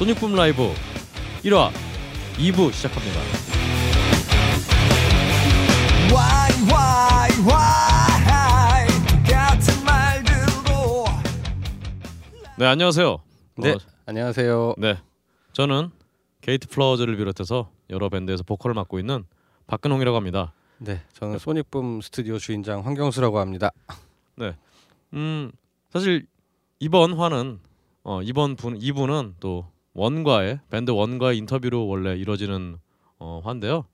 소닉붐 0.00 0.34
라이브 0.34 0.62
1화 1.44 1.70
2부 2.38 2.72
시작합니다. 2.72 3.20
Why, 6.08 6.50
why, 6.70 7.30
why? 7.46 8.86
같은 9.28 9.84
말들도 9.84 11.04
네 12.56 12.64
안녕하세요. 12.64 13.18
네, 13.56 13.72
어, 13.72 13.78
안녕하세요. 14.06 14.76
네 14.78 14.98
저는 15.52 15.90
게이트 16.40 16.68
플라워즈를 16.68 17.18
비롯해서 17.18 17.70
여러 17.90 18.08
밴드에서 18.08 18.42
보컬을 18.42 18.72
맡고 18.72 18.98
있는 18.98 19.24
박근홍이라고 19.66 20.16
합니다. 20.16 20.54
네, 20.78 21.02
저는 21.12 21.38
소닉붐 21.38 22.00
스튜디오 22.00 22.38
주인장 22.38 22.86
황경수라고 22.86 23.38
합니다. 23.38 23.70
음 25.12 25.52
사실 25.90 26.26
이번 26.78 27.12
화는 27.12 27.60
어, 28.04 28.22
이번 28.22 28.56
분 28.56 28.78
2부는 28.78 29.34
또 29.40 29.66
원과의 29.94 30.60
밴드 30.70 30.90
원과의 30.90 31.38
인터뷰로 31.38 31.86
원래 31.86 32.16
이루어지는 32.16 32.78
어, 33.18 33.40
화인데요. 33.44 33.86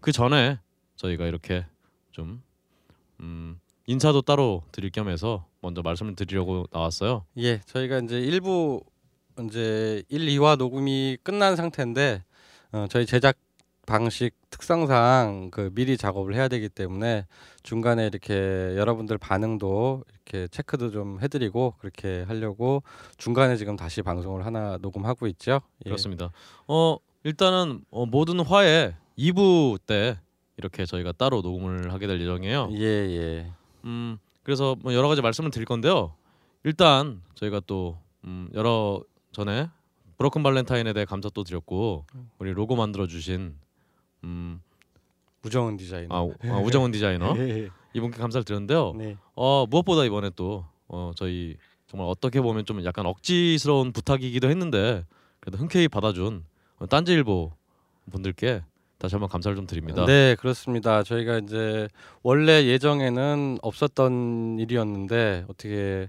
그 0.00 0.12
전에 0.12 0.58
저희가 0.96 1.26
이렇게 1.26 1.64
좀 2.10 2.42
음, 3.20 3.58
인사도 3.86 4.22
따로 4.22 4.64
드릴 4.72 4.90
겸해서 4.90 5.46
먼저 5.60 5.82
말씀을 5.82 6.16
드리려고 6.16 6.66
나왔어요. 6.72 7.24
예, 7.38 7.60
저희가 7.60 7.98
이제 8.00 8.18
일부 8.20 8.82
이제 9.44 10.02
1, 10.08 10.26
2화 10.26 10.56
녹음이 10.56 11.18
끝난 11.22 11.56
상태인데 11.56 12.24
어, 12.72 12.86
저희 12.88 13.06
제작 13.06 13.36
방식 13.86 14.32
특성상 14.50 15.50
그 15.52 15.70
미리 15.72 15.96
작업을 15.96 16.34
해야 16.34 16.48
되기 16.48 16.68
때문에 16.68 17.26
중간에 17.62 18.06
이렇게 18.06 18.34
여러분들 18.76 19.16
반응도 19.16 20.02
이렇게 20.12 20.48
체크도 20.48 20.90
좀 20.90 21.20
해드리고 21.22 21.74
그렇게 21.78 22.24
하려고 22.26 22.82
중간에 23.16 23.56
지금 23.56 23.76
다시 23.76 24.02
방송을 24.02 24.44
하나 24.44 24.76
녹음하고 24.82 25.28
있죠. 25.28 25.60
예. 25.84 25.90
그렇습니다. 25.90 26.30
어 26.66 26.96
일단은 27.22 27.84
어, 27.90 28.06
모든 28.06 28.40
화에 28.40 28.94
2부 29.16 29.78
때 29.86 30.18
이렇게 30.56 30.84
저희가 30.84 31.12
따로 31.12 31.40
녹음을 31.40 31.92
하게 31.92 32.06
될 32.06 32.20
예정이에요. 32.20 32.70
예, 32.72 32.84
예. 32.84 33.52
음 33.84 34.18
그래서 34.42 34.76
뭐 34.82 34.94
여러 34.94 35.08
가지 35.08 35.22
말씀을 35.22 35.50
드릴 35.50 35.64
건데요. 35.64 36.14
일단 36.64 37.22
저희가 37.34 37.60
또 37.66 37.98
음, 38.24 38.48
여러 38.54 39.02
전에 39.32 39.68
브로큰 40.18 40.42
발렌타인에 40.42 40.92
대해 40.92 41.04
감사 41.04 41.28
또 41.28 41.44
드렸고 41.44 42.06
우리 42.38 42.52
로고 42.52 42.74
만들어 42.74 43.06
주신 43.06 43.54
음, 44.26 44.60
우정은 45.44 45.76
디자이너. 45.76 46.14
아, 46.14 46.22
우- 46.22 46.34
아, 46.42 46.58
우정원 46.58 46.90
디자이너 46.90 47.34
예, 47.38 47.70
이분께 47.94 48.18
감사를 48.18 48.44
드렸는데요. 48.44 48.92
네. 48.96 49.16
어 49.34 49.66
무엇보다 49.68 50.04
이번에 50.04 50.30
또 50.34 50.66
어, 50.88 51.12
저희 51.16 51.56
정말 51.86 52.08
어떻게 52.08 52.40
보면 52.40 52.64
좀 52.64 52.84
약간 52.84 53.06
억지스러운 53.06 53.92
부탁이기도 53.92 54.50
했는데 54.50 55.04
그래도 55.40 55.58
흔쾌히 55.58 55.88
받아준 55.88 56.44
어, 56.78 56.86
딴지일보 56.86 57.52
분들께 58.10 58.62
다시 58.98 59.14
한번 59.14 59.28
감사를 59.28 59.54
좀 59.56 59.66
드립니다. 59.66 60.04
네, 60.06 60.34
그렇습니다. 60.36 61.02
저희가 61.02 61.38
이제 61.38 61.88
원래 62.22 62.64
예정에는 62.64 63.58
없었던 63.62 64.58
일이었는데 64.58 65.44
어떻게 65.48 66.08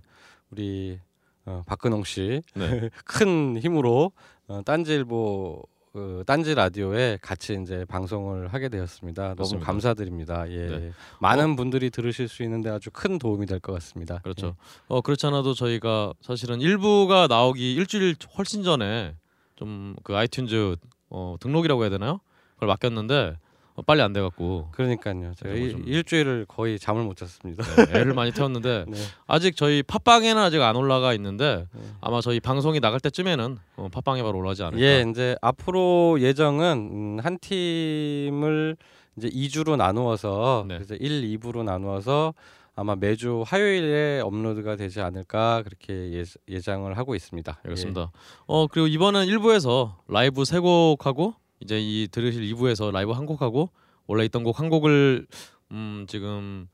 우리 0.49 0.99
어, 1.45 1.63
박근홍 1.65 2.03
씨 2.05 2.41
큰 3.05 3.53
네. 3.53 3.59
힘으로 3.59 4.11
어, 4.47 4.61
딴지일보 4.65 5.63
그 5.97 6.23
딴지 6.27 6.53
라디오에 6.53 7.17
같이 7.23 7.58
이제 7.59 7.83
방송을 7.85 8.49
하게 8.49 8.69
되었습니다. 8.69 9.21
너무 9.23 9.35
그렇습니다. 9.35 9.65
감사드립니다. 9.65 10.47
예, 10.52 10.67
네. 10.67 10.91
많은 11.19 11.55
분들이 11.55 11.89
들으실 11.89 12.27
수 12.27 12.43
있는데 12.43 12.69
아주 12.69 12.91
큰 12.91 13.17
도움이 13.17 13.47
될 13.47 13.59
것 13.59 13.73
같습니다. 13.73 14.19
그렇죠. 14.19 14.55
어 14.87 15.02
그렇지 15.02 15.25
않아도 15.25 15.55
저희가 15.55 16.13
사실은 16.21 16.61
일부가 16.61 17.25
나오기 17.25 17.73
일주일 17.73 18.15
훨씬 18.37 18.61
전에 18.61 19.15
좀 19.55 19.95
그 20.03 20.13
아이튠즈 20.13 20.77
어, 21.09 21.36
등록이라고 21.39 21.81
해야 21.81 21.89
되나요? 21.89 22.19
그걸 22.53 22.67
맡겼는데 22.67 23.15
어, 23.15 23.46
빨리 23.86 24.02
안 24.02 24.11
돼갖고 24.14 24.65
예. 24.67 24.71
그러니까요. 24.71 25.33
제가 25.36 25.54
일, 25.54 25.71
좀- 25.71 25.83
일 25.86 26.04
주일을 26.04 26.45
거의 26.48 26.80
잠을 26.80 27.04
못 27.04 27.15
잤습니다. 27.17 27.64
네, 27.86 27.99
애를 27.99 28.14
많이 28.14 28.32
태웠는데 28.32 28.86
네. 28.89 28.98
아직 29.27 29.55
저희 29.55 29.83
팟빵에는 29.83 30.42
아직 30.42 30.61
안 30.61 30.76
올라가 30.76 31.14
있는데 31.14 31.67
네. 31.73 31.82
아마 32.02 32.20
저희 32.21 32.39
방송이 32.39 32.80
나갈 32.80 32.99
때쯤에는 32.99 33.58
어, 33.76 33.87
팟빵에 33.92 34.23
바로 34.23 34.39
올라가지 34.39 34.64
않을까. 34.64 34.82
예, 34.82 35.05
이제 35.10 35.36
앞으로 35.42 36.17
예정은 36.21 36.89
음, 36.92 37.17
한 37.23 37.37
팀을 37.39 38.77
이제 39.17 39.30
2주로 39.30 39.76
나누어서 39.77 40.66
네. 40.67 40.76
그래서 40.76 40.95
1, 40.95 41.37
2부로 41.39 41.64
나누어서 41.64 42.33
아마 42.76 42.95
매주 42.95 43.43
화요일에 43.48 44.21
업로드가 44.23 44.76
되지 44.76 45.02
않을까 45.02 45.64
그렇게 45.64 46.14
예, 46.14 46.23
예상을 46.48 46.95
하고 46.95 47.16
있습니다. 47.16 47.60
알겠습니다. 47.64 48.11
어 48.45 48.67
그리고 48.67 48.87
이번은 48.87 49.26
1부에서 49.26 49.93
라이브 50.08 50.45
세 50.45 50.60
곡하고 50.60 51.33
이제 51.59 51.79
이 51.79 52.07
들으실 52.11 52.43
2부에서 52.53 52.91
라이브 52.91 53.11
한 53.11 53.25
곡하고 53.25 53.69
원래 54.07 54.25
있던 54.25 54.43
곡 54.43 54.59
한 54.59 54.69
곡을 54.69 55.27
음 55.71 56.05
지금 56.07 56.67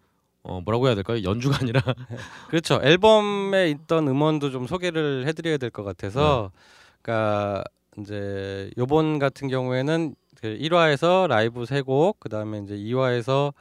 어 0.44 0.62
뭐라고 0.62 0.88
해야 0.88 0.96
될까요? 0.96 1.24
연주가 1.24 1.58
아니라 1.62 1.82
예. 1.88 1.94
그렇죠. 2.50 2.80
앨범에 2.84 3.70
있던 3.72 4.08
음원도 4.08 4.52
좀 4.52 4.68
소개를 4.68 5.26
해드려야 5.28 5.58
될 5.58 5.70
것 5.72 5.84
같아서, 5.84 6.52
네. 6.54 6.60
그러니까 7.02 7.64
이제 8.00 8.70
요번 8.78 9.20
같은 9.20 9.48
경우에는 9.48 10.16
그 10.42 10.58
1화에서 10.60 11.28
라이브 11.28 11.66
세 11.66 11.82
곡, 11.82 12.20
그 12.20 12.28
다음에 12.30 12.60
이제 12.60 12.76
2화에서 12.76 13.54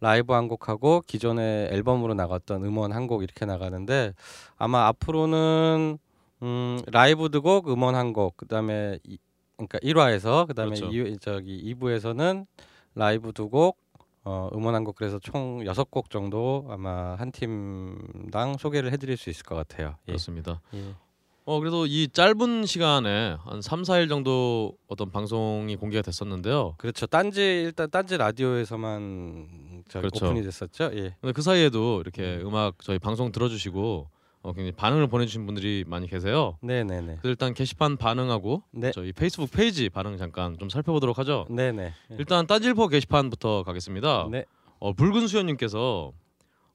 라이브 0.00 0.34
한 0.34 0.46
곡하고 0.48 1.02
기존의 1.06 1.70
앨범으로 1.72 2.12
나갔던 2.14 2.64
음원 2.64 2.92
한 2.92 3.06
곡 3.06 3.22
이렇게 3.22 3.46
나가는데 3.46 4.12
아마 4.58 4.86
앞으로는 4.88 5.98
음, 6.42 6.78
라이브 6.88 7.30
두 7.30 7.40
곡, 7.42 7.68
음원 7.70 7.94
한 7.94 8.12
곡, 8.12 8.36
그 8.36 8.46
다음에 8.46 8.98
그러니까 9.56 9.78
1화에서 9.78 10.46
그 10.46 10.54
다음에 10.54 10.76
그렇죠. 10.76 10.92
이 10.94 11.16
저기 11.20 11.74
2부에서는 11.74 12.46
라이브 12.94 13.32
두 13.32 13.48
곡, 13.48 13.78
어, 14.24 14.50
음원 14.54 14.74
한 14.74 14.84
곡 14.84 14.96
그래서 14.96 15.18
총 15.18 15.64
여섯 15.66 15.90
곡 15.90 16.10
정도 16.10 16.66
아마 16.68 17.14
한 17.16 17.30
팀당 17.32 18.56
소개를 18.58 18.92
해드릴 18.92 19.16
수 19.16 19.30
있을 19.30 19.44
것 19.44 19.54
같아요. 19.54 19.96
예. 20.08 20.12
그렇습니다. 20.12 20.60
예. 20.74 20.94
어 21.48 21.60
그래도 21.60 21.86
이 21.86 22.08
짧은 22.12 22.66
시간에 22.66 23.36
한 23.44 23.62
3, 23.62 23.82
4일 23.82 24.08
정도 24.08 24.72
어떤 24.88 25.10
방송이 25.12 25.76
공개가 25.76 26.02
됐었는데요. 26.02 26.74
그렇죠. 26.76 27.06
딴지 27.06 27.40
일단 27.40 27.88
딴지 27.88 28.16
라디오에서만 28.16 29.84
저 29.88 30.00
그렇죠. 30.00 30.26
오픈이 30.26 30.42
됐었죠. 30.42 30.90
예. 30.94 31.14
근데 31.20 31.32
그 31.32 31.42
사이에도 31.42 32.00
이렇게 32.00 32.40
음 32.42 32.54
악 32.56 32.82
저희 32.82 32.98
방송 32.98 33.30
들어주시고 33.30 34.08
어, 34.46 34.52
굉장히 34.52 34.70
반응을 34.72 35.08
보내주신 35.08 35.44
분들이 35.44 35.84
많이 35.88 36.06
계세요. 36.06 36.56
네네네. 36.62 37.18
그래서 37.20 37.28
일단 37.28 37.52
게시판 37.52 37.96
반응하고 37.96 38.62
네. 38.70 38.92
저희 38.92 39.12
페이스북 39.12 39.50
페이지 39.50 39.88
반응 39.88 40.16
잠깐 40.18 40.56
좀 40.56 40.68
살펴보도록 40.68 41.18
하죠. 41.18 41.46
네네. 41.50 41.82
예. 41.82 42.16
일단 42.16 42.46
딴질보 42.46 42.86
게시판부터 42.86 43.64
가겠습니다. 43.64 44.28
네. 44.30 44.44
어, 44.78 44.92
붉은 44.92 45.26
수연님께서 45.26 46.12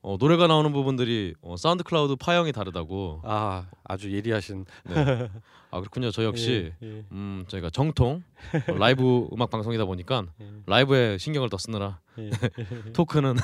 어, 0.04 0.18
노래가 0.20 0.48
나오는 0.48 0.72
부분들이 0.74 1.36
어, 1.42 1.56
SoundCloud 1.58 2.16
파형이 2.16 2.52
다르다고. 2.54 3.22
아 3.24 3.68
아주 3.84 4.12
예리하신. 4.12 4.66
네. 4.86 5.30
아 5.70 5.80
그렇군요. 5.80 6.10
저 6.12 6.24
역시 6.24 6.74
예, 6.84 6.88
예, 6.88 7.06
음 7.12 7.46
저희가 7.48 7.70
정통 7.70 8.24
어, 8.68 8.74
라이브 8.74 9.28
음악 9.32 9.50
방송이다 9.52 9.86
보니까 9.86 10.26
예. 10.42 10.46
라이브에 10.66 11.18
신경을 11.18 11.50
더 11.50 11.58
쓰느라 11.58 12.00
예. 12.18 12.30
토크는 12.94 13.36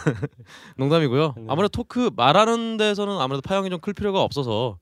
농담이고요. 0.78 1.34
네. 1.38 1.46
아무래도 1.48 1.70
토크 1.70 2.10
말하는 2.16 2.78
데서는 2.78 3.18
아무래도 3.20 3.42
파형이 3.42 3.70
좀 3.70 3.80
클 3.80 3.94
필요가 3.94 4.24
없어서 4.24 4.80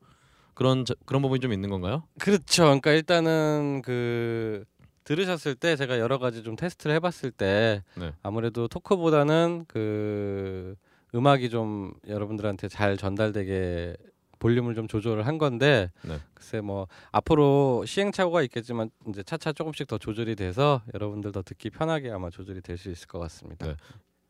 그런 0.53 0.85
저- 0.85 0.95
그런 1.05 1.21
부분이 1.21 1.41
좀 1.41 1.51
있는 1.51 1.69
건가요? 1.69 2.03
그렇죠. 2.19 2.63
그러니까 2.63 2.91
일단은 2.91 3.81
그 3.83 4.63
들으셨을 5.03 5.53
때 5.55 5.75
제가 5.75 5.99
여러 5.99 6.17
가지 6.17 6.41
좀 6.41 6.55
테스트를 6.55 6.95
해봤을 6.95 7.31
때 7.31 7.83
네. 7.95 8.13
아무래도 8.23 8.67
토크보다는 8.69 9.65
그 9.67 10.75
음악이 11.15 11.49
좀 11.49 11.93
여러분들한테 12.07 12.67
잘 12.67 12.97
전달되게 12.97 13.95
볼륨을 14.39 14.75
좀 14.75 14.87
조절을 14.87 15.25
한 15.25 15.37
건데 15.37 15.89
네. 16.03 16.19
글쎄 16.33 16.59
뭐 16.61 16.87
앞으로 17.11 17.83
시행착오가 17.87 18.41
있겠지만 18.43 18.89
이제 19.07 19.23
차차 19.23 19.53
조금씩 19.53 19.87
더 19.87 19.97
조절이 19.97 20.35
돼서 20.35 20.81
여러분들 20.93 21.31
더 21.31 21.41
듣기 21.41 21.69
편하게 21.69 22.11
아마 22.11 22.29
조절이 22.29 22.61
될 22.61 22.77
수 22.77 22.91
있을 22.91 23.07
것 23.07 23.17
같습니다. 23.19 23.65
네. 23.65 23.75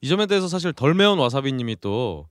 이 0.02 0.08
점에 0.08 0.28
대해서 0.28 0.48
사실 0.48 0.72
덜 0.74 0.94
매운 0.94 1.18
와사비님이 1.18 1.78
또 1.82 2.28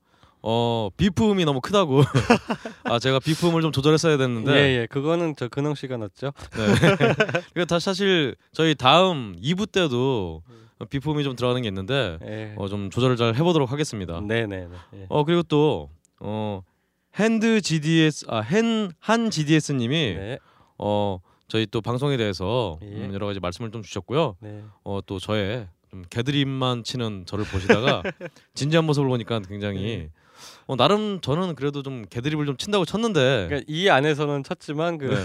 어, 0.47 0.91
비프음이 0.97 1.45
너무 1.47 1.61
크다고 1.61 2.03
아 2.85 2.99
제가 2.99 3.19
비프음을 3.19 3.61
좀 3.63 3.73
조절했어야 3.73 4.17
됐는데 4.19 4.53
예 4.53 4.81
예 4.83 4.87
그거는 4.87 5.35
저 5.37 5.49
근홍 5.49 5.75
씨가 5.75 5.97
넣었죠. 5.97 6.33
네. 6.53 7.43
그다 7.55 7.79
사실 7.81 8.37
저희 8.53 8.75
다음 8.75 9.35
2부 9.43 9.71
때도 9.73 10.43
비품이 10.85 11.25
좀 11.25 11.37
들어가는 11.37 11.63
게 11.63 11.69
있는데 11.69 12.19
예. 12.25 12.55
어, 12.57 12.69
좀 12.69 12.91
조절을 12.91 13.17
잘 13.17 13.35
해보도록 13.35 13.73
하겠습니다. 13.73 14.21
네네네. 14.21 14.69
예. 14.95 15.07
어 15.09 15.25
그리고 15.25 15.43
또 15.43 15.91
어, 16.21 16.63
핸드 17.17 17.61
GDS 17.61 18.27
아한 18.29 19.31
GDS님이 19.31 20.15
네. 20.15 20.39
어 20.79 21.19
저희 21.49 21.67
또 21.67 21.81
방송에 21.81 22.17
대해서 22.17 22.79
예. 22.83 22.87
음, 22.87 23.11
여러 23.15 23.27
가지 23.27 23.41
말씀을 23.41 23.71
좀 23.71 23.83
주셨고요. 23.83 24.37
네. 24.41 24.65
어또 24.83 25.19
저의 25.19 25.69
좀 25.91 26.03
개드립만 26.11 26.83
치는 26.83 27.25
저를 27.27 27.45
보시다가 27.45 28.03
진지한 28.55 28.85
모습을 28.85 29.09
보니까 29.09 29.41
굉장히 29.41 30.11
어, 30.67 30.77
나름 30.77 31.21
저는 31.21 31.55
그래도 31.55 31.83
좀 31.83 32.05
개드립을 32.09 32.47
좀 32.47 32.57
친다고 32.57 32.85
쳤는데 32.85 33.47
그러니까 33.49 33.65
이 33.69 33.89
안에서는 33.89 34.43
쳤지만 34.43 34.99
그 34.99 35.07
네. 35.07 35.17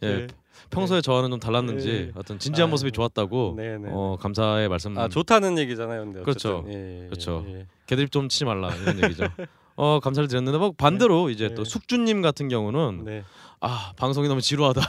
예, 0.02 0.16
네. 0.16 0.26
평소에 0.70 1.00
저와는 1.00 1.30
좀 1.30 1.40
달랐는지 1.40 1.88
예. 1.90 2.12
어떤 2.14 2.38
진지한 2.38 2.68
아, 2.68 2.70
모습이 2.70 2.92
좋았다고 2.92 3.54
네, 3.56 3.78
네. 3.78 3.88
어, 3.92 4.16
감사의 4.20 4.68
말씀. 4.68 4.96
아 4.98 5.08
좋다는 5.08 5.58
얘기잖아요, 5.58 6.04
근데 6.04 6.20
그렇죠. 6.20 6.58
어쨌든. 6.58 6.72
예, 6.74 7.02
예, 7.04 7.06
그렇죠. 7.06 7.44
예. 7.48 7.66
개드립 7.86 8.10
좀 8.10 8.28
치지 8.28 8.44
말라 8.44 8.74
이런 8.74 9.02
얘기죠. 9.04 9.24
어 9.76 10.00
감사를 10.00 10.26
드렸는데 10.28 10.58
뭐 10.58 10.72
반대로 10.72 11.28
이제 11.30 11.48
네. 11.48 11.54
또 11.54 11.64
숙주님 11.64 12.22
같은 12.22 12.48
경우는 12.48 13.04
네. 13.04 13.22
아 13.60 13.92
방송이 13.96 14.26
너무 14.28 14.40
지루하다. 14.40 14.80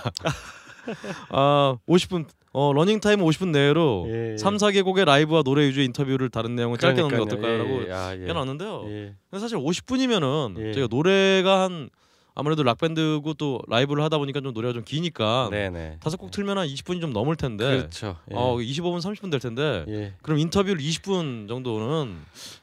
아 1.30 1.78
50분 1.88 2.26
어 2.54 2.72
러닝 2.74 3.00
타임 3.02 3.20
50분 3.20 3.50
내로 3.50 4.06
예, 4.10 4.34
예. 4.34 4.38
3, 4.38 4.58
4개 4.58 4.84
곡의 4.84 5.06
라이브와 5.06 5.44
노래 5.44 5.68
위주의 5.68 5.86
인터뷰를 5.86 6.30
다른 6.30 6.56
내용을 6.56 6.78
짧게 6.78 7.02
넣는 7.02 7.16
게. 7.18 7.22
어떨까라고 7.22 7.70
예, 7.84 7.88
예. 7.88 7.92
아, 7.92 8.16
예. 8.16 8.26
해놨는데요. 8.28 8.84
예. 8.88 9.14
근데 9.30 9.40
사실 9.42 9.58
50분이면은 9.58 10.58
예. 10.58 10.72
저희가 10.74 10.88
노래가 10.90 11.64
한 11.64 11.90
아무래도 12.40 12.62
락 12.62 12.78
밴드고 12.78 13.34
또 13.34 13.60
라이브를 13.68 14.04
하다 14.04 14.20
보니까 14.20 14.42
좀 14.42 14.54
노래가 14.54 14.72
좀 14.72 14.84
기니까 14.84 15.50
네, 15.50 15.72
네. 15.72 15.98
다섯 16.00 16.18
곡 16.18 16.30
틀면 16.30 16.60
한 16.60 16.68
20분이 16.68 17.02
좀 17.02 17.12
넘을 17.12 17.36
텐데 17.36 17.66
그렇죠. 17.66 18.16
예. 18.32 18.36
어 18.36 18.58
25분 18.58 19.00
30분 19.00 19.32
될 19.32 19.40
텐데 19.40 19.84
예. 19.88 20.14
그럼 20.22 20.38
인터뷰를 20.38 20.80
20분 20.80 21.48
정도는 21.48 22.16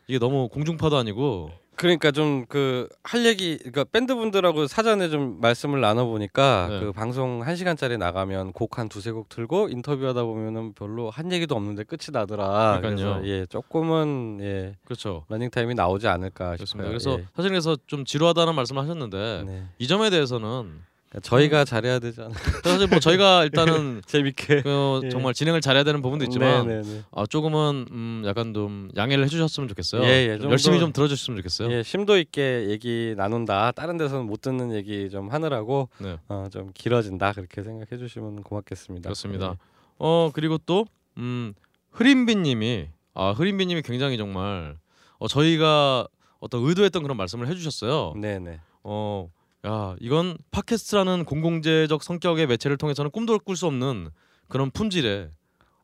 이게 0.06 0.20
너무 0.20 0.48
공중파도 0.48 0.96
아니고 0.96 1.50
그러니까 1.76 2.10
좀 2.10 2.46
그 2.48 2.88
할 3.02 3.24
얘기 3.26 3.58
그러니까 3.58 3.84
밴드 3.84 4.14
분들하고 4.14 4.66
사전에 4.66 5.08
좀 5.08 5.40
말씀을 5.40 5.80
나눠 5.80 6.04
보니까 6.06 6.68
네. 6.70 6.80
그 6.80 6.92
방송 6.92 7.42
1시간짜리 7.42 7.98
나가면 7.98 8.52
곡 8.52 8.78
한 8.78 8.88
두세 8.88 9.12
곡 9.12 9.28
틀고 9.28 9.68
인터뷰하다 9.68 10.24
보면은 10.24 10.72
별로 10.74 11.10
한 11.10 11.30
얘기도 11.32 11.54
없는데 11.54 11.84
끝이 11.84 12.06
나더라. 12.12 12.80
그러니까요. 12.80 13.20
그래서 13.20 13.26
예, 13.28 13.46
조금은 13.46 14.38
예, 14.40 14.76
그렇죠. 14.84 15.24
러닝 15.28 15.50
타임이 15.50 15.74
나오지 15.74 16.08
않을까. 16.08 16.56
싶어요. 16.56 16.88
그래서 16.88 17.18
예. 17.20 17.26
사실 17.36 17.50
그래서 17.50 17.76
좀 17.86 18.04
지루하다는 18.04 18.54
말씀을 18.54 18.82
하셨는데 18.82 19.44
네. 19.46 19.64
이 19.78 19.86
점에 19.86 20.10
대해서는 20.10 20.80
저희가 21.22 21.64
잘해야 21.64 21.98
되잖아요. 22.00 22.32
사실 22.64 22.88
뭐 22.88 22.98
저희가 22.98 23.44
일단은 23.44 24.02
재밌게. 24.06 24.62
그 24.62 25.00
예. 25.04 25.08
정말 25.10 25.32
진행을 25.34 25.60
잘해야 25.60 25.84
되는 25.84 26.02
부분도 26.02 26.24
있지만 26.24 26.66
네, 26.66 26.82
네, 26.82 26.88
네. 26.88 27.02
아, 27.12 27.24
조금은 27.26 27.86
음, 27.90 28.22
약간 28.26 28.52
좀 28.54 28.90
양해를 28.96 29.24
해주셨으면 29.24 29.68
좋겠어요. 29.68 30.02
예, 30.04 30.30
예, 30.32 30.38
좀 30.38 30.50
열심히 30.50 30.78
더- 30.78 30.84
좀 30.84 30.92
들어주셨으면 30.92 31.36
좋겠어요. 31.38 31.70
예, 31.72 31.82
심도 31.82 32.18
있게 32.18 32.66
얘기 32.68 33.14
나눈다. 33.16 33.72
다른 33.72 33.96
데서는 33.96 34.26
못 34.26 34.40
듣는 34.40 34.72
얘기 34.74 35.08
좀 35.10 35.28
하느라고 35.30 35.88
네, 35.98 36.18
어, 36.28 36.48
좀 36.50 36.70
길어진다. 36.74 37.32
그렇게 37.32 37.62
생각해 37.62 37.96
주시면 37.98 38.42
고맙겠습니다. 38.42 39.08
그렇습니다. 39.08 39.56
어 39.98 40.30
그리고 40.34 40.58
또 40.58 40.84
음, 41.18 41.54
흐린비님이 41.92 42.88
아 43.14 43.30
흐린비님이 43.30 43.82
굉장히 43.82 44.16
정말 44.16 44.76
어, 45.18 45.28
저희가 45.28 46.08
어떤 46.40 46.62
의도했던 46.64 47.02
그런 47.02 47.16
말씀을 47.16 47.46
해주셨어요. 47.48 48.14
네, 48.16 48.38
네. 48.38 48.60
어, 48.82 49.30
야 49.66 49.96
이건 50.00 50.36
팟캐스트라는 50.50 51.24
공공재적 51.24 52.02
성격의 52.02 52.46
매체를 52.46 52.76
통해서는 52.76 53.10
꿈도 53.10 53.38
꿀 53.38 53.56
수 53.56 53.66
없는 53.66 54.10
그런 54.48 54.70
품질의 54.70 55.30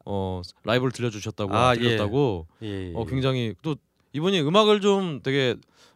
어 0.04 0.42
라이브를 0.64 0.92
들려주셨다고 0.92 1.54
아, 1.54 1.74
예. 1.76 1.80
들렸다고 1.80 2.46
예, 2.62 2.90
예. 2.90 2.92
어 2.94 3.04
굉장히 3.06 3.54
또 3.62 3.76
이분이 4.12 4.40
음악을 4.40 4.80
좀 4.80 5.20
되게 5.22 5.54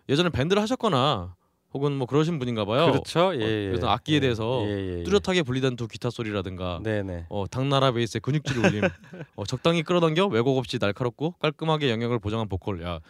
예전에 0.09 0.31
밴드를 0.31 0.63
하셨거나 0.63 1.35
혹은 1.75 1.93
뭐 1.93 2.07
그러신 2.07 2.39
분인가 2.39 2.65
봐요. 2.65 2.93
그렇죠. 2.93 3.35
예, 3.35 3.41
예. 3.41 3.69
그래서 3.69 3.89
악기에 3.89 4.17
예, 4.17 4.21
대해서 4.21 4.63
예, 4.67 5.01
예, 5.01 5.03
뚜렷하게 5.03 5.43
분리된 5.43 5.77
두 5.77 5.89
기타 5.89 6.09
소리라든가 6.09 6.81
네, 6.83 7.03
네. 7.03 7.27
어, 7.29 7.47
당나라 7.51 7.91
베이스의 7.91 8.21
근육질 8.21 8.59
울림, 8.59 8.83
어, 9.35 9.45
적당히 9.45 9.83
끌어당겨 9.83 10.27
왜곡 10.27 10.57
없이 10.57 10.79
날카롭고 10.81 11.33
깔끔하게 11.41 11.91
영역을 11.91 12.21
보장한 12.21 12.49
보컬. 12.49 12.81
야, 12.83 12.87
야 12.87 13.01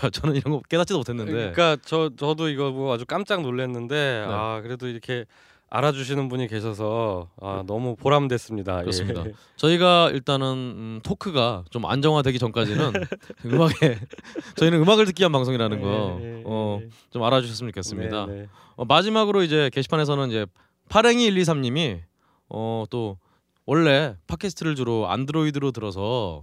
저는 0.12 0.36
이런 0.36 0.54
거 0.54 0.62
깨닫지도 0.68 0.98
못했는데. 0.98 1.32
그러니까 1.32 1.76
저 1.84 2.10
저도 2.16 2.48
이거 2.48 2.70
뭐 2.70 2.94
아주 2.94 3.04
깜짝 3.06 3.42
놀랐는데 3.42 3.94
네. 3.94 4.24
아 4.28 4.60
그래도 4.62 4.86
이렇게 4.88 5.24
알아주시는 5.70 6.28
분이 6.28 6.46
계셔서 6.46 7.28
아 7.40 7.64
너무 7.66 7.96
보람됐습니다. 7.96 8.80
그렇습니다. 8.80 9.26
예. 9.26 9.32
저희가 9.56 10.10
일단은 10.10 10.46
음, 10.46 11.00
토크가 11.02 11.64
좀 11.70 11.84
안정화되기 11.86 12.38
전까지는 12.38 12.92
음악에 13.46 13.98
저희는 14.54 14.80
음악을 14.80 15.06
듣기 15.06 15.22
위한 15.22 15.32
방송이라는 15.32 15.80
거 15.80 16.18
예, 16.20 16.24
예, 16.24 16.42
어, 16.44 16.78
예. 16.80 16.88
좀 17.10 17.24
알아주셨으면 17.24 17.72
좋겠습니다. 17.72 18.26
네, 18.26 18.32
네. 18.32 18.48
어, 18.76 18.84
마지막으로 18.84 19.42
이제 19.42 19.68
게시판에서는 19.72 20.28
이제 20.28 20.46
파랭이 20.88 21.28
123님이 21.30 22.02
어, 22.48 22.84
또 22.88 23.18
원래 23.66 24.14
팟캐스트를 24.26 24.74
주로 24.74 25.08
안드로이드로 25.08 25.70
들어서. 25.72 26.42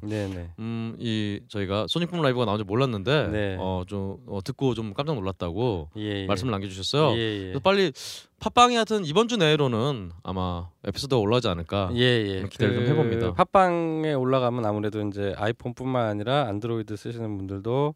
음 0.60 0.96
이 1.00 1.40
저희가 1.48 1.86
소닉붐 1.88 2.22
라이브가 2.22 2.46
나온 2.46 2.58
줄 2.58 2.66
몰랐는데 2.66 3.28
네. 3.28 3.58
어좀 3.60 4.18
어, 4.28 4.40
듣고 4.44 4.74
좀 4.74 4.94
깜짝 4.94 5.16
놀랐다고 5.16 5.90
예, 5.98 6.24
예. 6.24 6.26
말씀을 6.26 6.52
남겨주셨어요. 6.52 7.18
예, 7.18 7.22
예. 7.22 7.40
그래서 7.44 7.60
빨리 7.60 7.92
팟빵이 8.40 8.76
하여튼 8.76 9.06
이번 9.06 9.28
주 9.28 9.38
내로는 9.38 10.12
아마 10.24 10.70
에피소드가 10.84 11.20
올라오지 11.20 11.48
않을까. 11.48 11.92
예, 11.96 12.00
예. 12.02 12.44
기대를 12.50 12.76
좀 12.76 12.86
해봅니다. 12.86 13.34
팟빵에 13.34 14.14
올라가면 14.14 14.66
아무래도 14.66 15.02
이제 15.08 15.34
아이폰뿐만 15.38 16.08
아니라 16.10 16.48
안드로이드 16.48 16.96
쓰시는 16.96 17.38
분들도 17.38 17.94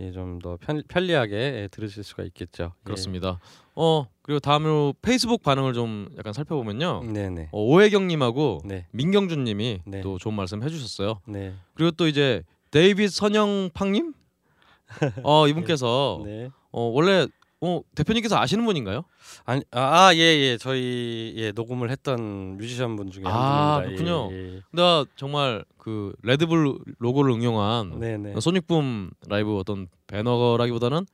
예, 0.00 0.12
좀 0.12 0.38
더 0.40 0.56
편리하게 0.88 1.36
예, 1.36 1.68
들으실 1.70 2.04
수가 2.04 2.22
있겠죠. 2.24 2.72
그렇습니다. 2.84 3.40
어 3.74 4.06
그리고 4.28 4.40
다음으로 4.40 4.92
페이스북 5.00 5.42
반응을 5.42 5.72
좀 5.72 6.10
약간 6.18 6.34
살펴보면요. 6.34 7.00
예. 7.02 7.08
네, 7.08 7.30
네. 7.30 7.48
어, 7.50 7.62
오혜경님하고 7.62 8.60
네. 8.66 8.84
민경준님이 8.90 9.80
네. 9.86 10.00
또 10.02 10.18
좋은 10.18 10.34
말씀 10.34 10.62
해주셨어요. 10.62 11.20
네. 11.26 11.54
그리고 11.72 11.92
또 11.92 12.06
이제 12.06 12.42
데이빗 12.70 13.10
선영팡님, 13.10 14.12
어 15.22 15.48
이분께서 15.48 16.20
네. 16.26 16.50
어 16.70 16.82
원래 16.82 17.26
어 17.62 17.80
대표님께서 17.94 18.38
아시는 18.38 18.66
분인가요? 18.66 19.04
아니 19.46 19.62
아, 19.70 20.10
예, 20.12 20.18
예. 20.18 20.58
저희 20.58 21.32
예, 21.38 21.52
녹음을 21.52 21.90
했던 21.90 22.58
뮤지션 22.58 22.96
분 22.96 23.10
중에 23.10 23.24
아, 23.24 23.76
한 23.76 23.82
분입니다. 23.84 24.04
그렇군요. 24.04 24.36
예, 24.36 24.56
예. 24.56 24.60
나 24.72 25.06
정말 25.16 25.64
그 25.78 26.12
레드불 26.22 26.76
로고를 26.98 27.32
응용한 27.32 27.98
네, 27.98 28.18
네. 28.18 28.38
소닉붐 28.38 29.10
라이브 29.26 29.56
어떤 29.56 29.88
배너라기보다는 30.06 31.06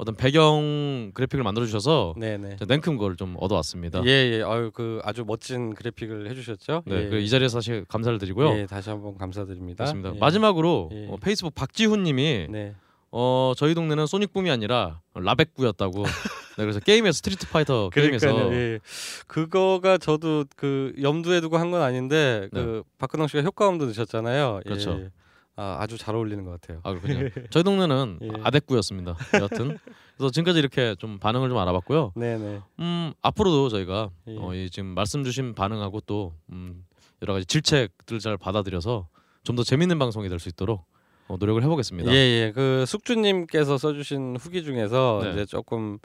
어떤 0.00 0.14
배경 0.16 1.10
그래픽을 1.12 1.44
만들어 1.44 1.66
주셔서 1.66 2.14
네, 2.16 2.38
네. 2.38 2.56
냉큼 2.66 2.96
그걸 2.96 3.16
좀 3.16 3.36
얻어왔습니다. 3.38 4.02
예, 4.06 4.08
예. 4.38 4.42
아유, 4.42 4.70
그 4.72 5.00
아주 5.04 5.24
멋진 5.26 5.74
그래픽을 5.74 6.30
해 6.30 6.34
주셨죠? 6.34 6.82
네, 6.86 7.04
예. 7.04 7.08
그 7.10 7.20
이 7.20 7.28
자리에서 7.28 7.60
사실 7.60 7.84
감사를 7.86 8.18
드리고요. 8.18 8.48
예, 8.56 8.66
다시 8.66 8.88
한번 8.88 9.18
감사드립니다. 9.18 9.84
예. 9.94 10.18
마지막으로 10.18 10.88
예. 10.92 11.06
어, 11.10 11.16
페이스북 11.20 11.54
박지훈님이 11.54 12.46
네. 12.48 12.74
어 13.12 13.52
저희 13.56 13.74
동네는 13.74 14.06
Sonic 14.06 14.28
Boom이 14.28 14.50
아니라 14.50 15.00
라백구였다고. 15.14 16.02
네, 16.56 16.64
그래서 16.64 16.80
게임에서 16.80 17.16
Street 17.18 17.48
Fighter 17.50 17.90
게임에서. 17.90 18.52
예. 18.54 18.78
그거가 19.26 19.98
저도 19.98 20.44
그 20.56 20.94
염두에 21.00 21.40
두고 21.40 21.58
한 21.58 21.70
건 21.70 21.82
아닌데 21.82 22.48
그 22.52 22.82
박근홍 22.98 23.28
씨가 23.28 23.42
효과음도 23.42 23.84
넣으셨잖아요. 23.84 24.60
네. 24.64 24.68
그렇죠. 24.68 24.98
예. 25.02 25.10
아, 25.56 25.76
아주 25.80 25.98
잘 25.98 26.14
어울리는 26.14 26.44
것 26.44 26.52
같아요. 26.60 26.80
아 26.84 26.92
그렇군요. 26.92 27.28
저희 27.50 27.62
동네는 27.62 28.18
예. 28.22 28.28
아덱구였습니다. 28.42 29.16
여하튼 29.34 29.78
그래서 30.16 30.30
지금까지 30.30 30.58
이렇게 30.58 30.94
좀 30.98 31.18
반응을 31.18 31.48
좀 31.48 31.58
알아봤고요. 31.58 32.12
네, 32.16 32.38
네. 32.38 32.60
음 32.78 33.12
앞으로도 33.22 33.68
저희가 33.68 34.10
예. 34.28 34.36
어, 34.38 34.54
이 34.54 34.70
지금 34.70 34.88
말씀 34.94 35.22
주신 35.24 35.54
반응하고 35.54 36.00
또 36.02 36.34
음, 36.50 36.84
여러 37.22 37.34
가지 37.34 37.44
질책들을 37.46 38.20
잘 38.20 38.36
받아들여서 38.38 39.08
좀 39.42 39.56
더 39.56 39.62
재밌는 39.62 39.98
방송이 39.98 40.28
될 40.28 40.38
수 40.38 40.48
있도록 40.48 40.84
어, 41.28 41.36
노력을 41.38 41.62
해보겠습니다. 41.62 42.10
예, 42.10 42.14
예. 42.16 42.52
그 42.54 42.84
숙주님께서 42.86 43.76
써주신 43.78 44.36
후기 44.40 44.62
중에서 44.62 45.20
네. 45.24 45.32
이제 45.32 45.46
조금 45.46 45.98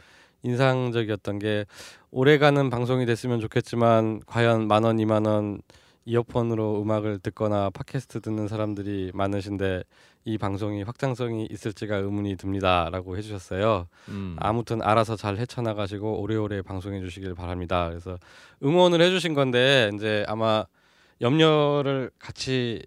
인상적이었던 0.43 1.39
게 1.39 1.65
오래가는 2.11 2.69
방송이 2.69 3.05
됐으면 3.05 3.39
좋겠지만 3.41 4.21
과연 4.27 4.67
만 4.67 4.83
원, 4.83 4.99
이만 4.99 5.25
원 5.25 5.59
이어폰으로 6.05 6.81
음악을 6.81 7.19
듣거나 7.19 7.69
팟캐스트 7.71 8.21
듣는 8.21 8.47
사람들이 8.47 9.11
많으신데 9.13 9.83
이 10.25 10.37
방송이 10.37 10.83
확장성이 10.83 11.47
있을지가 11.51 11.97
의문이 11.97 12.35
듭니다라고 12.37 13.17
해주셨어요. 13.17 13.87
음, 14.09 14.35
아무튼 14.39 14.81
알아서 14.81 15.15
잘 15.15 15.37
헤쳐나가시고 15.37 16.21
오래오래 16.21 16.61
방송해 16.61 16.99
주시길 17.01 17.35
바랍니다. 17.35 17.89
그래서 17.89 18.17
응원을 18.63 19.01
해주신 19.01 19.33
건데 19.33 19.91
이제 19.93 20.23
아마 20.27 20.65
염려를 21.21 22.11
같이 22.19 22.83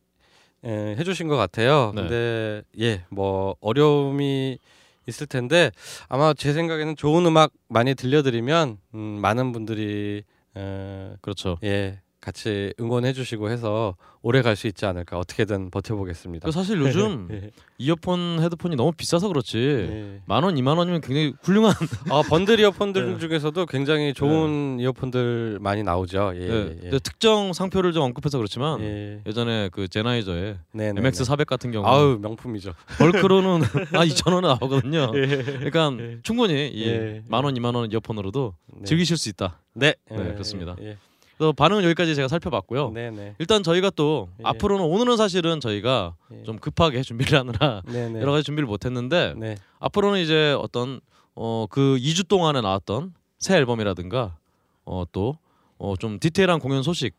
에, 0.65 0.97
해주신 0.97 1.29
것 1.29 1.37
같아요. 1.37 1.93
네. 1.95 2.03
근데 2.03 2.63
예, 2.81 3.05
뭐 3.11 3.57
어려움이 3.61 4.59
있을 5.07 5.27
텐데 5.27 5.71
아마 6.09 6.35
제 6.35 6.53
생각에는 6.53 6.97
좋은 6.97 7.25
음악 7.27 7.53
많이 7.69 7.95
들려드리면 7.95 8.79
음, 8.95 8.99
많은 8.99 9.53
분들이 9.53 10.23
에, 10.57 11.13
그렇죠. 11.21 11.59
예 11.63 12.01
같이 12.29 12.75
응원해주시고 12.79 13.49
해서 13.51 13.97
오래 14.21 14.43
갈 14.43 14.59
수 14.59 14.67
있지 14.67 14.85
않을까 14.87 15.19
어떻게든 15.19 15.71
버텨보겠습니다. 15.71 16.45
그 16.45 16.51
사실 16.53 16.79
요즘 16.81 17.29
예, 17.33 17.51
이어폰 17.79 18.41
헤드폰이 18.43 18.75
너무 18.75 18.91
비싸서 18.93 19.29
그렇지 19.29 19.59
예. 19.59 20.21
만 20.27 20.43
원, 20.43 20.59
이만 20.59 20.77
원이면 20.77 21.01
굉장히 21.01 21.33
훌륭한 21.43 21.73
아 22.11 22.23
번들 22.29 22.59
이어폰들 22.59 23.13
네. 23.13 23.19
중에서도 23.19 23.65
굉장히 23.67 24.13
좋은 24.13 24.79
이어폰들 24.81 25.59
많이 25.61 25.85
나오죠. 25.85 26.33
예, 26.35 26.39
네, 26.41 26.77
예. 26.77 26.81
근데 26.83 26.99
특정 26.99 27.53
상표를 27.53 27.93
좀 27.93 28.03
언급해서 28.03 28.37
그렇지만 28.39 28.81
예. 28.81 29.23
예전에 29.27 29.69
그 29.71 29.87
제나이저의 29.87 30.59
네, 30.73 30.93
네, 30.93 31.01
MX 31.01 31.19
네. 31.19 31.25
400 31.25 31.47
같은 31.47 31.71
경우 31.71 31.87
아우 31.87 32.19
명품이죠. 32.19 32.75
벌크로는 32.99 33.63
아 33.95 34.05
2천 34.05 34.35
원에 34.35 34.49
나오거든요. 34.49 35.13
예. 35.15 35.27
그러니까 35.71 35.93
충분히 36.25 36.55
예. 36.85 37.23
이만 37.27 37.45
원, 37.45 37.57
이만 37.57 37.75
원 37.77 37.93
이어폰으로도 37.93 38.55
네. 38.79 38.85
즐기실 38.85 39.17
수 39.17 39.29
있다. 39.29 39.61
네, 39.75 39.95
네, 40.11 40.17
그렇습니다. 40.33 40.75
예. 41.39 41.45
그래서 41.45 41.53
반응은 41.53 41.85
여기까지 41.85 42.15
제가 42.15 42.29
살펴봤고요. 42.29 42.91
네네. 42.91 43.37
일단 43.39 43.63
저희가 43.63 43.91
또 43.91 44.29
예. 44.41 44.43
앞으로는 44.45 44.85
오늘은 44.85 45.17
사실은 45.17 45.61
저희가 45.61 46.15
예. 46.33 46.43
좀 46.43 46.59
급하게 46.59 47.03
준비를 47.03 47.39
하느라 47.39 47.83
네네. 47.87 48.21
여러 48.21 48.33
가지 48.33 48.45
준비를 48.45 48.67
못했는데 48.67 49.35
네. 49.37 49.57
앞으로는 49.79 50.21
이제 50.21 50.53
어떤 50.59 51.01
어 51.35 51.67
그 51.71 51.97
2주 52.01 52.27
동안에 52.27 52.61
나왔던 52.61 53.15
새 53.39 53.57
앨범이라든가 53.57 54.37
어또어좀 54.85 56.19
디테일한 56.21 56.59
공연 56.59 56.83
소식 56.83 57.17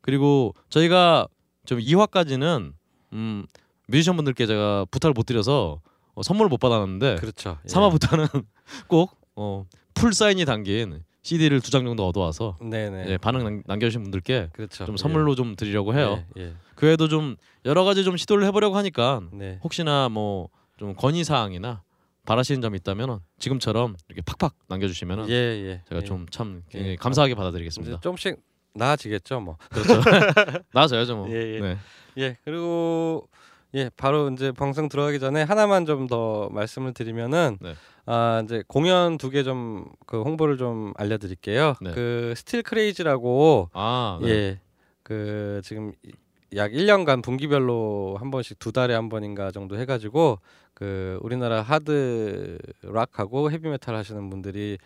그리고 0.00 0.54
저희가 0.70 1.28
좀 1.66 1.78
2화까지는 1.78 2.72
음 3.12 3.46
뮤지션 3.86 4.16
분들께 4.16 4.46
제가 4.46 4.86
부탁을 4.90 5.12
못 5.12 5.24
드려서 5.26 5.80
어, 6.14 6.22
선물을 6.22 6.48
못 6.48 6.58
받았는데 6.58 7.16
그렇죠. 7.16 7.58
예. 7.64 7.68
3화부터는 7.68 8.44
꼭 8.88 9.18
어 9.36 9.64
풀 9.94 10.12
사인이 10.12 10.44
담긴 10.44 11.02
CD를 11.22 11.60
두 11.60 11.70
장 11.70 11.84
정도 11.84 12.06
얻어와서 12.06 12.56
네네. 12.62 13.06
예, 13.08 13.18
반응 13.18 13.44
남, 13.44 13.62
남겨주신 13.66 14.02
분들께 14.02 14.50
그렇죠. 14.52 14.86
좀 14.86 14.96
선물로 14.96 15.34
좀 15.34 15.54
드리려고 15.56 15.94
해요. 15.94 16.24
예. 16.38 16.42
예. 16.42 16.52
그 16.74 16.86
외에도 16.86 17.08
좀 17.08 17.36
여러 17.66 17.84
가지 17.84 18.04
좀 18.04 18.16
시도를 18.16 18.46
해보려고 18.46 18.76
하니까 18.76 19.22
네. 19.32 19.58
혹시나 19.62 20.08
뭐 20.08 20.48
좀 20.80 20.94
건의 20.94 21.24
사항이나 21.24 21.82
바라시는 22.24 22.62
점이 22.62 22.78
있다면은 22.78 23.18
지금처럼 23.38 23.96
이렇게 24.08 24.22
팍팍 24.22 24.54
남겨주시면은 24.68 25.28
예, 25.28 25.34
예. 25.34 25.82
제가 25.90 26.00
예. 26.00 26.04
좀참 26.06 26.62
예. 26.74 26.96
감사하게 26.96 27.34
받아드리겠습니다. 27.34 28.00
조금씩 28.00 28.38
나아지겠죠, 28.72 29.40
뭐. 29.40 29.58
그렇죠. 29.68 30.00
나아져야죠 30.72 31.16
뭐. 31.16 31.28
예, 31.30 31.34
예. 31.56 31.60
네. 31.60 31.76
예. 32.16 32.36
그리고 32.46 33.28
예, 33.74 33.90
바로 33.94 34.30
이제 34.30 34.52
방송 34.52 34.88
들어가기 34.88 35.20
전에 35.20 35.42
하나만 35.42 35.84
좀 35.84 36.06
더 36.08 36.48
말씀을 36.50 36.94
드리면은 36.94 37.58
네. 37.60 37.74
아, 38.12 38.42
이제 38.44 38.62
공연 38.66 39.18
두 39.18 39.30
개 39.30 39.42
좀 39.44 39.84
그 40.06 40.22
홍보를 40.22 40.56
좀 40.58 40.92
알려 40.96 41.16
드릴게요. 41.18 41.74
네. 41.80 41.92
그 41.92 42.34
Still 42.36 42.62
Crazy라고 42.64 43.70
아, 43.72 44.18
네. 44.22 44.28
예. 44.28 44.60
그 45.04 45.60
지금 45.64 45.92
이- 46.04 46.10
약 46.56 46.72
1년간 46.72 47.22
분기별로 47.22 48.16
한 48.18 48.32
번씩 48.32 48.58
두 48.58 48.72
달에 48.72 48.92
한 48.94 49.08
번인가 49.08 49.52
정도 49.52 49.78
해 49.78 49.84
가지고 49.84 50.40
그 50.74 51.18
우리나라 51.22 51.62
하드 51.62 52.58
록하고 52.82 53.52
헤비 53.52 53.68
메탈 53.68 53.94
하시는 53.94 54.28
분들이 54.30 54.78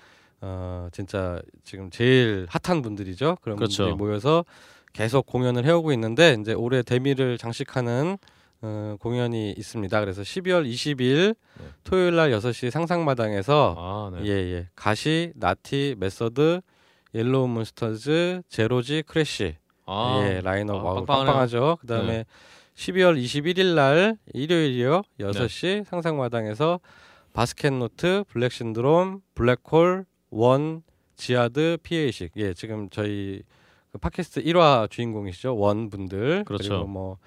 어 0.42 0.88
진짜 0.92 1.40
지금 1.64 1.88
제일 1.90 2.46
핫한 2.50 2.82
분들이죠. 2.82 3.38
그런 3.40 3.56
그렇죠. 3.56 3.84
분들이 3.84 3.96
모여서 3.96 4.44
계속 4.92 5.24
공연을 5.24 5.64
해오고 5.64 5.92
있는데 5.94 6.36
이제 6.38 6.52
올해 6.52 6.82
대미를 6.82 7.38
장식하는 7.38 8.18
어, 8.64 8.96
공연이 8.98 9.52
있습니다. 9.52 10.00
그래서 10.00 10.22
12월 10.22 10.66
20일 10.66 11.36
네. 11.60 11.64
토요일 11.84 12.16
날 12.16 12.30
6시 12.30 12.70
상상마당에서 12.70 13.74
아, 13.76 14.10
네. 14.16 14.26
예, 14.26 14.30
예. 14.30 14.68
가시, 14.74 15.32
나티, 15.36 15.96
Method, 15.98 16.62
Yellow 17.14 17.46
Monsters, 17.48 18.40
Zero-G, 18.48 19.02
Crash. 19.06 19.56
아, 19.84 20.18
예, 20.24 20.40
라인업 20.40 20.80
아, 20.80 20.82
와우. 20.82 21.04
빵빵하죠. 21.04 21.76
그다음에 21.82 22.12
네. 22.18 22.24
12월 22.74 23.22
21일 23.22 23.74
날 23.74 24.16
일요일이요. 24.32 25.02
6시 25.20 25.84
상상마당에서 25.84 26.80
바스켓노트, 27.34 28.24
Black 28.28 28.50
Syndrome, 28.50 29.20
블랙홀, 29.34 30.06
원, 30.30 30.82
지하드, 31.16 31.78
피에이식. 31.82 32.32
예, 32.36 32.54
지금 32.54 32.88
저희 32.88 33.42
그 33.92 33.98
팟캐스트 33.98 34.42
1화 34.42 34.90
주인공이시죠. 34.90 35.54
원 35.54 35.90
분들. 35.90 36.44
그렇죠. 36.44 36.68
그리고 36.70 36.86
뭐 36.86 37.18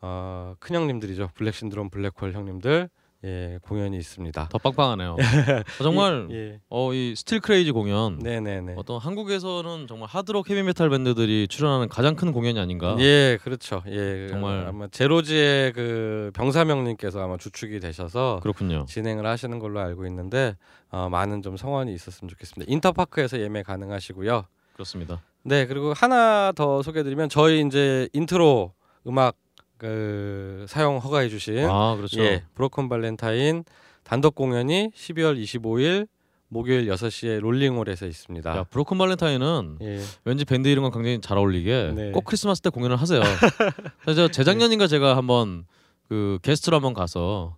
어, 0.00 0.54
큰 0.58 0.76
형님들이죠. 0.76 1.30
Black 1.34 1.54
Syndrome, 1.54 1.90
블랙홀 1.90 2.32
형님들. 2.32 2.88
예, 3.22 3.58
공연이 3.60 3.98
있습니다. 3.98 4.48
더 4.50 4.56
빵빵하네요. 4.56 5.14
어, 5.78 5.82
정말 5.82 6.26
예. 6.30 6.58
어 6.70 6.94
이 6.94 7.14
Still 7.14 7.40
Crazy 7.40 7.70
공연 7.72 8.18
네, 8.18 8.40
네, 8.40 8.62
네. 8.62 8.72
어떤 8.78 8.98
한국에서는 8.98 9.86
정말 9.86 10.08
하드록 10.08 10.48
헤비메탈 10.48 10.88
밴드들이 10.88 11.46
출연하는 11.46 11.88
가장 11.90 12.16
큰 12.16 12.32
공연이 12.32 12.58
아닌가. 12.58 12.96
예, 12.98 13.38
그렇죠. 13.42 13.82
예, 13.88 14.28
정말. 14.30 14.66
아마 14.66 14.88
Zero-G의 14.88 15.74
그 15.74 16.30
병사명님께서 16.32 17.22
아마 17.22 17.36
주축이 17.36 17.78
되셔서 17.80 18.40
그렇군요. 18.42 18.86
진행을 18.88 19.26
하시는 19.26 19.58
걸로 19.58 19.80
알고 19.80 20.06
있는데 20.06 20.56
어, 20.90 21.10
많은 21.10 21.42
좀 21.42 21.58
성원이 21.58 21.92
있었으면 21.92 22.30
좋겠습니다. 22.30 22.72
인터파크에서 22.72 23.38
예매 23.38 23.62
가능하시고요. 23.62 24.46
그렇습니다. 24.72 25.20
네, 25.42 25.66
그리고 25.66 25.92
하나 25.92 26.52
더 26.56 26.80
소개드리면 26.82 27.28
저희 27.28 27.60
이제 27.66 28.08
인트로 28.14 28.72
음악 29.06 29.36
그 29.80 30.66
사용 30.68 30.98
허가해 30.98 31.30
주신 31.30 31.64
아, 31.64 31.96
그렇죠. 31.96 32.20
예, 32.20 32.44
Broken 32.54 32.90
Valentine 32.90 33.64
단독 34.04 34.34
공연이 34.34 34.90
12월 34.94 35.42
25일 35.42 36.06
목요일 36.48 36.86
6시에 36.86 37.40
롤링홀에서 37.40 38.06
있습니다. 38.06 38.56
야, 38.58 38.64
Broken 38.64 38.98
Valentine은 38.98 39.78
예. 39.80 40.00
왠지 40.24 40.44
밴드 40.44 40.68
이름과 40.68 40.90
굉장히 40.90 41.22
잘 41.22 41.38
어울리게 41.38 41.92
네. 41.94 42.10
꼭 42.10 42.24
크리스마스 42.26 42.60
때 42.60 42.68
공연을 42.68 42.96
하세요. 42.96 43.22
그래서 44.02 44.28
재작년인가 44.28 44.86
제가 44.86 45.16
한번 45.16 45.64
그 46.10 46.38
게스트로 46.42 46.76
한번 46.76 46.92
가서 46.92 47.56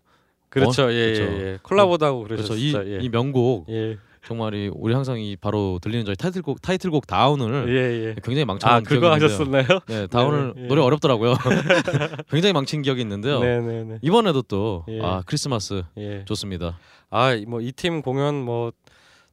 그렇죠. 0.49 0.93
예, 0.93 1.14
그렇죠. 1.14 1.23
예, 1.23 1.41
예. 1.41 1.59
콜라보도 1.62 2.07
하고 2.07 2.23
그렇죠. 2.23 2.55
그러셨죠. 2.55 2.83
이, 2.87 2.93
예. 2.93 2.99
이 3.02 3.09
명곡 3.09 3.69
예. 3.71 3.99
정말 4.25 4.55
이 4.55 4.71
우리 4.73 4.95
항상 4.95 5.19
이 5.21 5.37
바로 5.37 5.79
들리는 5.83 6.05
저희 6.05 6.14
타이틀곡 6.17 6.62
타이틀곡 6.62 7.07
다운을 7.07 7.69
예, 7.76 8.09
예. 8.11 8.14
굉장히 8.23 8.45
망쳐놓은 8.45 8.76
아, 8.76 8.81
그거 8.81 9.17
기억이 9.17 9.25
있는데요. 9.25 9.61
하셨었나요? 9.64 9.81
네, 9.88 10.07
다운을 10.07 10.52
네, 10.57 10.62
예. 10.64 10.67
노래 10.69 10.81
어렵더라고요. 10.83 11.35
굉장히 12.31 12.52
망친 12.52 12.83
기억이 12.83 13.00
있는데요. 13.00 13.41
네, 13.41 13.61
네, 13.61 13.85
네. 13.85 13.99
이번에도 14.00 14.43
또 14.43 14.85
예. 14.88 15.00
아, 15.02 15.23
크리스마스 15.26 15.83
예. 15.97 16.25
좋습니다. 16.25 16.79
아, 17.11 17.35
뭐 17.49 17.61
이 17.61 17.73
팀 17.73 18.02
공연 18.02 18.37
뭐 18.37 18.73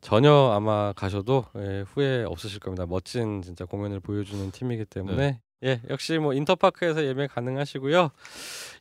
전혀 0.02 0.32
아마 0.56 0.92
가셔도 0.94 1.46
예, 1.58 1.84
후회 1.94 2.24
없으실 2.28 2.60
겁니다. 2.60 2.86
멋진 2.88 3.42
진짜 3.42 3.66
공연을 3.66 4.00
보여주는 4.00 4.50
팀이기 4.52 4.86
때문에 4.86 5.40
예, 5.66 5.82
역시 5.90 6.18
뭐 6.18 6.34
인터파크에서 6.34 7.04
예매 7.06 7.28
가능하시고요. 7.28 8.10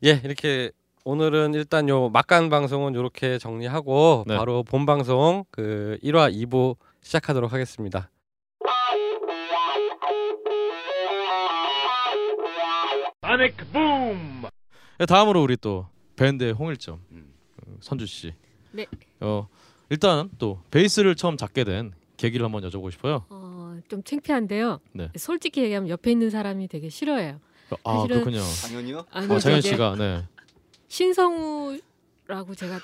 예, 0.05 0.21
이렇게 0.25 0.71
오늘은 1.13 1.55
일단 1.55 1.89
요 1.89 2.11
막간 2.11 2.51
방송은 2.51 2.95
이렇게 2.95 3.39
정리하고 3.39 4.25
네. 4.27 4.37
바로 4.37 4.63
본 4.63 4.85
방송 4.85 5.47
그 5.51 5.97
1화 6.03 6.31
2부 6.31 6.77
시작하도록 7.01 7.51
하겠습니다. 7.51 8.11
네, 14.99 15.07
다음으로 15.07 15.43
우리 15.43 15.57
또 15.57 15.87
밴드의 16.17 16.53
홍일점 16.53 17.01
음. 17.13 17.33
어, 17.67 17.77
선주 17.81 18.05
씨. 18.05 18.35
네. 18.73 18.85
어 19.21 19.49
일단 19.89 20.29
또 20.39 20.61
베이스를 20.71 21.15
처음 21.15 21.39
잡게 21.39 21.65
된 21.65 21.93
계기를 22.19 22.45
한번 22.45 22.63
여쭤보고 22.65 22.91
싶어요. 22.93 23.25
어, 23.31 23.79
좀 23.89 24.03
창피한데요. 24.03 24.81
네. 24.93 25.09
솔직히 25.17 25.63
얘기하면 25.63 25.89
옆에 25.89 26.11
있는 26.11 26.29
사람이 26.29 26.69
되게 26.69 26.91
싫어해요. 26.91 27.41
아 27.83 27.95
사실은- 27.97 28.09
그렇군요. 28.09 28.41
당연히요. 28.63 29.07
아니, 29.11 29.33
어, 29.33 29.39
장현 29.39 29.61
되게 29.63 29.73
씨가 29.73 29.97
네. 29.97 30.25
신성우라고 30.89 32.55
제가 32.57 32.79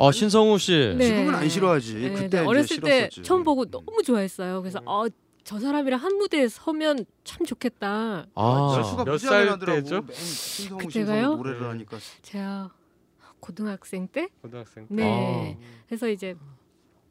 아 0.00 0.12
신성우 0.12 0.58
씨. 0.58 0.94
네. 0.96 1.06
지금은 1.06 1.34
안 1.34 1.48
싫어하지. 1.48 1.94
네, 1.94 2.10
그때 2.12 2.40
네. 2.40 2.46
어렸을 2.46 2.80
때 2.80 3.08
싫었었지. 3.08 3.22
처음 3.24 3.42
보고 3.42 3.64
너무 3.64 4.02
좋아했어요. 4.04 4.62
그래서 4.62 4.80
어, 4.86 5.06
저 5.42 5.58
사람이랑 5.58 5.98
한 6.00 6.16
무대에 6.16 6.46
서면 6.48 7.04
참 7.24 7.44
좋겠다. 7.44 8.26
아 8.34 8.74
열수가 8.76 9.04
몇 9.04 9.12
무지하게 9.12 9.36
살 9.36 9.46
나더라고. 9.46 9.80
때죠? 9.80 10.02
그때가요? 10.76 10.88
신성우 10.88 11.36
노래를 11.38 11.60
네. 11.60 11.66
하니까 11.66 11.98
제가 12.22 12.70
고등학생 13.40 14.06
때 14.08 14.28
고등학생 14.42 14.86
네. 14.88 15.56
아. 15.60 15.66
그래서 15.88 16.08
이제 16.08 16.36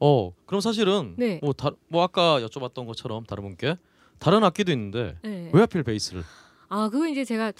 어 0.00 0.32
그럼 0.46 0.60
사실은 0.60 1.14
네. 1.18 1.40
뭐, 1.42 1.52
다, 1.52 1.70
뭐 1.88 2.02
아까 2.02 2.40
여쭤봤던 2.40 2.86
것처럼 2.86 3.24
다른 3.24 3.42
분께 3.44 3.76
다른 4.18 4.44
악기도 4.44 4.72
있는데 4.72 5.16
네. 5.22 5.50
왜 5.52 5.60
하필 5.60 5.82
베이스를? 5.82 6.22
아 6.68 6.88
그거 6.88 7.06
이제 7.08 7.24
제가 7.24 7.52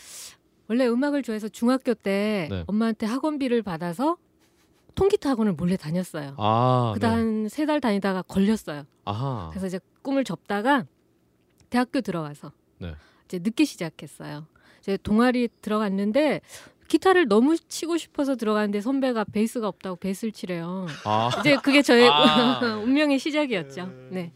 원래 0.68 0.86
음악을 0.86 1.22
좋아해서 1.22 1.48
중학교 1.48 1.94
때 1.94 2.46
네. 2.50 2.64
엄마한테 2.66 3.06
학원비를 3.06 3.62
받아서 3.62 4.16
통기타 4.94 5.30
학원을 5.30 5.52
몰래 5.54 5.76
다녔어요. 5.76 6.34
아 6.36 6.92
그다 6.94 7.10
네. 7.10 7.14
한세달 7.14 7.80
다니다가 7.80 8.22
걸렸어요. 8.22 8.84
아하. 9.04 9.48
그래서 9.50 9.66
이제 9.66 9.80
꿈을 10.02 10.24
접다가 10.24 10.84
대학교 11.70 12.00
들어가서 12.00 12.52
네. 12.78 12.94
이제 13.24 13.38
늦게 13.38 13.64
시작했어요. 13.64 14.46
이제 14.80 14.98
동아리 15.02 15.48
들어갔는데 15.62 16.40
기타를 16.88 17.28
너무 17.28 17.56
치고 17.56 17.96
싶어서 17.96 18.34
들어갔는데 18.36 18.80
선배가 18.80 19.24
베이스가 19.24 19.68
없다고 19.68 19.96
베이스를 19.96 20.32
치래요. 20.32 20.86
아 21.04 21.30
이제 21.40 21.56
그게 21.62 21.82
저의 21.82 22.08
아. 22.08 22.60
운명의 22.84 23.18
시작이었죠. 23.18 23.90
네. 24.10 24.32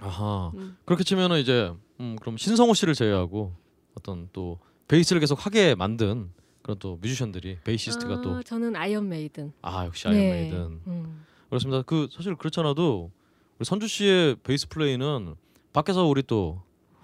아하. 0.00 0.52
음. 0.54 0.76
그렇게 0.84 1.04
치면은 1.04 1.38
이제 1.38 1.72
음, 2.00 2.16
그럼 2.20 2.36
신성우 2.36 2.74
씨를 2.74 2.94
제외하고 2.94 3.52
어떤 3.94 4.28
또 4.32 4.58
베이스를 4.90 5.20
계속 5.20 5.44
하게 5.46 5.74
만든 5.74 6.30
그런 6.62 6.78
또 6.78 6.96
뮤지션들이 7.00 7.58
베이시스트가 7.64 8.14
어, 8.14 8.20
또 8.22 8.42
저는 8.42 8.74
Iron 8.76 9.08
Maiden. 9.08 9.52
아 9.62 9.86
역시 9.86 10.08
네. 10.08 10.14
Iron 10.14 10.32
Maiden 10.32 10.58
음. 10.86 11.24
그렇습니다. 11.48 11.82
그 11.82 12.08
사실 12.12 12.34
그렇잖아도 12.34 13.10
우리 13.58 13.64
선주 13.64 13.86
씨의 13.88 14.36
베이스 14.42 14.68
플레이는 14.68 15.34
밖에서 15.72 16.04
우리 16.06 16.22
또 16.22 16.62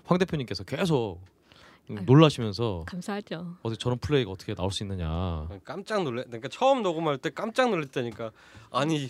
황 0.09 0.19
대표님께서 0.19 0.63
계속 0.65 1.19
아유. 1.91 1.99
놀라시면서 2.07 2.85
감사하죠. 2.87 3.57
어떻게 3.63 3.77
저런 3.79 3.99
플레이가 3.99 4.31
어떻게 4.31 4.55
나올 4.55 4.71
수 4.71 4.85
있느냐. 4.85 5.49
깜짝 5.65 6.05
놀래. 6.05 6.23
그러니까 6.25 6.49
처음 6.49 6.83
녹음할 6.83 7.19
때 7.19 7.31
깜짝 7.31 7.71
놀랐다니까. 7.71 8.31
아니 8.71 9.09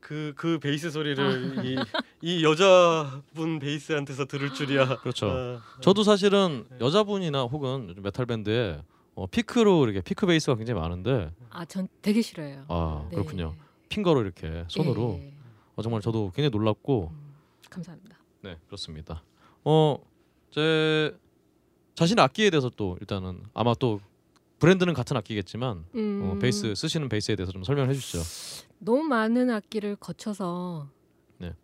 그, 0.00 0.32
그 0.36 0.58
베이스 0.58 0.90
소리를 0.90 1.64
이, 1.64 1.76
이 2.22 2.44
여자분 2.44 3.58
베이스한테서 3.58 4.26
들을 4.26 4.52
줄이야. 4.54 4.98
그렇죠. 4.98 5.28
어, 5.28 5.60
저도 5.80 6.02
사실은 6.02 6.66
여자분이나 6.80 7.42
혹은 7.42 7.86
요즘 7.88 8.02
메탈 8.02 8.26
밴드에 8.26 8.80
어, 9.14 9.26
피크로 9.26 9.84
이렇게 9.84 10.00
피크 10.00 10.26
베이스가 10.26 10.56
굉장히 10.56 10.80
많은데 10.80 11.32
아, 11.50 11.64
전 11.64 11.88
되게 12.02 12.22
싫어요. 12.22 12.64
아 12.68 13.06
네. 13.10 13.16
그렇군요. 13.16 13.54
finger로 13.88 14.20
이렇게 14.22 14.64
손으로 14.68 15.18
예. 15.20 15.34
어, 15.74 15.82
정말 15.82 16.00
저도 16.00 16.30
굉장히 16.34 16.50
놀랍고 16.50 17.10
음, 17.12 17.34
감사합니다. 17.68 18.16
네 18.42 18.56
그렇습니다. 18.66 19.24
어제 19.64 21.16
자신의 21.94 22.24
악기에 22.24 22.50
대해서 22.50 22.70
또 22.76 22.96
일단은 23.00 23.42
아마 23.54 23.74
또 23.74 24.00
브랜드는 24.60 24.94
같은 24.94 25.16
악기겠지만 25.16 25.84
음, 25.96 26.22
어, 26.24 26.38
베이스 26.38 26.74
쓰시는 26.74 27.08
베이스에 27.08 27.34
대해서 27.34 27.52
좀 27.52 27.64
설명을 27.64 27.90
해주시죠. 27.90 28.67
너무 28.78 29.02
많은 29.02 29.50
악기를 29.50 29.96
거쳐서 29.96 30.88
네. 31.38 31.54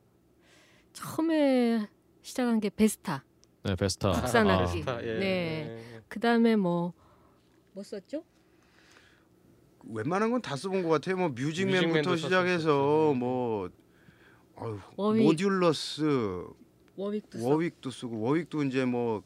처음에 0.92 1.88
시작한 2.22 2.60
게 2.60 2.70
베스타. 2.70 3.24
네 3.62 3.74
베스타. 3.76 4.12
국산 4.12 4.48
아, 4.48 4.60
악기. 4.64 4.80
스타, 4.80 5.02
예. 5.04 5.18
네. 5.18 6.00
그다음에 6.08 6.56
뭐뭐 6.56 6.92
썼죠? 7.82 8.24
웬만한 9.86 10.30
건 10.30 10.40
다 10.40 10.56
써본 10.56 10.82
것 10.82 10.88
같아요. 10.88 11.16
뭐 11.16 11.28
뮤직맨부터 11.28 11.86
뮤직맨도 11.88 12.16
시작해서 12.16 12.64
썼었죠. 12.68 13.14
뭐 13.18 13.68
어휴, 14.56 14.78
Warwick. 14.96 15.22
Modulus 15.24 16.44
워윅도 16.96 17.38
써. 17.38 17.48
워윅도 17.48 17.90
쓰고 17.90 18.20
워윅도 18.20 18.62
이제 18.64 18.84
뭐 18.84 19.22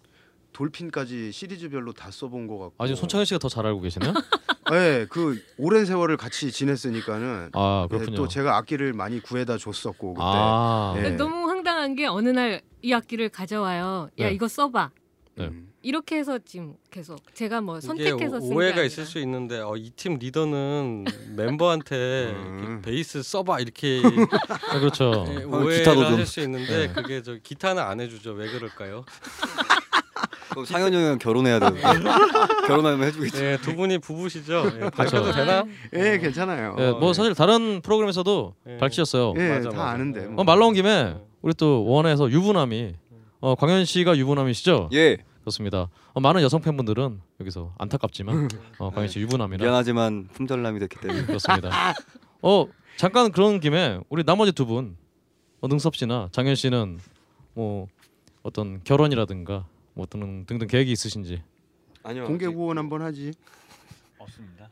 돌핀까지 0.63 1.31
시리즈별로 1.31 1.93
다 1.93 2.11
써본 2.11 2.49
것 2.49 2.59
같고. 2.59 2.75
아주 2.79 2.97
손창현 2.97 3.25
씨가 3.25 3.39
더 3.39 3.49
잘 3.49 3.65
알고 3.67 3.81
계시네요. 3.81 4.13
네, 4.73 5.07
그 5.09 5.41
오랜 5.57 5.87
세월을 5.87 6.17
같이 6.17 6.51
지냈으니까는 6.51 7.51
아 7.55 7.87
네, 7.89 7.97
그렇군요. 7.97 8.17
또 8.17 8.27
제가 8.29 8.57
악기를 8.57 8.93
많이 8.93 9.21
구해다 9.21 9.57
줬었고 9.57 10.15
그때. 10.15 10.25
아 10.27 10.95
예. 10.99 11.11
너무 11.11 11.49
황당한 11.49 11.95
게 11.95 12.07
어느 12.07 12.29
날 12.31 12.61
이 12.81 12.93
악기를 12.95 13.29
가져와요. 13.31 14.09
야 14.21 14.27
네. 14.29 14.33
이거 14.33 14.47
써봐. 14.47 14.91
네. 15.35 15.47
음. 15.47 15.69
이렇게 15.83 16.17
해서 16.19 16.39
지금 16.45 16.75
계속 16.93 17.19
제가 17.35 17.61
뭐 17.61 17.81
선택해서 17.81 18.37
오- 18.37 18.41
쓴게 18.41 18.55
오해가. 18.55 18.83
있을 18.85 19.05
수 19.05 19.19
있는데 19.21 19.59
어, 19.61 19.75
이 19.77 19.91
팀 19.97 20.15
리더는 20.21 21.05
멤버한테 21.37 22.31
음. 22.37 22.83
베이스 22.85 23.21
써봐 23.23 23.59
이렇게 23.61 24.01
아, 24.71 24.79
그렇죠. 24.79 25.25
예, 25.29 25.43
어, 25.43 25.49
오해를 25.59 25.79
기타도 25.79 26.05
좀. 26.05 26.13
하실 26.13 26.27
수 26.27 26.41
있는데 26.41 26.87
네. 26.87 26.93
그게 26.93 27.21
저 27.23 27.35
기타는 27.43 27.83
안 27.83 27.99
해주죠 28.01 28.33
왜 28.33 28.49
그럴까요? 28.51 29.05
그럼 30.59 30.65
상현이 30.65 30.97
형이랑 30.97 31.19
결혼해야 31.19 31.61
되는데 31.61 31.81
결혼하면 32.67 33.07
해주겠지. 33.07 33.41
네, 33.41 33.59
두 33.59 33.77
분이 33.77 33.99
부부시죠? 33.99 34.65
예, 34.75 34.91
밝혀도 34.91 35.31
그렇죠. 35.31 35.33
되나? 35.33 35.65
예, 35.95 36.19
괜찮아요. 36.19 36.75
예, 36.79 36.91
뭐 36.91 37.13
사실 37.13 37.33
다른 37.35 37.81
프로그램에서도 37.81 38.55
예. 38.67 38.77
밝히셨어요. 38.79 39.35
예, 39.37 39.49
맞아, 39.51 39.71
다 39.71 39.77
맞아. 39.77 39.91
아는데. 39.91 40.25
어, 40.27 40.31
뭐. 40.31 40.41
어, 40.41 40.45
말 40.45 40.59
나온 40.59 40.75
김에 40.75 41.17
우리 41.43 41.55
또 41.55 41.85
원에서 41.85 42.29
유부남이 42.29 42.95
어, 43.41 43.55
광현 43.55 43.85
씨가 43.85 44.17
유부남이시죠? 44.17 44.91
예. 44.95 45.19
그렇습니다. 45.43 45.89
어, 46.13 46.21
많은 46.21 46.43
여성 46.43 46.61
팬분들은 46.61 47.21
여기서 47.41 47.73
안타깝지만 47.79 48.49
어, 48.81 48.91
광현 48.91 49.09
씨 49.09 49.21
유부남이라 49.21 49.65
미안하지만 49.65 50.29
품절남이 50.33 50.81
됐기 50.81 50.99
때문에. 50.99 51.25
그렇습니다. 51.27 51.71
어 52.43 52.67
잠깐 52.97 53.31
그런 53.31 53.61
김에 53.61 54.01
우리 54.09 54.25
나머지 54.25 54.51
두 54.51 54.67
분, 54.67 54.97
어, 55.61 55.69
능섭 55.69 55.95
씨나 55.95 56.31
장현 56.33 56.57
씨는 56.57 56.99
뭐 57.55 57.87
어떤 58.43 58.83
결혼이라든가 58.83 59.67
뭐 59.99 60.05
어떤 60.05 60.47
등등 60.47 60.69
계획이 60.69 60.93
있으신지. 60.93 61.43
아니요. 62.05 62.25
공개 62.27 62.47
구원 62.47 62.79
한번 62.79 63.03
하지. 63.03 63.33
없습니다. 64.17 64.71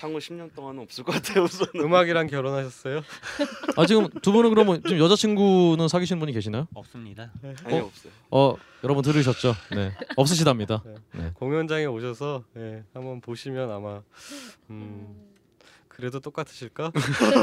향후 0.00 0.18
10년 0.18 0.54
동안은 0.54 0.82
없을 0.82 1.02
것 1.02 1.10
같아요. 1.12 1.42
우선. 1.42 1.66
음악이랑 1.74 2.28
결혼하셨어요? 2.28 3.02
아 3.76 3.86
지금 3.86 4.08
두 4.22 4.30
분은 4.30 4.50
그러면 4.50 4.80
지금 4.84 4.98
여자친구는 4.98 5.88
사귀시는 5.88 6.20
분이 6.20 6.32
계시나요? 6.32 6.68
없습니다. 6.74 7.32
아니요 7.64 7.82
어? 7.82 7.86
없어요. 7.86 8.12
어 8.30 8.54
여러분 8.84 9.02
들으셨죠? 9.02 9.54
네 9.74 9.92
없으시답니다. 10.16 10.84
네. 11.14 11.32
공연장에 11.34 11.86
오셔서 11.86 12.44
예, 12.56 12.84
한번 12.94 13.20
보시면 13.20 13.72
아마 13.72 14.02
음, 14.70 15.32
그래도 15.88 16.20
똑같으실까? 16.20 16.92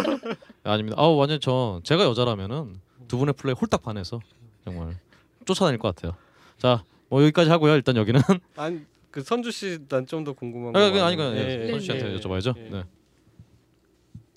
아닙니다. 0.63 0.95
아 1.01 1.07
완전 1.07 1.41
저 1.41 1.81
제가 1.83 2.05
여자라면은 2.05 2.79
두 3.09 3.17
분의 3.17 3.33
플레이 3.33 3.53
홀딱 3.53 3.83
반해서 3.83 4.21
정말 4.63 4.97
쫓아다닐 5.45 5.77
것 5.77 5.93
같아요. 5.93 6.15
자, 6.57 6.83
뭐 7.09 7.21
여기까지 7.23 7.49
하고요. 7.49 7.73
일단 7.75 7.95
여기는 7.95 8.21
아니 8.55 8.81
그 9.11 9.21
선주 9.23 9.51
씨 9.51 9.79
난 9.87 10.05
좀 10.05 10.23
더 10.23 10.33
궁금한 10.33 10.73
거. 10.73 10.79
아니 10.79 10.91
그 10.91 10.97
많아요. 10.97 11.07
아니까 11.07 11.35
예, 11.37 11.63
예, 11.67 11.71
선주 11.71 11.85
씨한테 11.85 12.13
예, 12.13 12.17
여쭤봐야죠. 12.19 12.57
예. 12.57 12.69
네. 12.69 12.83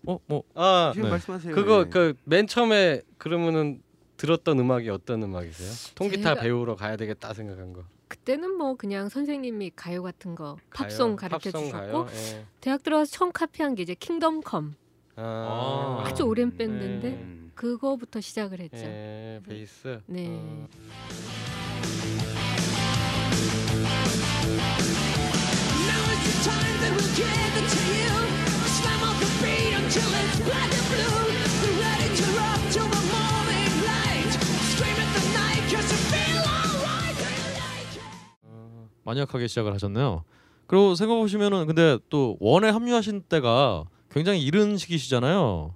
어, 0.06 0.18
뭐아 0.26 0.92
지금 0.94 1.04
네. 1.04 1.10
말씀하세요. 1.10 1.54
그거 1.54 1.84
예. 1.86 2.12
그맨 2.24 2.46
처음에 2.46 3.02
그러면은 3.18 3.82
들었던 4.16 4.58
음악이 4.58 4.88
어떤 4.90 5.22
음악이세요? 5.22 5.70
통기타 5.94 6.34
제가- 6.34 6.40
배우러 6.40 6.74
가야 6.76 6.96
되겠다 6.96 7.32
생각한 7.34 7.72
거. 7.72 7.84
그때는 8.08 8.56
뭐 8.56 8.74
그냥 8.74 9.08
선생님이 9.08 9.70
가요 9.76 10.02
같은 10.02 10.34
거 10.34 10.56
가요? 10.70 10.88
팝송 10.88 11.16
가르쳐 11.16 11.50
팝송 11.52 11.64
주셨고 11.66 12.04
가요? 12.04 12.06
예. 12.12 12.44
대학 12.60 12.82
들어가서 12.82 13.10
처음 13.12 13.30
카피한 13.32 13.74
게 13.76 13.82
이제 13.82 13.94
Kingdom 13.94 14.40
Come 14.42 14.74
아, 15.16 16.02
아주 16.06 16.24
오랜 16.24 16.48
음. 16.48 16.56
밴드인데 16.56 17.08
음. 17.08 17.52
그거부터 17.54 18.20
시작을 18.20 18.58
했죠. 18.60 18.78
예, 18.78 19.40
베이스. 19.46 20.00
네. 20.06 20.26
어. 20.30 20.66
Now 24.58 26.02
is 26.14 26.20
the 26.26 26.36
time 26.50 26.76
that 26.82 26.92
we'll 26.96 27.14
give 27.14 27.52
it 27.60 27.66
to 27.76 27.82
you. 27.94 28.12
Slam 28.76 29.00
off 29.06 29.18
the 29.22 29.30
beat 29.42 29.72
until 29.78 30.10
it's 30.20 30.38
black 30.48 30.70
and 30.70 30.86
blue. 30.90 31.18
We're 31.62 31.78
ready 31.78 32.08
to 32.18 32.24
rock 32.40 32.60
till 32.74 32.88
the 32.88 33.02
morning 33.14 33.72
light. 33.86 34.32
Scream 34.74 34.96
at 34.98 35.10
the 35.16 35.24
night 35.38 35.62
'cause 35.70 35.88
you 35.92 36.00
feel 36.10 36.42
alright. 36.42 37.14
Do 37.20 37.26
you 37.30 37.48
like 37.62 37.92
it? 37.94 38.90
마니악하게 39.04 39.46
시작을 39.48 39.72
하셨네요. 39.74 40.24
그리고 40.66 40.94
생각해 40.94 41.20
보시면은 41.20 41.66
근데 41.66 41.98
또 42.08 42.36
원에 42.40 42.68
합류하신 42.70 43.22
때가 43.28 43.84
굉장히 44.10 44.42
이른 44.42 44.76
시기시잖아요. 44.78 45.74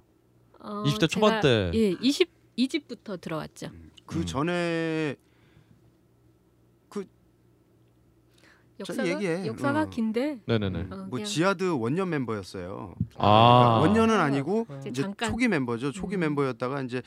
어, 0.59 0.83
20대 0.85 1.07
초반 1.09 1.41
때. 1.41 1.71
예, 1.73 1.95
20 2.01 2.29
2집부터 2.57 3.19
들어왔죠. 3.19 3.69
그 4.05 4.19
음. 4.19 4.25
전에 4.25 5.15
역사가 8.79 9.07
얘기해. 9.07 9.47
역사가 9.47 9.81
어. 9.83 9.89
긴데 9.89 10.39
네네네. 10.45 10.79
음, 10.79 10.93
어, 10.93 11.07
뭐 11.09 11.23
지하드 11.23 11.71
원년 11.71 12.09
멤버였어요. 12.09 12.95
아. 13.15 13.79
그러니까 13.79 13.79
원년은 13.79 14.19
아니고 14.19 14.65
어. 14.69 14.79
이제 14.87 15.01
잠깐 15.01 15.29
초기 15.29 15.47
멤버죠. 15.47 15.91
초기 15.91 16.15
음. 16.15 16.21
멤버였다가 16.21 16.81
이제 16.81 17.01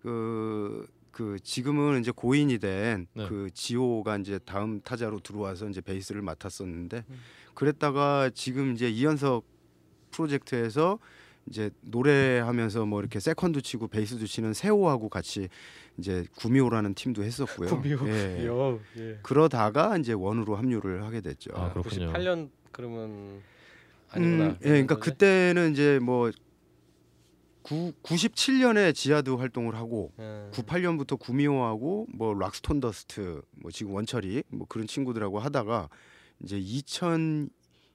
그, 0.00 0.86
그 1.10 1.38
지금은 1.42 2.00
이제 2.00 2.10
고인이 2.10 2.58
된 2.58 3.06
네. 3.14 3.28
그 3.28 3.50
지호가 3.52 4.18
이제 4.18 4.38
다음 4.44 4.80
타자로 4.80 5.20
들어와서 5.20 5.68
이제 5.68 5.80
베이스를 5.80 6.22
맡았었는데 6.22 7.04
음. 7.08 7.20
그랬다가 7.54 8.30
지금 8.34 8.72
이제 8.72 8.88
이현석 8.88 9.44
프로젝트에서 10.10 10.98
이제 11.48 11.70
노래하면서 11.80 12.86
뭐 12.86 13.00
이렇게 13.00 13.18
세컨드 13.18 13.62
치고 13.62 13.88
베이스도 13.88 14.26
치는 14.26 14.54
세호하고 14.54 15.08
같이 15.08 15.48
이제 15.98 16.24
구미호라는 16.36 16.94
팀도 16.94 17.22
했었고요. 17.22 17.68
구미호. 17.68 18.08
예. 18.08 18.46
요, 18.46 18.80
예. 18.96 19.18
그러다가 19.22 19.96
이제 19.98 20.12
원으로 20.12 20.56
합류를 20.56 21.04
하게 21.04 21.20
됐죠. 21.20 21.50
아, 21.54 21.72
그렇군요. 21.72 22.12
98년 22.12 22.50
그러면 22.70 23.42
아니구나. 24.10 24.44
음, 24.46 24.56
예, 24.62 24.68
그러니까 24.68 24.96
거죠? 24.96 25.10
그때는 25.10 25.72
이제 25.72 25.98
뭐 26.00 26.30
구, 27.62 27.92
97년에 28.02 28.94
지하드 28.94 29.30
활동을 29.30 29.76
하고 29.76 30.12
예. 30.18 30.48
98년부터 30.52 31.18
구미호하고 31.18 32.08
뭐 32.12 32.34
락스톤 32.34 32.80
더스트 32.80 33.42
뭐 33.52 33.70
지금 33.70 33.94
원철이 33.94 34.44
뭐 34.48 34.66
그런 34.68 34.86
친구들하고 34.86 35.38
하다가 35.38 35.88
이제 36.42 36.58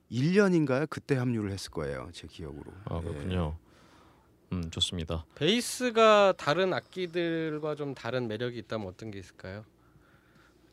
2001년인가요? 0.10 0.90
그때 0.90 1.16
합류를 1.16 1.52
했을 1.52 1.72
거예요. 1.72 2.10
제 2.14 2.28
기억으로. 2.28 2.72
아 2.86 2.98
예. 3.00 3.02
그렇군요. 3.02 3.58
음 4.54 4.70
좋습니다. 4.70 5.26
베이스가 5.36 6.34
다른 6.38 6.74
악기들과 6.74 7.76
좀 7.76 7.94
다른 7.94 8.28
매력이 8.28 8.58
있다면 8.60 8.88
어떤 8.88 9.12
게 9.12 9.20
있을까요? 9.20 9.66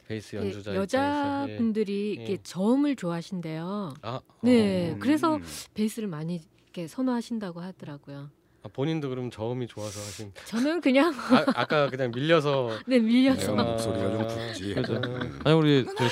베이스 0.07 0.37
이렇게 0.37 0.49
연주자. 0.49 0.73
예. 0.73 0.77
여자분들이 0.77 2.17
예. 2.19 2.23
이렇게 2.23 2.43
저음을 2.43 2.95
좋아하신대요. 2.97 3.95
아, 4.03 4.21
네, 4.43 4.93
음. 4.93 4.99
그래서 4.99 5.39
베이스를 5.75 6.09
많이 6.09 6.43
이렇게 6.65 6.87
선호하신다고 6.87 7.61
하더라고요. 7.61 8.31
아, 8.65 8.69
본인도 8.73 9.11
그럼 9.11 9.31
저음이 9.31 9.67
좋아서 9.67 10.01
하신. 10.01 10.33
저는 10.47 10.81
그냥 10.81 11.13
아, 11.31 11.45
아까 11.55 11.91
그냥 11.91 12.11
밀려서 12.11 12.71
네 12.87 12.99
밀려서 12.99 13.53
아. 13.57 13.63
목소리가 13.63 14.11
좀 14.11 14.27
굵지. 14.27 14.75
그죠. 14.75 14.95
음. 14.95 15.41
아니 15.45 15.55
우리 15.55 15.85
저그 15.85 16.05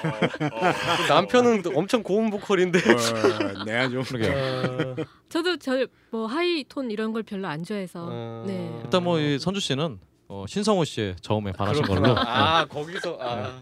남편은 1.08 1.62
또 1.62 1.70
엄청 1.74 2.02
고음 2.02 2.30
보컬인데. 2.30 2.78
어, 2.78 3.64
내가 3.64 3.88
좀 3.90 4.02
그러게요. 4.02 4.32
아, 4.32 5.04
저도 5.28 5.56
저 5.58 5.86
뭐 6.10 6.26
하이 6.26 6.64
톤 6.66 6.90
이런 6.90 7.12
걸 7.12 7.22
별로 7.22 7.46
안 7.48 7.62
좋아해서 7.64 8.06
어. 8.10 8.44
네. 8.46 8.80
일단 8.82 9.04
뭐 9.04 9.18
이 9.20 9.38
선주 9.38 9.60
씨는 9.60 9.98
어, 10.28 10.46
신성호 10.48 10.84
씨의 10.84 11.16
저음에 11.20 11.52
반하신 11.52 11.82
걸로. 11.84 12.00
그렇구나. 12.00 12.24
네. 12.24 12.30
아 12.30 12.64
거기서 12.64 13.18
아. 13.20 13.60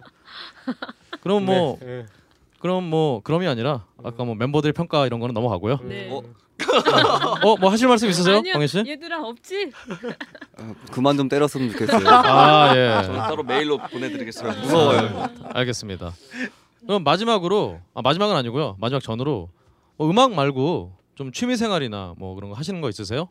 그럼 1.20 1.44
뭐 1.44 1.76
네, 1.80 1.86
네. 1.86 2.06
그럼 2.60 2.84
뭐 2.84 3.20
그럼이 3.22 3.48
아니라 3.48 3.84
아까 4.04 4.24
뭐 4.24 4.36
멤버들 4.36 4.72
평가 4.72 5.06
이런 5.06 5.18
거는 5.18 5.34
넘어가고요. 5.34 5.80
네. 5.82 6.08
어? 6.12 6.22
어, 7.44 7.56
뭐 7.56 7.70
하실 7.70 7.88
말씀 7.88 8.08
있으세요, 8.08 8.36
아니요, 8.38 8.52
광현 8.54 8.66
씨? 8.66 8.78
얘들아 8.86 9.22
없지? 9.22 9.70
아, 10.58 10.74
그만 10.90 11.16
좀 11.16 11.28
때렸으면 11.28 11.70
좋겠어요. 11.72 12.06
아, 12.08 12.76
예. 12.76 13.02
저는 13.04 13.18
따로 13.20 13.42
메일로 13.42 13.78
보내드리겠습니다. 13.78 14.60
무서워요. 14.60 15.28
알겠습니다. 15.52 16.12
그럼 16.86 17.04
마지막으로 17.04 17.80
아, 17.94 18.02
마지막은 18.02 18.34
아니고요. 18.36 18.76
마지막 18.80 19.02
전으로 19.02 19.50
뭐 19.96 20.10
음악 20.10 20.32
말고 20.32 20.92
좀 21.14 21.32
취미 21.32 21.56
생활이나 21.56 22.14
뭐 22.16 22.34
그런 22.34 22.50
거 22.50 22.56
하시는 22.56 22.80
거 22.80 22.88
있으세요? 22.88 23.28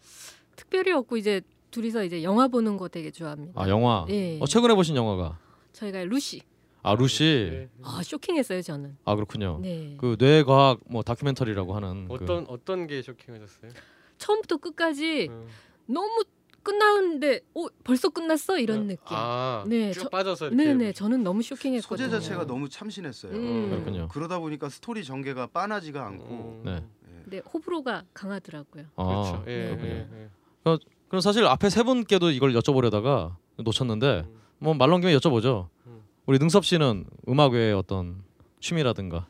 특별히 0.56 0.92
없고 0.92 1.18
이제 1.18 1.42
둘이서 1.72 2.04
이제 2.04 2.24
영화 2.24 2.48
보는 2.48 2.78
거 2.78 2.88
되게 2.88 3.12
좋아합니다. 3.12 3.62
아 3.62 3.68
영화. 3.70 4.06
예. 4.10 4.38
어, 4.40 4.46
최근에 4.46 4.74
보신 4.76 4.96
영화가 4.96 5.38
저희가 5.74 6.04
루시. 6.06 6.42
아 6.86 6.94
루시. 6.94 7.68
아 7.82 8.02
쇼킹했어요 8.04 8.62
저는. 8.62 8.98
아 9.06 9.16
그렇군요. 9.16 9.60
네. 9.62 9.96
그 10.00 10.16
뇌과학 10.20 10.80
뭐 10.88 11.02
다큐멘터리라고 11.02 11.76
하는 11.76 12.08
그- 12.08 12.14
어떤 12.14 12.46
어떤 12.48 12.86
게 12.88 13.02
쇼킹하셨어요? 13.02 13.72
처음부터 14.20 14.58
끝까지 14.58 15.28
음. 15.32 15.48
너무 15.88 16.24
끝나는데 16.62 17.42
어 17.56 17.66
벌써 17.84 18.10
끝났어 18.10 18.60
이런 18.60 18.88
느낌. 18.88 19.02
아, 19.10 19.64
네, 19.68 19.92
쭉 19.94 20.02
저- 20.04 20.10
빠져서 20.10 20.48
이렇게 20.48 20.64
네네 20.64 20.94
저는 20.94 21.24
너무 21.24 21.42
쇼킹했거든요. 21.42 22.08
소재 22.08 22.10
자체가 22.20 22.46
너무 22.46 22.70
참신했어요. 22.70 23.32
음. 23.34 23.70
그렇군요. 23.72 24.08
그러다 24.12 24.40
보니까 24.40 24.70
스토리 24.70 25.04
전개가 25.04 25.48
빠나지가 25.48 26.06
않고 26.06 26.26
음, 26.30 26.62
네. 26.66 26.84
네 27.26 27.42
호불호가 27.52 28.04
강하더라고요. 28.14 28.86
아, 28.96 29.04
그렇죠. 29.06 29.44
예, 29.48 29.66
그렇군요. 29.70 29.90
예, 29.92 30.08
예. 30.24 30.78
그럼 31.08 31.22
사실 31.22 31.46
앞에 31.46 31.70
세 31.70 31.82
분께도 31.84 32.30
이걸 32.32 32.54
여쭤보려다가 32.54 33.36
놓쳤는데 33.58 34.24
음. 34.28 34.40
뭐 34.60 34.74
말론 34.76 35.02
김에 35.02 35.16
여쭤보죠. 35.18 35.68
음. 36.26 36.28
우리 36.28 36.40
능섭 36.40 36.66
씨는 36.66 37.06
음악 37.30 37.54
외에 37.54 37.72
어떤 37.72 38.24
취미라든가 38.60 39.28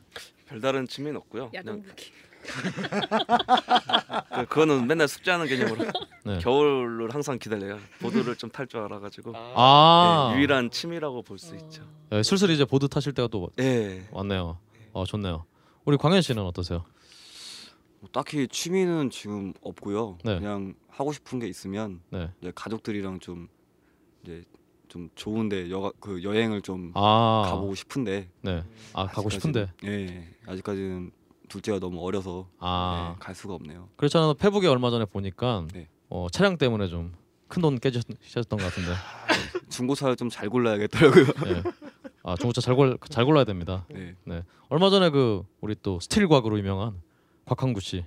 별다른 0.48 0.88
취미는 0.88 1.18
없고요. 1.18 1.50
그냥 1.50 1.66
야동부기. 1.66 2.12
그, 4.36 4.46
그거는 4.46 4.86
맨날 4.88 5.08
숙제하는 5.08 5.48
개념으로 5.48 5.86
네. 6.26 6.38
겨울을 6.40 7.14
항상 7.14 7.40
기다려요. 7.40 7.80
보드를 8.00 8.36
좀 8.36 8.52
탈 8.52 8.68
줄 8.68 8.80
알아가지고 8.82 9.34
아 9.36 10.30
네, 10.34 10.38
유일한 10.40 10.70
취미라고 10.70 11.24
볼수 11.24 11.54
어. 11.54 11.58
있죠. 11.58 11.84
예, 12.12 12.22
슬슬 12.24 12.50
이제 12.52 12.64
보드 12.66 12.88
타실 12.88 13.14
때가 13.14 13.28
또 13.30 13.50
네. 13.56 14.08
왔네요. 14.12 14.60
어 14.94 15.06
좋네요. 15.06 15.46
우리 15.86 15.98
광현 15.98 16.22
씨는 16.22 16.44
어떠세요? 16.44 16.86
뭐 18.00 18.10
딱히 18.12 18.48
취미는 18.48 19.10
지금 19.10 19.54
없고요. 19.62 20.20
네. 20.24 20.38
그냥 20.40 20.76
하고 20.90 21.12
싶은 21.12 21.40
게 21.40 21.48
있으면 21.48 22.02
네. 22.12 22.30
이제 22.42 22.52
가족들이랑 22.54 23.20
좀 23.20 23.48
이제 24.24 24.44
좀 24.96 25.10
좋은데 25.16 25.70
여, 25.72 25.92
그 26.00 26.24
여행을 26.24 26.62
좀 26.62 26.94
아 26.96 27.44
가보고 27.50 27.76
싶은데 27.76 28.30
네. 28.42 28.64
아 28.94 29.06
가고 29.08 29.30
싶은데 29.30 29.68
예 29.84 30.26
아직까지는 30.48 31.12
둘째가 31.50 31.80
너무 31.80 32.00
어려서 32.02 32.48
아 32.60 33.14
예, 33.14 33.20
갈 33.20 33.36
수가 33.36 33.56
없네요. 33.56 33.90
그렇잖아 33.98 34.34
페북에 34.34 34.68
얼마 34.68 34.90
전에 34.92 35.04
보니까 35.04 35.66
네. 35.74 35.90
어, 36.10 36.28
차량 36.32 36.58
때문에 36.58 36.88
좀 36.88 37.14
큰 37.48 37.62
돈 37.62 37.78
깨지셨던 37.80 38.58
것 38.58 38.66
같은데. 38.66 38.92
중고차를 39.70 40.16
좀 40.16 40.30
잘 40.30 40.50
골라야겠더라고요. 40.50 41.26
예. 41.48 41.64
아 42.24 42.36
중고차 42.38 42.60
잘 42.62 42.76
골 42.76 42.98
잘 43.10 43.24
골라야 43.26 43.44
됩니다. 43.44 43.86
네. 43.90 44.44
얼마 44.70 44.90
전에 44.90 45.10
그 45.12 45.44
우리 45.62 45.76
또 45.84 46.00
steal 46.00 46.28
과거로 46.28 46.58
유명한 46.58 47.02
곽한구 47.46 47.82
씨. 47.82 48.04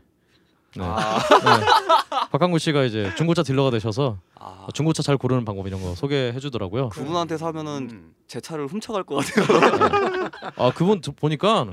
네. 0.77 0.83
아, 0.85 1.18
네. 1.18 2.08
곽한구 2.31 2.59
씨가 2.59 2.85
이제 2.85 3.11
중고차 3.17 3.43
딜러가 3.43 3.71
되셔서 3.71 4.19
아, 4.35 4.67
중고차 4.75 5.03
잘 5.03 5.17
고르는 5.17 5.45
방법 5.45 5.67
이런 5.67 5.81
거 5.81 5.95
소개해 5.95 6.38
주더라고요. 6.41 6.91
그분한테 6.91 7.38
사면은 7.38 7.88
음. 7.91 8.14
제 8.27 8.41
차를 8.41 8.67
훔쳐갈 8.67 9.05
것 9.05 9.17
같아요. 9.17 10.31
아 10.57 10.71
그분 10.75 11.01
저- 11.01 11.12
보니까 11.12 11.67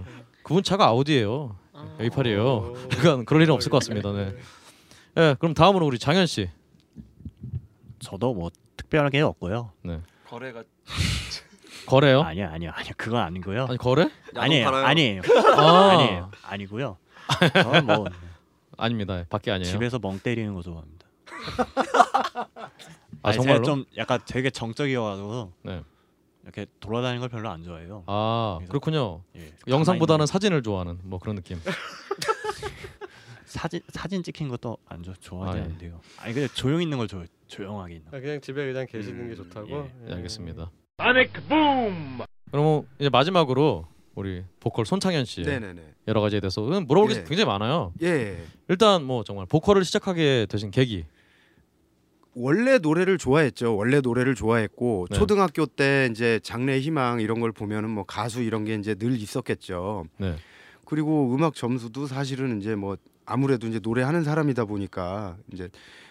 그분 0.43 0.63
차가 0.63 0.85
아우디예요. 0.87 1.57
아. 1.73 1.97
A8이에요. 1.99 2.89
그러니까 2.89 3.23
그럴 3.25 3.41
일은 3.41 3.53
없을 3.53 3.69
것 3.69 3.79
같습니다. 3.79 4.11
네. 4.13 4.33
예, 5.17 5.35
그럼 5.39 5.53
다음으로 5.53 5.85
우리 5.85 5.99
장현 5.99 6.25
씨. 6.25 6.49
저도 7.99 8.33
뭐 8.33 8.49
특별하게 8.77 9.21
없고요. 9.21 9.71
거래가 10.29 10.63
거래요? 11.85 12.21
아니요, 12.21 12.49
아니요, 12.51 12.71
아니요. 12.73 12.93
그건 12.97 13.21
아니고요. 13.21 13.65
아니 13.65 13.77
거래? 13.77 14.09
아니에요? 14.35 14.67
아니에요, 14.69 15.21
아, 15.55 15.89
아니에요, 15.91 16.31
아니고요. 16.43 16.97
저는 17.53 17.85
뭐 17.85 18.05
아닙니다. 18.77 19.25
밖에 19.29 19.51
아니에요. 19.51 19.71
집에서 19.71 19.99
멍 19.99 20.19
때리는 20.19 20.53
거 20.53 20.61
좋아합니다. 20.61 21.05
아 23.21 23.31
정말로? 23.31 23.63
제가 23.63 23.63
좀 23.63 23.85
약간 23.97 24.19
되게 24.25 24.49
정적이어가지고 24.49 25.53
네. 25.63 25.81
이렇게 26.43 26.65
돌아다니는 26.79 27.21
걸 27.21 27.29
별로 27.29 27.49
안 27.49 27.63
좋아해요. 27.63 28.03
아 28.05 28.59
그렇군요. 28.69 29.23
예, 29.35 29.51
영상보다는 29.67 30.17
가만히 30.19 30.27
사진을 30.27 30.61
좋아하는 30.63 30.99
뭐 31.03 31.19
그런 31.19 31.35
느낌. 31.35 31.59
사진 33.45 33.79
사진 33.89 34.21
찍힌 34.21 34.49
것도 34.49 34.77
안 34.85 35.01
좋, 35.01 35.13
좋아하지 35.19 35.57
아, 35.57 35.61
예. 35.61 35.63
않는데요. 35.63 36.01
아니 36.19 36.33
근데 36.33 36.47
조용 36.53 36.81
있는 36.81 36.97
걸 36.97 37.07
좋아, 37.07 37.23
조용하게 37.47 37.95
있는. 37.95 38.11
거. 38.11 38.17
아, 38.17 38.19
그냥 38.19 38.41
집에 38.41 38.65
그냥 38.71 38.85
계시는 38.85 39.19
음, 39.21 39.29
게 39.29 39.35
좋다고. 39.35 39.69
예. 39.69 39.91
네, 40.07 40.13
알겠습니다. 40.15 40.71
Sonic 40.99 41.31
Boom! 41.47 42.19
그럼 42.51 42.87
이제 42.99 43.09
마지막으로 43.09 43.87
우리 44.15 44.43
보컬 44.59 44.85
손창현 44.85 45.25
씨 45.25 45.41
네네네. 45.41 45.81
여러 46.07 46.21
가지에 46.21 46.39
대해서 46.39 46.61
물어볼 46.61 47.09
게 47.09 47.15
예. 47.17 47.23
굉장히 47.23 47.45
많아요. 47.45 47.93
예. 48.01 48.43
일단 48.69 49.03
뭐 49.03 49.23
정말 49.23 49.45
보컬을 49.45 49.83
시작하게 49.83 50.47
되신 50.49 50.71
계기. 50.71 51.05
원래 52.33 52.77
노래를 52.77 53.17
좋아했죠. 53.17 53.75
원래 53.75 54.01
노래를 54.01 54.35
좋아했고 54.35 55.07
네. 55.09 55.17
초등학교 55.17 55.65
때 55.65 56.09
이제 56.11 56.39
장래 56.43 56.79
희망 56.79 57.21
이런 57.21 57.39
걸 57.39 57.51
보면은 57.51 57.89
뭐 57.89 58.03
가수 58.03 58.41
이런 58.41 58.65
게 58.65 58.75
이제 58.75 58.95
늘 58.95 59.13
있었겠죠. 59.13 60.05
네. 60.17 60.35
그리고 60.85 61.33
음악 61.33 61.55
점수도 61.55 62.07
사실은 62.07 62.59
이제 62.59 62.75
뭐 62.75 62.97
아무래도 63.25 63.67
이제 63.67 63.79
노래하는 63.81 64.23
사람이다 64.23 64.65
보니까 64.65 65.37
이제 65.51 65.69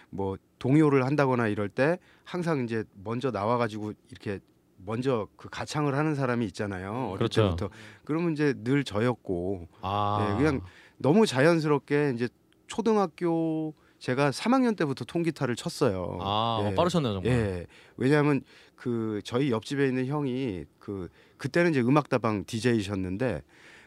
뭐 0.09 0.37
동요를 0.59 1.05
한다거나 1.05 1.47
이럴 1.47 1.69
때 1.69 1.99
항상 2.23 2.63
이제 2.63 2.83
먼저 3.03 3.31
나와 3.31 3.57
가지고 3.57 3.93
이렇게 4.09 4.39
먼저 4.85 5.27
그 5.35 5.49
가창을 5.49 5.95
하는 5.95 6.15
사람이 6.15 6.45
있잖아요. 6.47 7.07
어릴 7.07 7.17
그렇죠. 7.17 7.43
때부터. 7.43 7.69
그러면 8.03 8.33
이제 8.33 8.53
늘 8.63 8.83
저였고 8.83 9.67
아 9.81 10.27
예, 10.31 10.37
그냥 10.37 10.61
너무 10.97 11.25
자연스럽게 11.25 12.13
이제 12.15 12.27
초등학교 12.67 13.73
제가 13.99 14.31
3학년 14.31 14.77
때부터 14.77 15.05
통기타를 15.05 15.55
쳤어요. 15.55 16.17
아 16.21 16.59
어, 16.61 16.69
예. 16.69 16.75
빠르셨네요 16.75 17.13
정말. 17.13 17.31
예. 17.31 17.65
왜냐하면 17.97 18.41
그 18.75 19.21
저희 19.23 19.51
옆집에 19.51 19.87
있는 19.87 20.05
형이 20.05 20.65
그 20.79 21.09
그때는 21.37 21.71
이제 21.71 21.81
음악다방 21.81 22.43
DJ셨는데 22.45 23.41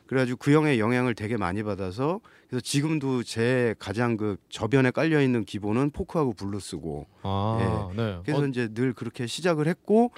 그래가지고 0.07 0.39
그 0.39 0.53
형의 0.53 0.81
영향을 0.81 1.15
되게 1.15 1.37
많이 1.37 1.63
받아서 1.63 2.21
그래서 2.49 2.63
지금도 2.63 3.23
제 3.23 3.75
가장 3.79 4.17
그 4.17 4.39
저변에 4.49 4.91
깔려 4.91 5.21
있는 5.21 5.45
기본은 5.45 5.91
포크하고 5.91 6.33
블루스고 6.33 7.07
아 7.23 7.91
네. 7.95 8.03
예. 8.03 8.19
그래서 8.25 8.43
어, 8.43 8.47
이제 8.47 8.69
늘 8.73 8.95
그렇게 8.95 9.27
시작을 9.27 9.67
했고 9.67 10.11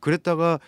그랬다가 0.00 0.58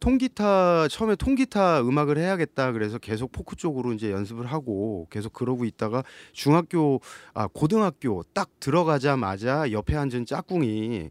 통기타 0.00 0.88
처음에 0.88 1.14
통기타 1.14 1.82
음악을 1.82 2.18
해야겠다 2.18 2.72
그래서 2.72 2.98
계속 2.98 3.30
포크 3.30 3.54
쪽으로 3.54 3.92
이제 3.92 4.10
연습을 4.10 4.46
하고 4.46 5.06
계속 5.10 5.32
그러고 5.32 5.64
있다가 5.64 6.02
중학교 6.32 7.00
아 7.34 7.46
고등학교 7.46 8.24
딱 8.34 8.48
들어가자마자 8.58 9.70
옆에 9.70 9.96
앉은 9.96 10.26
짝꿍이 10.26 11.10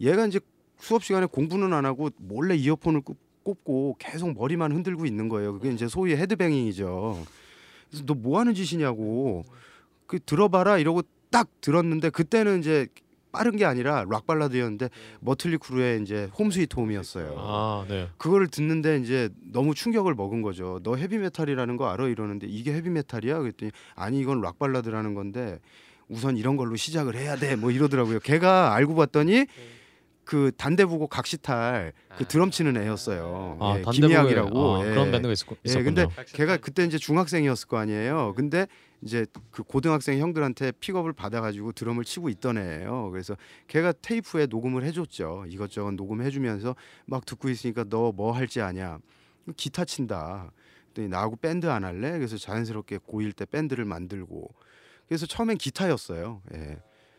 얘가 0.00 0.26
이제 0.26 0.40
수업 0.80 1.04
시간에 1.04 1.26
공부는 1.26 1.72
안 1.72 1.86
하고 1.86 2.10
몰래 2.16 2.56
이어폰을 2.56 3.02
꽂- 3.02 3.16
꽂고 3.44 3.96
계속 4.00 4.32
머리만 4.34 4.72
흔들고 4.72 5.04
있는 5.06 5.28
거예요. 5.28 5.52
그게 5.52 5.70
이제 5.70 5.86
소위 5.86 6.16
헤드뱅잉이죠. 6.16 7.24
그래서 7.90 8.04
너 8.06 8.14
뭐 8.14 8.40
하는 8.40 8.54
짓이냐고 8.54 9.44
그 10.06 10.18
들어봐라 10.18 10.78
이러고 10.78 11.02
딱 11.30 11.48
들었는데 11.60 12.10
그때는 12.10 12.58
이제 12.60 12.88
빠른 13.34 13.56
게 13.56 13.64
아니라 13.64 14.04
락 14.08 14.26
발라드였는데 14.28 14.88
Mötley 15.20 15.58
Crüe의 15.58 16.02
이제 16.02 16.30
Home 16.38 16.52
Sweet 16.52 16.76
Home이었어요. 16.76 17.34
아 17.36 17.84
네. 17.88 18.08
그거를 18.16 18.46
듣는데 18.46 18.98
이제 18.98 19.28
너무 19.52 19.74
충격을 19.74 20.14
먹은 20.14 20.40
거죠. 20.40 20.78
너 20.84 20.94
헤비 20.94 21.18
메탈이라는 21.18 21.76
거 21.76 21.88
알아 21.88 22.06
이러는데 22.06 22.46
이게 22.46 22.72
헤비 22.72 22.90
메탈이야? 22.90 23.40
그랬더니 23.40 23.72
아니 23.96 24.20
이건 24.20 24.40
락 24.40 24.60
발라드라는 24.60 25.14
건데 25.14 25.58
우선 26.08 26.36
이런 26.36 26.56
걸로 26.56 26.76
시작을 26.76 27.16
해야 27.16 27.34
돼. 27.34 27.56
뭐 27.56 27.72
이러더라고요. 27.72 28.20
걔가 28.20 28.72
알고 28.74 28.94
봤더니 28.94 29.46
그 30.24 30.52
단대부고 30.56 31.08
각시탈 31.08 31.92
그 32.16 32.24
드럼 32.26 32.52
치는 32.52 32.76
애였어요. 32.76 33.58
아 33.60 33.78
예, 33.78 33.82
김희학이라고. 33.90 34.76
아, 34.76 34.86
예. 34.86 34.90
그런 34.90 35.10
밴드가 35.10 35.32
있었, 35.32 35.48
예. 35.66 35.82
근데 35.82 36.06
걔가 36.28 36.56
그때 36.58 36.84
이제 36.84 36.98
중학생이었을 36.98 37.68
거 37.68 37.78
아니에요. 37.78 38.32
근데 38.36 38.66
이제 39.04 39.26
그 39.50 39.62
고등학생 39.62 40.18
형들한테 40.18 40.72
픽업을 40.72 41.12
받아가지고 41.12 41.72
드럼을 41.72 42.04
치고 42.04 42.30
있던 42.30 42.58
애예요. 42.58 43.10
그래서 43.10 43.36
걔가 43.68 43.92
테이프에 43.92 44.46
녹음을 44.46 44.82
해줬죠. 44.84 45.44
이것저것 45.48 45.92
녹음해주면서 45.92 46.74
막 47.06 47.24
듣고 47.26 47.48
있으니까 47.50 47.84
너 47.84 48.12
뭐 48.12 48.32
할지 48.32 48.60
아냐? 48.60 48.98
기타 49.56 49.84
친다. 49.84 50.50
그랬더니 50.94 51.08
나하고 51.08 51.36
밴드 51.36 51.66
안 51.66 51.84
할래? 51.84 52.12
그래서 52.12 52.36
자연스럽게 52.38 52.98
고1 52.98 53.36
때 53.36 53.44
밴드를 53.44 53.84
만들고 53.84 54.48
그래서 55.08 55.26
처음엔 55.26 55.58
기타였어요. 55.58 56.40
예. 56.54 56.58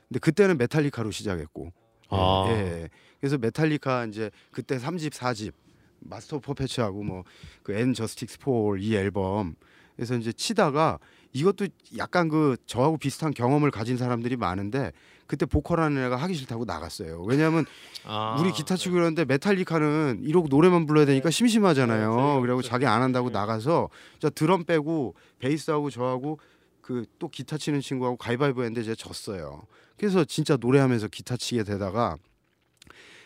근데 0.08 0.20
그때는 0.20 0.58
메탈리카로 0.58 1.12
시작했고 1.12 1.72
아. 2.10 2.46
예. 2.50 2.90
그래서 3.20 3.38
메탈리카 3.38 4.06
이제 4.06 4.32
그때 4.52 4.78
3집, 4.78 5.12
4집 5.12 5.54
Master 6.00 6.40
of 6.40 6.50
Puppets하고 6.50 7.04
뭐그 7.04 7.74
And 7.74 7.94
Justice 7.94 8.40
for 8.40 8.60
All 8.60 8.80
이 8.82 8.96
앨범 8.96 9.56
그래서 9.96 10.16
이제 10.16 10.32
치다가 10.32 11.00
이것도 11.36 11.68
약간 11.98 12.30
그 12.30 12.56
저하고 12.66 12.98
비슷한 12.98 13.34
경험을 13.34 13.70
가진 13.70 13.98
사람들이 13.98 14.38
많은데 14.38 14.94
그때 15.28 15.46
보컬하는 15.46 16.06
애가 16.06 16.16
하기 16.16 16.34
싫다고 16.34 16.64
나갔어요. 16.64 17.24
왜냐하면 17.24 17.66
아, 18.06 18.38
우리 18.40 18.54
기타 18.54 18.78
치고 18.78 18.96
이러는데 18.96 19.26
메탈리카는 19.26 20.22
이러고 20.24 20.48
노래만 20.48 20.86
불러야 20.86 21.06
되니까 21.06 21.30
심심하잖아요. 21.32 22.40
그리고 22.42 22.62
자기 22.62 22.86
안 22.86 23.02
한다고 23.02 23.32
나가서 23.32 23.90
저 24.20 24.30
드럼 24.30 24.64
빼고 24.64 25.16
베이스하고 25.40 25.90
저하고 25.90 26.40
그 26.82 27.04
또 27.20 27.28
기타 27.28 27.58
치는 27.58 27.82
친구하고 27.82 28.16
가위바위보 28.16 28.62
했는데 28.62 28.84
제가 28.84 28.96
졌어요. 28.96 29.64
그래서 29.98 30.24
진짜 30.24 30.56
노래하면서 30.58 31.10
기타 31.10 31.36
치게 31.36 31.64
되다가 31.64 32.16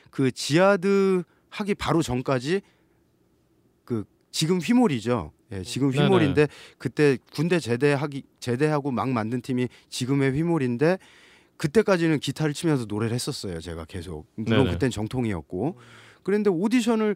그 0.10 0.32
지하드 0.32 1.24
하기 1.50 1.76
바로 1.76 2.02
전까지 2.02 2.62
그 3.86 4.04
지금 4.32 4.60
휘몰이죠. 4.60 5.32
예, 5.52 5.64
지금 5.64 5.92
네네. 5.92 6.04
휘몰인데 6.04 6.48
그때 6.78 7.18
군대 7.34 7.60
제대하기 7.60 8.24
제대하고 8.40 8.92
막 8.92 9.10
만든 9.10 9.42
팀이 9.42 9.68
지금의 9.90 10.32
휘몰인데 10.34 10.98
그때까지는 11.58 12.20
기타를 12.20 12.54
치면서 12.54 12.86
노래를 12.88 13.14
했었어요. 13.14 13.60
제가 13.60 13.86
계속 13.86 14.26
물론 14.36 14.66
네네. 14.66 14.72
그땐 14.74 14.90
정통이었고 14.92 15.78
그런데 16.24 16.50
오디션을 16.50 17.16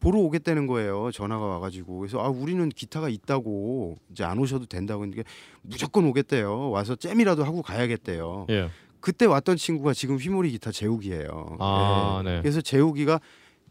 보러 0.00 0.18
오겠다는 0.20 0.66
거예요. 0.66 1.10
전화가 1.10 1.44
와가지고 1.44 1.98
그래서 1.98 2.20
아 2.20 2.28
우리는 2.28 2.68
기타가 2.68 3.08
있다고 3.08 3.96
이제 4.10 4.24
안 4.24 4.38
오셔도 4.38 4.66
된다고 4.66 5.04
했는데 5.04 5.24
무조건 5.62 6.04
오겠대요. 6.04 6.70
와서 6.70 6.94
잼이라도 6.96 7.44
하고 7.44 7.62
가야겠대요. 7.62 8.46
예. 8.50 8.68
그때 9.00 9.24
왔던 9.24 9.56
친구가 9.56 9.94
지금 9.94 10.16
휘몰이 10.18 10.50
기타 10.50 10.70
재욱이에요. 10.70 11.56
아, 11.60 12.22
예. 12.24 12.28
네. 12.28 12.40
그래서 12.42 12.60
재욱이가 12.60 13.20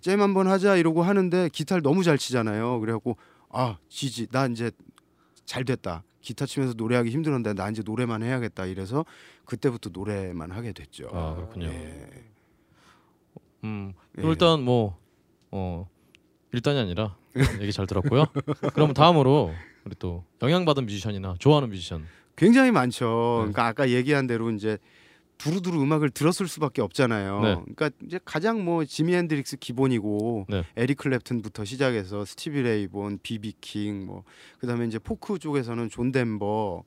잼 0.01 0.21
한번 0.21 0.47
하자 0.47 0.77
이러고 0.77 1.03
하는데 1.03 1.49
기타를 1.49 1.83
너무 1.83 2.03
잘 2.03 2.17
치잖아요. 2.17 2.79
그래갖고 2.79 3.17
아 3.55 3.77
지지 3.87 4.27
나 4.27 4.47
이제 4.47 4.69
잘 5.45 5.63
됐다. 5.63 6.03
기타 6.19 6.45
치면서 6.45 6.73
노래하기 6.75 7.09
힘들었는데 7.09 7.53
나 7.53 7.69
이제 7.69 7.81
노래만 7.85 8.21
해야겠다. 8.21 8.65
이래서 8.65 9.05
그때부터 9.45 9.91
노래만 9.93 10.51
하게 10.51 10.73
됐죠. 10.73 11.07
아, 11.13 11.35
그렇군요. 11.35 11.67
예. 11.67 12.09
음. 13.63 13.93
예. 14.17 14.27
일단 14.27 14.61
뭐 14.63 14.97
어, 15.51 15.87
일단이 16.51 16.79
아니라 16.79 17.15
얘기 17.61 17.71
잘 17.71 17.87
들었고요. 17.87 18.25
그럼 18.73 18.93
다음으로 18.93 19.53
우리 19.85 19.95
또 19.99 20.25
영향받은 20.41 20.85
뮤지션이나 20.85 21.35
좋아하는 21.39 21.69
뮤지션. 21.69 22.05
굉장히 22.35 22.71
많죠. 22.71 23.05
네. 23.05 23.51
그러니까 23.51 23.67
아까 23.67 23.89
얘기한 23.89 24.27
대로 24.27 24.51
이제 24.51 24.77
두루두루 25.37 25.81
음악을 25.81 26.09
들었을 26.09 26.47
수밖에 26.47 26.81
없잖아요. 26.81 27.41
네. 27.41 27.55
그러니까 27.55 27.89
이제 28.05 28.19
가장 28.23 28.63
뭐 28.63 28.85
지미 28.85 29.15
핸드릭스 29.15 29.57
기본이고 29.57 30.47
네. 30.49 30.63
에릭 30.75 30.99
클랩튼부터 30.99 31.65
시작해서 31.65 32.25
스티비 32.25 32.61
레이 32.61 32.86
본, 32.86 33.19
비비 33.21 33.55
킹, 33.61 34.05
뭐 34.05 34.23
그다음에 34.59 34.85
이제 34.85 34.99
포크 34.99 35.37
쪽에서는 35.37 35.89
존 35.89 36.11
덴버 36.11 36.83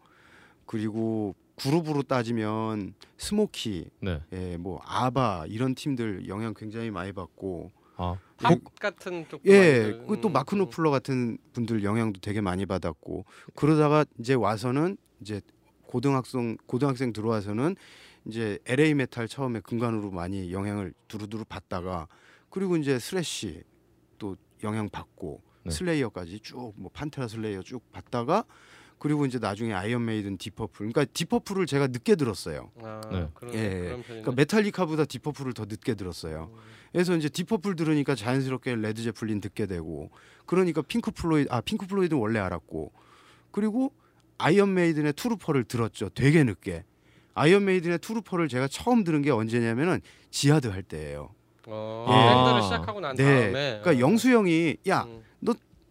그리고 0.66 1.34
그룹으로 1.56 2.02
따지면 2.02 2.94
스모키, 3.16 3.90
네. 4.00 4.22
예, 4.32 4.56
뭐 4.56 4.80
아바 4.84 5.46
이런 5.48 5.74
팀들 5.74 6.28
영향 6.28 6.54
굉장히 6.54 6.90
많이 6.90 7.12
받고 7.12 7.72
아, 7.96 8.16
팝 8.36 8.58
같은 8.80 9.26
쪽 9.28 9.44
예, 9.46 10.00
그또 10.08 10.28
마크 10.28 10.54
노플러 10.54 10.90
같은 10.90 11.36
분들 11.52 11.82
영향도 11.82 12.20
되게 12.20 12.40
많이 12.40 12.64
받았고 12.64 13.24
그러다가 13.56 14.04
이제 14.20 14.34
와서는 14.34 14.96
이제 15.20 15.40
고등학생 15.86 16.56
고등학생 16.66 17.12
들어와서는 17.12 17.74
이제 18.28 18.58
LA 18.66 18.94
메탈 18.94 19.26
처음에 19.26 19.60
근간으로 19.60 20.10
많이 20.10 20.52
영향을 20.52 20.92
두루두루 21.08 21.44
받다가 21.46 22.06
그리고 22.50 22.76
이제 22.76 22.98
thrash 22.98 23.62
또 24.18 24.36
영향 24.62 24.88
받고 24.88 25.42
네. 25.64 25.70
슬레이어까지 25.70 26.40
쭉 26.40 26.74
뭐 26.76 26.90
판테라 26.92 27.26
슬레이어 27.26 27.62
쭉 27.62 27.82
받다가 27.90 28.44
그리고 28.98 29.24
이제 29.26 29.38
나중에 29.38 29.72
아이언 29.72 30.04
메이든 30.04 30.38
딥 30.38 30.48
퍼플 30.48 30.72
그러니까 30.90 31.04
딥 31.04 31.18
퍼플을 31.18 31.66
제가 31.66 31.86
늦게 31.86 32.16
들었어요. 32.16 32.70
아, 32.82 33.00
네. 33.10 33.28
그런, 33.32 33.54
예, 33.54 33.68
그런. 33.80 34.02
그러니까 34.02 34.32
메탈리카보다 34.32 35.04
딥 35.04 35.16
퍼플을 35.16 35.54
더 35.54 35.64
늦게 35.66 35.94
들었어요. 35.94 36.52
그래서 36.92 37.16
이제 37.16 37.28
딥 37.28 37.43
퍼플 37.43 37.76
들으니까 37.76 38.14
자연스럽게 38.14 38.74
레드 38.74 39.02
제플린 39.02 39.40
듣게 39.40 39.66
되고 39.66 40.10
그러니까 40.46 40.82
핑크 40.82 41.12
플로이드 41.12 41.48
아 41.50 41.60
핑크 41.60 41.86
플로이드는 41.86 42.20
원래 42.20 42.40
알았고 42.40 42.92
그리고 43.52 43.92
아이언 44.38 44.74
메이든의 44.74 45.14
Trooper를 45.14 45.64
들었죠. 45.64 46.10
되게 46.10 46.42
늦게. 46.44 46.84
아이언 47.38 47.64
메이든의 47.64 47.98
Trooper를 47.98 48.48
제가 48.48 48.68
처음 48.68 49.04
들은 49.04 49.22
게 49.22 49.30
언제냐면은 49.30 50.00
지하드 50.30 50.68
할 50.68 50.82
때예요. 50.82 51.30
어, 51.66 52.06
예. 52.08 52.34
밴드를 52.34 52.62
시작하고 52.62 53.00
난 53.00 53.14
네. 53.14 53.24
다음에 53.24 53.80
그러니까 53.80 53.98
영수 53.98 54.30
형이 54.30 54.76
야 54.88 55.04
음. 55.04 55.22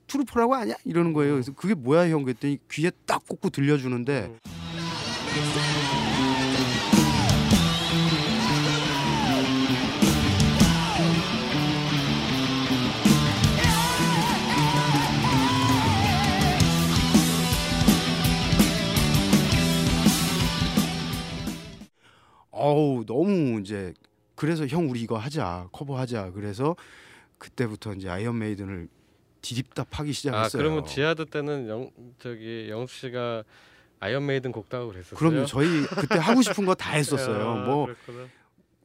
Trooper라고 0.08 0.56
아냐 0.56 0.74
이러는 0.86 1.14
거예요. 1.14 1.34
그래서 1.34 1.52
그게 1.54 1.74
뭐야 1.74 2.10
형 2.10 2.24
그랬더니 2.24 2.60
귀에 2.72 2.92
딱 3.06 3.28
꽂고 3.28 3.50
들려주는데 3.50 4.32
음. 4.32 6.07
어우 22.58 23.06
너무 23.06 23.60
이제 23.62 23.93
그래서 24.36 24.65
형 24.67 24.89
우리 24.89 25.02
이거 25.02 25.17
하자 25.17 25.70
커버하자 25.72 26.32
그래서 26.32 26.76
그때부터 27.38 27.93
이제 27.93 28.10
아이언 28.10 28.38
메이든을 28.39 28.88
디립다 29.42 29.85
파기 29.85 30.10
아 30.10 30.13
시작했어요. 30.13 30.62
그러면 30.62 30.86
지하드 30.86 31.26
때는 31.26 31.67
영 31.70 31.91
저기 32.20 32.67
영수 32.70 33.00
씨가 33.00 33.43
아이언 34.00 34.26
메이든 34.26 34.52
곡도 34.52 34.78
하고 34.78 34.88
그랬었어요. 34.91 35.17
그럼요. 35.17 35.46
저희 35.46 35.84
그때 35.86 36.17
하고 36.20 36.41
싶은 36.41 36.65
거 36.65 36.76
다 36.76 36.91
했었어요. 36.98 37.50
아, 37.50 37.65
뭐 37.65 37.86
그랬구나. 37.86 38.28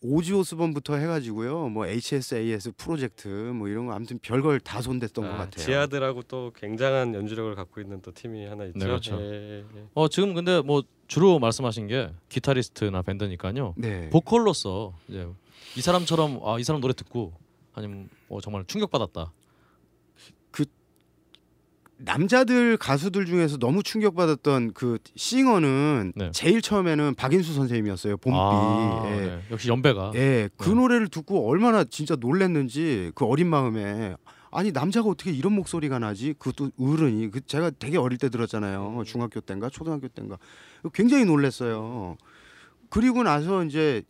오지 0.02 0.32
오스본부터 0.34 0.96
해가지고요. 0.96 1.68
뭐 1.68 1.86
HSAS 1.86 2.72
프로젝트 2.76 3.28
뭐 3.28 3.68
이런 3.68 3.86
거 3.86 3.92
아무튼 3.92 4.18
별걸 4.20 4.60
다 4.60 4.82
손댔던 4.82 5.24
것 5.24 5.30
아, 5.30 5.36
같아요. 5.38 5.64
지하드라고 5.64 6.22
또 6.24 6.52
굉장한 6.56 7.14
연주력을 7.14 7.54
갖고 7.54 7.80
있는 7.80 8.00
또 8.02 8.12
팀이 8.12 8.46
하나 8.46 8.64
있죠. 8.64 8.78
네, 8.78 8.84
그렇죠. 8.84 9.20
예, 9.20 9.58
예. 9.60 9.84
어 9.94 10.08
지금 10.08 10.34
근데 10.34 10.60
뭐 10.60 10.82
주로 11.06 11.38
말씀하신 11.38 11.86
게 11.86 12.10
기타리스트나 12.28 13.02
밴드니까요. 13.02 13.74
네. 13.76 14.10
보컬로서 14.10 14.94
이제 15.08 15.28
이 15.76 15.80
사람처럼 15.80 16.40
아이 16.44 16.64
사람 16.64 16.80
노래 16.80 16.92
듣고 16.94 17.32
아니면 17.74 18.08
뭐 18.28 18.40
정말 18.40 18.64
충격받았다. 18.66 19.32
남자들 22.04 22.76
가수들 22.76 23.26
중에서 23.26 23.58
너무 23.58 23.82
충격받았던 23.82 24.72
그 24.74 24.98
싱어는 25.14 26.12
네. 26.16 26.30
제일 26.32 26.60
처음에는 26.60 27.14
박인수 27.14 27.54
선생님이었어요. 27.54 28.16
봄비. 28.16 28.36
아, 28.38 29.02
예. 29.06 29.20
네. 29.20 29.42
역시 29.50 29.68
연배가. 29.68 30.12
예, 30.14 30.48
그 30.56 30.70
네. 30.70 30.74
노래를 30.74 31.08
듣고 31.08 31.48
얼마나 31.48 31.84
진짜 31.84 32.16
놀랬는지 32.16 33.12
그 33.14 33.24
어린 33.24 33.48
마음에 33.48 34.16
아니 34.50 34.70
남자가 34.70 35.08
어떻게 35.08 35.30
이런 35.32 35.54
목소리가 35.54 35.98
나지? 35.98 36.34
그것도 36.38 36.72
어른이 36.78 37.30
그 37.30 37.40
제가 37.46 37.70
되게 37.78 37.96
어릴 37.98 38.18
때 38.18 38.28
들었잖아요. 38.28 39.02
중학교 39.06 39.40
때인가 39.40 39.70
초등학교 39.70 40.08
때인가 40.08 40.38
굉장히 40.92 41.24
놀랬어요. 41.24 42.16
그리고 42.90 43.22
나서 43.22 43.64
이제 43.64 44.02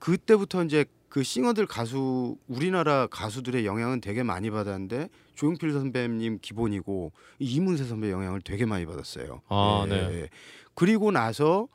그때부터 0.00 0.64
이제 0.64 0.84
그 1.14 1.22
싱어들 1.22 1.66
가수 1.66 2.36
우리나라 2.48 3.06
가수들의 3.06 3.64
영향은 3.64 4.00
되게 4.00 4.24
많이 4.24 4.50
받았는데 4.50 5.08
조용필 5.36 5.70
선배님 5.70 6.40
기본이고 6.42 7.12
이문세 7.38 7.84
선배 7.84 8.10
영향을 8.10 8.40
되게 8.40 8.66
많이 8.66 8.84
받았어요. 8.84 9.40
아, 9.46 9.84
예, 9.86 9.90
네. 9.90 9.96
예. 10.22 10.28
그리고 10.74 11.12
나서 11.12 11.68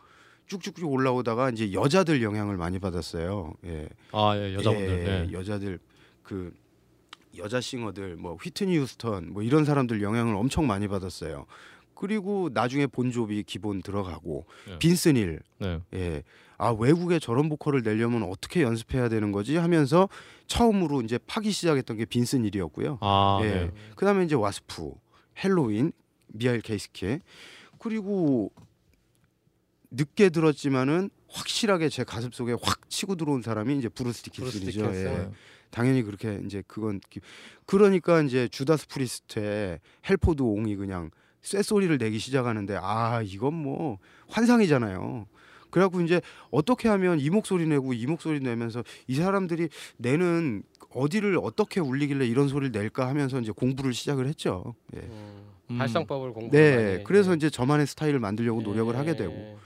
쭉쭉쭉 0.47 0.91
올라오다가 0.91 1.51
이제 1.51 1.71
여자들 1.71 2.21
영향을 2.21 2.57
많이 2.57 2.79
받았어요. 2.79 3.53
예. 3.63 3.87
아 4.11 4.35
예, 4.35 4.55
여자분들. 4.55 4.89
예, 4.89 5.03
네. 5.05 5.31
여자들 5.31 5.79
그 6.21 6.53
여자 7.37 7.61
싱어들 7.61 8.17
뭐 8.17 8.35
휘트니 8.35 8.77
휴스턴 8.77 9.31
뭐 9.31 9.41
이런 9.41 9.63
사람들 9.63 10.01
영향을 10.01 10.35
엄청 10.35 10.67
많이 10.67 10.89
받았어요. 10.89 11.45
그리고 11.95 12.49
나중에 12.53 12.87
본조비 12.87 13.43
기본 13.43 13.81
들어가고 13.83 14.47
네. 14.67 14.79
빈스 14.79 15.19
닐 15.19 15.39
네. 15.59 15.79
예. 15.93 16.23
아 16.61 16.71
외국에 16.71 17.19
저런 17.19 17.47
보컬을 17.47 17.83
내려면 17.83 18.21
어떻게 18.23 18.61
연습해야 18.63 19.07
되는 19.07 19.31
거지 19.31 19.55
하면서 19.55 20.09
처음으로 20.47 21.01
이제 21.01 21.17
파기 21.25 21.51
시작했던 21.51 21.95
게 21.97 22.03
빈스 22.05 22.35
닐이었고요. 22.35 22.97
아 23.01 23.39
예. 23.43 23.47
네. 23.49 23.71
그다음에 23.95 24.25
이제 24.25 24.35
와스프, 24.35 24.91
헬로윈, 25.41 25.93
미하일 26.27 26.59
키스케 26.61 27.21
그리고 27.79 28.51
늦게 29.91 30.29
들었지만은 30.29 31.09
확실하게 31.29 31.87
제 31.89 32.03
가슴 32.03 32.29
속에 32.31 32.55
확 32.61 32.89
치고 32.89 33.15
들어온 33.15 33.41
사람이 33.41 33.77
이제 33.77 33.87
브루스 33.87 34.23
디킨슨이죠. 34.23 34.71
디킨슨. 34.81 35.05
예. 35.13 35.29
당연히 35.71 36.03
그렇게 36.03 36.41
이제 36.45 36.61
그건 36.67 36.99
기- 37.09 37.21
그러니까 37.67 38.21
이제 38.21 38.47
주다스 38.49 38.87
프리스트의 38.89 39.79
핼포드 40.09 40.41
옹이 40.41 40.75
그냥 40.75 41.09
쇠소리를 41.41 41.97
내기 41.99 42.19
시작하는데 42.19 42.77
아 42.81 43.21
이건 43.23 43.53
뭐 43.53 43.97
환상이잖아요. 44.27 45.25
그래갖고 45.71 46.01
이제 46.01 46.21
어떻게 46.51 46.89
하면 46.89 47.19
이 47.19 47.29
목소리 47.29 47.65
내고 47.67 47.93
이 47.93 48.05
목소리 48.05 48.39
내면서 48.39 48.83
이 49.07 49.15
사람들이 49.15 49.69
내는 49.97 50.63
어디를 50.91 51.37
어떻게 51.41 51.79
울리길래 51.79 52.25
이런 52.25 52.47
소리를 52.47 52.71
낼까 52.71 53.07
하면서 53.07 53.39
이제 53.39 53.51
공부를 53.51 53.93
시작을 53.93 54.27
했죠. 54.27 54.75
예. 54.95 54.99
음. 54.99 55.49
음. 55.71 55.77
발성법을 55.77 56.33
공부. 56.33 56.49
네, 56.55 57.03
그래서 57.05 57.35
이제 57.35 57.49
저만의 57.49 57.85
스타일을 57.85 58.19
만들려고 58.19 58.61
노력을 58.61 58.95
하게 58.97 59.15
되고 59.15 59.59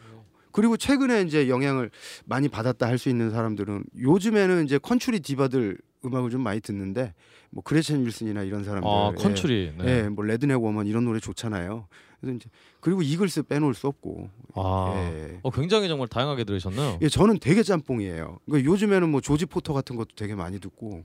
그리고 0.52 0.76
최근에 0.78 1.22
이제 1.22 1.48
영향을 1.48 1.90
많이 2.26 2.48
받았다 2.50 2.86
할 2.86 2.98
수 2.98 3.10
있는 3.10 3.32
사람들은 3.32 3.86
요즘에는 3.98 4.66
이제 4.66 4.78
컨츄리 4.78 5.22
디바들 5.22 5.78
음악을 6.06 6.30
좀 6.30 6.42
많이 6.42 6.60
듣는데 6.60 7.14
뭐 7.50 7.64
그레첸 7.64 8.06
윌슨이나 8.06 8.44
이런 8.44 8.64
사람들 8.66 8.88
아 8.90 9.14
예. 9.18 9.24
컨츄리. 9.24 9.74
네. 9.78 9.86
예, 10.04 10.10
뭐 10.10 10.26
Redneck 10.26 10.62
Woman 10.62 10.88
이런 10.88 11.06
노래 11.06 11.20
좋잖아요. 11.20 11.88
그래서 12.24 12.38
이제 12.38 12.50
그리고 12.80 13.02
이글스 13.02 13.44
빼놓을 13.44 13.74
수 13.74 13.88
없고. 13.88 14.30
아, 14.56 14.94
예. 14.96 15.40
어 15.44 15.50
굉장히 15.52 15.90
정말 15.90 16.08
다양하게 16.08 16.46
들으셨네요. 16.46 17.00
예, 17.02 17.10
저는 17.10 17.40
되게 17.40 17.64
짬뽕이에요. 17.64 18.40
그러니까 18.46 18.72
요즘에는 18.72 19.10
뭐 19.10 19.20
조지 19.20 19.46
포터 19.46 19.74
같은 19.74 19.98
것도 19.98 20.10
되게 20.16 20.34
많이 20.34 20.60
듣고. 20.60 21.04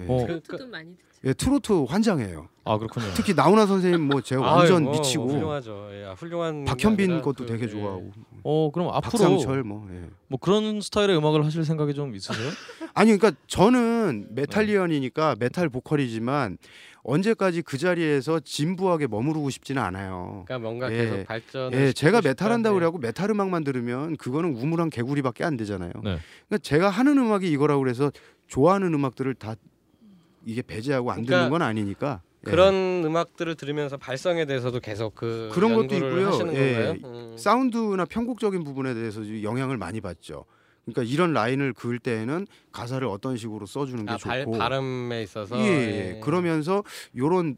예, 0.00 0.04
어. 0.08 0.26
트로트도 0.26 0.68
많이 0.68 0.90
듣죠. 0.96 1.14
예, 1.24 1.32
트로트 1.32 1.72
환장해요. 1.88 2.48
아 2.64 2.78
그렇군요. 2.78 3.06
특히 3.14 3.34
나훈아 3.34 3.66
선생님 3.66 4.02
뭐 4.02 4.20
제가 4.20 4.42
완전 4.42 4.90
미치고 4.90 5.28
훌륭하죠. 5.28 5.88
예, 5.92 6.04
아, 6.04 6.12
훌륭한. 6.12 6.64
박현빈 6.64 7.22
것도 7.22 7.44
그, 7.44 7.46
되게 7.46 7.64
예. 7.64 7.68
좋아하고 7.68 8.12
어 8.44 8.70
그럼 8.72 8.88
앞으로 8.88 9.10
박상철 9.10 9.64
뭐. 9.64 9.88
예. 9.90 10.08
뭐 10.28 10.38
그런 10.38 10.80
스타일의 10.80 11.16
음악을 11.16 11.44
하실 11.44 11.64
생각이 11.64 11.94
좀 11.94 12.14
있으세요? 12.14 12.48
아니 12.94 13.16
그러니까 13.16 13.40
저는 13.48 14.26
네. 14.30 14.42
메탈리언이니까 14.42 15.36
메탈 15.38 15.68
보컬이지만 15.68 16.58
언제까지 17.04 17.62
그 17.62 17.76
자리에서 17.76 18.40
진부하게 18.40 19.06
머무르고 19.06 19.50
싶지는 19.50 19.82
않아요. 19.82 20.44
그러니까 20.46 20.58
뭔가 20.58 20.92
예. 20.92 20.96
계속 20.96 21.24
발전. 21.24 21.72
예, 21.74 21.92
제가 21.92 22.22
메탈 22.22 22.50
한다고 22.50 22.74
그래갖고 22.74 22.98
메탈 22.98 23.30
음악만 23.30 23.62
들으면 23.62 24.16
그거는 24.16 24.56
우물 24.56 24.77
안 24.77 24.88
개구리밖에 24.90 25.44
안 25.44 25.56
되잖아요. 25.58 25.92
네. 26.02 26.18
그러니까 26.48 26.58
제가 26.62 26.88
하는 26.88 27.18
음악이 27.18 27.50
이거라고 27.50 27.82
그래서 27.82 28.10
좋아하는 28.48 28.92
음악들을 28.94 29.34
다 29.34 29.54
이게 30.46 30.62
배제하고 30.62 31.10
안 31.10 31.16
그러니까 31.18 31.38
듣는 31.38 31.50
건 31.50 31.62
아니니까. 31.62 32.22
예. 32.46 32.50
그런 32.50 33.04
음악들을 33.04 33.54
들으면서 33.54 33.98
발성에 33.98 34.46
대해서도 34.46 34.80
계속 34.80 35.14
그 35.14 35.50
그런 35.52 35.74
것도 35.74 35.94
연구를 35.94 36.08
있고요. 36.08 36.28
하시는 36.28 36.54
예. 36.54 36.72
건가요? 36.72 36.94
음. 37.04 37.36
사운드나 37.38 38.06
편곡적인 38.06 38.64
부분에 38.64 38.94
대해서 38.94 39.20
영향을 39.42 39.76
많이 39.76 40.00
받죠. 40.00 40.46
그러니까 40.84 41.02
이런 41.02 41.32
라인을 41.32 41.72
그을 41.72 41.98
때에는 41.98 42.46
가사를 42.72 43.06
어떤 43.08 43.36
식으로 43.36 43.66
써주는 43.66 44.04
게 44.04 44.12
아, 44.12 44.16
발, 44.18 44.44
좋고. 44.44 44.58
발음에 44.58 45.22
있어서 45.22 45.58
예, 45.60 45.64
예. 46.16 46.20
그러면서 46.22 46.82
요런 47.16 47.56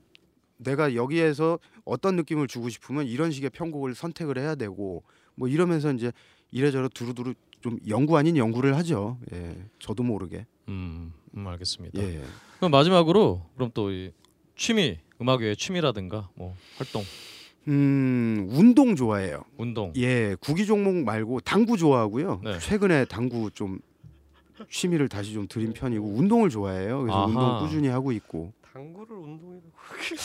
내가 0.59 0.95
여기에서 0.95 1.59
어떤 1.85 2.17
느낌을 2.17 2.47
주고 2.49 2.69
싶으면 2.69 3.07
이런 3.07 3.31
식의 3.31 3.51
편곡을 3.51 3.95
선택을 3.95 4.39
해야 4.39 4.55
되고 4.55 5.03
뭐 5.35 5.49
이러면서 5.49 5.93
이제 5.93 6.13
이래저래 6.51 6.89
두루두루 6.95 7.35
좀 7.61 7.79
연구 7.89 8.17
아닌 8.17 8.37
연구를 8.37 8.77
하죠. 8.77 9.19
예. 9.33 9.57
저도 9.79 10.03
모르게. 10.03 10.47
음, 10.69 11.13
음 11.37 11.47
알겠습니다. 11.47 12.01
예. 12.03 12.23
그럼 12.59 12.71
마지막으로 12.71 13.45
그럼 13.55 13.71
또 13.75 13.91
이 13.91 14.13
취미 14.57 14.99
음악 15.21 15.41
외에 15.43 15.55
취미라든가 15.55 16.31
뭐 16.35 16.55
활동 16.79 17.03
음, 17.69 18.49
운동 18.51 18.95
좋아해요. 18.95 19.43
운동 19.59 19.93
예, 19.97 20.37
구기 20.41 20.67
종목 20.67 20.95
말고 21.05 21.41
당구 21.41 21.77
좋아하고요. 21.77 22.41
네. 22.45 22.59
최근에 22.59 23.07
당구 23.07 23.51
좀 23.53 23.79
취미를 24.71 25.09
다시 25.09 25.33
좀 25.35 25.47
들인 25.49 25.73
편이고 25.73 26.07
운동을 26.07 26.49
좋아해요. 26.49 27.01
그래서 27.01 27.17
아하. 27.19 27.27
운동 27.27 27.59
꾸준히 27.59 27.89
하고 27.89 28.13
있고. 28.13 28.53
당구를 28.73 29.17
운동이라고. 29.17 29.63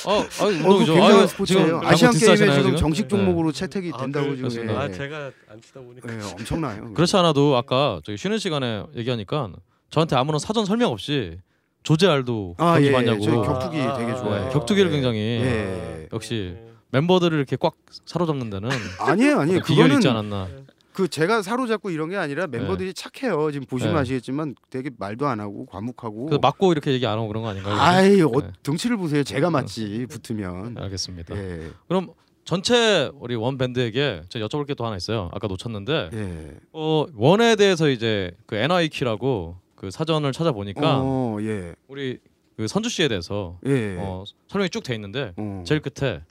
어, 0.07 0.11
아, 0.11 0.17
어, 0.19 0.27
그 0.47 0.53
운동이죠. 0.53 0.93
굉장한 0.93 1.19
아유, 1.19 1.27
스포츠예요. 1.27 1.81
아시안 1.83 2.11
게임에 2.11 2.35
지금 2.35 2.53
지금? 2.53 2.75
정식 2.75 3.03
네. 3.03 3.07
종목으로 3.07 3.51
채택이 3.51 3.91
된다고 3.97 4.29
그- 4.35 4.49
지금. 4.49 4.69
아 4.77 4.87
예, 4.87 4.91
제가 4.91 5.31
안 5.49 5.61
치다 5.61 5.79
보니까. 5.79 6.13
예, 6.13 6.21
엄청나요. 6.33 6.91
그렇지 6.93 7.15
않아도 7.17 7.55
아까 7.55 8.01
저기 8.03 8.17
쉬는 8.17 8.39
시간에 8.39 8.83
얘기하니까 8.95 9.51
저한테 9.89 10.15
아무런 10.17 10.37
사전 10.39 10.65
설명 10.65 10.91
없이 10.91 11.37
조제 11.83 12.07
알도 12.07 12.55
아, 12.57 12.73
경기 12.73 12.87
예, 12.87 12.91
봤냐고 12.91 13.21
저희 13.21 13.37
아, 13.37 13.41
격투기 13.41 13.79
아, 13.81 13.97
되게 13.97 14.11
아, 14.11 14.15
좋아해요. 14.17 14.45
네, 14.47 14.53
격투기를 14.53 14.91
예. 14.91 14.93
굉장히 14.95 15.19
예. 15.19 16.07
역시 16.13 16.55
예. 16.57 16.70
멤버들을 16.91 17.37
이렇게 17.37 17.55
꽉 17.59 17.75
사로잡는 18.05 18.49
데는 18.49 18.69
아니에요, 18.99 19.39
아니에요. 19.39 19.59
그거는 19.61 19.95
있지 19.95 20.07
않았나. 20.07 20.47
그 20.93 21.07
제가 21.07 21.41
사로잡고 21.41 21.89
이런 21.89 22.09
게 22.09 22.17
아니라 22.17 22.47
멤버들이 22.47 22.93
착해요. 22.93 23.49
지금 23.51 23.65
보시면 23.65 23.93
네. 23.95 23.99
아시겠지만 24.01 24.55
되게 24.69 24.89
말도 24.97 25.25
안 25.25 25.39
하고 25.39 25.65
과묵하고. 25.65 26.25
그래서 26.25 26.39
맞고 26.39 26.73
이렇게 26.73 26.91
얘기 26.91 27.05
안 27.07 27.13
하고 27.17 27.29
그런 27.29 27.43
거 27.43 27.49
아닌가요? 27.49 27.75
아이, 27.75 28.21
어, 28.21 28.29
네. 28.41 28.51
등치를 28.61 28.97
보세요. 28.97 29.23
제가 29.23 29.49
맞지 29.49 30.07
붙으면. 30.09 30.77
알겠습니다. 30.77 31.35
예, 31.37 31.69
그럼 31.87 32.09
전체 32.43 33.09
우리 33.15 33.35
원 33.35 33.57
밴드에게 33.57 34.23
제가 34.27 34.47
여쭤볼 34.47 34.67
게 34.67 34.73
또 34.73 34.85
하나 34.85 34.97
있어요. 34.97 35.29
아까 35.33 35.47
놓쳤는데 35.47 36.09
예. 36.11 36.55
어, 36.73 37.05
원에 37.15 37.55
대해서 37.55 37.87
이제 37.89 38.31
그 38.45 38.55
NIK라고 38.57 39.55
그 39.75 39.91
사전을 39.91 40.33
찾아보니까 40.33 40.99
어, 41.01 41.37
예, 41.41 41.73
우리 41.87 42.17
그 42.57 42.67
선주 42.67 42.89
씨에 42.89 43.07
대해서 43.07 43.57
예. 43.65 43.95
어, 43.97 44.25
설명이 44.49 44.69
쭉 44.71 44.83
돼 44.83 44.93
있는데 44.95 45.31
어. 45.37 45.63
제일 45.65 45.81
끝에 45.81 46.21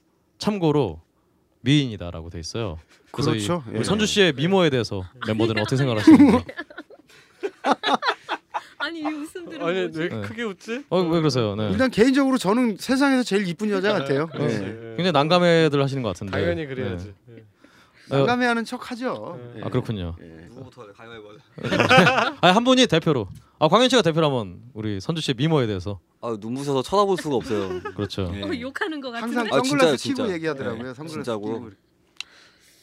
참고로 0.41 0.99
미인이다라고 1.61 2.31
돼 2.31 2.39
있어요. 2.39 2.79
그래서 3.11 3.35
이 3.35 3.45
그렇죠. 3.45 3.63
우리 3.69 3.79
예. 3.79 3.83
선주 3.83 4.07
씨의 4.07 4.33
미모에 4.33 4.71
대해서 4.71 5.03
멤버들은 5.27 5.61
어떻게 5.61 5.77
생각하시는지. 5.77 6.45
아니 8.79 8.99
이 9.01 9.05
웃음들은 9.05 9.65
아니 9.67 9.79
뭐지? 9.81 9.99
왜 9.99 10.09
네. 10.09 10.21
크게 10.21 10.41
웃지? 10.43 10.83
어 10.89 11.01
왜 11.03 11.19
그러세요? 11.19 11.55
네. 11.55 11.69
일단 11.69 11.91
개인적으로 11.91 12.39
저는 12.39 12.77
세상에서 12.79 13.21
제일 13.21 13.47
이쁜 13.47 13.69
여자 13.69 13.93
같아요. 13.93 14.25
그렇지. 14.27 14.55
예. 14.55 14.59
예. 14.67 14.95
굉장히 14.97 15.11
난감해들 15.11 15.81
하시는 15.81 16.01
것 16.01 16.09
같은데. 16.09 16.31
당연히 16.31 16.65
그래야지. 16.65 17.13
예. 17.29 17.33
네. 17.33 17.43
난감해하는 18.17 18.65
척하죠. 18.65 19.39
네. 19.55 19.61
아 19.63 19.69
그렇군요. 19.69 20.15
예. 20.21 20.47
누구부터 20.49 20.81
할래? 20.83 20.91
가위바위보 20.93 21.29
하자. 21.29 22.35
아니 22.41 22.53
한 22.53 22.63
분이 22.63 22.87
대표로. 22.87 23.27
아 23.59 23.67
광현 23.67 23.89
씨가 23.89 24.01
대표로 24.01 24.25
한번 24.27 24.61
우리 24.73 24.99
선주 24.99 25.21
씨의 25.21 25.35
미모에 25.37 25.67
대해서. 25.67 25.99
아 26.21 26.35
눈부셔서 26.39 26.81
쳐다볼 26.83 27.17
수가 27.17 27.35
없어요. 27.35 27.81
그렇죠. 27.95 28.31
예. 28.35 28.43
어, 28.43 28.51
욕하는 28.59 29.01
것 29.01 29.11
같은데. 29.11 29.35
항상 29.37 29.47
아, 29.59 29.63
선글라스 29.63 29.97
진짜요, 29.97 29.97
끼고 29.97 29.97
진짜. 30.27 30.33
얘기하더라고요. 30.35 30.83
네, 30.83 30.93
선글라스 30.93 31.13
진짜고. 31.13 31.45
끼고. 31.53 31.69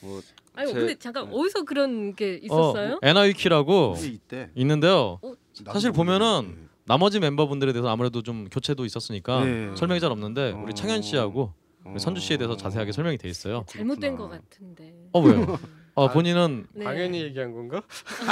뭐 0.00 0.20
아니 0.54 0.72
제- 0.72 0.78
근데 0.78 0.94
잠깐 0.98 1.24
네. 1.26 1.30
어디서 1.34 1.62
그런 1.64 2.14
게 2.14 2.40
있었어요? 2.42 2.94
어, 2.94 2.98
NIK라고 3.02 3.94
그게 3.94 4.08
있대. 4.08 4.50
있는데요. 4.54 5.18
나도 5.22 5.72
사실. 5.72 5.92
보면은 5.92 6.68
나머지 6.84 7.20
멤버분들에 7.20 7.72
대해서 7.72 7.88
아무래도 7.88 8.22
좀 8.22 8.48
교체도 8.50 8.84
있었으니까 8.84 9.44
네. 9.44 9.72
설명이 9.76 10.00
잘 10.00 10.10
없는데 10.10 10.52
어. 10.52 10.62
우리 10.64 10.74
창현 10.74 11.02
씨하고 11.02 11.42
어. 11.42 11.54
선주 11.96 12.20
씨에 12.20 12.36
대해서 12.36 12.56
자세하게 12.56 12.92
설명이 12.92 13.18
돼 13.18 13.28
있어요. 13.28 13.64
잘못된 13.68 14.16
그렇구나. 14.16 14.38
것 14.40 14.50
같은데. 14.50 14.94
어 15.12 15.20
왜요? 15.20 15.58
어 15.94 16.06
아, 16.06 16.12
본인은 16.12 16.66
네. 16.74 16.84
당연히 16.84 17.22
얘기한 17.22 17.52
건가? 17.52 17.82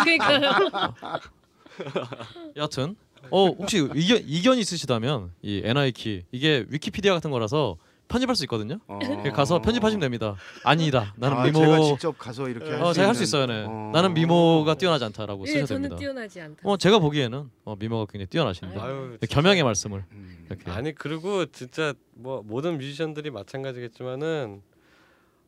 그러니까요. 0.05 0.95
여하튼 2.57 2.97
어 3.31 3.47
혹시 3.49 3.79
의견 3.79 4.23
이견 4.25 4.59
있으시다면 4.59 5.33
이 5.42 5.62
NIK 5.64 6.25
이게 6.33 6.64
위키피디아 6.69 7.14
같은 7.14 7.31
거라서 7.31 7.77
편집할 8.09 8.37
수 8.37 8.45
있거든요. 8.45 8.79
어. 8.87 8.99
가서 9.35 9.61
편집하시면 9.61 10.01
됩니다. 10.01 10.37
아니다. 10.64 11.12
나는 11.16 11.37
아, 11.38 11.45
미모 11.45 11.59
제가 11.59 11.83
직접 11.83 12.19
가서 12.19 12.49
이렇게 12.49 12.73
어 12.73 12.92
제가 12.92 13.09
할수 13.09 13.23
있어요. 13.23 13.47
네. 13.47 13.64
어. 13.66 13.90
나는 13.92 14.14
미모가 14.14 14.75
뛰어나지 14.75 15.05
않다라고 15.05 15.45
예, 15.47 15.53
쓰셔도 15.53 15.66
저는 15.66 15.83
됩니다. 15.83 15.97
뛰어나지 15.97 16.40
않다. 16.40 16.61
어 16.62 16.77
제가 16.77 16.99
보기에는 16.99 17.51
어, 17.64 17.77
미모가 17.79 18.07
굉장히 18.11 18.27
뛰어나십니다. 18.29 18.83
아유, 18.83 19.19
겸양의 19.29 19.62
말씀을 19.64 20.05
음. 20.12 20.47
이렇게. 20.47 20.71
아니 20.71 20.95
그리고 20.95 21.47
진짜 21.47 21.95
뭐 22.14 22.42
모든 22.47 22.79
뮤지션들이 22.79 23.31
마찬가지겠지만은 23.31 24.62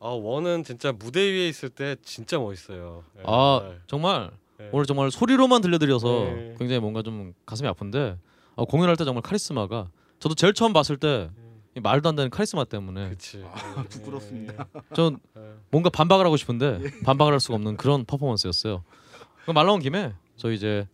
아 0.01 0.09
원은 0.09 0.65
진짜 0.65 0.93
무대 0.93 1.21
위에 1.21 1.49
있을 1.49 1.69
때 1.71 1.97
진짜 2.03 2.39
멋있어요. 2.39 3.05
예. 3.19 3.23
아 3.27 3.73
정말 3.87 4.31
네. 4.59 4.69
오늘 4.73 4.85
정말 4.87 5.11
소리로만 5.11 5.61
들려드려서 5.61 6.09
네. 6.09 6.55
굉장히 6.59 6.81
뭔가 6.81 7.03
좀 7.03 7.35
가슴이 7.47 7.69
아픈데 7.69 8.17
어, 8.57 8.65
공연할 8.65 8.97
때 8.97 9.05
정말 9.05 9.23
카리스마가 9.23 9.91
저도 10.19 10.35
제일 10.35 10.53
처음 10.53 10.73
봤을 10.73 10.97
때이 10.97 11.29
말도 11.81 12.09
안 12.09 12.17
되는 12.17 12.31
카리스마 12.31 12.65
때문에 12.65 13.11
그치. 13.11 13.43
아, 13.45 13.83
부끄럽습니다. 13.89 14.67
전 14.95 15.19
예. 15.37 15.41
뭔가 15.71 15.91
반박을 15.91 16.25
하고 16.25 16.37
싶은데 16.37 16.81
반박을 17.05 17.33
할 17.33 17.41
수가 17.41 17.55
없는 17.57 17.77
그런 17.77 18.05
퍼포먼스였어요. 18.05 18.83
그럼 19.43 19.55
말 19.55 19.67
나온 19.67 19.81
김에 19.81 20.13
저희 20.37 20.55
이제 20.57 20.87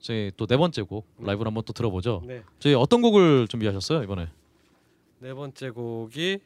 저희 0.00 0.30
또 0.36 0.46
네 0.46 0.56
번째 0.56 0.82
곡 0.82 1.06
라이브를 1.18 1.48
한번 1.48 1.64
또 1.66 1.72
들어보죠. 1.72 2.22
네. 2.26 2.42
저희 2.58 2.74
어떤 2.74 3.02
곡을 3.02 3.48
준비하셨어요 3.48 4.02
이번에? 4.02 4.28
네 5.18 5.34
번째 5.34 5.70
곡이 5.70 6.38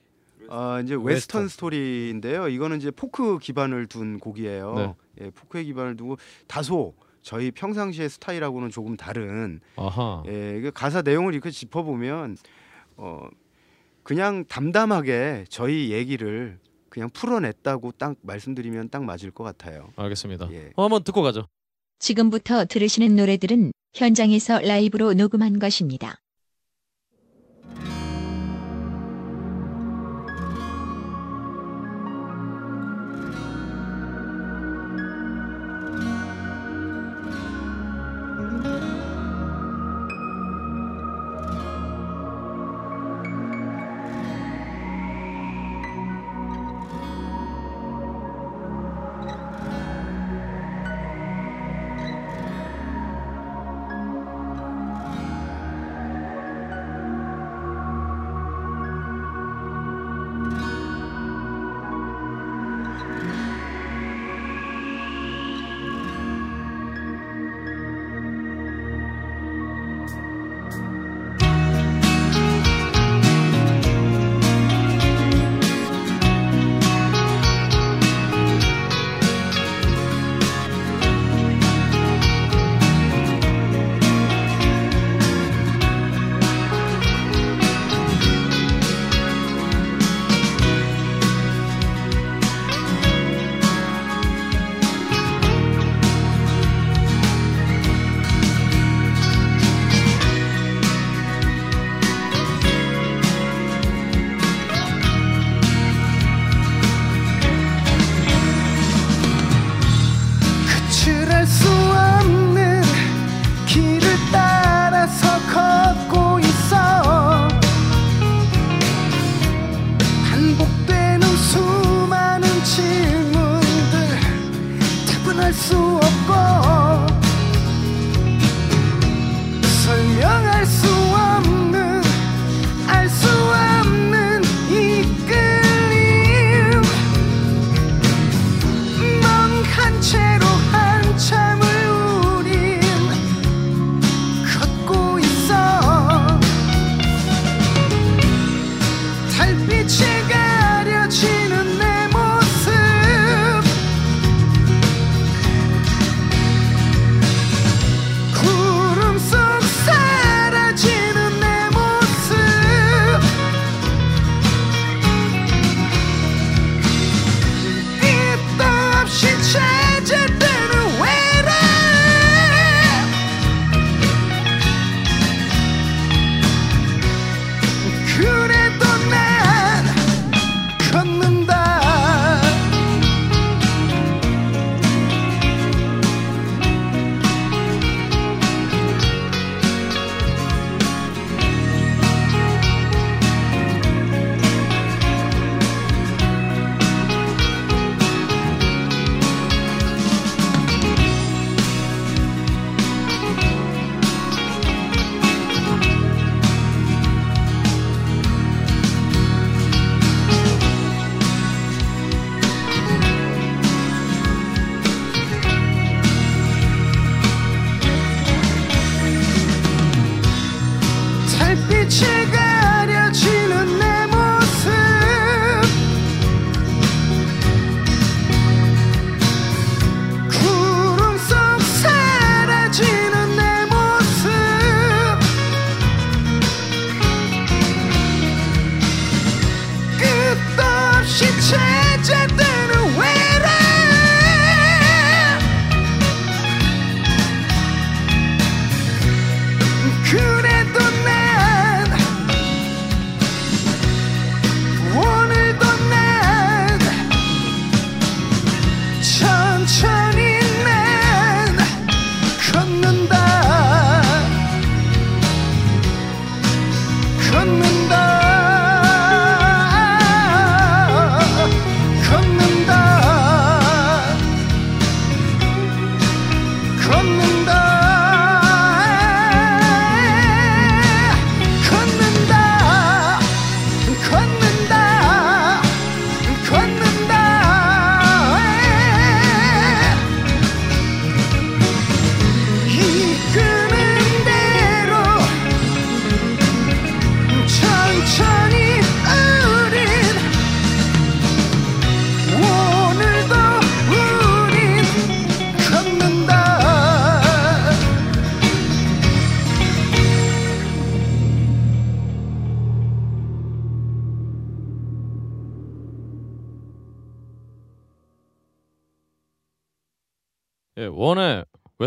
아 0.49 0.81
이제 0.83 0.95
Western. 0.95 1.05
Western 1.07 1.49
Story인데요. 1.49 2.49
이거는 2.49 2.79
이제 2.79 2.91
포크 2.91 3.39
기반을 3.39 3.87
둔 3.87 4.19
곡이에요. 4.19 4.75
네. 4.75 4.95
예, 5.23 5.31
포크에 5.31 5.64
기반을 5.64 5.97
두고 5.97 6.17
다소 6.47 6.95
저희 7.23 7.51
평상시의 7.51 8.09
스타일하고는 8.09 8.71
조금 8.71 8.97
다른 8.97 9.61
아하. 9.77 10.23
예, 10.27 10.61
그 10.62 10.71
가사 10.73 11.03
내용을 11.03 11.35
이렇게 11.35 11.51
짚어보면 11.51 12.39
어 12.97 13.29
그냥 14.11 14.45
담담하게 14.45 15.45
저희 15.51 15.93
얘기를 15.93 16.59
그냥 16.89 17.09
풀어냈다고 17.11 17.93
딱 17.93 18.17
말씀드리면 18.23 18.89
딱 18.91 19.05
맞을 19.05 19.31
것 19.31 19.45
같아요. 19.45 19.93
알겠습니다. 19.95 20.49
예. 20.51 20.73
어, 20.75 20.83
한번 20.83 21.05
듣고 21.05 21.23
가죠. 21.23 21.47
지금부터 22.01 22.65
들으시는 22.65 23.15
노래들은 23.15 23.71
현장에서 23.95 24.59
라이브로 24.63 25.15
녹음한 25.15 25.61
것입니다. 25.61 26.17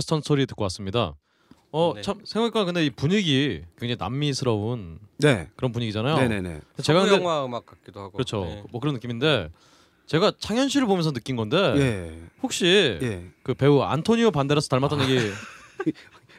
Western 0.03 0.21
Story 0.21 0.45
듣고 0.45 0.63
왔습니다. 0.63 1.15
어, 1.71 1.93
네. 1.95 2.01
참 2.01 2.19
생각해보니까 2.25 2.65
근데 2.65 2.85
이 2.85 2.89
분위기 2.89 3.63
굉장히 3.79 3.95
남미스러운 3.97 4.99
네. 5.19 5.49
그런 5.55 5.71
분위기잖아요. 5.71 6.17
네네네. 6.17 6.59
제가 6.81 6.99
서부 6.99 7.09
근데 7.11 7.23
영화 7.23 7.45
음악 7.45 7.65
같기도 7.65 7.99
하고 8.01 8.11
그렇죠. 8.11 8.43
네. 8.45 8.63
뭐 8.71 8.79
그런 8.81 8.93
느낌인데 8.93 9.49
제가 10.05 10.33
창현 10.37 10.67
씨를 10.69 10.85
보면서 10.87 11.11
느낀 11.11 11.35
건데 11.37 11.57
예. 11.77 12.19
혹시 12.43 12.99
예. 13.01 13.25
그 13.43 13.53
배우 13.53 13.79
안토니오 13.81 14.31
반데라스 14.31 14.67
닮았다는 14.69 15.09
얘기 15.09 15.31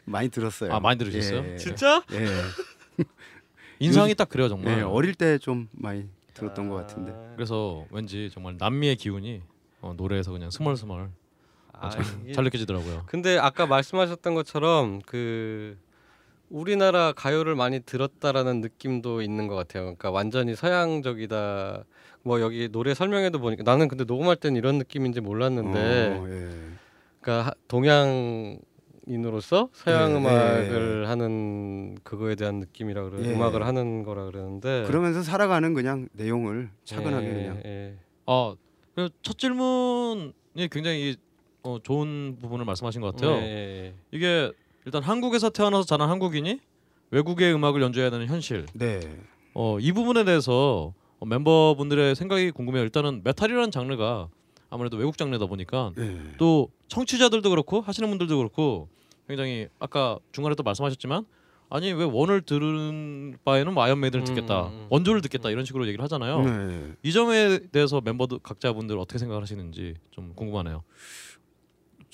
많이 0.04 0.28
들었어요. 0.28 0.72
아 0.72 0.78
많이 0.80 0.98
들으셨어요? 0.98 1.52
예. 1.54 1.56
진짜? 1.56 2.04
예. 2.12 2.26
인상이 3.80 4.14
딱 4.14 4.28
그래요 4.28 4.48
정말. 4.48 4.78
예. 4.78 4.82
어릴 4.82 5.14
때 5.14 5.38
좀 5.38 5.68
많이 5.72 6.04
들었던 6.34 6.68
것 6.68 6.76
같은데. 6.76 7.12
그래서 7.34 7.86
왠지 7.90 8.30
정말 8.32 8.56
남미의 8.58 8.96
기운이 8.96 9.40
어, 9.80 9.94
노래에서 9.96 10.30
그냥 10.32 10.50
스멀스멀 10.50 11.10
아, 11.87 11.91
잘, 11.91 12.05
이게- 12.24 12.32
잘 12.32 12.45
느껴지더라고요. 12.45 13.03
근데 13.07 13.39
아까 13.39 13.66
말씀하셨던 13.66 14.35
것처럼 14.35 15.01
그 15.07 15.76
우리나라 16.51 17.12
가요를 17.12 17.55
많이 17.55 17.80
들었다라는 17.80 18.61
느낌도 18.61 19.22
있는 19.22 19.47
것 19.49 19.55
같아요. 19.57 19.82
그러니까 19.85 20.11
완전히 20.11 20.55
서양적이다. 20.55 21.85
뭐 22.22 22.41
여기 22.41 22.68
노래 22.70 22.95
설명에도 22.95 23.39
보니까 23.39 23.62
나는 23.64 23.89
근데 23.89 24.05
녹음할 24.05 24.37
땐 24.37 24.57
이런 24.57 24.78
느낌인지 24.78 25.20
몰랐는데, 25.20 25.78
어, 26.18 26.26
예. 26.28 26.51
그러니까 27.20 27.51
하- 27.51 27.55
동양 27.68 28.59
인으로서 29.07 29.68
서양 29.72 30.12
예, 30.12 30.16
음악을 30.16 31.03
예. 31.05 31.09
하는 31.09 31.97
그거에 32.05 32.35
대한 32.37 32.61
느낌이라 32.61 33.11
그래 33.11 33.28
예. 33.28 33.35
음악을 33.35 33.66
하는 33.66 34.03
거라 34.03 34.24
그러는데. 34.26 34.85
그러면서 34.87 35.22
살아가는 35.22 35.74
그냥 35.74 36.09
내용을 36.12 36.70
차분하게 36.85 37.26
예, 37.26 37.32
그냥 37.32 37.62
예. 37.66 37.95
아, 38.26 38.55
질문이 39.37 40.68
굉장히 40.70 41.16
어, 41.64 41.78
좋은 41.82 42.36
부분을 42.40 42.66
말씀하신 42.66 43.00
것 43.00 43.14
같아요. 43.14 43.36
예, 43.36 43.42
예. 43.42 43.94
이게 44.12 44.52
일단 44.84 45.02
한국에서 45.02 45.48
태어나서 45.48 45.84
자란 45.84 46.10
한국인이 46.10 46.60
외국의 47.10 47.54
음악을 47.54 47.80
연주해야 47.80 48.10
되는 48.10 48.26
현실. 48.26 48.66
네. 48.74 49.00
어, 49.54 49.78
이 49.80 49.92
부분에 49.92 50.24
대해서 50.24 50.92
어, 51.18 51.26
멤버분들의 51.26 52.14
생각이 52.16 52.50
궁금해요. 52.50 52.82
일단은 52.84 53.22
메탈이라는 53.24 53.70
장르가 53.70 54.28
아무래도 54.68 54.98
외국 54.98 55.16
장르다 55.16 55.46
보니까 55.46 55.92
예. 55.98 56.18
또 56.36 56.68
청취자들도 56.88 57.48
그렇고 57.48 57.80
하시는 57.80 58.06
분들도 58.10 58.36
그렇고 58.36 58.88
굉장히 59.26 59.68
아까 59.78 60.18
중간에 60.32 60.54
또 60.56 60.62
말씀하셨지만 60.64 61.24
아니 61.70 61.92
왜 61.94 62.04
원을 62.04 62.42
들을 62.42 63.38
바에는 63.42 63.76
아이언 63.78 64.00
메이든을 64.01 64.24
듣겠다 64.24 64.66
음, 64.66 64.72
음. 64.72 64.86
원조를 64.90 65.22
듣겠다 65.22 65.48
이런 65.48 65.64
식으로 65.64 65.86
얘기를 65.86 66.02
하잖아요. 66.04 66.42
네. 66.42 66.92
이 67.02 67.10
점에 67.10 67.58
대해서 67.72 68.02
멤버들 68.02 68.40
각자분들 68.42 68.98
어떻게 68.98 69.18
생각하시는지 69.18 69.94
좀 70.10 70.34
궁금하네요. 70.34 70.82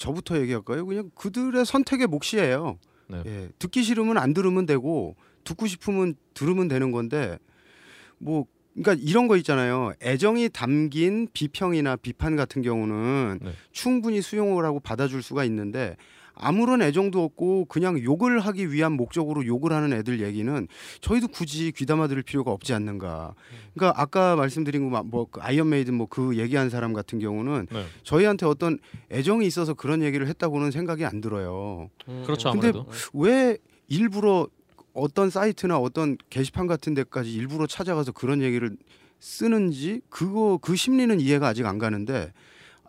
저부터 0.01 0.41
얘기할까요? 0.41 0.87
그냥 0.87 1.11
그들의 1.15 1.65
선택의 1.67 2.07
몫이에요. 2.07 2.79
네. 3.09 3.23
예, 3.27 3.49
듣기 3.59 3.83
싫으면 3.83 4.17
안 4.17 4.33
들으면 4.33 4.65
되고 4.65 5.15
듣고 5.45 5.67
싶으면 5.67 6.15
들으면 6.33 6.69
되는 6.69 6.91
건데 6.91 7.39
뭐 8.17 8.47
그러니까 8.75 9.05
이런 9.07 9.29
거 9.29 9.37
있잖아요. 9.37 9.93
애정이 10.01 10.49
담긴 10.49 11.29
비평이나 11.33 11.97
비판 11.97 12.35
같은 12.35 12.63
경우는 12.63 13.41
네. 13.43 13.53
충분히 13.73 14.23
수용을 14.23 14.65
하고 14.65 14.81
받아줄 14.81 15.23
수가 15.23 15.45
있는데 15.45 15.97
아무런 16.41 16.83
애정도 16.83 17.23
없고 17.25 17.67
그냥 17.67 17.99
욕을 18.03 18.41
하기 18.41 18.73
위한 18.73 18.93
목적으로 18.93 19.47
욕을 19.47 19.73
하는 19.73 19.93
애들 19.93 20.21
얘기는 20.21 20.69
저희도 21.01 21.29
굳이 21.29 21.73
귀담아 21.73 22.09
들을 22.09 22.23
필요가 22.23 22.51
없지 22.51 22.73
않는가. 22.75 23.35
그러니까 23.75 24.01
아까 24.01 24.37
말씀드린 24.37 24.91
거뭐 24.91 25.29
아이언 25.39 25.69
메이든 25.71 25.95
뭐 25.95 26.07
그 26.11 26.37
얘기한 26.37 26.71
사람 26.71 26.93
같은 26.93 27.21
경우는 27.21 27.69
네. 27.71 27.85
저희한테 28.03 28.45
어떤 28.45 28.79
애정이 29.13 29.47
있어서 29.47 29.75
그런 29.75 30.03
얘기를 30.03 30.27
했다고는 30.27 30.71
생각이 30.73 31.05
안 31.05 31.21
들어요. 31.21 31.89
그렇죠 32.27 32.51
근데 32.51 32.69
아무래도. 32.69 32.87
왜 33.15 33.57
일부러 33.89 34.49
어떤 34.93 35.31
사이트나 35.31 35.79
어떤 35.79 36.17
게시판 36.31 36.67
같은 36.67 36.95
데까지 36.95 37.33
일부러 37.33 37.67
찾아가서 37.69 38.11
그런 38.13 38.43
얘기를 38.43 38.77
쓰는지 39.21 40.01
그거 40.09 40.59
그 40.61 40.75
심리는 40.77 41.21
이해가 41.21 41.47
아직 41.49 41.67
안 41.67 41.79
가는데 41.79 42.33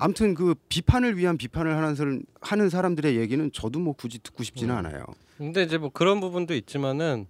아무튼 0.02 0.34
그 0.34 0.56
비판을 0.68 1.16
위한 1.18 1.38
비판을 1.38 1.78
하는 1.78 1.94
사람 1.94 2.22
하는 2.42 2.70
사람들의 2.70 3.18
얘기는 3.18 3.52
저도 3.52 3.80
뭐 3.80 3.94
굳이 3.94 4.18
듣고 4.18 4.42
싶지는 4.42 4.74
않아요. 4.76 5.06
근데 5.38 5.62
이제 5.62 5.78
뭐 5.78 5.90
그런 5.90 6.20
부분도 6.20 6.56
있지만은 6.56 7.28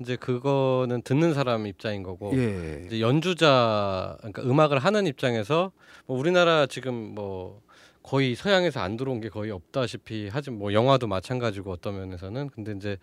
이제 0.00 0.14
그거는 0.14 1.02
듣는 1.02 1.34
사람 1.34 1.66
입장인 1.66 2.04
거고 2.04 2.30
예. 2.34 2.84
이제 2.86 3.00
연주자 3.00 4.16
그러니까 4.18 4.42
음악을 4.42 4.78
하는 4.78 5.08
입장에서 5.08 5.72
뭐 6.06 6.16
우리나라 6.16 6.66
지금 6.66 6.94
뭐 6.94 7.60
거의 8.04 8.36
서양에서 8.36 8.78
안 8.78 8.96
들어온 8.96 9.20
게 9.20 9.28
거의 9.28 9.50
없다시피 9.50 10.28
하지 10.28 10.52
뭐 10.52 10.72
영화도 10.72 11.08
마찬가지고 11.08 11.72
어떤 11.72 11.96
면에서는 11.96 12.50
근데 12.50 12.72
이제 12.72 12.98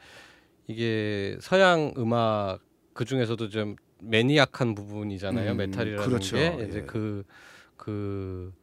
이게 0.67 1.37
서양 1.41 1.93
음악 1.97 2.59
그 2.93 3.03
중에서도 3.03 3.49
좀 3.49 3.75
매니악한 4.01 4.75
부분이잖아요 4.75 5.51
음, 5.51 5.57
메탈이라는 5.57 6.05
그렇죠. 6.07 6.37
게 6.37 6.57
예. 6.57 6.65
이제 6.65 6.81
그그 6.83 8.53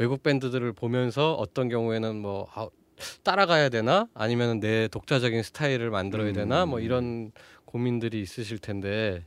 외국 0.00 0.22
밴드들을 0.22 0.72
보면서 0.72 1.34
어떤 1.34 1.68
경우에는 1.68 2.22
뭐 2.22 2.48
아, 2.54 2.70
따라가야 3.22 3.68
되나 3.68 4.08
아니면 4.14 4.58
내 4.58 4.88
독자적인 4.88 5.42
스타일을 5.42 5.90
만들어야 5.90 6.32
되나 6.32 6.64
뭐 6.64 6.78
음. 6.78 6.84
이런 6.84 7.32
고민들이 7.66 8.22
있으실 8.22 8.58
텐데 8.58 9.26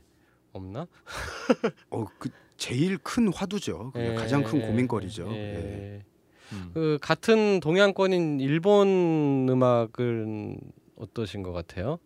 없나? 0.52 0.88
어, 1.90 2.04
그 2.18 2.28
제일 2.56 2.98
큰 2.98 3.32
화두죠. 3.32 3.92
예, 3.94 4.14
가장 4.14 4.42
큰 4.42 4.62
예, 4.62 4.66
고민거리죠. 4.66 5.28
예. 5.30 5.36
예. 5.36 6.04
음. 6.52 6.70
그 6.74 6.98
같은 7.00 7.60
동양권인 7.60 8.40
일본 8.40 9.46
음악은 9.48 10.58
어떠신 10.96 11.44
것 11.44 11.52
같아요? 11.52 12.00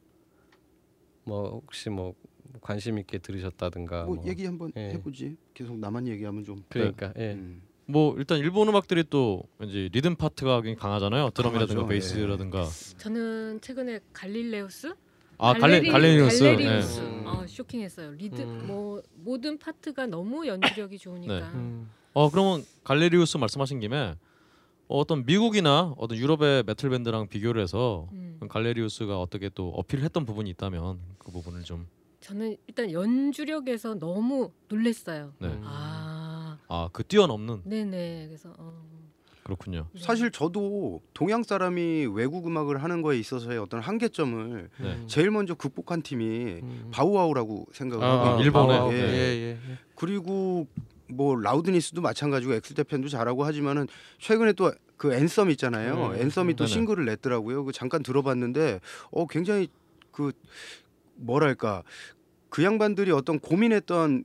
뭐 1.25 1.49
혹시 1.49 1.89
뭐 1.89 2.13
관심 2.61 2.99
있게 2.99 3.17
들으셨다든가 3.17 4.05
뭐, 4.05 4.17
뭐. 4.17 4.27
얘기 4.27 4.45
한번 4.45 4.73
예. 4.77 4.91
해보지. 4.91 5.39
계속 5.55 5.79
나만 5.79 6.07
얘기하면 6.07 6.45
좀. 6.45 6.63
그러니까 6.69 7.15
예. 7.17 7.33
음. 7.33 7.63
뭐 7.91 8.15
일단 8.19 8.39
일본 8.39 8.69
음악들이 8.69 9.03
또 9.09 9.43
이제 9.63 9.89
리듬 9.93 10.15
파트가 10.15 10.57
굉장히 10.61 10.77
강하잖아요. 10.77 11.31
드럼이라든가 11.31 11.83
강하죠. 11.83 11.89
베이스라든가. 11.89 12.65
저는 12.99 13.61
최근에 13.63 14.01
갈릴레우스 14.13 14.95
아 15.39 15.55
갈네 15.55 15.81
갈네리- 15.81 15.91
갈네리우스. 15.93 16.45
갈네리우스. 16.45 17.01
네. 17.01 17.23
어, 17.25 17.45
쇼킹했어요. 17.47 18.11
리드 18.13 18.43
음. 18.43 18.65
뭐 18.67 19.03
모든 19.15 19.57
파트가 19.59 20.07
너무 20.07 20.47
연주력이 20.47 20.99
좋으니까. 20.99 21.35
네. 21.41 21.47
음. 21.55 21.89
어 22.13 22.31
그러면 22.31 22.63
갈네리우스 22.85 23.39
말씀하신 23.39 23.81
김에 23.81 24.17
어, 24.89 24.99
어떤 24.99 25.25
미국이나 25.25 25.95
어떤 25.97 26.19
유럽의 26.19 26.65
메탈 26.67 26.91
밴드랑 26.91 27.29
비교를 27.29 27.63
해서 27.63 28.09
음. 28.13 28.39
갈네리우스가 28.51 29.19
어떻게 29.19 29.49
또 29.55 29.71
어필을 29.71 30.05
했던 30.05 30.27
부분이 30.27 30.51
있다면 30.51 30.99
그 31.19 31.31
부분을 31.33 31.63
좀 31.63 31.87
저는 32.21 32.57
일단 32.67 32.91
연주력에서 32.91 33.95
너무 33.95 34.51
놀랬어요. 34.69 35.33
네. 35.39 35.47
음. 35.49 35.63
아, 35.65 36.18
아 36.69 36.89
그 36.93 37.03
뛰어넘는 37.05 37.63
네네. 37.65 38.27
그래서 38.29 38.53
어, 38.59 38.73
그렇군요. 39.43 39.87
네. 39.95 40.01
사실 40.01 40.31
저도 40.31 41.01
동양 41.15 41.43
사람이 41.43 42.07
외국 42.13 42.47
음악을 42.47 42.83
하는 42.83 43.03
거에 43.03 43.19
있어서의 43.19 43.59
어떤 43.59 43.81
한계점을 43.81 44.69
네. 44.79 44.85
음. 44.87 45.05
제일 45.07 45.31
먼저 45.31 45.55
극복한 45.55 46.03
팀이 46.03 46.61
음. 46.63 46.91
바우와우라고 46.93 47.67
생각을 47.73 48.05
아, 48.05 48.27
하고 48.33 48.43
일본에. 48.43 48.67
바우와우. 48.79 48.93
예. 48.93 48.99
예, 48.99 49.03
예, 49.03 49.43
예. 49.53 49.59
그리고 49.95 50.67
뭐 51.09 51.35
라우드니스도 51.37 52.03
마찬가지고 52.03 52.55
엑스대팬도 52.55 53.09
잘하고 53.09 53.45
하지만은 53.45 53.89
최근에 54.19 54.53
또 54.53 54.71
그 54.99 55.15
앤썸 55.15 55.49
있잖아요. 55.53 56.09
음, 56.09 56.17
앤썸이 56.21 56.55
또 56.55 56.65
네네. 56.67 56.75
싱글을 56.75 57.05
냈더라고요. 57.07 57.65
그 57.65 57.73
잠깐 57.73 58.03
들어봤는데 58.03 58.81
어 59.13 59.27
굉장히 59.27 59.69
그 60.11 60.33
뭐랄까 61.15 61.85
그 62.51 62.65
양반들이 62.65 63.13
어떤 63.13 63.39
고민했던 63.39 64.25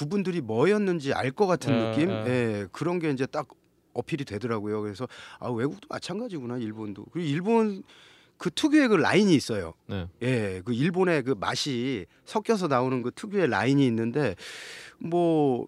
부분들이 0.00 0.40
뭐였는지 0.40 1.12
알 1.12 1.30
것 1.30 1.46
같은 1.46 1.72
아, 1.74 1.90
느낌. 1.90 2.10
아. 2.10 2.26
예, 2.26 2.66
그런 2.72 2.98
게 2.98 3.10
이제 3.10 3.26
딱 3.26 3.48
어필이 3.92 4.24
되더라고요. 4.24 4.80
그래서 4.80 5.06
아 5.38 5.48
외국도 5.50 5.86
마찬가지구나 5.90 6.56
일본도. 6.56 7.04
그리고 7.12 7.28
일본 7.28 7.82
그 8.38 8.50
특유의 8.50 8.88
그 8.88 8.94
라인이 8.94 9.34
있어요. 9.34 9.74
네. 9.86 10.08
예, 10.22 10.62
그 10.64 10.72
일본의 10.72 11.22
그 11.24 11.34
맛이 11.38 12.06
섞여서 12.24 12.68
나오는 12.68 13.02
그 13.02 13.10
특유의 13.14 13.48
라인이 13.48 13.86
있는데 13.86 14.34
뭐 14.98 15.66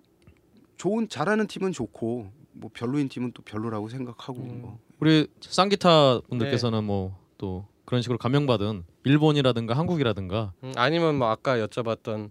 좋은 0.79 1.09
잘하는 1.09 1.47
팀은 1.47 1.73
좋고 1.73 2.31
뭐 2.53 2.71
별로인 2.73 3.09
팀은 3.11 3.33
또 3.35 3.43
별로라고 3.43 3.89
생각하고 3.91 4.41
음. 4.41 4.59
뭐. 4.63 4.79
우리 5.01 5.27
쌍기타 5.41 6.21
분들께서는 6.29 6.85
뭐또 6.85 7.67
그런 7.85 8.01
식으로 8.03 8.19
감명받은 8.19 8.85
일본이라든가 9.05 9.75
한국이라든가 9.77 10.53
음, 10.63 10.73
아니면 10.77 11.17
뭐 11.19 11.29
아까 11.29 11.57
여쭤봤던 11.59 12.31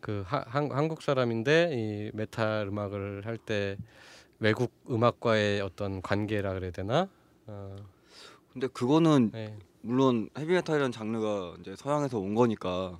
그 0.00 0.22
하, 0.26 0.42
한, 0.46 0.70
한국 0.72 1.02
사람인데 1.02 1.70
이 1.74 2.10
메탈 2.14 2.68
음악을 2.68 3.22
할 3.26 3.38
때 3.38 3.76
외국 4.38 4.72
음악과의 4.90 5.60
어떤 5.60 6.00
관계라 6.00 6.54
그래야 6.54 6.70
되나? 6.70 7.08
어, 7.46 7.76
근데 8.52 8.66
그거는 8.68 9.30
네. 9.32 9.56
물론 9.82 10.30
헤비메탈이라는 10.38 10.92
장르가 10.92 11.56
이제 11.60 11.76
서양에서 11.76 12.18
온 12.18 12.34
거니까 12.34 12.98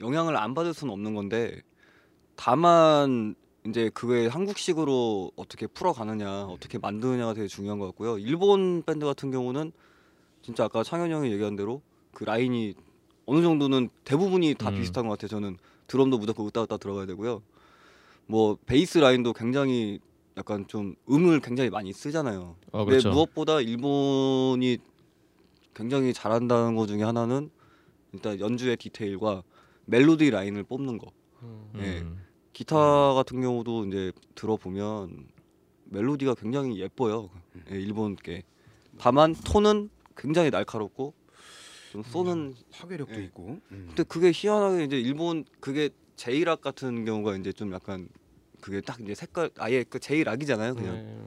영향을 0.00 0.36
안 0.36 0.54
받을 0.54 0.72
수는 0.74 0.92
없는 0.92 1.14
건데 1.14 1.60
다만 2.36 3.34
이제 3.66 3.90
그게 3.92 4.26
한국식으로 4.28 5.32
어떻게 5.36 5.66
풀어가느냐 5.66 6.44
어떻게 6.44 6.78
만드느냐가 6.78 7.34
되게 7.34 7.48
중요한 7.48 7.78
것 7.78 7.86
같고요 7.86 8.18
일본 8.18 8.82
밴드 8.82 9.04
같은 9.04 9.30
경우는 9.30 9.72
진짜 10.42 10.64
아까 10.64 10.82
창현 10.82 11.10
형이 11.10 11.32
얘기한 11.32 11.56
대로 11.56 11.82
그 12.12 12.24
라인이 12.24 12.74
어느 13.26 13.42
정도는 13.42 13.88
대부분이 14.04 14.54
다 14.54 14.70
음. 14.70 14.74
비슷한 14.74 15.06
것 15.08 15.18
같아요 15.18 15.28
저는 15.28 15.56
드럼도 15.86 16.18
무조건 16.18 16.46
으따 16.46 16.62
으따 16.62 16.76
들어가야 16.76 17.06
되고요 17.06 17.42
뭐 18.26 18.56
베이스 18.66 18.98
라인도 18.98 19.32
굉장히 19.32 20.00
약간 20.36 20.66
좀 20.68 20.94
음을 21.10 21.40
굉장히 21.40 21.70
많이 21.70 21.92
쓰잖아요 21.92 22.56
어, 22.72 22.78
근데 22.84 22.98
그렇죠. 22.98 23.10
무엇보다 23.10 23.60
일본이 23.60 24.78
굉장히 25.74 26.12
잘한다는 26.14 26.74
것 26.74 26.86
중에 26.86 27.02
하나는 27.02 27.50
일단 28.12 28.40
연주의 28.40 28.76
디테일과 28.76 29.42
멜로디 29.84 30.30
라인을 30.30 30.64
뽑는 30.64 30.98
거. 30.98 31.12
음. 31.42 31.70
예. 31.76 32.00
음. 32.00 32.24
기타 32.52 32.76
같은 33.12 33.42
경우도 33.42 33.84
이제 33.86 34.12
들어보면 34.34 35.28
멜로디가 35.84 36.34
굉장히 36.34 36.80
예뻐요. 36.80 37.28
예, 37.70 37.76
일본 37.76 38.16
게. 38.16 38.42
다만 38.98 39.34
톤은 39.34 39.90
굉장히 40.16 40.50
날카롭고 40.50 41.12
좀 41.96 42.02
쏘는. 42.02 42.54
파괴력도 42.72 43.14
예. 43.14 43.24
있고. 43.24 43.60
음. 43.70 43.86
근데 43.88 44.02
그게 44.04 44.30
희한하게 44.34 44.84
이제 44.84 45.00
일본 45.00 45.44
그게 45.60 45.90
제이락 46.16 46.60
같은 46.60 47.04
경우가 47.04 47.36
이제 47.36 47.52
좀 47.52 47.72
약간 47.72 48.08
그게 48.60 48.80
딱 48.80 49.00
이제 49.00 49.14
색깔 49.14 49.50
아예 49.58 49.84
그 49.88 49.98
제이락이잖아요. 49.98 50.74
그냥 50.74 50.94
네. 50.94 51.18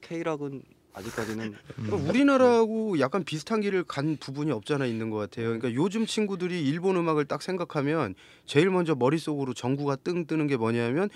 K락은 0.00 0.62
아직까지는 0.92 1.54
그러니까 1.76 1.96
우리나라하고 2.08 3.00
약간 3.00 3.24
비슷한 3.24 3.60
길을 3.60 3.84
간 3.84 4.16
부분이 4.18 4.50
없잖아 4.52 4.86
있는 4.86 5.10
것 5.10 5.18
같아요. 5.18 5.46
그러니까 5.46 5.74
요즘 5.74 6.06
친구들이 6.06 6.66
일본 6.68 6.96
음악을 6.96 7.24
딱 7.26 7.42
생각하면 7.42 8.14
제일 8.46 8.70
먼저 8.70 8.94
머릿속으로 8.94 9.54
전구가 9.54 9.96
뜬 9.96 10.26
뜨는 10.26 10.46
게 10.46 10.56
뭐냐면 10.56 11.10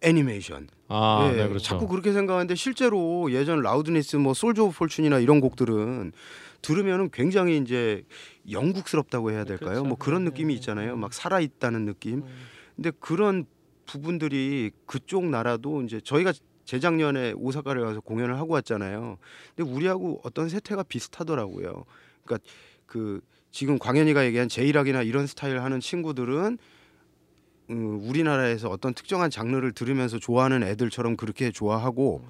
애니메이션. 0.00 0.68
아, 0.88 1.30
예, 1.30 1.36
네, 1.36 1.48
그렇죠. 1.48 1.64
자꾸 1.64 1.88
그렇게 1.88 2.12
생각하는데 2.12 2.54
실제로 2.56 3.30
예전 3.32 3.62
라우드니스 3.62 4.16
뭐 4.16 4.34
Soldier 4.34 4.64
of 4.64 4.76
Fortune이나 4.76 5.18
이런 5.18 5.40
곡들은 5.40 6.12
들으면은 6.64 7.10
굉장히 7.12 7.58
이제 7.58 8.04
영국스럽다고 8.50 9.30
해야 9.30 9.44
될까요? 9.44 9.68
그렇죠. 9.70 9.84
뭐 9.84 9.96
그런 9.96 10.24
네, 10.24 10.30
느낌이 10.30 10.54
네, 10.54 10.58
있잖아요. 10.58 10.94
네. 10.94 11.00
막 11.00 11.12
살아 11.12 11.38
있다는 11.38 11.84
느낌. 11.84 12.22
음. 12.22 12.46
근데 12.74 12.90
그런 12.98 13.44
부분들이 13.86 14.70
그쪽 14.86 15.26
나라도 15.26 15.82
이제 15.82 16.00
저희가 16.00 16.32
재작년에 16.64 17.32
오사카를 17.36 17.84
가서 17.84 18.00
공연을 18.00 18.38
하고 18.38 18.54
왔잖아요. 18.54 19.18
근데 19.54 19.70
우리하고 19.70 20.20
어떤 20.24 20.48
세태가 20.48 20.84
비슷하더라고요. 20.84 21.84
그러니까 22.24 22.48
그 22.86 23.20
지금 23.50 23.78
광현이가 23.78 24.24
얘기한 24.24 24.48
제이락이나 24.48 25.02
이런 25.02 25.26
스타일 25.26 25.60
하는 25.60 25.80
친구들은 25.80 26.58
음, 27.70 28.00
우리나라에서 28.08 28.68
어떤 28.70 28.94
특정한 28.94 29.30
장르를 29.30 29.72
들으면서 29.72 30.18
좋아하는 30.18 30.62
애들처럼 30.62 31.16
그렇게 31.16 31.50
좋아하고 31.50 32.24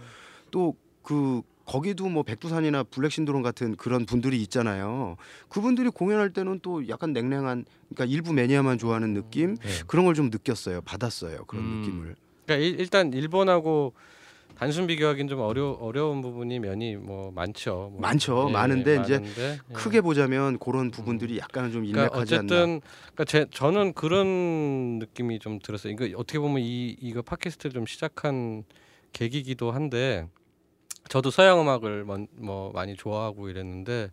또 0.50 0.74
그 1.04 1.42
거기도 1.64 2.08
뭐 2.08 2.22
백두산이나 2.22 2.82
블랙 2.84 3.10
신드롬 3.12 3.42
같은 3.42 3.76
그런 3.76 4.04
분들이 4.06 4.40
있잖아요. 4.42 5.16
그분들이 5.48 5.88
공연할 5.88 6.30
때는 6.32 6.60
또 6.62 6.86
약간 6.88 7.12
냉랭한 7.12 7.64
그러니까 7.88 8.04
일부 8.14 8.32
매니아만 8.32 8.78
좋아하는 8.78 9.14
느낌 9.14 9.56
네. 9.56 9.68
그런 9.86 10.04
걸 10.04 10.14
좀 10.14 10.30
느꼈어요. 10.30 10.80
받았어요. 10.82 11.44
그런 11.46 11.64
음. 11.64 11.80
느낌을. 11.80 12.16
그러니까 12.46 12.66
일, 12.66 12.78
일단 12.80 13.12
일본하고 13.12 13.94
단순 14.56 14.86
비교하기는 14.86 15.26
좀 15.28 15.40
어려 15.40 15.70
어려운 15.70 16.20
부분이 16.20 16.60
면이 16.60 16.94
뭐 16.96 17.32
많죠. 17.32 17.88
뭐, 17.92 18.00
많죠. 18.00 18.48
많은데 18.50 19.00
이제 19.02 19.18
많은데, 19.18 19.42
예. 19.68 19.72
크게 19.72 20.00
보자면 20.00 20.58
그런 20.60 20.92
부분들이 20.92 21.38
약간은 21.38 21.72
좀 21.72 21.82
그러니까 21.84 22.02
일맥하지 22.14 22.34
않나. 22.36 22.44
어쨌든 22.44 22.80
그러니까 23.14 23.24
제 23.24 23.46
저는 23.50 23.94
그런 23.94 25.00
느낌이 25.00 25.40
좀 25.40 25.58
들었어요. 25.58 25.92
이거 25.92 26.04
어떻게 26.16 26.38
보면 26.38 26.60
이 26.62 26.96
이거 27.00 27.22
팟캐스트를 27.22 27.72
좀 27.72 27.86
시작한 27.86 28.62
계기기도 29.12 29.72
한데 29.72 30.28
저도 31.08 31.30
서양 31.30 31.60
음악을 31.60 32.04
먼, 32.04 32.26
뭐 32.36 32.72
많이 32.72 32.96
좋아하고 32.96 33.48
이랬는데 33.48 34.10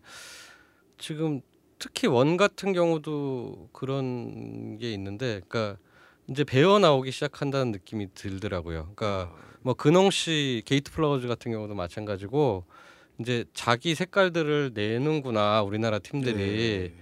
지금 0.98 1.40
특히 1.78 2.06
원 2.06 2.36
같은 2.36 2.72
경우도 2.72 3.70
그런 3.72 4.78
게 4.78 4.92
있는데 4.92 5.40
그러니까 5.48 5.78
이제 6.28 6.44
배어 6.44 6.78
나오기 6.78 7.10
시작한다는 7.10 7.72
느낌이 7.72 8.14
들더라고요. 8.14 8.92
그러니까 8.94 9.34
뭐 9.62 9.74
근홍 9.74 10.10
씨 10.10 10.62
게이트 10.64 10.92
플라워즈 10.92 11.26
같은 11.26 11.50
경우도 11.50 11.74
마찬가지고 11.74 12.64
이제 13.18 13.44
자기 13.52 13.94
색깔들을 13.94 14.72
내는구나 14.74 15.62
우리나라 15.62 15.98
팀들이 15.98 16.36
네. 16.36 16.94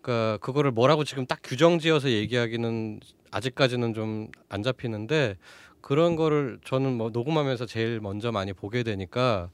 그러니까 0.00 0.38
그거를 0.38 0.70
뭐라고 0.70 1.04
지금 1.04 1.26
딱 1.26 1.40
규정지어서 1.42 2.10
얘기하기는 2.10 3.00
아직까지는 3.30 3.94
좀 3.94 4.30
안 4.48 4.62
잡히는데 4.62 5.36
그런 5.82 6.16
거를 6.16 6.58
저는 6.64 6.96
뭐 6.96 7.10
녹음하면서 7.10 7.66
제일 7.66 8.00
먼저 8.00 8.32
많이 8.32 8.52
보게 8.54 8.82
되니까 8.82 9.50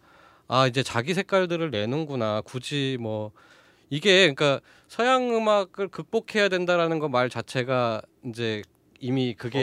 아 0.47 0.67
이제 0.69 0.83
자기 0.83 1.15
색깔들을 1.15 1.71
내는구나 1.71 2.43
굳이 2.43 2.97
뭐 3.01 3.33
이게 3.91 4.33
그러니까 4.33 4.61
서양 4.87 5.35
음악을 5.35 5.89
극복해야 5.89 6.49
된다라는 6.49 6.99
거 7.01 7.09
말 7.09 7.29
자체가 7.31 8.03
이제 8.27 8.63
이미 9.01 9.35
그게. 9.35 9.59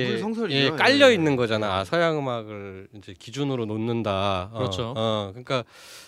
예, 0.56 0.70
깔려 0.78 1.10
예. 1.10 1.14
있는 1.14 1.36
거잖아. 1.36 1.80
아, 1.80 1.84
서양 1.84 2.18
음악을 2.18 2.88
이제 2.94 3.14
기준으로 3.20 3.66
놓는다. 3.66 4.50
어, 4.54 4.58
그렇죠. 4.58 4.94
어, 4.96 5.30
그러니까 5.34 5.66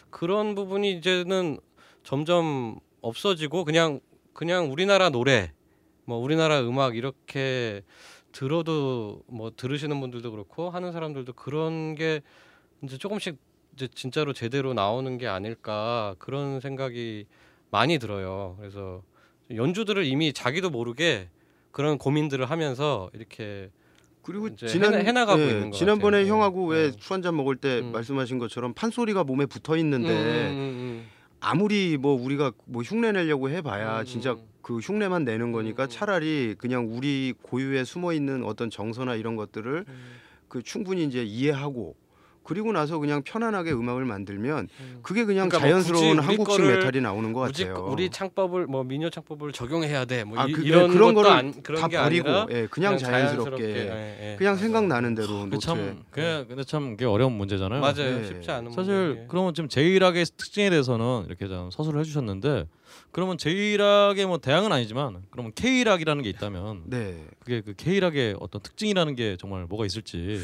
그런 0.10 0.56
부분이 0.56 0.94
이제는 0.94 1.60
점점 2.04 2.80
없어지고 3.02 3.66
그냥 3.66 4.00
그냥 4.34 4.72
우리나라 4.72 5.10
노래, 5.10 5.52
뭐 6.06 6.18
우리나라 6.20 6.62
음악 6.62 6.96
이렇게 6.96 7.82
들어도 8.42 9.24
뭐 9.26 9.52
들으시는 9.56 10.00
분들도 10.00 10.30
그렇고 10.30 10.70
하는 10.70 10.92
사람들도 10.92 11.34
그런 11.34 11.96
게 11.96 12.22
이제 12.84 12.96
조금씩 12.96 13.36
이제 13.74 13.88
진짜로 13.96 14.32
제대로 14.32 14.76
나오는 14.76 15.18
게 15.18 15.26
아닐까 15.26 16.14
그런 16.20 16.60
생각이 16.60 17.26
많이 17.72 17.98
들어요. 17.98 18.56
그래서 18.60 19.02
연주들을 19.56 20.06
이미 20.06 20.34
자기도 20.34 20.70
모르게 20.70 21.30
그런 21.72 21.98
고민들을 21.98 22.46
하면서 22.46 23.10
이렇게 23.16 23.72
그리고 24.22 24.56
지난 24.56 24.94
해나- 24.94 25.04
해나가고 25.04 25.42
예, 25.42 25.48
있는 25.50 25.72
것 25.72 25.78
지난번에 25.78 26.18
같아요. 26.20 26.34
형하고 26.34 26.68
왜 26.68 26.78
예. 26.86 26.92
술 27.00 27.14
한잔 27.16 27.36
먹을 27.36 27.56
때 27.56 27.80
음. 27.80 27.92
말씀하신 27.92 28.38
것처럼 28.38 28.76
판소리가 28.76 29.24
몸에 29.24 29.48
붙어 29.48 29.76
있는데 29.78 30.10
음, 30.10 30.14
음, 30.14 30.60
음, 30.60 31.08
아무리 31.40 31.98
뭐 31.98 32.14
우리가 32.14 32.52
뭐 32.66 32.82
흉내 32.82 33.12
내려고 33.12 33.50
해봐야 33.50 34.02
음, 34.02 34.06
진짜 34.06 34.34
음. 34.34 34.40
그 34.62 34.80
흉내만 34.80 35.24
내는 35.24 35.52
거니까 35.52 35.84
음. 35.84 35.90
차라리 35.90 36.56
그냥 36.58 36.90
우리 36.92 37.34
고유에 37.42 37.84
숨어 37.84 38.14
있는 38.14 38.44
어떤 38.44 38.70
정서나 38.70 39.16
이런 39.16 39.36
것들을 39.36 39.86
음, 39.88 40.20
그 40.48 40.62
충분히 40.62 41.04
이제 41.04 41.24
이해하고 41.24 41.96
그리고 42.48 42.72
나서 42.72 42.98
그냥 42.98 43.24
편안하게 43.24 43.74
음악을 43.74 44.06
만들면 44.06 44.70
음. 44.80 45.00
그게 45.02 45.26
그냥 45.26 45.50
그러니까 45.50 45.60
뭐 45.60 45.82
자연스러운 45.82 46.18
우리 46.18 46.26
한국식 46.26 46.48
거를 46.48 46.78
메탈이 46.78 47.02
나오는 47.02 47.34
것 47.34 47.42
같아요. 47.42 47.90
우리 47.92 48.10
창법을 48.10 48.68
뭐 48.68 48.86
민요 48.86 49.10
창법을 49.10 49.52
적용해야 49.52 50.06
돼. 50.06 50.24
뭐 50.24 50.40
아, 50.40 50.46
이, 50.48 50.54
그게 50.54 50.72
런 50.72 50.90
그런 50.90 51.14
것도 51.14 51.28
거를 51.28 51.38
안, 51.38 51.62
그런 51.62 51.82
다게 51.82 51.98
버리고 51.98 52.30
아니라 52.30 52.48
예, 52.52 52.68
그냥 52.68 52.98
자연스럽게, 52.98 53.64
예, 53.66 54.32
예. 54.32 54.36
그냥 54.38 54.56
생각나는 54.56 55.14
대로 55.14 55.28
그 55.28 55.56
노트에 55.56 55.60
참, 55.60 56.04
그 56.10 56.46
근데 56.48 56.64
참 56.64 56.92
그게 56.92 57.04
어려운 57.04 57.34
문제잖아요. 57.34 57.82
맞아요. 57.82 58.20
예. 58.22 58.24
쉽지 58.24 58.50
않은 58.50 58.72
사실 58.72 58.94
문제인데. 58.94 59.26
그러면 59.28 59.54
지금 59.54 59.68
제일학의 59.68 60.24
특징에 60.38 60.70
대해서는 60.70 61.26
이렇게 61.28 61.50
좀 61.50 61.70
서술을 61.70 62.00
해주셨는데 62.00 62.66
그러면 63.12 63.38
제일학의 63.38 64.26
뭐 64.26 64.38
대항은 64.38 64.72
아니지만 64.72 65.24
그러면 65.32 65.52
K락이라는 65.56 66.24
게 66.24 66.30
있다면 66.30 66.84
네. 66.86 67.26
그게 67.40 67.62
그 67.62 67.74
K락의 67.74 68.38
어떤 68.40 68.62
특징이라는 68.62 69.16
게 69.16 69.38
정말 69.40 69.66
뭐가 69.66 69.86
있을지 69.86 70.40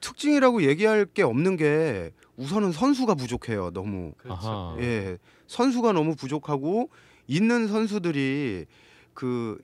특징이라고 0.00 0.62
얘기할 0.62 1.06
게 1.06 1.22
없는 1.22 1.56
게 1.56 2.12
우선은 2.36 2.72
선수가 2.72 3.14
부족해요. 3.14 3.70
너무. 3.72 4.12
그렇죠. 4.18 4.76
예. 4.80 5.18
선수가 5.46 5.92
너무 5.92 6.14
부족하고 6.14 6.90
있는 7.26 7.66
선수들이 7.68 8.66
그 9.14 9.58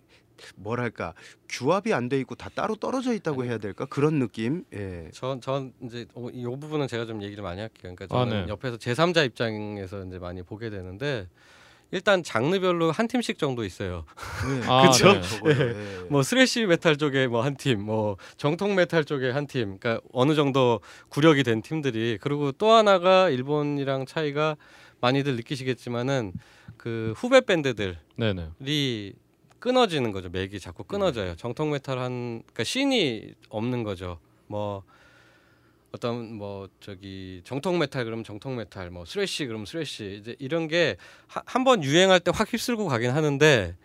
뭐랄까 0.56 1.14
규합이 1.48 1.94
안 1.94 2.08
돼 2.08 2.18
있고 2.20 2.34
다 2.34 2.50
따로 2.52 2.74
떨어져 2.74 3.14
있다고 3.14 3.44
해야 3.44 3.58
될까 3.58 3.86
그런 3.86 4.18
느낌. 4.18 4.64
예. 4.74 5.08
전, 5.12 5.40
전 5.40 5.72
이제 5.82 6.06
어, 6.14 6.28
이 6.32 6.42
부분은 6.44 6.88
제가 6.88 7.06
좀 7.06 7.22
얘기를 7.22 7.42
많이 7.42 7.60
할게요. 7.60 7.94
그러니까 7.94 8.04
아, 8.06 8.24
저는 8.24 8.46
네. 8.46 8.50
옆에서 8.50 8.76
제3자 8.76 9.24
입장에서 9.26 10.04
이제 10.04 10.18
많이 10.18 10.42
보게 10.42 10.70
되는데 10.70 11.28
일단 11.94 12.24
장르별로 12.24 12.90
한 12.90 13.06
팀씩 13.06 13.38
정도 13.38 13.64
있어요. 13.64 14.04
예. 14.50 14.66
아, 14.68 14.90
그쵸? 14.90 15.12
네. 15.12 15.52
예. 15.60 16.08
뭐 16.10 16.24
thrash 16.24 16.66
metal 16.66 16.96
쪽에 16.96 17.28
뭐 17.28 17.42
한 17.44 17.56
팀, 17.56 17.84
뭐 17.84 18.16
정통 18.36 18.74
메탈 18.74 19.04
쪽에 19.04 19.30
한 19.30 19.46
팀. 19.46 19.78
그러니까 19.78 20.00
어느 20.12 20.34
정도 20.34 20.80
구력이 21.10 21.44
된 21.44 21.62
팀들이 21.62 22.18
그리고 22.20 22.50
또 22.50 22.72
하나가 22.72 23.30
일본이랑 23.30 24.06
차이가 24.06 24.56
많이들 25.00 25.36
느끼시겠지만은 25.36 26.32
그 26.76 27.14
후배 27.16 27.40
밴드들이 27.40 27.94
네네. 28.16 28.48
끊어지는 29.60 30.10
거죠. 30.10 30.30
맥이 30.30 30.58
자꾸 30.58 30.82
끊어져요. 30.82 31.36
정통 31.36 31.70
메탈 31.70 31.98
한 32.00 32.42
그러니까 32.42 32.64
scene이 32.64 33.34
없는 33.50 33.84
거죠. 33.84 34.18
뭐 34.48 34.82
어떤 35.94 36.34
뭐 36.34 36.68
저기 36.80 37.40
정통 37.44 37.78
메탈 37.78 38.04
그러면 38.04 38.24
정통 38.24 38.56
메탈, 38.56 38.90
뭐 38.90 39.04
thrash 39.04 39.46
그러면 39.46 39.64
thrash 39.64 40.18
이제 40.20 40.34
이런 40.40 40.66
게 40.66 40.96
한 41.28 41.62
번 41.64 41.84
유행할 41.84 42.18
때 42.20 42.32
확 42.34 42.52
휩쓸고 42.52 42.86
가긴 42.88 43.12
하는데 43.12 43.76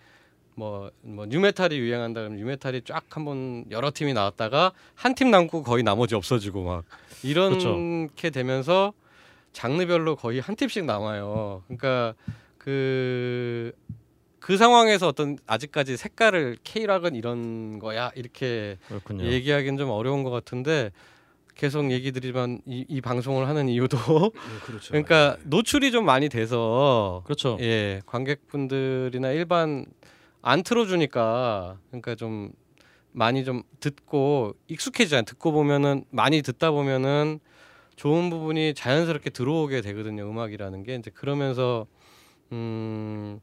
뭐 0.55 0.89
뭐 1.03 1.27
뉴메탈이 1.27 1.77
유행한다 1.77 2.21
그러면 2.21 2.39
뉴메탈이 2.39 2.81
쫙 2.85 3.03
한번 3.11 3.65
여러 3.69 3.91
팀이 3.93 4.13
나왔다가 4.13 4.71
한 4.95 5.13
팀 5.13 5.29
남고 5.29 5.61
거의 5.63 5.83
나머지 5.83 6.15
없어지고 6.15 6.63
막 6.63 6.83
이렇게 7.21 7.59
그렇죠. 7.59 8.31
되면서 8.31 8.93
장르별로 9.53 10.15
거의 10.15 10.39
한 10.39 10.55
팀씩 10.55 10.85
남아요. 10.85 11.63
그러니까 11.67 12.15
그그 12.57 13.73
상황에서 14.57 15.07
어떤 15.07 15.37
아직까지 15.45 15.95
색깔을 15.97 16.57
K락은 16.63 17.13
이런 17.15 17.77
거야 17.79 18.11
이렇게 18.15 18.77
그렇군요. 18.87 19.25
얘기하기는 19.25 19.77
좀 19.77 19.89
어려운 19.91 20.23
것 20.23 20.29
같은데 20.31 20.91
계속 21.59 21.91
얘기 21.91 22.13
드리면 22.13 22.61
이, 22.65 22.85
이 22.87 23.01
방송을 23.01 23.49
하는 23.49 23.67
이유도 23.67 23.97
예, 24.33 24.65
그렇죠. 24.65 24.87
그러니까 24.91 25.35
노출이 25.43 25.91
좀 25.91 26.05
많이 26.05 26.29
돼서 26.29 27.21
그렇죠. 27.25 27.57
예 27.59 28.01
관객분들이나 28.05 29.31
일반 29.31 29.85
안 30.41 30.63
틀어주니까 30.63 31.77
그러니까 31.89 32.15
좀 32.15 32.53
많이 33.11 33.43
좀 33.43 33.63
듣고 33.81 34.55
익숙해지잖아요. 34.69 35.23
듣고 35.25 35.51
보면은 35.51 36.05
많이 36.11 36.41
듣다 36.41 36.71
보면은 36.71 37.41
좋은 37.97 38.29
부분이 38.29 38.73
자연스럽게 38.73 39.29
들어오게 39.31 39.81
되거든요. 39.81 40.29
음악이라는 40.29 40.83
게 40.83 40.95
이제 40.95 41.11
그러면서 41.13 41.87
음, 42.53 43.41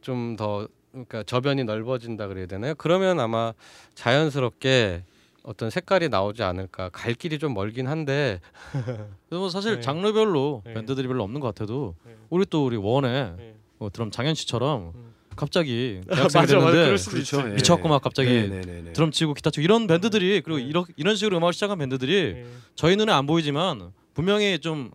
좀 0.00 0.34
더 0.36 0.66
그러니까 0.90 1.22
저변이 1.22 1.62
넓어진다 1.62 2.26
그래야 2.26 2.46
되나요? 2.46 2.74
그러면 2.74 3.20
아마 3.20 3.54
자연스럽게 3.94 5.04
어떤 5.44 5.70
색깔이 5.70 6.08
나오지 6.08 6.42
않을까. 6.42 6.88
갈 6.90 7.14
길이 7.14 7.38
좀 7.38 7.54
멀긴 7.54 7.88
한데 7.88 8.40
뭐 9.30 9.48
사실 9.48 9.76
네. 9.76 9.80
장르별로 9.80 10.62
네. 10.64 10.74
밴드들이 10.74 11.08
별로 11.08 11.24
없는 11.24 11.40
것 11.40 11.48
같아도 11.48 11.94
네. 12.06 12.14
우리 12.30 12.46
또 12.46 12.64
우리 12.64 12.76
원에 12.76 13.32
네. 13.36 13.56
뭐 13.78 13.90
드럼 13.90 14.10
장현 14.10 14.34
씨처럼 14.34 14.92
음. 14.94 15.14
갑자기 15.34 16.00
대학생이 16.14 16.42
맞아. 16.42 16.54
됐는데 16.58 16.84
그럴 16.84 16.98
수도 16.98 17.12
그렇죠. 17.16 17.40
예. 17.50 17.54
미쳤고 17.54 17.88
막 17.88 18.02
갑자기 18.02 18.28
네네네네. 18.30 18.92
드럼 18.92 19.10
치고 19.10 19.34
기타 19.34 19.50
치고 19.50 19.62
이런 19.62 19.86
밴드들이 19.86 20.42
그리고 20.42 20.58
네. 20.58 20.64
이런 20.66 20.84
이런 20.96 21.16
식으로 21.16 21.38
음악을 21.38 21.52
시작한 21.52 21.78
밴드들이 21.78 22.34
네. 22.34 22.46
저희 22.76 22.94
눈에 22.96 23.12
안 23.12 23.26
보이지만 23.26 23.92
분명히 24.14 24.58
좀 24.60 24.90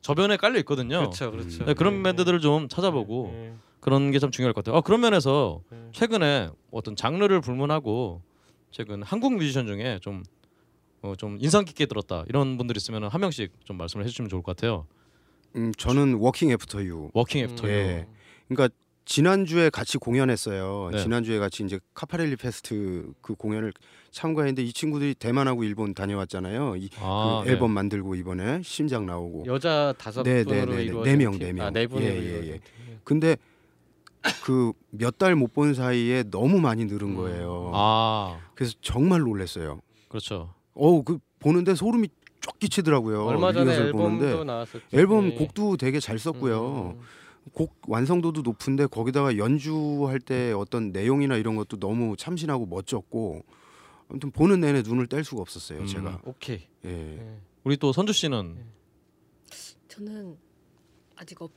저변에 0.00 0.38
깔려 0.38 0.58
있거든요. 0.60 0.98
그렇죠, 1.00 1.30
그렇죠. 1.30 1.64
네, 1.66 1.74
그런 1.74 1.96
네, 2.02 2.02
밴드들을 2.04 2.40
좀 2.40 2.68
찾아보고 2.68 3.32
네, 3.34 3.54
그런 3.80 4.10
게 4.12 4.18
참 4.18 4.30
중요할 4.30 4.54
것 4.54 4.64
같아요. 4.64 4.78
아, 4.78 4.80
그런 4.80 5.00
면에서 5.02 5.60
네. 5.70 5.76
최근에 5.92 6.48
어떤 6.70 6.96
장르를 6.96 7.42
불문하고 7.42 8.22
최근 8.70 9.02
한국 9.02 9.34
뮤지션 9.34 9.66
중에 9.66 9.98
좀 10.00 10.22
어, 11.02 11.14
좀 11.16 11.38
인상 11.40 11.64
깊게 11.64 11.86
들었다 11.86 12.24
이런 12.28 12.56
분들 12.56 12.76
있으면 12.76 13.04
한 13.04 13.20
명씩 13.20 13.52
좀 13.64 13.76
말씀을 13.76 14.04
해주시면 14.04 14.28
좋을 14.28 14.42
것 14.42 14.56
같아요. 14.56 14.86
음, 15.56 15.72
저는 15.76 16.14
워킹 16.14 16.50
애프터 16.52 16.84
유. 16.84 17.10
워킹 17.12 17.42
음. 17.42 17.50
애프터 17.50 17.68
예. 17.68 18.06
그러니까 18.48 18.74
지난주에 19.04 19.70
같이 19.70 19.98
공연했어요. 19.98 20.90
네. 20.92 21.02
지난주에 21.02 21.38
같이 21.38 21.64
이제 21.64 21.80
카파렐리 21.94 22.36
페스트 22.36 23.12
그 23.20 23.34
공연을 23.34 23.72
참가했는데 24.12 24.62
이 24.62 24.72
친구들이 24.72 25.14
대만하고 25.14 25.64
일본 25.64 25.94
다녀왔잖아요. 25.94 26.76
이 26.76 26.90
아, 27.00 27.42
그 27.44 27.50
앨범 27.50 27.72
만들고 27.72 28.14
이번에 28.14 28.60
신작 28.62 29.06
나오고. 29.06 29.46
여자 29.46 29.92
다섯 29.98 30.22
네, 30.22 30.44
네, 30.44 30.44
분으로 30.44 30.72
네, 30.72 30.76
네. 30.76 30.84
이루어진 30.84 31.12
네 31.12 31.24
명, 31.24 31.32
팀. 31.32 31.40
네 31.40 31.52
명. 31.52 31.66
아, 31.66 31.70
네 31.70 31.86
분으로 31.88 32.08
예, 32.08 32.16
예, 32.16 32.20
이루어진 32.20 32.52
예. 32.52 32.58
팀. 32.58 33.00
근데 33.02 33.36
그 34.44 34.72
몇 34.92 35.16
달 35.18 35.34
못 35.34 35.52
본 35.52 35.74
사이에 35.74 36.24
너무 36.24 36.60
많이 36.60 36.84
늘은 36.84 37.08
음. 37.10 37.16
거예요. 37.16 37.70
아, 37.74 38.38
그래서 38.54 38.74
정말 38.80 39.20
놀랐어요. 39.20 39.80
그렇죠. 40.08 40.52
어우 40.74 41.02
그 41.04 41.18
보는데 41.38 41.74
소름이 41.74 42.08
쫙 42.40 42.58
끼치더라고요. 42.58 43.24
얼마 43.26 43.52
전에 43.52 43.72
앨범도 43.74 43.98
보는데 43.98 44.44
나왔었죠. 44.44 44.86
앨범 44.92 45.26
예. 45.26 45.34
곡도 45.34 45.76
되게 45.76 46.00
잘 46.00 46.18
썼고요. 46.18 46.96
음. 46.98 47.00
곡 47.52 47.74
완성도도 47.88 48.42
높은데 48.42 48.86
거기다가 48.86 49.36
연주할 49.38 50.20
때 50.20 50.52
어떤 50.52 50.92
내용이나 50.92 51.36
이런 51.36 51.56
것도 51.56 51.78
너무 51.78 52.16
참신하고 52.16 52.66
멋졌고 52.66 53.42
아무튼 54.10 54.30
보는 54.30 54.60
내내 54.60 54.82
눈을 54.82 55.06
뗄 55.06 55.24
수가 55.24 55.40
없었어요. 55.40 55.80
음. 55.80 55.86
제가. 55.86 56.20
오케이. 56.24 56.66
예. 56.84 56.90
예. 57.18 57.36
우리 57.64 57.76
또 57.76 57.92
선주 57.92 58.12
씨는 58.12 58.56
저는 59.88 60.36
아직 61.16 61.40
없, 61.42 61.50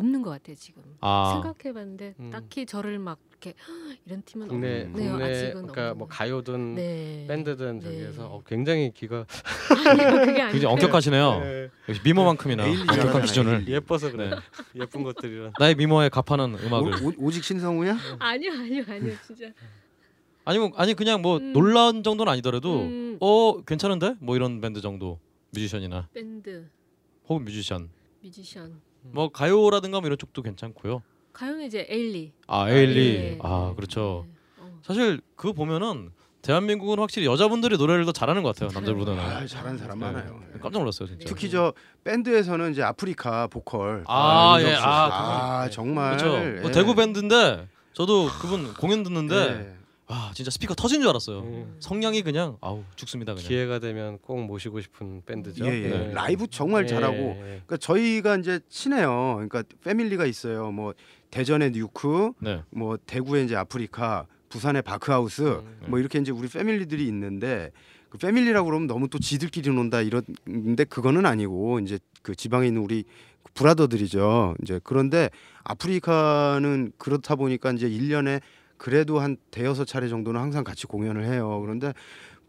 없는 0.00 0.22
것 0.22 0.30
같아요 0.30 0.56
지금. 0.56 0.82
아, 1.00 1.40
생각해봤는데 1.42 2.14
음. 2.18 2.30
딱히 2.30 2.66
저를 2.66 2.98
막 2.98 3.18
이렇게 3.30 3.54
이런 4.04 4.22
팀은 4.22 4.48
국내 4.48 4.82
없- 4.82 4.86
네, 4.88 4.92
국내 4.92 5.24
아직은 5.24 5.52
그러니까 5.52 5.82
없는 5.90 5.98
뭐것 5.98 6.18
가요든 6.18 6.74
네. 6.74 7.26
밴드든 7.28 7.78
네. 7.78 7.84
저기에서 7.84 8.26
어, 8.26 8.42
굉장히 8.46 8.92
귀가 8.94 9.24
굉장히 10.52 10.64
엄격하시네요. 10.66 11.40
예, 11.44 11.70
역시 11.88 12.00
미모만큼이나 12.04 12.64
엄격한 12.64 13.22
기준을. 13.22 13.66
예뻐서 13.68 14.10
그래. 14.10 14.30
네. 14.30 14.36
예쁜 14.74 15.02
것들이란. 15.02 15.52
나의 15.58 15.74
미모에 15.74 16.08
값하는 16.10 16.54
음악을 16.54 17.04
오, 17.04 17.08
오, 17.08 17.12
오 17.18 17.30
직 17.30 17.44
신성우야? 17.44 17.96
아니요 18.18 18.52
아니요 18.52 18.84
아니요 18.88 19.14
진짜. 19.26 19.46
아니면 20.44 20.72
아니 20.76 20.94
그냥 20.94 21.22
뭐 21.22 21.36
음. 21.38 21.52
놀라운 21.52 22.02
정도는 22.02 22.32
아니더라도 22.32 22.80
음, 22.82 23.18
어 23.20 23.62
괜찮은데 23.62 24.16
뭐 24.20 24.36
이런 24.36 24.60
밴드 24.60 24.80
정도 24.80 25.20
뮤지션이나 25.52 26.08
밴드 26.12 26.68
혹은 27.28 27.44
뮤지션 27.44 27.90
뮤지션 28.22 28.80
뭐 29.02 29.28
가요라든가 29.30 30.00
뭐 30.00 30.06
이런 30.06 30.18
쪽도 30.18 30.42
괜찮고요. 30.42 31.02
가요는 31.32 31.64
이제 31.66 31.86
에일리. 31.88 32.32
아 32.46 32.68
에일리 32.70 33.18
네. 33.18 33.38
아 33.42 33.72
그렇죠. 33.76 34.26
네. 34.26 34.32
어. 34.58 34.78
사실 34.82 35.20
그거 35.36 35.52
보면은 35.52 36.10
대한민국은 36.42 36.98
확실히 36.98 37.26
여자분들이 37.26 37.76
노래를 37.76 38.06
더 38.06 38.12
잘하는 38.12 38.42
것 38.42 38.54
같아요 38.54 38.70
남자보다는. 38.72 39.20
아, 39.22 39.46
잘하는 39.46 39.76
사람 39.78 39.98
네. 39.98 40.06
많아요. 40.06 40.40
깜짝 40.62 40.78
놀랐어요 40.78 41.08
진짜. 41.08 41.26
특히 41.26 41.50
저 41.50 41.72
밴드에서는 42.04 42.72
이제 42.72 42.82
아프리카 42.82 43.46
보컬 43.46 44.04
아, 44.06 44.54
윤정수 44.58 44.72
예, 44.72 44.76
씨. 44.76 44.82
아, 44.82 45.62
아. 45.64 45.70
정말 45.70 46.16
그렇죠. 46.16 46.60
뭐 46.62 46.70
예. 46.70 46.72
대구 46.72 46.94
밴드인데 46.94 47.68
저도 47.92 48.28
그분 48.40 48.72
공연 48.74 49.02
듣는데 49.02 49.76
예. 50.10 50.12
와 50.12 50.32
진짜 50.34 50.50
스피커 50.50 50.74
터진 50.74 51.00
줄 51.00 51.08
알았어요. 51.10 51.38
음. 51.40 51.76
성량이 51.80 52.22
그냥 52.22 52.56
아우 52.60 52.82
죽습니다 52.96 53.34
그냥. 53.34 53.48
기회가 53.48 53.78
되면 53.78 54.18
꼭 54.18 54.44
모시고 54.44 54.80
싶은 54.80 55.22
밴드죠. 55.24 55.64
예, 55.66 55.70
예. 55.70 55.88
네. 55.88 56.12
라이브 56.12 56.46
정말 56.48 56.84
예, 56.84 56.88
잘하고 56.88 57.16
예. 57.16 57.40
그러니까 57.42 57.76
저희가 57.76 58.36
이제 58.36 58.60
친해요. 58.68 59.34
그러니까 59.34 59.62
패밀리가 59.84 60.26
있어요. 60.26 60.70
뭐 60.72 60.94
대전에 61.30 61.70
뉴크, 61.70 62.32
네. 62.40 62.62
뭐 62.70 62.98
대구에 63.06 63.44
이제 63.44 63.54
아프리카, 63.54 64.26
부산에 64.48 64.82
바크하우스, 64.82 65.42
음. 65.42 65.84
뭐 65.86 65.98
이렇게 65.98 66.18
이제 66.18 66.32
우리 66.32 66.48
패밀리들이 66.48 67.06
있는데 67.06 67.70
그 68.08 68.18
패밀리라고 68.18 68.66
그러면 68.66 68.88
너무 68.88 69.08
또 69.08 69.18
지들끼리 69.20 69.70
논다 69.70 70.02
이런데 70.02 70.84
그거는 70.84 71.24
아니고 71.24 71.78
이제 71.78 72.00
그 72.22 72.34
지방에 72.34 72.66
있는 72.66 72.82
우리 72.82 73.04
브라더들이죠. 73.54 74.56
이제 74.62 74.80
그런데 74.82 75.30
아프리카는 75.64 76.92
그렇다 76.98 77.36
보니까 77.36 77.72
이제 77.72 77.88
1년에 77.88 78.40
그래도 78.80 79.20
한 79.20 79.36
대여섯 79.50 79.86
차례 79.86 80.08
정도는 80.08 80.40
항상 80.40 80.64
같이 80.64 80.86
공연을 80.86 81.26
해요. 81.26 81.60
그런데 81.60 81.92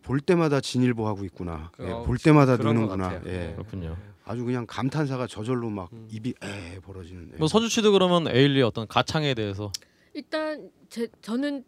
볼 0.01 0.21
때마다 0.21 0.61
진일보 0.61 1.05
하고 1.05 1.25
있구나. 1.25 1.71
예, 1.81 1.91
어, 1.91 2.03
볼 2.03 2.17
때마다 2.17 2.55
그런 2.55 2.75
것 2.75 2.95
느는구나. 2.95 3.21
예. 3.25 3.29
네. 3.29 3.53
그렇군요. 3.55 3.97
아주 4.23 4.45
그냥 4.45 4.65
감탄사가 4.65 5.27
저절로 5.27 5.69
막 5.69 5.89
음. 5.91 6.07
입이 6.09 6.33
에 6.41 6.79
벌어지는데. 6.79 7.35
뭐 7.37 7.49
선주 7.49 7.67
씨도 7.67 7.91
그러면 7.91 8.29
에일리의 8.29 8.63
어떤 8.63 8.87
가창에 8.87 9.33
대해서 9.33 9.73
일단 10.13 10.69
제 10.87 11.09
저는 11.21 11.65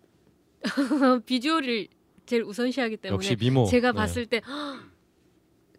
비주얼을 1.25 1.89
제일 2.25 2.43
우선시하기 2.43 2.95
때문에 2.97 3.15
역시 3.15 3.35
미모. 3.35 3.65
제가 3.65 3.91
네. 3.91 3.97
봤을 3.97 4.25
때 4.25 4.39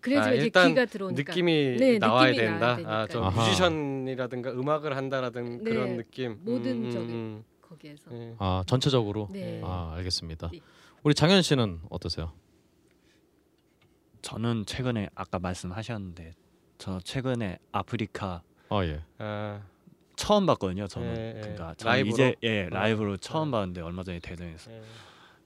그래서 0.02 0.28
아, 0.28 0.34
이제 0.34 0.44
일단 0.44 0.68
귀가 0.68 0.84
들어오니까 0.84 1.32
느낌이 1.32 1.76
네, 1.78 1.98
나와야 1.98 2.32
느낌이 2.32 2.46
된다. 2.46 2.76
나와야 2.76 3.02
아, 3.04 3.06
저. 3.06 3.22
아하. 3.22 3.46
뮤지션이라든가 3.46 4.50
음악을 4.50 4.94
한다라든 4.94 5.64
네, 5.64 5.70
그런 5.70 5.96
느낌. 5.96 6.36
모든 6.42 6.84
음, 6.84 6.90
저기 6.90 7.12
음, 7.14 7.44
거기에서 7.74 8.10
음. 8.10 8.16
예. 8.32 8.36
아 8.38 8.62
전체적으로. 8.66 9.28
네. 9.30 9.60
아 9.64 9.92
알겠습니다. 9.96 10.50
네. 10.52 10.60
우리 11.02 11.14
장현 11.14 11.42
씨는 11.42 11.80
어떠세요? 11.90 12.32
저는 14.22 14.64
최근에 14.66 15.10
아까 15.14 15.38
말씀하셨는데 15.38 16.32
저 16.78 16.98
최근에 17.00 17.58
아프리카 17.72 18.42
아 18.70 18.84
예. 18.84 19.02
아, 19.18 19.62
처음 20.16 20.46
봤거든요. 20.46 20.86
저는 20.86 21.16
예, 21.16 21.34
예. 21.36 21.40
그러니까 21.40 21.74
저는 21.74 21.92
라이브로? 21.92 22.12
이제 22.12 22.34
예 22.42 22.68
라이브로 22.70 23.12
어. 23.12 23.16
처음 23.18 23.48
어. 23.48 23.50
봤는데 23.58 23.82
얼마 23.82 24.02
전에 24.02 24.18
대전에서 24.20 24.72
예. 24.72 24.82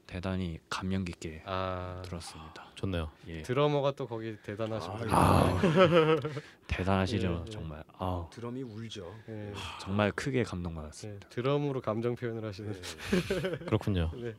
대단히 0.08 0.58
감명 0.70 1.04
깊게 1.04 1.42
아, 1.44 2.00
들었습니다. 2.02 2.64
좋네요. 2.74 3.10
예 3.28 3.42
드러머가 3.42 3.92
또 3.92 4.06
거기 4.08 4.38
대단하신 4.42 4.90
분이에요. 4.90 5.14
아, 5.14 5.60
대단하시죠 6.66 7.28
예, 7.28 7.46
예. 7.46 7.50
정말. 7.50 7.84
아우 7.98 8.26
드럼이 8.30 8.62
울죠. 8.62 9.14
예. 9.28 9.52
정말 9.82 10.10
크게 10.12 10.44
감동받았습니다. 10.44 11.26
예, 11.26 11.28
드럼으로 11.28 11.82
감정 11.82 12.16
표현을 12.16 12.42
하시는. 12.42 12.72
그렇군요. 13.66 14.10
네. 14.14 14.34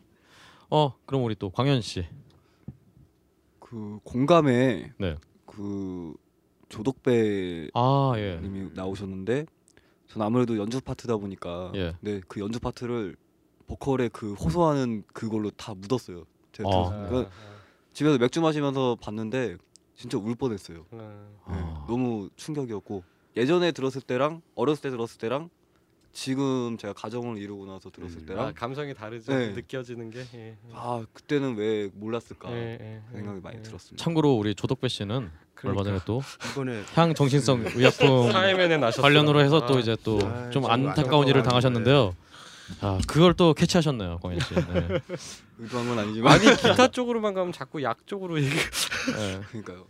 어 0.72 0.96
그럼 1.06 1.24
우리 1.24 1.36
또 1.36 1.52
광현 1.52 1.82
씨. 1.82 2.04
그 3.60 4.00
공감에 4.04 4.92
네. 4.98 5.18
그 5.46 6.16
조덕배 6.70 7.70
아 7.76 8.14
예. 8.18 8.40
님이 8.42 8.72
나오셨는데 8.74 9.46
전 10.08 10.22
아무래도 10.24 10.58
연주 10.58 10.82
파트다 10.82 11.18
보니까 11.18 11.72
예. 11.76 11.94
네, 12.00 12.22
그 12.28 12.40
연주 12.40 12.60
파트를 12.60 13.16
보컬에 13.70 14.10
그 14.10 14.34
호소하는 14.34 15.04
그걸로 15.14 15.52
다 15.52 15.76
묻었어요. 15.76 16.24
제가 16.52 16.68
아. 16.70 16.72
들었어요. 16.72 17.06
아, 17.06 17.10
그러니까 17.10 17.32
집에서 17.94 18.18
맥주 18.18 18.42
마시면서 18.42 18.98
봤는데 19.00 19.58
진짜 19.96 20.18
울 20.18 20.36
뻔했어요. 20.36 20.86
아, 20.92 20.98
네, 21.50 21.56
아. 21.56 21.86
너무 21.88 22.30
충격이었고 22.36 23.04
예전에 23.38 23.72
들었을 23.72 24.02
때랑 24.02 24.42
어렸을 24.56 24.82
때 24.84 24.90
들었을 24.90 25.20
때랑 25.20 25.50
지금 26.12 26.78
제가 26.78 26.94
가정을 26.94 27.38
이루고 27.38 27.68
나서 27.68 27.92
들었을 27.92 28.22
음. 28.22 28.26
때랑 28.26 28.48
아, 28.48 28.52
감성이 28.54 28.96
다르죠. 28.96 29.32
네. 29.34 29.50
느껴지는 29.52 30.10
게. 30.10 30.26
예, 30.34 30.40
예. 30.40 30.58
아 30.74 31.06
그때는 31.14 31.56
왜 31.56 31.92
몰랐을까 31.94 32.52
예, 32.52 32.56
예, 32.82 33.02
예, 33.14 33.18
생각이 33.18 33.42
많이 33.42 33.58
예. 33.60 33.62
들었습니다. 33.62 34.04
참고로 34.04 34.34
우리 34.34 34.56
조덕배 34.56 34.88
씨는 34.88 35.30
얼마 35.64 35.84
전에 35.84 36.00
또 36.06 36.22
이번에 36.54 36.82
향 36.96 37.14
정신성 37.14 37.66
의약품. 37.76 38.32
관련으로 39.02 39.42
해서 39.42 39.68
또 39.68 39.76
아, 39.76 39.80
이제 39.80 39.96
또 40.04 40.20
아, 40.24 40.50
좀 40.50 40.66
안타까운 40.66 41.28
일을. 41.28 41.44
당하셨는데요. 41.44 42.16
아 42.82 43.00
그걸 43.08 43.34
또 43.34 43.54
캐치하셨네요, 43.54 44.20
광현 44.22 44.40
씨. 44.40 44.56
네. 44.56 44.64
의도한 45.60 45.88
건 45.88 46.00
아니지만 46.00 46.34
아니 46.34 46.56
기타 46.56 46.88
쪽으로만 46.88 47.34
가면 47.34 47.52
자꾸 47.52 47.84
약 47.84 48.06
쪽으로 48.08 48.40
얘기. 48.42 48.50
네. 48.56 49.42
그러니까요. 49.50 49.88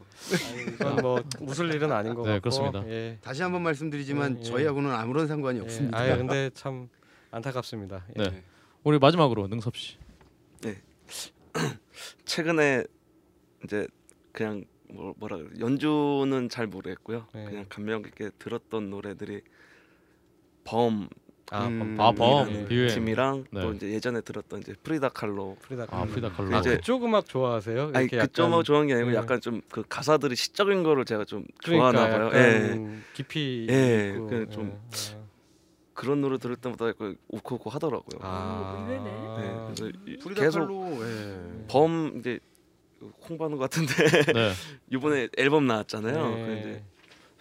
이건 0.74 0.96
뭐 0.98 1.24
웃을 1.42 1.74
일은 1.74 1.92
아닌 1.92 2.16
것 2.16 2.24
네, 2.24 2.40
같고. 2.40 2.42
그렇습니다. 2.42 2.88
예. 2.90 3.18
다시 3.22 3.42
한번 3.44 3.64
말씀드리지만 3.64 4.38
예, 4.38 4.40
예. 4.40 4.44
저희하고는 4.44 4.92
아무런 4.92 5.28
상관이 5.28 5.60
예. 5.60 5.64
없습니다. 5.64 5.98
아유 5.98 6.18
근데 6.18 6.50
참 6.54 6.90
안타깝습니다. 7.32 8.06
예. 8.18 8.24
네. 8.24 8.44
우리 8.84 8.98
마지막으로 8.98 9.48
능섭 9.48 9.76
씨. 9.76 9.98
최근에 12.26 12.84
이제 13.64 13.88
그냥 14.32 14.66
뭐, 14.90 15.14
뭐라 15.18 15.38
그래 15.38 15.50
연주는 15.60 16.50
잘 16.50 16.68
모르겠고요. 16.68 17.28
네. 17.34 17.46
그냥 17.46 17.66
감명 17.70 18.02
깊게 18.02 18.32
들었던 18.40 18.90
노래들이 18.90 19.42
범 20.64 21.10
아, 21.52 21.66
음. 21.68 21.96
아, 22.00 22.12
범, 22.12 22.48
예. 22.70 22.88
팀이랑 22.88 23.46
네. 23.52 23.62
또 23.62 23.74
이제 23.74 23.90
예전에 23.90 24.22
들었던 24.22 24.60
이제 24.60 24.74
프리다 24.84 25.10
칼로 25.10 25.58
프리다 25.62 25.88
아 25.90 26.06
프리다 26.06 26.30
칼로. 26.30 26.56
아, 26.56 26.60
이제- 26.60 26.76
그쪽 26.76 27.04
음악 27.04 27.26
좋아하세요? 27.28 27.92
아니 27.96 28.08
그쪽 28.08 28.50
뭐 28.50 28.62
좋아하는 28.64 28.88
게 28.88 28.94
아니고 28.94 29.12
예. 29.12 29.16
약간 29.16 29.42
좀 29.42 29.62
그 29.72 29.84
가사들이 29.88 30.36
시적인 30.36 30.84
거를 30.84 31.06
제가 31.06 31.26
좀 31.26 31.46
그러니까 31.64 31.92
좋아하나 31.92 32.30
봐요. 32.30 32.32
예. 32.34 33.00
깊이 33.14 33.68
예, 33.70 34.12
있고, 34.16 34.28
그냥 34.28 34.50
좀 34.52 34.68
예. 34.68 35.16
예. 35.16 35.20
그런 35.96 36.22
노래 36.22 36.38
들을 36.38 36.56
때마다 36.56 36.88
약간 36.88 37.18
오크오크 37.28 37.70
하더라고요. 37.70 38.20
아. 38.22 38.86
네, 38.88 39.66
그래서 39.66 39.90
이- 40.08 40.18
프리다 40.18 40.42
계속 40.42 40.60
칼로 40.60 40.98
예. 41.04 41.66
범 41.68 42.14
이제 42.20 42.40
홍보하는 43.28 43.58
것 43.58 43.70
같은데 43.70 43.94
네. 44.34 44.52
이번에 44.92 45.28
앨범 45.38 45.66
나왔잖아요. 45.68 46.38
예. 46.38 46.46
그 46.46 46.54
이제 46.60 46.84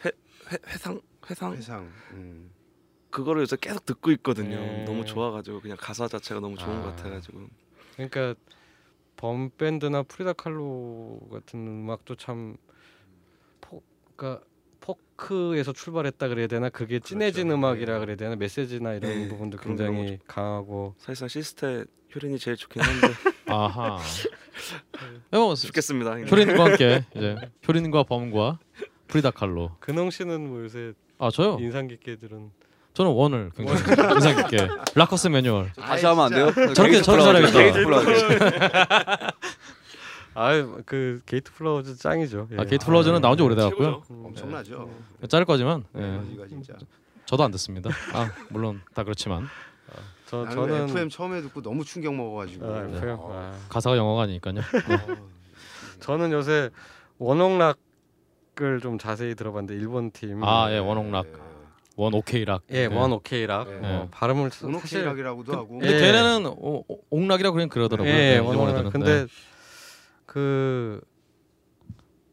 회, 0.07 0.11
회, 0.53 0.59
회상 0.69 1.01
회상 1.31 1.53
회상. 1.53 1.89
음. 2.13 2.51
그거를 3.11 3.43
요새 3.43 3.57
계속 3.61 3.85
듣고 3.87 4.11
있거든요. 4.13 4.57
예. 4.57 4.85
너무 4.85 5.05
좋아가지고 5.05 5.61
그냥 5.61 5.77
가사 5.81 6.09
자체가 6.09 6.41
너무 6.41 6.57
좋은 6.57 6.79
아. 6.79 6.83
것 6.83 6.97
같아가지고 6.97 7.41
그러니까 7.95 8.35
범 9.17 9.51
밴드나 9.57 10.03
프리다 10.03 10.33
칼로 10.35 11.21
같은 11.33 11.67
음악도 11.67 12.15
참 12.17 12.57
포, 13.61 13.83
그러니까 14.17 14.45
포크에서 14.81 15.73
출발했다 15.73 16.29
그래야 16.29 16.47
되나 16.47 16.69
그게 16.69 17.01
진해진 17.01 17.49
그렇죠. 17.49 17.59
음악이라 17.59 17.95
네. 17.95 18.01
그래야 18.01 18.17
되나 18.17 18.37
메시지나 18.37 18.95
이런 18.95 19.11
네, 19.11 19.29
부분도 19.29 19.59
굉장히 19.59 20.19
강하고 20.27 20.95
사실상 20.99 21.29
씨스타 21.29 21.85
효린이 22.15 22.39
제일 22.39 22.57
좋긴 22.57 22.83
한데 22.83 23.09
아하. 23.47 23.99
뭐 25.31 25.55
좋겠습니다. 25.55 26.21
효린과 26.31 26.65
함께 26.65 27.05
이제 27.15 27.37
효린과 27.67 28.05
범과 28.05 28.59
프리다 29.09 29.31
칼로. 29.31 29.77
근홍 29.81 30.11
씨는 30.11 30.49
뭐 30.49 30.63
요새 30.63 30.93
아 31.19 31.31
저요? 31.31 31.57
인상 31.61 31.87
깊게 31.89 32.17
들은 32.17 32.51
저는 32.99 33.12
원을 33.12 33.53
굉장히 33.57 33.80
인상 34.14 34.34
깊게 34.34 34.68
Rocker's 34.97 35.29
Manual. 35.29 35.70
다시 35.74 36.05
하면 36.05 36.24
안 36.24 36.30
돼요? 36.32 36.53
저렇게. 36.74 37.01
게이트 37.01 37.84
플라워즈. 37.84 38.11
아그 40.34 41.20
Gate 41.24 41.53
Flowers 41.53 41.97
짱이죠. 41.96 42.49
예. 42.51 42.57
아 42.57 42.64
Gate 42.64 42.85
Flowers는 42.87 43.20
나온 43.20 43.36
지 43.36 43.44
오래돼갖고요. 43.44 44.03
음, 44.11 44.22
엄청나죠. 44.26 44.90
짤 45.28 45.44
거지만 45.44 45.84
예. 45.96 46.03
에너지가 46.03 46.49
진짜. 46.49 46.74
저도 47.24 47.44
안 47.44 47.53
듣습니다. 47.53 47.88
아 48.14 48.32
물론 48.49 48.80
다 48.94 49.05
그렇지만 49.05 49.46
저 50.26 50.38
나는 50.38 50.57
저는 50.57 50.88
FM 50.88 51.09
처음에 51.09 51.40
듣고 51.42 51.62
너무 51.62 51.84
충격 51.84 52.16
먹어가지고. 52.16 52.66
아. 52.66 52.78
어. 52.80 53.30
아. 53.32 53.57
가사가 53.68 53.96
영어가 53.96 54.22
아니니까요. 54.22 54.55
네. 54.55 54.61
저는 56.01 56.32
요새 56.32 56.70
One 57.18 57.59
OK 57.59 57.86
Rock을 57.86 58.81
좀 58.82 58.99
자세히 58.99 59.36
들어봤는데 59.36 59.80
일본 59.80 60.11
팀. 60.11 60.42
아, 60.42 60.68
예, 60.72 60.78
One 60.79 60.99
OK 60.99 61.13
Rock. 61.13 61.47
One 61.99 62.14
OK 62.14 62.45
Rock. 62.45 62.62
예, 62.70 62.86
네. 62.86 62.94
One 62.95 63.12
OK 63.12 63.45
Rock. 63.45 63.68
네. 63.68 63.80
어, 63.82 64.09
발음을 64.12 64.51
사- 64.51 64.68
사실 64.78 64.99
온오케이락이라고도 65.01 65.53
하고. 65.53 65.78
근데 65.80 65.96
예. 65.96 65.99
걔네는 66.01 66.46
오, 66.46 66.84
오- 66.86 67.01
옥락이라고 67.11 67.55
그냥 67.55 67.68
그러더라고요. 67.68 68.12
예, 68.12 68.16
네, 68.34 68.38
One 68.39 68.47
OK 68.47 68.54
Rock. 68.54 68.68
일본애들은. 68.68 68.90
근데 68.92 69.26
네. 69.26 69.26
그 70.24 71.01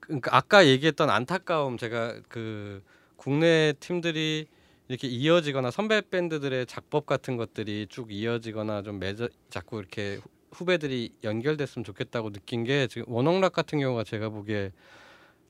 그러니까 0.01 0.37
아까 0.37 0.67
얘기했던 0.67 1.09
안타까움 1.09 1.77
제가 1.77 2.13
그 2.29 2.83
국내 3.15 3.73
팀들이 3.79 4.45
이렇게 4.87 5.07
이어지거나 5.07 5.71
선배 5.71 5.99
밴드들의 6.11 6.67
작법 6.67 7.07
같은 7.07 7.35
것들이 7.35 7.87
쭉 7.89 8.11
이어지거나 8.11 8.83
좀 8.83 8.99
맺어 8.99 9.29
자꾸 9.49 9.79
이렇게 9.79 10.17
후- 10.17 10.29
후배들이 10.51 11.11
연결됐으면 11.23 11.83
좋겠다고 11.83 12.29
느낀 12.31 12.63
게 12.65 12.85
지금 12.85 13.11
원옥락 13.11 13.51
같은 13.53 13.79
경우가 13.79 14.03
제가 14.03 14.29
보기에 14.29 14.71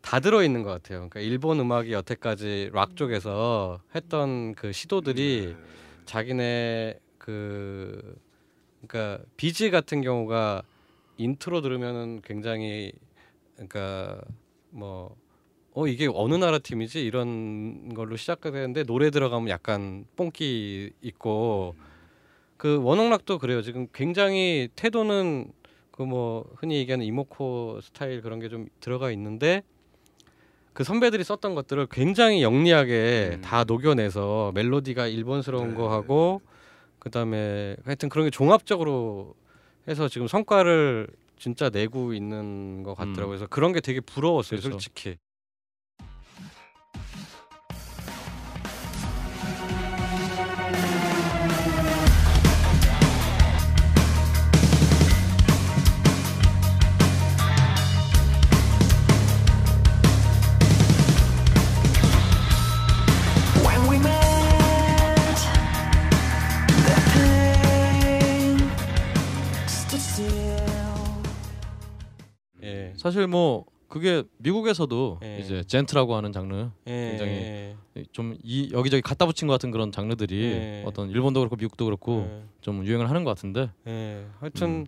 다 0.05 0.19
들어 0.19 0.43
있는 0.43 0.61
것 0.61 0.69
같아요. 0.69 0.99
그러니까 0.99 1.19
일본 1.19 1.59
음악이 1.59 1.91
여태까지 1.91 2.69
락 2.73 2.95
쪽에서 2.95 3.79
했던 3.95 4.53
그 4.53 4.71
시도들이 4.71 5.55
자기네 6.05 6.99
그 7.17 8.15
그러니까 8.87 9.23
B'z 9.35 9.71
같은 9.71 10.01
경우가 10.01 10.61
인트로 11.17 11.61
들으면은 11.61 12.21
굉장히 12.23 12.91
그러니까 13.55 14.21
뭐 14.69 15.15
어 15.77 15.87
이게 15.87 16.07
어느 16.13 16.35
나라 16.35 16.57
팀이지 16.57 17.03
이런 17.05 17.93
걸로 17.93 18.15
시작되는데 18.15 18.83
노래 18.85 19.09
들어가면 19.09 19.49
약간 19.49 20.05
뽕기 20.15 20.91
있고 21.01 21.75
그 22.55 22.81
One 22.81 22.97
OK 22.97 23.08
Rock도 23.08 23.39
그래요. 23.39 23.61
지금 23.61 23.87
굉장히 23.93 24.69
태도는 24.77 25.51
그 25.91 26.03
뭐 26.03 26.45
흔히 26.55 26.77
얘기하는 26.77 27.05
emo 27.05 27.37
core 27.37 27.79
스타일 27.81 28.21
그런 28.21 28.39
게 28.39 28.47
좀 28.47 28.67
들어가 28.79 29.11
있는데 29.11 29.63
그 30.75 30.83
선배들이 30.83 31.23
썼던 31.23 31.55
것들을 31.55 31.87
굉장히 31.89 32.43
영리하게 32.43 33.31
음. 33.35 33.41
다 33.41 33.63
녹여내서 33.63 34.51
멜로디가 34.53 35.07
일본스러운 35.07 35.69
네, 35.69 35.75
거 35.75 35.89
하고 35.89 36.41
그다음에 36.99 37.77
하여튼 37.85 38.09
그런 38.09 38.25
게 38.25 38.29
종합적으로 38.29 39.35
해서 39.87 40.09
지금 40.09 40.27
성과를 40.27 41.07
진짜 41.39 41.69
내고 41.69 42.13
있는 42.13 42.83
것 42.83 42.93
같더라고요. 42.93 43.27
그래서 43.27 43.47
그런 43.47 43.71
게 43.71 43.79
되게 43.79 44.01
부러웠어요, 44.01 44.59
그렇죠. 44.59 44.71
솔직히. 44.71 45.15
사실 73.05 73.27
뭐 73.27 73.65
그게 73.87 74.23
미국에서도 74.37 75.19
예. 75.21 75.37
이제 75.37 75.63
젠트라고 75.67 76.15
하는 76.15 76.31
장르 76.31 76.69
예. 76.87 77.09
굉장히 77.11 77.75
좀 78.11 78.35
이 78.43 78.71
여기저기 78.73 79.03
갖다 79.03 79.27
붙인 79.27 79.47
것 79.47 79.53
같은 79.53 79.69
그런 79.69 79.91
장르들이 79.91 80.41
예. 80.43 80.83
어떤 80.87 81.11
일본도 81.11 81.39
그렇고 81.39 81.55
미국도 81.55 81.85
그렇고 81.85 82.27
예. 82.27 82.43
좀 82.61 82.83
유행을 82.83 83.07
하는 83.07 83.23
것 83.23 83.29
같은데 83.29 83.69
예. 83.85 84.25
하여튼 84.39 84.67
음. 84.69 84.85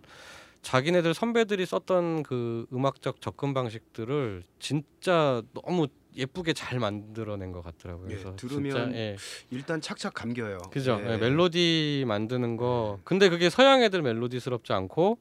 자기네들 0.62 1.14
선배들이 1.14 1.64
썼던 1.64 2.24
그 2.24 2.66
음악적 2.72 3.20
접근 3.20 3.54
방식들을 3.54 4.42
진짜 4.58 5.40
너무 5.54 5.86
예쁘게 6.16 6.54
잘 6.54 6.80
만들어낸 6.80 7.52
것 7.52 7.62
같더라고요. 7.62 8.06
예, 8.10 8.14
그래서 8.16 8.34
들으면 8.34 8.72
진짜, 8.72 8.98
예. 8.98 9.16
일단 9.52 9.80
착착 9.80 10.12
감겨요. 10.14 10.58
그죠. 10.72 10.98
예. 11.04 11.12
예, 11.12 11.16
멜로디 11.18 12.02
만드는 12.08 12.56
거. 12.56 12.98
근데 13.04 13.28
그게 13.28 13.48
서양 13.48 13.84
애들 13.84 14.02
멜로디스럽지 14.02 14.72
않고 14.72 15.18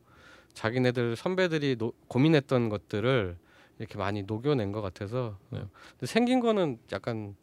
자기네들 0.58 1.16
선배들이 1.16 1.76
노, 1.76 1.94
고민했던 2.08 2.70
것들을 2.70 3.38
이렇게 3.78 3.98
많이 4.00 4.24
녹여낸 4.24 4.72
것 4.72 4.82
같아서. 4.82 5.38
네. 5.52 5.62
생긴 6.02 6.40
거는 6.40 6.80
약간 6.92 7.36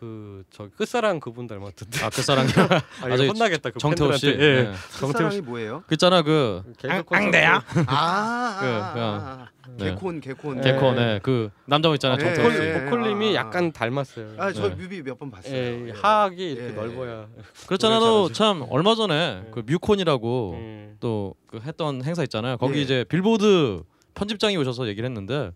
그 0.00 0.42
저 0.50 0.68
끝사랑 0.76 1.20
그분 1.20 1.46
닮았던데. 1.46 2.02
아 2.04 2.08
끝사랑이 2.08 2.48
아, 3.04 3.16
저기 3.16 3.28
혼나겠다. 3.28 3.70
그 3.70 3.78
정태호 3.78 4.12
씨 4.14 4.26
팬들한테. 4.28 4.44
예. 4.58 4.62
네. 4.70 4.76
정태호 4.92 5.06
끝사랑이 5.12 5.34
씨. 5.36 5.40
뭐예요? 5.42 5.84
그 5.86 5.94
있잖아 5.94 6.22
그 6.22 6.62
개그 6.78 7.04
앙대여? 7.14 7.60
콘서트. 7.60 7.90
아, 7.90 7.94
아, 7.94 8.60
그, 8.60 8.66
아, 8.66 9.02
아, 9.02 9.48
네. 9.76 9.84
개콘 9.90 10.20
개콘. 10.20 10.60
개콘 10.62 10.96
예. 10.96 11.00
네. 11.00 11.20
그 11.22 11.50
남자 11.66 11.92
있잖아 11.92 12.14
요 12.14 12.18
예, 12.18 12.24
정태호 12.34 12.50
씨 12.50 12.58
예, 12.62 12.74
예. 12.76 12.84
보컬님이 12.84 13.30
아. 13.36 13.40
약간 13.40 13.70
닮았어요. 13.72 14.34
아, 14.38 14.52
저 14.52 14.70
네. 14.70 14.74
뮤비 14.74 15.02
몇 15.02 15.18
번 15.18 15.30
봤어요. 15.30 15.54
예, 15.54 15.88
예. 15.88 15.92
하악이 15.92 16.50
이렇게 16.52 16.68
예. 16.68 16.72
넓어야. 16.72 17.26
그렇잖아도 17.66 18.04
노래 18.06 18.32
잘하지. 18.32 18.34
참 18.34 18.66
얼마 18.70 18.94
전에 18.94 19.42
예. 19.46 19.50
그 19.50 19.62
뮤콘이라고 19.66 20.52
음. 20.54 20.96
또그 21.00 21.60
했던 21.64 22.02
행사 22.02 22.22
있잖아요. 22.22 22.56
거기 22.56 22.78
예. 22.78 22.82
이제 22.82 23.04
빌보드 23.08 23.82
편집장이 24.14 24.56
오셔서 24.56 24.88
얘기를 24.88 25.06
했는데 25.06 25.50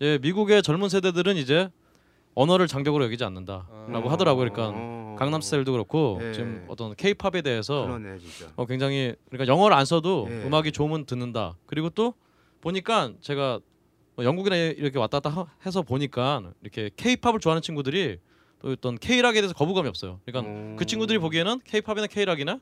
예, 0.00 0.18
미국의 0.18 0.62
젊은 0.64 0.88
세대들은 0.88 1.36
이제 1.36 1.68
언어를 2.34 2.66
장벽으로 2.66 3.04
여기지 3.04 3.24
않는다라고 3.24 4.08
어. 4.08 4.10
하더라고요. 4.10 4.50
그러니까 4.50 4.72
어. 4.76 5.16
강남스타일도 5.18 5.70
그렇고 5.72 6.18
예. 6.22 6.32
지금 6.32 6.64
어떤 6.68 6.94
케이팝에 6.96 7.42
대해서 7.42 7.82
그러네 7.86 8.18
진짜. 8.18 8.52
어, 8.56 8.66
굉장히 8.66 9.14
그러니까 9.30 9.52
영어를 9.52 9.76
안 9.76 9.84
써도 9.84 10.26
예. 10.30 10.42
음악이 10.44 10.72
좋으면 10.72 11.06
듣는다. 11.06 11.56
그리고 11.66 11.90
또 11.90 12.14
보니까 12.60 13.12
제가 13.20 13.60
뭐 14.16 14.24
영국이나 14.24 14.56
이렇게 14.56 14.98
왔다 14.98 15.20
갔다 15.20 15.30
하- 15.40 15.46
해서 15.66 15.82
보니까 15.82 16.42
이렇게 16.62 16.90
케이팝을 16.96 17.38
좋아하는 17.40 17.62
친구들이 17.62 18.18
또 18.60 18.70
어떤 18.70 18.96
K락에 18.98 19.40
대해서 19.40 19.54
거부감이 19.54 19.88
없어요. 19.88 20.20
그러니까 20.24 20.50
음. 20.50 20.76
그 20.78 20.84
친구들이 20.86 21.18
보기에는 21.18 21.60
케이팝이나 21.64 22.06
K락이나 22.08 22.60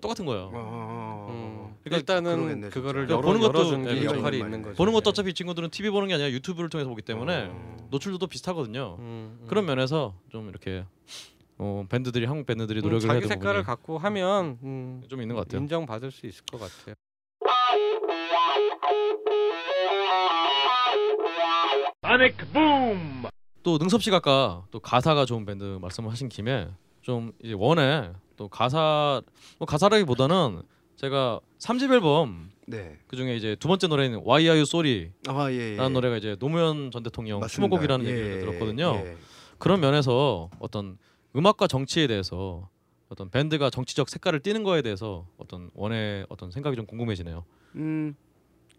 똑같은 0.00 0.26
거예요. 0.26 0.50
어. 0.52 1.47
음. 1.88 1.90
그러니까 1.90 1.96
일단은 1.96 2.36
그러겠네, 2.36 2.68
그거를 2.70 3.02
진짜. 3.06 3.14
열어, 3.14 3.22
보는 3.26 3.40
것도 3.40 3.58
열어준 3.58 3.84
게 3.84 3.90
예, 3.90 4.00
그렇죠. 4.00 4.18
역할이. 4.18 4.38
있는 4.38 4.62
거죠. 4.62 4.76
보는 4.76 4.92
것도 4.92 5.08
예. 5.08 5.10
어차피 5.10 5.30
이 5.30 5.34
친구들은 5.34 5.70
TV 5.70 5.90
보는 5.90 6.08
게 6.08 6.14
아니라 6.14 6.30
유튜브를 6.30 6.68
통해서 6.70 6.88
보기 6.88 7.02
때문에 7.02 7.48
어. 7.50 7.76
노출도 7.90 8.26
비슷하거든요. 8.26 8.96
음, 8.98 9.38
음. 9.40 9.46
그런 9.48 9.66
면에서 9.66 10.14
좀 10.30 10.48
이렇게 10.48 10.84
어, 11.58 11.84
밴드들이 11.88 12.24
한국 12.26 12.46
밴드들이 12.46 12.80
음, 12.80 12.82
노력을 12.82 13.02
해야 13.02 13.08
자기 13.14 13.20
되는 13.20 13.28
색깔을 13.28 13.62
부분이 13.62 13.66
갖고 13.66 13.98
하면 13.98 14.58
음, 14.62 15.02
좀 15.08 15.20
있는 15.22 15.34
것 15.34 15.42
같아요. 15.42 15.60
인정받을 15.62 16.10
수 16.10 16.26
있을 16.26 16.44
것 16.44 16.60
같아요. 16.60 16.94
Sonic 22.04 22.36
Boom! 22.52 23.24
또 23.62 23.76
능섭 23.78 24.02
씨가 24.02 24.18
아까 24.18 24.64
또 24.70 24.80
가사가 24.80 25.24
좋은 25.24 25.44
밴드 25.44 25.64
말씀을 25.80 26.10
하신 26.10 26.28
김에 26.28 26.68
좀 27.02 27.32
이제 27.42 27.54
원에 27.56 28.12
또 28.36 28.48
가사 28.48 29.20
뭐 29.58 29.66
가사라기보다는 29.66 30.62
제가 30.98 31.40
3집 31.58 31.92
앨범 31.92 32.50
네. 32.66 32.98
그 33.06 33.16
중에 33.16 33.36
이제 33.36 33.56
두 33.58 33.68
번째 33.68 33.86
노래인 33.86 34.14
Why 34.16 34.42
Are 34.42 34.58
You 34.58 34.62
Sorry라는 34.62 35.12
아 35.28 35.50
예. 35.52 35.78
예. 35.78 35.88
노래가 35.88 36.16
이제 36.16 36.36
노무현 36.38 36.90
전 36.90 37.04
대통령 37.04 37.38
맞습니다. 37.38 37.54
추모곡이라는 37.54 38.04
예, 38.04 38.10
얘기를 38.10 38.40
들었거든요. 38.40 38.94
예. 38.96 39.16
그런 39.58 39.80
면에서 39.80 40.50
어떤 40.58 40.98
음악과 41.36 41.68
정치에 41.68 42.08
대해서 42.08 42.68
어떤 43.08 43.30
밴드가 43.30 43.70
정치적 43.70 44.08
색깔을 44.08 44.40
띠는 44.40 44.64
거에 44.64 44.82
대해서 44.82 45.24
어떤 45.38 45.70
원의 45.74 46.26
어떤 46.28 46.50
생각이 46.50 46.74
좀 46.74 46.84
궁금해지네요. 46.84 47.44
음 47.76 48.16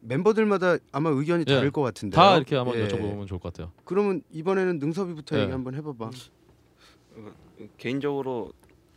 멤버들마다 0.01 0.77
아마 0.91 1.09
의견이 1.11 1.45
예. 1.47 1.55
다를 1.55 1.71
것 1.71 1.81
같은데. 1.81 2.17
다 2.17 2.35
이렇게 2.35 2.57
한번 2.57 2.77
예. 2.77 2.89
여쭤보면 2.89 3.27
좋을 3.27 3.39
것 3.39 3.53
같아요. 3.53 3.71
그러면 3.85 4.23
이번에는 4.33 4.77
능섭이부터 4.79 5.37
예. 5.37 5.43
얘기 5.43 5.51
한번 5.53 5.73
해봐봐. 5.73 6.11
개인적으로 7.77 8.51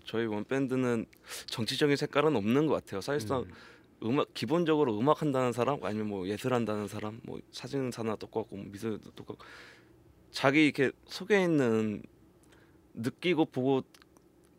저희 0.04 0.26
원 0.26 0.44
밴드는 0.44 1.06
정치적인 1.46 1.96
색깔은 1.96 2.36
없는 2.36 2.66
것 2.66 2.74
같아요. 2.74 3.00
사실상 3.00 3.44
음. 4.02 4.18
악 4.18 4.34
기본적으로 4.34 4.98
음악 4.98 5.22
한다는 5.22 5.52
사람 5.52 5.82
아니면 5.84 6.08
뭐 6.08 6.26
예술 6.26 6.54
한다는 6.54 6.88
사람 6.88 7.20
뭐 7.22 7.38
사진사나 7.52 8.16
똑같고 8.16 8.56
뭐 8.56 8.66
미술도 8.68 9.12
똑같고 9.12 9.44
자기 10.32 10.64
이렇게 10.64 10.90
속에 11.06 11.42
있는 11.42 12.02
느끼고 12.94 13.44
보고 13.46 13.82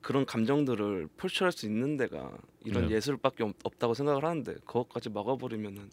그런 0.02 0.26
감정들을 0.26 1.08
표출할 1.18 1.52
수 1.52 1.66
있는 1.66 1.98
데가 1.98 2.38
이런 2.66 2.88
네. 2.88 2.96
예술밖에 2.96 3.44
없, 3.44 3.54
없다고 3.64 3.94
생각을 3.94 4.24
하는데 4.24 4.54
그것까지 4.66 5.10
막아버리면은 5.10 5.89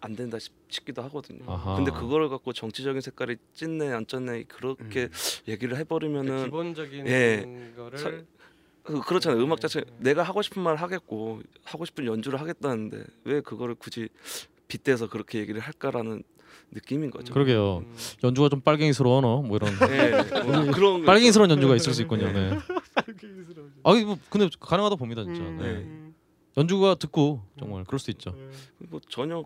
안 0.00 0.14
된다 0.14 0.38
싶, 0.38 0.52
싶기도 0.68 1.02
하거든요. 1.04 1.50
아하. 1.50 1.76
근데 1.76 1.90
그거를 1.90 2.28
갖고 2.28 2.52
정치적인 2.52 3.00
색깔이 3.00 3.36
찐네 3.54 3.90
안 3.92 4.06
찐네 4.06 4.44
그렇게 4.44 5.08
얘기를 5.48 5.76
해버리면은 5.78 6.26
그러니까 6.26 6.44
기본적인 6.44 7.06
예. 7.06 7.72
거를 7.76 7.98
사- 7.98 8.10
그- 8.84 9.00
그렇잖아요. 9.00 9.42
음악 9.42 9.60
자체 9.60 9.82
내가 9.98 10.22
하고 10.22 10.42
싶은 10.42 10.62
말 10.62 10.76
하겠고 10.76 11.40
하고 11.64 11.84
싶은 11.84 12.06
연주를 12.06 12.40
하겠다는데 12.40 13.04
왜 13.24 13.40
그거를 13.40 13.74
굳이 13.74 14.08
빗대서 14.68 15.08
그렇게 15.08 15.38
얘기를 15.40 15.60
할까라는 15.60 16.22
느낌인 16.70 17.10
거죠. 17.10 17.32
그러게요. 17.32 17.78
음. 17.78 17.94
연주가 18.22 18.48
좀 18.48 18.60
빨갱이스러워 18.60 19.20
뭐 19.42 19.56
이런 19.56 19.72
예, 19.90 20.10
뭐 20.42 20.70
그런 20.72 21.00
거 21.00 21.06
빨갱이스러운. 21.06 21.50
연주가 21.50 21.76
있을 21.76 21.92
수 21.94 22.02
있군요. 22.02 22.30
네. 22.32 22.58
아, 23.84 23.94
뭐 23.94 24.18
근데 24.30 24.48
가능하다 24.60 24.96
봅니다 24.96 25.24
진짜. 25.24 25.40
음, 25.42 25.56
네. 25.58 25.64
음. 25.70 26.14
연주가 26.56 26.94
듣고 26.94 27.42
정말 27.58 27.84
그럴 27.84 27.98
수도 27.98 28.12
있죠. 28.12 28.34
뭐 28.78 29.00
전혀 29.08 29.44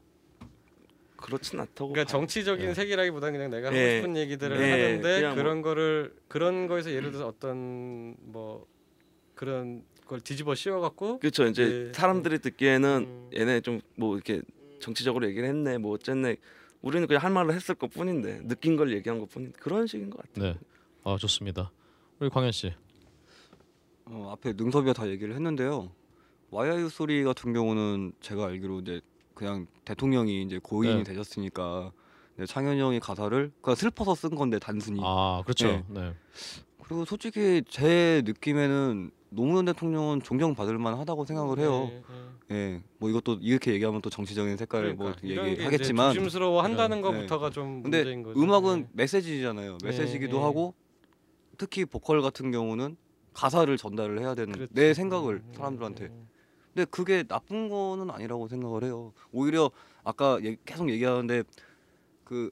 그렇진 1.16 1.58
않다고. 1.58 1.90
그러니까 1.92 2.10
봐요. 2.12 2.20
정치적인 2.20 2.66
네. 2.68 2.74
색이라기보다는 2.74 3.32
그냥 3.38 3.50
내가 3.50 3.68
하고 3.68 3.76
예. 3.76 3.96
싶은 3.96 4.16
얘기들을 4.16 4.60
예, 4.60 4.70
하는데 5.00 5.22
뭐- 5.26 5.34
그런 5.34 5.62
거를 5.62 6.14
그런 6.28 6.66
거에서 6.66 6.90
예를 6.92 7.10
들어서 7.10 7.26
어떤 7.28 8.14
뭐 8.20 8.66
그런 9.38 9.84
걸 10.08 10.20
뒤집어 10.20 10.54
씌워갖고 10.56 11.20
그렇죠. 11.20 11.46
이제 11.46 11.90
예. 11.90 11.92
사람들이 11.92 12.40
듣기에는 12.40 13.06
음. 13.06 13.30
얘네 13.36 13.60
좀 13.60 13.80
뭐 13.96 14.16
이렇게 14.16 14.42
정치적으로 14.80 15.26
얘기를 15.28 15.48
했네, 15.48 15.78
뭐 15.78 15.92
어쨌네. 15.92 16.36
우리는 16.82 17.06
그냥 17.06 17.22
할 17.22 17.30
말을 17.30 17.54
했을 17.54 17.74
것 17.74 17.90
뿐인데 17.90 18.46
느낀 18.46 18.76
걸 18.76 18.92
얘기한 18.92 19.18
것 19.20 19.28
뿐인 19.30 19.52
그런 19.58 19.86
식인 19.86 20.10
것 20.10 20.18
같아요. 20.22 20.52
네. 20.54 20.58
아 21.04 21.16
좋습니다. 21.20 21.70
우리 22.18 22.28
광현 22.30 22.52
씨. 22.52 22.72
어, 24.06 24.30
앞에 24.32 24.54
능섭이가 24.56 24.92
다 24.92 25.08
얘기를 25.08 25.34
했는데요. 25.34 25.90
Why 26.50 26.88
I'm 26.88 27.01
Sorry 27.01 27.22
같은 27.24 27.52
경우는 27.52 28.12
제가 28.20 28.46
알기로 28.46 28.80
이제 28.80 29.00
그냥 29.34 29.66
대통령이 29.84 30.42
이제 30.42 30.58
고인이 30.62 30.96
네. 30.98 31.02
되셨으니까 31.04 31.92
네, 32.36 32.46
창현이 32.46 32.80
형이 32.80 33.00
가사를 33.00 33.30
그러니까 33.60 33.74
슬퍼서 33.74 34.14
쓴 34.14 34.34
건데 34.34 34.58
단순히 34.58 35.00
아 35.02 35.42
그렇죠. 35.44 35.66
네. 35.68 35.84
네. 35.88 36.14
그리고 36.82 37.04
솔직히 37.04 37.62
제 37.68 38.22
느낌에는 38.24 39.10
노무현 39.30 39.64
대통령은 39.66 40.22
존경받을 40.22 40.78
만하다고 40.78 41.24
생각을 41.26 41.58
해요. 41.58 41.90
예, 41.90 42.02
예. 42.50 42.54
예, 42.56 42.82
뭐 42.98 43.10
이것도 43.10 43.38
이렇게 43.42 43.72
얘기하면 43.74 44.00
또 44.00 44.08
정치적인 44.08 44.56
색깔을 44.56 44.94
뭐 44.94 45.12
그러니까 45.20 45.42
이제 45.46 45.50
얘기하겠지만 45.52 46.14
조심스러워 46.14 46.62
한다는 46.62 46.98
네. 46.98 47.02
것부터가 47.02 47.50
좀 47.50 47.82
근데 47.82 47.98
문제인 47.98 48.22
거죠. 48.22 48.40
음악은 48.40 48.80
예. 48.80 48.88
메시지잖아요. 48.92 49.78
메시지기도 49.84 50.38
예. 50.38 50.42
하고 50.42 50.74
특히 51.58 51.84
보컬 51.84 52.22
같은 52.22 52.50
경우는 52.50 52.96
가사를 53.34 53.76
전달을 53.76 54.20
해야 54.20 54.34
되는 54.34 54.52
그렇죠. 54.52 54.72
내 54.74 54.94
생각을 54.94 55.42
음, 55.46 55.52
사람들한테. 55.54 56.04
음, 56.06 56.28
근데 56.72 56.86
그게 56.90 57.22
나쁜 57.24 57.68
거는 57.68 58.10
아니라고 58.10 58.48
생각을 58.48 58.84
해요. 58.84 59.12
오히려 59.32 59.70
아까 60.04 60.38
얘- 60.44 60.56
계속 60.64 60.88
얘기하는데 60.88 61.42
그 62.24 62.50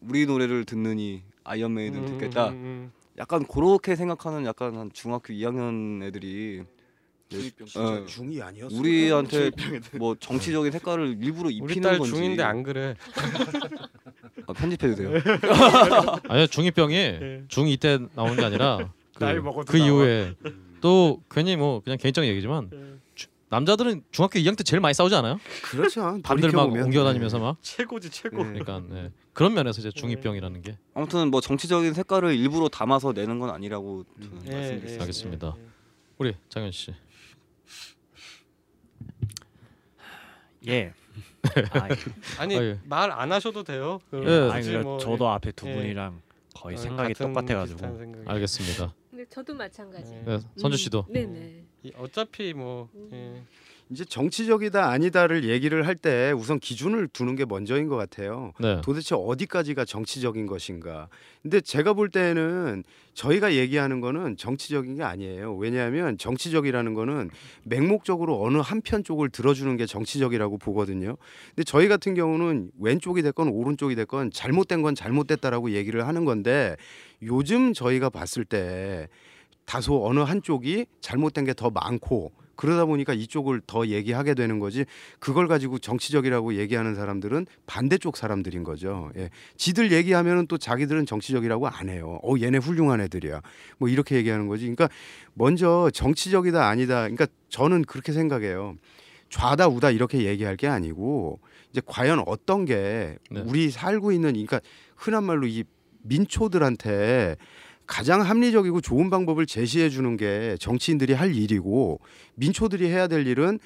우리 0.00 0.24
노래를 0.26 0.64
듣느니 0.64 1.22
아이언 1.44 1.74
메이든 1.74 2.00
음, 2.00 2.06
듣겠다. 2.06 2.48
음, 2.48 2.54
음. 2.54 2.92
약간 3.18 3.44
그렇게 3.46 3.94
생각하는 3.96 4.44
약간 4.44 4.76
한 4.76 4.90
중학교 4.92 5.32
2학년 5.32 6.02
애들이 6.02 6.62
중이병 7.28 7.66
어, 7.76 8.06
중이 8.06 8.42
아니었어. 8.42 8.76
우리한테 8.76 9.50
뭐 9.98 10.14
정치적인 10.18 10.72
색깔을 10.72 11.16
일부러 11.20 11.46
우리 11.46 11.56
입히는 11.56 11.82
딸 11.82 11.98
건지 11.98 12.14
중인데 12.14 12.42
안 12.42 12.62
그래. 12.62 12.94
아, 14.46 14.52
편집해도 14.52 14.94
돼요. 14.96 15.10
아니요 16.28 16.46
중이병이 16.48 16.94
예. 16.94 17.44
중2 17.48 17.80
때 17.80 17.98
나온 18.14 18.36
게 18.36 18.44
아니라 18.44 18.92
그, 19.14 19.24
나이 19.24 19.38
먹어도 19.38 19.70
그. 19.72 19.78
이후에 19.78 20.34
또 20.80 21.22
괜히 21.30 21.56
뭐 21.56 21.80
그냥 21.80 21.96
개인적인 21.98 22.28
얘기지만 22.30 22.70
예. 22.72 22.76
주- 22.76 23.00
남자들은 23.54 24.02
중학교 24.10 24.40
2학년 24.40 24.56
때 24.56 24.64
제일 24.64 24.80
많이 24.80 24.94
싸우지 24.94 25.14
않아요? 25.14 25.38
그렇죠. 25.62 26.18
밤들 26.24 26.50
막. 26.50 26.72
옮겨다니면서 26.72 27.38
막 27.38 27.56
최고지 27.62 28.10
최고. 28.10 28.38
네. 28.42 28.58
그러니까 28.58 28.82
네. 28.92 29.12
그런 29.32 29.54
면에서 29.54 29.80
이제 29.80 29.92
중이병이라는 29.92 30.62
게 30.62 30.76
아무튼 30.92 31.30
뭐 31.30 31.40
정치적인 31.40 31.94
색깔을 31.94 32.34
일부러 32.34 32.68
담아서 32.68 33.12
내는 33.12 33.38
건 33.38 33.50
아니라고 33.50 34.04
저는 34.20 34.46
예, 34.46 34.50
말씀드리겠습니다. 34.50 34.92
예, 34.94 35.00
알겠습니다. 35.00 35.56
우리 36.18 36.34
장현 36.48 36.72
씨. 36.72 36.92
예. 40.66 40.92
아, 41.74 41.88
아니 42.38 42.56
아, 42.56 42.62
예. 42.62 42.80
말안 42.84 43.30
하셔도 43.30 43.62
돼요. 43.62 44.00
그 44.10 44.16
예. 44.26 44.50
아니 44.50 44.62
굳이 44.62 44.70
그러니까 44.70 44.90
뭐, 44.90 44.98
저도 44.98 45.28
앞에 45.28 45.52
두 45.52 45.68
예. 45.68 45.74
분이랑 45.74 46.22
거의 46.56 46.74
어, 46.74 46.78
생각이 46.78 47.14
똑같아가지고 47.14 47.78
생각이. 47.78 48.24
알겠습니다. 48.26 48.94
근데 49.10 49.24
저도 49.30 49.54
마찬가지. 49.54 50.10
네. 50.10 50.24
네, 50.24 50.38
선주 50.56 50.76
씨도 50.76 51.06
네네. 51.08 51.73
이- 51.84 51.92
어차피 51.98 52.54
뭐 52.54 52.88
예. 53.12 53.42
이제 53.90 54.02
정치적이다 54.04 54.88
아니다를 54.88 55.44
얘기를 55.44 55.86
할 55.86 55.94
때 55.94 56.32
우선 56.34 56.58
기준을 56.58 57.08
두는 57.08 57.36
게 57.36 57.44
먼저인 57.44 57.86
것 57.86 57.96
같아요. 57.96 58.52
네. 58.58 58.80
도대체 58.82 59.14
어디까지가 59.14 59.84
정치적인 59.84 60.46
것인가. 60.46 61.08
근데 61.42 61.60
제가 61.60 61.92
볼 61.92 62.08
때는 62.08 62.82
저희가 63.12 63.54
얘기하는 63.54 64.00
거는 64.00 64.38
정치적인 64.38 64.96
게 64.96 65.02
아니에요. 65.02 65.54
왜냐하면 65.56 66.16
정치적이라는 66.16 66.94
거는 66.94 67.28
맹목적으로 67.64 68.42
어느 68.42 68.56
한편 68.58 69.04
쪽을 69.04 69.28
들어주는 69.28 69.76
게 69.76 69.84
정치적이라고 69.84 70.56
보거든요. 70.56 71.16
근데 71.50 71.62
저희 71.64 71.86
같은 71.86 72.14
경우는 72.14 72.70
왼쪽이 72.80 73.20
됐건 73.22 73.48
오른쪽이 73.48 73.94
됐건 73.96 74.30
잘못된 74.30 74.80
건 74.80 74.94
잘못됐다라고 74.94 75.72
얘기를 75.72 76.06
하는 76.06 76.24
건데 76.24 76.76
요즘 77.22 77.74
저희가 77.74 78.08
봤을 78.08 78.46
때 78.46 79.08
다소 79.64 80.06
어느 80.06 80.20
한쪽이 80.20 80.86
잘못된 81.00 81.44
게 81.44 81.54
더 81.54 81.70
많고 81.70 82.32
그러다 82.56 82.84
보니까 82.84 83.12
이쪽을 83.14 83.60
더 83.66 83.86
얘기하게 83.88 84.34
되는 84.34 84.58
거지 84.60 84.84
그걸 85.18 85.48
가지고 85.48 85.78
정치적이라고 85.78 86.54
얘기하는 86.54 86.94
사람들은 86.94 87.46
반대쪽 87.66 88.16
사람들인 88.16 88.62
거죠. 88.62 89.10
예. 89.16 89.30
지들 89.56 89.90
얘기하면은 89.90 90.46
또 90.46 90.56
자기들은 90.56 91.06
정치적이라고 91.06 91.66
안 91.66 91.88
해요. 91.88 92.20
어 92.22 92.34
얘네 92.40 92.58
훌륭한 92.58 93.00
애들이야. 93.00 93.40
뭐 93.78 93.88
이렇게 93.88 94.16
얘기하는 94.16 94.46
거지. 94.46 94.64
그러니까 94.64 94.88
먼저 95.32 95.90
정치적이다 95.92 96.66
아니다. 96.68 97.00
그러니까 97.02 97.26
저는 97.48 97.82
그렇게 97.82 98.12
생각해요. 98.12 98.76
좌다 99.30 99.66
우다 99.66 99.90
이렇게 99.90 100.24
얘기할 100.24 100.56
게 100.56 100.68
아니고 100.68 101.40
이제 101.70 101.80
과연 101.84 102.22
어떤 102.26 102.64
게 102.64 103.18
네. 103.30 103.40
우리 103.40 103.70
살고 103.70 104.12
있는 104.12 104.30
그러니까 104.32 104.60
흔한 104.96 105.24
말로 105.24 105.46
이 105.48 105.64
민초들한테 106.02 107.36
가장 107.86 108.22
합리적이고 108.22 108.80
좋은 108.80 109.10
방법을 109.10 109.46
제시해 109.46 109.90
주는 109.90 110.16
게 110.16 110.56
정치인들이 110.58 111.12
할 111.12 111.34
일이고 111.34 112.00
민초들이 112.34 112.88
해야 112.88 113.06
될 113.08 113.26
일은 113.26 113.58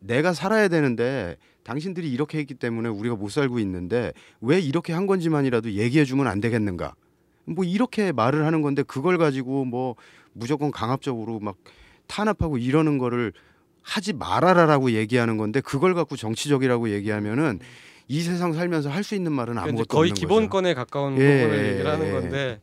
내가 0.00 0.32
살아야 0.34 0.68
되는데 0.68 1.36
당신들이 1.64 2.10
이렇게 2.10 2.38
했기 2.38 2.54
때문에 2.54 2.88
우리가 2.88 3.16
못 3.16 3.30
살고 3.30 3.58
있는데 3.60 4.12
왜 4.40 4.60
이렇게 4.60 4.92
한 4.92 5.06
건지만이라도 5.06 5.72
얘기해 5.72 6.04
주면 6.04 6.26
안 6.26 6.40
되겠는가? 6.40 6.94
뭐 7.44 7.64
이렇게 7.64 8.12
말을 8.12 8.44
하는 8.44 8.62
건데 8.62 8.82
그걸 8.82 9.18
가지고 9.18 9.64
뭐 9.64 9.96
무조건 10.32 10.70
강압적으로 10.70 11.40
막 11.40 11.56
탄압하고 12.06 12.58
이러는 12.58 12.98
거를 12.98 13.32
하지 13.82 14.12
말아라라고 14.12 14.92
얘기하는 14.92 15.38
건데 15.38 15.60
그걸 15.60 15.94
갖고 15.94 16.16
정치적이라고 16.16 16.90
얘기하면은 16.90 17.60
이 18.08 18.20
세상 18.20 18.52
살면서 18.52 18.90
할 18.90 19.02
수 19.02 19.14
있는 19.14 19.32
말은 19.32 19.54
그러니까 19.54 19.70
아무것도 19.70 19.86
거의 19.96 20.10
없는 20.10 20.20
기본권에 20.20 20.74
가까운 20.74 21.18
예, 21.18 21.42
부분을 21.42 21.64
예, 21.64 21.72
얘기를 21.72 21.90
하는 21.90 22.06
예. 22.06 22.12
건데 22.12 22.60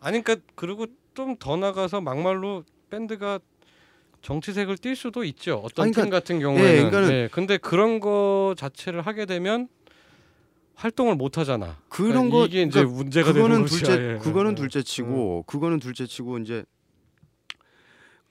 아니 0.00 0.22
그러니까 0.22 0.46
그리고 0.54 0.86
좀 1.14 1.36
더 1.38 1.56
나가서 1.56 2.00
막말로 2.00 2.64
밴드가 2.88 3.40
정치색을 4.22 4.76
띌 4.76 4.94
수도 4.94 5.24
있죠. 5.24 5.60
어떤 5.64 5.84
아니, 5.84 5.92
팀 5.92 5.94
그러니까- 6.04 6.18
같은 6.20 6.40
경우에는. 6.40 6.90
그러니까는- 6.90 7.08
네, 7.08 7.28
근데 7.32 7.56
그런 7.58 8.00
거 8.00 8.54
자체를 8.56 9.02
하게 9.02 9.26
되면 9.26 9.68
활동을 10.76 11.14
못 11.16 11.36
하잖아. 11.36 11.76
그런 11.88 12.30
그러니까 12.30 12.36
거 12.38 12.46
이게 12.46 12.62
이제 12.62 12.70
그러니까 12.80 12.96
문제가 12.96 13.32
되는 13.32 13.62
거죠. 13.62 13.76
둘째 13.76 13.92
예. 14.14 14.18
그거는 14.18 14.52
예. 14.52 14.54
둘째치고 14.54 15.44
그거는 15.46 15.78
둘째치고 15.78 16.38
이제 16.38 16.64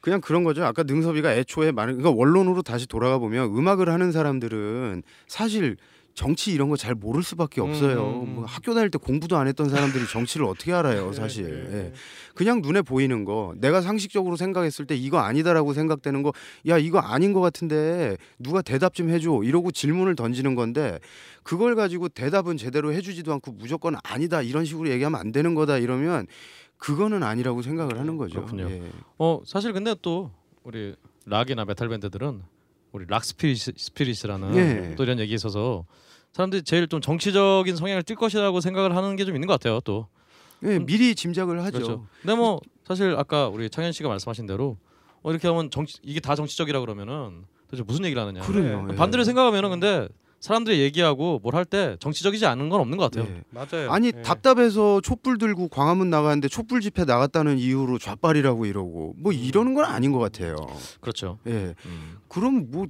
그냥 0.02 0.22
그런 0.22 0.44
거죠. 0.44 0.64
아까 0.66 0.84
능섭이가 0.84 1.34
애초에 1.36 1.72
많은 1.72 1.98
그러니까 1.98 2.18
원론으로 2.18 2.62
다시 2.62 2.88
돌아가 2.88 3.18
보면 3.20 3.56
음악을 3.56 3.90
하는 3.90 4.12
사람들은 4.12 5.04
사실 5.28 5.76
정치 6.20 6.52
이런 6.52 6.68
거 6.68 6.76
잘 6.76 6.96
모를 6.96 7.24
수밖에 7.24 7.62
없어요. 7.62 8.10
음, 8.10 8.14
음, 8.14 8.28
음. 8.28 8.36
뭐 8.36 8.46
학교 8.46 8.74
다닐 8.74 8.92
때 8.92 8.98
공부도 8.98 9.38
안 9.38 9.48
했던 9.48 9.70
사람들이 9.70 10.06
정치를 10.06 10.46
어떻게 10.46 10.74
알아요, 10.74 11.14
사실. 11.14 11.68
예. 11.72 11.94
그냥 12.36 12.62
눈에 12.62 12.82
보이는 12.82 13.24
거, 13.24 13.54
내가 13.58 13.80
상식적으로 13.82 14.36
생각했을 14.36 14.86
때 14.86 14.98
이거 14.98 15.20
아니다라고 15.20 15.72
생각되는 15.72 16.22
거, 16.22 16.34
야 16.68 16.78
이거 16.78 17.00
아닌 17.00 17.32
것 17.32 17.40
같은데 17.40 18.18
누가 18.38 18.62
대답 18.62 18.96
좀 18.96 19.10
해줘 19.10 19.42
이러고 19.46 19.72
질문을 19.72 20.18
던지는 20.18 20.56
건데 20.56 21.00
그걸 21.44 21.76
가지고 21.76 22.10
대답은 22.10 22.58
제대로 22.58 22.92
해주지도 22.92 23.32
않고 23.32 23.54
무조건 23.54 23.96
아니다 24.04 24.42
이런 24.42 24.66
식으로 24.66 24.90
얘기하면 24.90 25.18
안 25.22 25.32
되는 25.32 25.56
거다 25.56 25.78
이러면 25.78 26.28
그거는 26.78 27.24
아니라고 27.24 27.62
생각을 27.62 27.98
하는 27.98 28.18
거죠. 28.18 28.36
그렇군요. 28.42 28.70
예. 28.70 28.82
어 29.20 29.40
사실 29.46 29.72
근데 29.72 29.96
또 30.02 30.32
우리 30.64 30.96
락이나 31.26 31.64
메탈 31.64 31.88
밴드들은 31.88 32.42
우리 32.92 33.06
rock 33.08 33.24
spirit 33.24 33.58
spirit이라는 33.78 34.56
예. 34.56 34.96
또 34.98 35.04
이런 35.04 35.18
얘기 35.20 35.34
있어서 35.34 35.86
사람들이 36.34 36.64
제일 36.64 36.88
좀 36.88 37.02
정치적인 37.02 37.76
성향을 37.76 38.04
띌 38.04 38.16
것이라고 38.16 38.62
생각을 38.62 38.96
하는 38.96 39.16
게 39.16 39.26
좀 39.26 39.36
있는 39.36 39.48
것 39.48 39.54
같아요. 39.54 39.80
또 39.82 40.08
예, 40.64 40.80
미리 40.80 41.16
짐작을 41.16 41.62
하죠. 41.64 41.72
그렇죠. 41.78 42.06
근데 42.22 42.36
뭐 42.36 42.60
사실 42.86 43.16
아까 43.18 43.48
우리 43.48 43.70
창현 43.70 43.92
씨가 43.92 44.10
말씀하신 44.10 44.46
대로 44.46 44.78
어, 45.22 45.32
이렇게 45.32 45.48
하면 45.48 45.70
정치 45.72 45.98
이게 46.04 46.20
다 46.20 46.36
정치적이라 46.36 46.80
그러면은 46.82 47.46
도대체 47.68 47.84
무슨 47.84 48.06
얘기를 48.06 48.22
하느냐. 48.22 48.42
그래요. 48.42 48.88
예. 48.92 48.96
반대로 48.96 49.24
생각하면은 49.24 49.70
근데 49.70 50.08
사람들이 50.40 50.80
얘기하고 50.80 51.40
뭘 51.44 51.54
할 51.56 51.66
때 51.66 51.98
정치적이지 52.00 52.46
않은 52.46 52.70
건 52.70 52.80
없는 52.82 52.98
것 52.98 53.12
같아요. 53.12 53.30
예. 53.34 53.44
맞아요. 53.52 53.92
아니 53.92 54.08
예. 54.16 54.22
답답해서 54.22 55.02
촛불 55.02 55.38
들고 55.38 55.68
광화문 55.68 56.10
나가는데 56.10 56.48
촛불 56.48 56.80
집회 56.82 57.04
나갔다는 57.06 57.58
이유로 57.58 57.98
좌빨이라고 57.98 58.66
이러고 58.66 59.16
뭐 59.18 59.32
이러는 59.34 59.74
건 59.74 59.86
아닌 59.86 60.12
것 60.14 60.20
같아요. 60.20 60.56
그렇죠. 61.02 61.40
예. 61.48 61.74
음, 61.86 62.18
그럼 62.30 62.68
뭐 62.72 62.88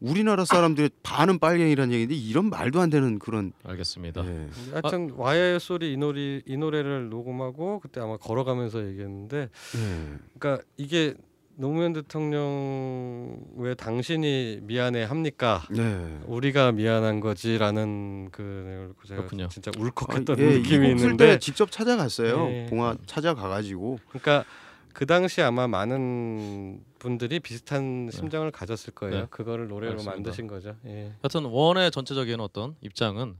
우리나라 0.00 0.44
사람들의 0.44 0.90
반은 1.02 1.38
빨갱이라는 1.38 1.92
얘기인데 1.92 2.14
이런 2.14 2.50
말도 2.50 2.80
안 2.80 2.90
되는 2.90 3.18
그런 3.18 3.52
알겠습니다. 3.64 4.24
예. 4.24 4.48
하여튼 4.72 5.10
와이의 5.16 5.60
소리 5.60 5.92
이 5.92 5.96
노래 5.96 6.40
이 6.46 6.56
노래를 6.56 7.08
녹음하고 7.08 7.80
그때 7.80 8.00
아마 8.00 8.16
걸어가면서 8.16 8.86
얘기했는데 8.88 9.38
예. 9.76 10.18
그러니까 10.38 10.64
이게 10.76 11.14
노무현 11.56 11.92
대통령 11.92 13.40
왜 13.56 13.74
당신이 13.74 14.60
미안해 14.62 15.02
합니까? 15.02 15.64
네. 15.70 16.20
우리가 16.26 16.70
미안한 16.70 17.18
거지라는 17.18 18.28
그 18.30 18.42
내용을 18.42 18.92
제가 19.04 19.16
그렇군요. 19.22 19.48
진짜 19.48 19.72
아, 19.76 19.80
울컥했던 19.80 20.38
예, 20.38 20.58
느낌이 20.58 20.90
있는데 20.90 21.26
때 21.26 21.38
직접 21.40 21.72
찾아갔어요. 21.72 22.48
예. 22.48 22.66
봉화 22.70 22.96
찾아가 23.06 23.48
가지고 23.48 23.98
그러니까 24.08 24.44
그 24.92 25.06
당시 25.06 25.42
아마 25.42 25.66
많은 25.68 26.82
분들이 26.98 27.40
비슷한 27.40 28.10
심정을 28.12 28.50
가졌을 28.50 28.92
거예요. 28.94 29.20
네. 29.20 29.26
그거를 29.30 29.68
노래로 29.68 29.92
알겠습니다. 29.92 30.16
만드신 30.16 30.46
거죠. 30.46 30.76
예. 30.86 31.12
하여튼 31.22 31.44
원의 31.44 31.90
전체적인 31.90 32.40
어떤 32.40 32.76
입장은 32.80 33.38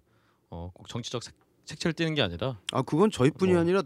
어, 0.50 0.70
꼭 0.72 0.88
정치적 0.88 1.22
색, 1.22 1.34
색채를 1.64 1.94
띠는 1.94 2.14
게 2.14 2.22
아니라 2.22 2.58
아 2.72 2.82
그건 2.82 3.10
저희뿐이 3.10 3.52
뭐, 3.52 3.60
아니라 3.60 3.82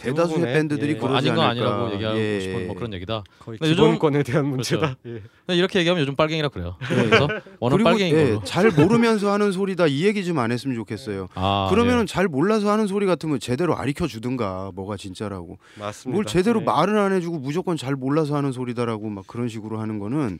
대다수의 0.00 0.40
밴드들이 0.42 0.92
예. 0.92 0.94
뭐 0.94 1.08
그러지 1.08 1.28
아닌 1.30 1.36
건 1.40 1.50
않을까. 1.50 1.68
아니라고 1.70 1.94
얘기하고 1.94 2.18
예. 2.18 2.40
싶은 2.40 2.66
뭐 2.66 2.76
그런 2.76 2.92
얘기다. 2.94 3.22
거의 3.38 3.58
근데 3.58 3.70
요즘- 3.72 3.84
기본권에 3.84 4.22
대한 4.22 4.46
문제다. 4.46 4.96
예. 5.06 5.10
근데 5.46 5.58
이렇게 5.58 5.78
얘기하면 5.80 6.02
요즘 6.02 6.16
빨갱이라 6.16 6.48
그래요. 6.48 6.76
그래서 6.80 7.28
원은 7.60 7.84
빨갱인 7.84 8.16
예, 8.16 8.24
걸로. 8.30 8.44
잘 8.44 8.70
모르면서 8.70 9.32
하는 9.32 9.52
소리다 9.52 9.86
이 9.86 10.04
얘기 10.06 10.24
좀 10.24 10.38
안 10.38 10.52
했으면 10.52 10.74
좋겠어요. 10.76 11.28
아, 11.34 11.66
그러면은 11.70 12.06
잘 12.06 12.26
몰라서 12.28 12.70
하는 12.70 12.86
소리 12.86 13.04
같으면 13.06 13.40
제대로 13.40 13.74
가르쳐 13.74 14.06
주든가 14.06 14.70
뭐가 14.74 14.96
진짜라고. 14.96 15.58
맞습니다. 15.78 16.14
뭘 16.14 16.24
제대로 16.24 16.60
예. 16.60 16.64
말은 16.64 16.96
안 16.98 17.12
해주고 17.12 17.38
무조건 17.38 17.76
잘 17.76 17.94
몰라서 17.94 18.36
하는 18.36 18.52
소리다라고 18.52 19.08
막 19.10 19.26
그런 19.26 19.48
식으로 19.48 19.78
하는 19.80 19.98
거는 19.98 20.38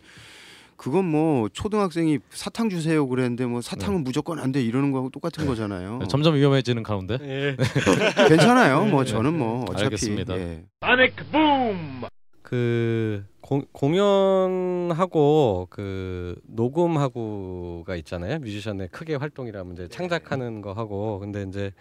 그건 0.80 1.04
뭐 1.04 1.50
초등학생이 1.50 2.20
사탕 2.30 2.70
주세요 2.70 3.06
그랬는데 3.06 3.44
뭐 3.44 3.60
사탕은 3.60 4.02
무조건 4.02 4.38
안 4.38 4.50
돼 4.50 4.62
이러는 4.62 4.92
거하고 4.92 5.10
똑같은 5.10 5.44
거잖아요. 5.44 5.98
네, 5.98 6.06
점점 6.08 6.34
위험해지는 6.36 6.82
가운데 6.82 7.18
예. 7.20 7.54
괜찮아요. 8.28 8.86
뭐 8.86 9.04
네. 9.04 9.10
저는 9.10 9.36
뭐 9.38 9.64
어차피 9.68 9.84
알겠습니다. 9.84 10.38
예. 10.38 10.64
Sonic 10.82 11.16
Boom! 11.30 12.04
그 12.40 13.26
공, 13.42 13.62
공연하고 13.72 15.66
그 15.68 16.40
녹음하고가 16.46 17.94
있잖아요. 17.96 18.38
뮤지션의 18.38 18.88
크게 18.88 19.16
활동이라면 19.16 19.74
이제 19.74 19.88
창작하는 19.88 20.62
거 20.62 20.72
하고 20.72 21.18
근데 21.18 21.42
이제 21.46 21.72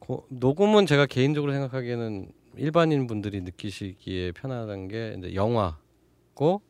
고, 0.00 0.26
녹음은 0.28 0.84
제가 0.84 1.06
개인적으로 1.06 1.52
생각하기에는 1.52 2.28
일반인 2.58 3.06
분들이 3.06 3.40
느끼시기에 3.40 4.32
편안한 4.32 4.88
게 4.88 5.16
이제 5.18 5.34
영화고 5.34 6.60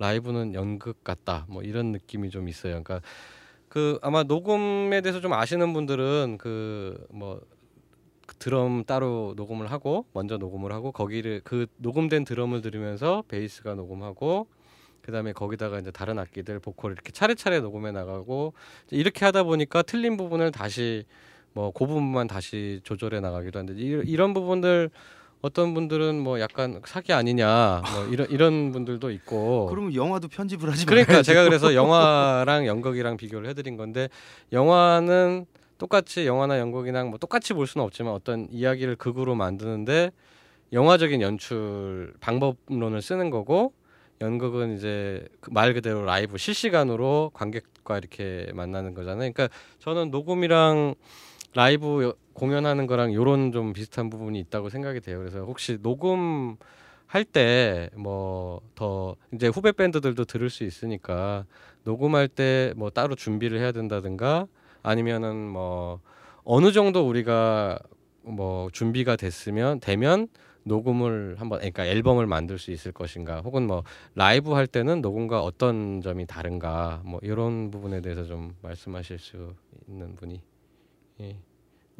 라이브는 0.00 0.54
연극 0.54 1.04
같다. 1.04 1.46
뭐 1.48 1.62
이런 1.62 1.92
느낌이 1.92 2.30
좀 2.30 2.48
있어요. 2.48 2.82
그러니까 2.82 3.00
그 3.68 3.98
아마 4.02 4.24
녹음에 4.24 5.00
대해서 5.00 5.20
좀 5.20 5.32
아시는 5.32 5.72
분들은 5.72 6.38
그뭐 6.38 7.40
드럼 8.38 8.84
따로 8.84 9.34
녹음을 9.36 9.70
하고 9.70 10.06
먼저 10.12 10.38
녹음을 10.38 10.72
하고 10.72 10.90
거기를 10.90 11.42
그 11.44 11.66
녹음된 11.76 12.24
드럼을 12.24 12.62
들으면서 12.62 13.22
베이스가 13.28 13.74
녹음하고 13.74 14.48
그다음에 15.02 15.32
거기다가 15.32 15.78
이제 15.78 15.90
다른 15.90 16.18
악기들 16.18 16.58
보컬 16.58 16.92
이렇게 16.92 17.12
차례차례 17.12 17.60
녹음해 17.60 17.92
나가고 17.92 18.54
이렇게 18.90 19.24
하다 19.24 19.44
보니까 19.44 19.82
틀린 19.82 20.16
부분을 20.16 20.50
다시 20.50 21.04
뭐 21.52 21.72
그 21.72 21.86
부분만 21.86 22.26
다시 22.26 22.80
조절해 22.84 23.20
나가기도 23.20 23.58
하는데 23.58 23.80
이, 23.80 23.86
이런 24.06 24.34
부분들 24.34 24.90
어떤 25.42 25.72
분들은 25.74 26.20
뭐 26.20 26.38
약간 26.40 26.80
사기 26.84 27.12
아니냐 27.12 27.82
뭐 27.94 28.04
이런 28.06 28.28
이런 28.30 28.72
분들도 28.72 29.10
있고 29.10 29.66
그러면 29.70 29.94
영화도 29.94 30.28
편집을 30.28 30.70
하지 30.70 30.84
그러니까 30.86 31.12
말아야지. 31.12 31.26
제가 31.26 31.44
그래서 31.44 31.74
영화랑 31.74 32.66
연극이랑 32.66 33.16
비교를 33.16 33.48
해드린 33.48 33.76
건데 33.76 34.08
영화는 34.52 35.46
똑같이 35.78 36.26
영화나 36.26 36.58
연극이랑 36.58 37.08
뭐 37.08 37.18
똑같이 37.18 37.54
볼 37.54 37.66
수는 37.66 37.84
없지만 37.86 38.12
어떤 38.12 38.46
이야기를 38.50 38.96
극으로 38.96 39.34
만드는데 39.34 40.10
영화적인 40.72 41.22
연출 41.22 42.12
방법론을 42.20 43.00
쓰는 43.00 43.30
거고 43.30 43.72
연극은 44.20 44.76
이제 44.76 45.26
그말 45.40 45.72
그대로 45.72 46.04
라이브 46.04 46.36
실시간으로 46.36 47.30
관객과 47.32 47.96
이렇게 47.96 48.50
만나는 48.52 48.92
거잖아요. 48.92 49.32
그러니까 49.32 49.48
저는 49.78 50.10
녹음이랑 50.10 50.94
라이브 51.54 52.02
여- 52.04 52.14
공연하는 52.34 52.86
거랑 52.86 53.12
요런 53.14 53.52
좀 53.52 53.72
비슷한 53.72 54.08
부분이 54.10 54.38
있다고 54.40 54.68
생각이 54.70 55.00
돼요. 55.00 55.18
그래서 55.18 55.40
혹시 55.44 55.78
녹음 55.82 56.56
할 57.08 57.24
때 57.24 57.90
뭐 57.96 58.60
더 58.76 59.16
이제 59.34 59.48
후배 59.48 59.72
밴드들도 59.72 60.24
들을 60.26 60.48
수 60.50 60.64
있으니까 60.64 61.44
녹음할 61.84 62.28
때 62.28 62.72
뭐 62.76 62.90
따로 62.90 63.14
준비를 63.16 63.58
해야 63.58 63.72
된다든가 63.72 64.46
아니면은 64.82 65.48
뭐 65.48 66.00
어느 66.44 66.72
정도 66.72 67.06
우리가 67.08 67.78
뭐 68.22 68.70
준비가 68.72 69.16
됐으면 69.16 69.80
되면 69.80 70.28
녹음을 70.64 71.34
한번 71.38 71.58
그러니까 71.58 71.86
앨범을 71.86 72.26
만들 72.26 72.58
수 72.58 72.70
있을 72.70 72.92
것인가 72.92 73.40
혹은 73.40 73.66
뭐 73.66 73.82
라이브 74.14 74.52
할 74.52 74.66
때는 74.66 75.00
녹음과 75.00 75.42
어떤 75.42 76.00
점이 76.02 76.26
다른가 76.26 77.02
뭐 77.04 77.18
이런 77.22 77.70
부분에 77.70 78.00
대해서 78.02 78.24
좀 78.24 78.54
말씀하실 78.62 79.18
수 79.18 79.54
있는 79.88 80.14
분이 80.16 80.40
예. 81.20 81.36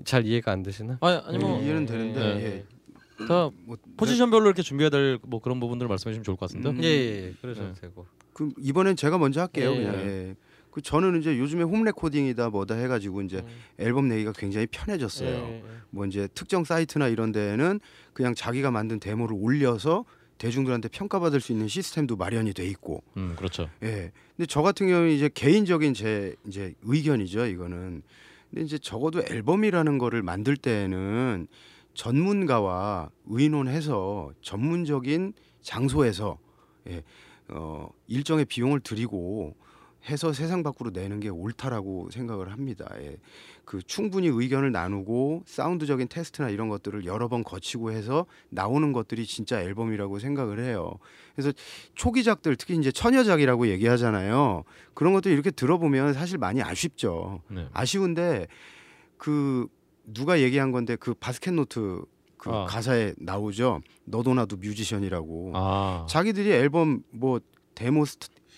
잘 0.05 0.25
이해가 0.27 0.53
안 0.53 0.63
되시나? 0.63 0.99
아니 1.01 1.17
아니 1.25 1.39
뭐 1.39 1.59
예, 1.61 1.65
이해는 1.65 1.87
되는데 1.87 2.21
예. 2.21 2.45
예. 3.21 3.27
다 3.27 3.51
뭐, 3.67 3.77
포지션별로 3.99 4.47
이렇게 4.47 4.63
준비해야 4.63 4.89
될 4.91 5.19
뭐 5.27 5.41
그런 5.41 5.61
부분들을 5.61 5.89
말씀해 5.89 6.13
주시면 6.15 6.25
좋을 6.25 6.37
것 6.37 6.49
같은데. 6.49 6.71
음. 6.71 6.83
예, 6.83 6.89
예, 6.89 7.27
예. 7.29 7.35
그러셔도 7.41 7.75
네. 7.75 7.81
되고. 7.81 8.07
그 8.33 8.51
이번엔 8.59 8.97
제가 8.97 9.19
먼저 9.19 9.41
할게요. 9.43 9.73
예, 9.73 9.77
그냥. 9.77 9.95
예. 9.97 10.07
예. 10.31 10.37
그 10.71 10.81
저는 10.81 11.19
이제 11.21 11.37
요즘에 11.37 11.65
home 11.65 11.83
recording이다 11.85 12.49
뭐다 12.51 12.77
해가지고 12.77 13.23
이제 13.23 13.45
앨범 13.79 14.09
내기가 14.09 14.33
굉장히 14.33 14.67
편해졌어요. 14.69 15.29
예, 15.29 15.35
예, 15.35 15.57
예. 15.57 15.65
뭐 15.91 16.07
이제 16.07 16.29
특정 16.33 16.65
사이트나 16.65 17.09
이런 17.09 17.33
데에는 17.33 17.81
그냥 18.13 18.35
자기가 18.35 18.71
만든 18.71 19.01
데모를 19.01 19.37
올려서 19.39 20.05
대중들한테 20.39 20.89
평가받을 20.89 21.41
수 21.41 21.53
있는 21.53 21.69
시스템도 21.69 22.17
마련이 22.17 22.55
돼 22.55 22.65
있고. 22.69 23.03
음 23.19 23.35
그렇죠. 23.37 23.69
예. 23.83 24.13
근데 24.37 24.47
저 24.49 24.63
같은 24.63 24.87
경우는 24.89 25.11
이제 25.11 25.29
개인적인 25.29 25.93
제 25.93 26.37
이제 26.47 26.73
의견이죠, 26.83 27.45
이거는. 27.47 28.03
근데 28.51 28.65
이제 28.65 28.79
적어도 28.79 29.23
앨범이라는 29.23 29.99
거를 29.99 30.23
만들 30.23 30.57
때에는 30.57 31.47
전문가와 31.95 33.11
의논해서 33.27 34.33
전문적인 34.43 35.33
장소에서 35.63 36.39
예, 36.89 37.03
어, 37.49 37.89
일정의 38.07 38.45
비용을 38.45 38.81
들이고 38.81 39.55
해서 40.09 40.33
세상 40.33 40.63
밖으로 40.63 40.91
내는 40.91 41.21
게 41.21 41.29
옳다라고 41.29 42.11
생각을 42.11 42.53
합니다. 42.53 42.89
예. 43.01 43.19
그 43.65 43.83
충분히 43.83 44.29
의견을 44.29 44.73
나누고 44.73 45.43
사운드적인 45.47 46.09
테스트나 46.09 46.49
이런 46.49 46.69
것들을 46.69 47.05
여러 47.05 47.29
번 47.29 47.45
거치고 47.45 47.93
해서 47.93 48.27
나오는 48.49 48.93
것들이 48.93 49.27
진짜 49.27 49.61
앨범이라고 49.61 50.19
생각을 50.19 50.59
해요. 50.65 50.95
그래서 51.35 51.53
초기작들 51.95 52.57
특히 52.57 52.77
이제 52.77 52.91
처녀작이라고 52.91 53.69
얘기하잖아요. 53.69 54.65
그런 54.95 55.13
것들 55.13 55.31
이렇게 55.33 55.51
들어보면 55.51 56.15
사실 56.15 56.39
많이 56.39 56.63
아쉽죠. 56.63 57.43
네. 57.49 57.69
아쉬운데 57.73 58.47
그 59.19 59.69
누가 60.05 60.41
얘기한 60.41 60.73
건데 60.73 60.97
그 60.97 61.15
Basket 61.15 61.55
Note 61.55 62.03
그 62.39 62.51
아. 62.51 62.65
가사에 62.65 63.13
나오죠. 63.19 63.83
너도 64.07 64.33
나도 64.33 64.57
뮤지션이라고. 64.57 65.53
아 65.55 66.07
자기들이 66.09 66.51
앨범 66.51 67.03
뭐 67.11 67.39
데모 67.75 68.05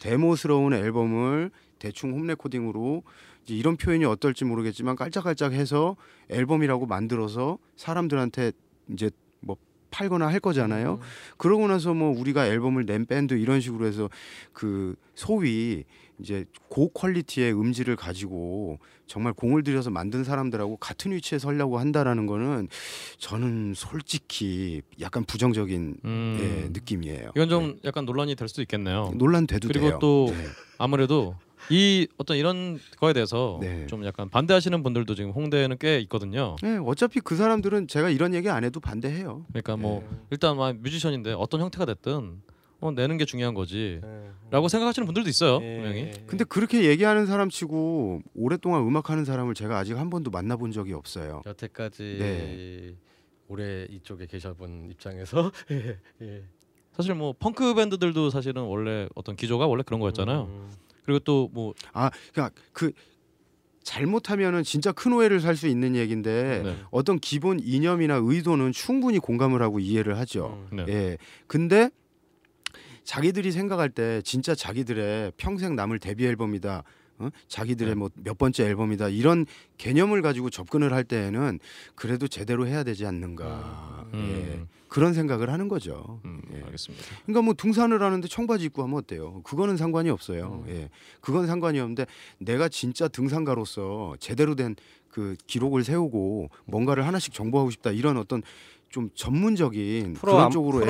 데모스러운 0.02 0.74
앨범을 0.74 1.52
대충 1.78 2.12
home 2.12 2.26
recording으로 2.26 3.04
이제 3.44 3.54
이런 3.54 3.76
표현이 3.76 4.04
어떨지 4.04 4.44
모르겠지만 4.44 4.96
깔짝깔짝해서 4.96 5.96
앨범이라고 6.28 6.86
만들어서 6.86 7.58
사람들한테 7.76 8.50
이제 8.88 9.10
뭐 9.38 9.56
팔거나 9.92 10.26
할 10.26 10.40
거잖아요. 10.40 10.98
그러고 11.36 11.68
나서 11.68 11.94
뭐 11.94 12.10
우리가 12.18 12.48
앨범을 12.48 12.84
낸 12.84 13.06
밴드 13.06 13.34
이런 13.34 13.60
식으로 13.60 13.86
해서 13.86 14.10
그 14.52 14.96
소위 15.14 15.84
이제 16.22 16.44
고퀄리티의 16.68 17.52
음질을 17.52 17.96
가지고 17.96 18.78
정말 19.06 19.32
공을 19.32 19.62
들여서 19.64 19.90
만든 19.90 20.24
사람들하고 20.24 20.76
같은 20.76 21.12
위치에 21.12 21.38
서려고 21.38 21.78
한다라는 21.78 22.26
거는 22.26 22.68
저는 23.18 23.74
솔직히 23.74 24.82
약간 25.00 25.24
부정적인 25.24 25.96
음. 26.04 26.38
예, 26.40 26.68
느낌이에요. 26.72 27.32
이건 27.34 27.48
좀 27.48 27.78
약간 27.84 28.04
논란이 28.04 28.36
될 28.36 28.48
수도 28.48 28.62
있겠네요. 28.62 29.12
논란 29.16 29.46
돼도 29.46 29.68
그리고 29.68 29.88
돼요. 29.88 29.98
또 30.00 30.26
네. 30.30 30.44
아무래도 30.78 31.34
이 31.70 32.08
어떤 32.16 32.36
이런 32.36 32.78
거에 32.98 33.12
대해서 33.12 33.58
네. 33.60 33.86
좀 33.86 34.04
약간 34.04 34.28
반대하시는 34.28 34.82
분들도 34.82 35.14
지금 35.14 35.30
홍대에는 35.30 35.76
꽤 35.78 36.00
있거든요. 36.00 36.56
네, 36.62 36.78
어차피 36.84 37.20
그 37.20 37.36
사람들은 37.36 37.88
제가 37.88 38.10
이런 38.10 38.34
얘기 38.34 38.48
안 38.48 38.64
해도 38.64 38.80
반대해요. 38.80 39.44
그러니까 39.48 39.76
뭐 39.76 40.00
네. 40.00 40.16
일단 40.30 40.56
막 40.56 40.76
뮤지션인데 40.76 41.32
어떤 41.32 41.60
형태가 41.60 41.86
됐든 41.86 42.42
어, 42.82 42.90
내는 42.90 43.16
게 43.16 43.24
중요한 43.24 43.54
거지라고 43.54 44.02
네. 44.50 44.68
생각하시는 44.68 45.06
분들도 45.06 45.28
있어요 45.30 45.60
예, 45.62 45.76
분명히. 45.76 45.98
예. 46.00 46.12
근데 46.26 46.42
그렇게 46.44 46.84
얘기하는 46.84 47.26
사람치고 47.26 48.22
오랫동안 48.34 48.82
음악하는 48.82 49.24
사람을 49.24 49.54
제가 49.54 49.78
아직 49.78 49.96
한 49.96 50.10
번도 50.10 50.30
만나본 50.32 50.72
적이 50.72 50.94
없어요. 50.94 51.42
여태까지 51.46 52.16
네. 52.18 52.94
오래 53.46 53.86
이쪽에 53.88 54.26
계셔본 54.26 54.88
입장에서 54.90 55.52
예, 55.70 55.96
예. 56.22 56.42
사실 56.92 57.14
뭐 57.14 57.32
펑크 57.38 57.74
밴드들도 57.74 58.30
사실은 58.30 58.62
원래 58.62 59.08
어떤 59.14 59.36
기조가 59.36 59.66
원래 59.66 59.82
그런 59.84 60.00
거였잖아요. 60.00 60.42
음, 60.42 60.70
그리고 61.04 61.20
또 61.20 61.48
뭐 61.52 61.74
아, 61.92 62.10
그러니까 62.32 62.52
그 62.72 62.90
잘못하면은 63.84 64.62
진짜 64.64 64.90
큰 64.92 65.12
오해를 65.12 65.40
살 65.40 65.56
수 65.56 65.66
있는 65.68 65.94
얘기인데 65.96 66.62
네. 66.64 66.76
어떤 66.90 67.18
기본 67.18 67.60
이념이나 67.60 68.18
의도는 68.22 68.72
충분히 68.72 69.18
공감을 69.18 69.62
하고 69.62 69.78
이해를 69.78 70.18
하죠. 70.18 70.66
음. 70.72 70.76
네. 70.76 70.84
예. 70.88 71.18
근데 71.46 71.90
자기들이 73.04 73.52
생각할 73.52 73.90
때 73.90 74.22
진짜 74.22 74.54
자기들의 74.54 75.32
평생 75.36 75.74
남을 75.76 75.98
데뷔 75.98 76.26
앨범이다. 76.26 76.82
어? 77.18 77.28
자기들의 77.46 77.94
네. 77.94 77.98
뭐몇 77.98 78.38
번째 78.38 78.64
앨범이다. 78.64 79.08
이런 79.08 79.46
개념을 79.78 80.22
가지고 80.22 80.50
접근을 80.50 80.92
할 80.92 81.04
때에는 81.04 81.58
그래도 81.94 82.26
제대로 82.26 82.66
해야 82.66 82.82
되지 82.84 83.06
않는가. 83.06 84.06
예. 84.14 84.16
음, 84.16 84.68
그런 84.88 85.14
생각을 85.14 85.50
하는 85.50 85.68
거죠. 85.68 86.20
음, 86.24 86.40
예. 86.54 86.62
알겠습니다. 86.64 87.04
그러니까 87.26 87.42
뭐 87.42 87.54
등산을 87.54 88.02
하는데 88.02 88.26
청바지 88.26 88.64
입고 88.66 88.82
하면 88.82 88.98
어때요? 88.98 89.42
그거는 89.42 89.76
상관이 89.76 90.10
없어요. 90.10 90.64
예. 90.68 90.88
그건 91.20 91.46
상관이 91.46 91.78
없는데 91.80 92.06
내가 92.38 92.68
진짜 92.68 93.08
등산가로서 93.08 94.16
제대로 94.20 94.54
된 94.54 94.74
그 95.12 95.36
기록을 95.46 95.84
세우고 95.84 96.48
뭔가를 96.64 97.06
하나씩 97.06 97.34
정보하고 97.34 97.70
싶다. 97.70 97.90
이런 97.90 98.16
어떤 98.16 98.42
좀 98.88 99.10
전문적인 99.14 100.14
프로 100.14 100.32
그런 100.32 100.46
암- 100.46 100.50
쪽으로 100.50 100.80
예. 100.80 100.86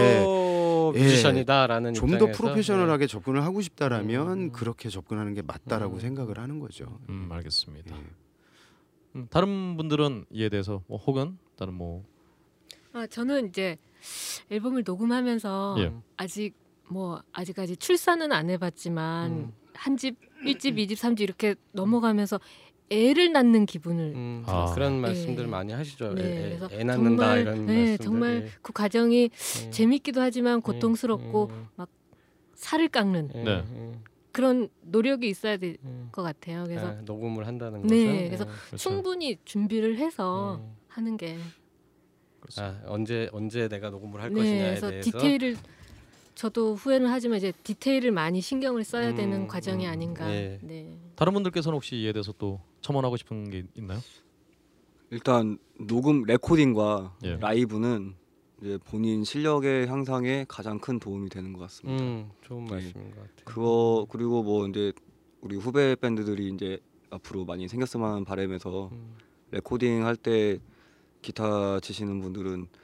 프로 0.92 1.00
예. 1.00 1.04
뮤지션이다라는 1.04 1.94
좀더 1.94 2.14
입장에서, 2.14 2.38
프로페셔널하게 2.38 3.06
접근을 3.06 3.42
하고 3.44 3.60
싶다라면 3.60 4.28
음. 4.38 4.52
그렇게 4.52 4.88
접근하는 4.88 5.34
게 5.34 5.42
맞다라고 5.42 5.94
음. 5.94 6.00
생각을 6.00 6.38
하는 6.38 6.58
거죠. 6.58 6.98
음, 7.08 7.28
알겠습니다. 7.30 7.96
예. 7.96 8.02
음, 9.16 9.26
다른 9.30 9.76
분들은 9.76 10.26
이에 10.30 10.48
대해서 10.48 10.82
뭐 10.86 10.98
혹은 10.98 11.38
다른 11.56 11.74
뭐 11.74 12.04
아 12.94 13.06
저는 13.06 13.48
이제 13.48 13.78
앨범을 14.50 14.82
녹음하면서 14.86 15.76
예. 15.78 15.92
아직 16.16 16.54
뭐 16.88 17.22
아직까지 17.32 17.76
출산은 17.76 18.32
안 18.32 18.50
해봤지만 18.50 19.30
음. 19.30 19.52
한 19.74 19.96
집, 19.96 20.16
일집, 20.44 20.78
이 20.78 20.86
집, 20.86 20.98
삼 20.98 21.16
집 21.16 21.24
이렇게 21.24 21.54
넘어가면서 21.72 22.38
애를 22.92 23.32
낳는 23.32 23.66
기분을 23.66 24.12
음, 24.14 24.42
아. 24.46 24.72
그런 24.74 25.00
말씀들 25.00 25.44
예. 25.44 25.48
많이 25.48 25.72
하시죠. 25.72 26.14
네, 26.14 26.22
애, 26.22 26.26
애, 26.26 26.42
그래서 26.58 26.68
애 26.72 26.84
낳는다 26.84 27.22
정말, 27.24 27.40
이런 27.40 27.66
네, 27.66 27.74
말씀들. 27.74 28.04
정말 28.04 28.42
예. 28.44 28.48
그 28.60 28.72
과정이 28.72 29.30
예. 29.66 29.70
재밌기도 29.70 30.20
하지만 30.20 30.60
고통스럽고 30.60 31.50
예. 31.80 31.84
살을 32.54 32.88
깎는 32.88 33.30
예. 33.34 33.42
네. 33.42 33.64
예. 33.74 33.92
그런 34.32 34.68
노력이 34.82 35.28
있어야 35.28 35.56
될것 35.56 35.84
예. 35.84 36.22
같아요. 36.22 36.64
그래서 36.64 36.86
아, 36.88 36.92
녹음을 37.04 37.46
한다는 37.46 37.82
네, 37.86 38.06
것은 38.06 38.26
그래서 38.26 38.44
예. 38.44 38.48
그렇죠. 38.66 38.76
충분히 38.76 39.38
준비를 39.44 39.98
해서 39.98 40.60
예. 40.62 40.68
하는 40.88 41.16
게 41.16 41.38
아, 42.58 42.80
언제 42.86 43.28
언제 43.32 43.68
내가 43.68 43.90
녹음을 43.90 44.20
할 44.20 44.30
네, 44.30 44.36
것이냐에 44.40 44.68
그래서 44.70 44.90
대해서 44.90 45.10
디테일을 45.10 45.56
저도 46.34 46.74
후회는 46.74 47.08
하지만 47.08 47.38
이제 47.38 47.52
디테일을 47.62 48.10
많이 48.10 48.40
신경을 48.40 48.84
써야 48.84 49.10
음, 49.10 49.14
되는 49.14 49.46
과정이 49.46 49.86
음, 49.86 49.90
아닌가. 49.90 50.30
예. 50.32 50.58
네. 50.62 50.98
다른 51.14 51.32
분들께서는 51.34 51.76
혹시 51.76 51.96
이에 51.96 52.12
대해서 52.12 52.32
또 52.38 52.60
첨언하고 52.80 53.16
싶은 53.16 53.50
게 53.50 53.64
있나요? 53.74 54.00
일단 55.10 55.58
녹음 55.78 56.22
레코딩과 56.24 57.16
예. 57.24 57.36
라이브는 57.36 58.14
이제 58.62 58.78
본인 58.86 59.24
실력의 59.24 59.88
향상에 59.88 60.46
가장 60.48 60.78
큰 60.78 60.98
도움이 60.98 61.28
되는 61.28 61.52
것 61.52 61.60
같습니다. 61.60 62.02
음, 62.02 62.30
좋은 62.42 62.64
네. 62.64 62.70
말씀인 62.72 63.10
것 63.10 63.16
같아요. 63.16 63.44
그거 63.44 64.06
그리고 64.08 64.42
뭐 64.42 64.66
이제 64.68 64.92
우리 65.42 65.56
후배 65.56 65.94
밴드들이 65.96 66.48
이제 66.48 66.78
앞으로 67.10 67.44
많이 67.44 67.68
생겼으면 67.68 68.08
하는 68.10 68.24
바람에서 68.24 68.88
음. 68.92 69.16
레코딩 69.50 70.06
할 70.06 70.16
때 70.16 70.58
기타 71.20 71.78
치시는 71.80 72.20
분들은 72.20 72.66
꼭 72.66 72.81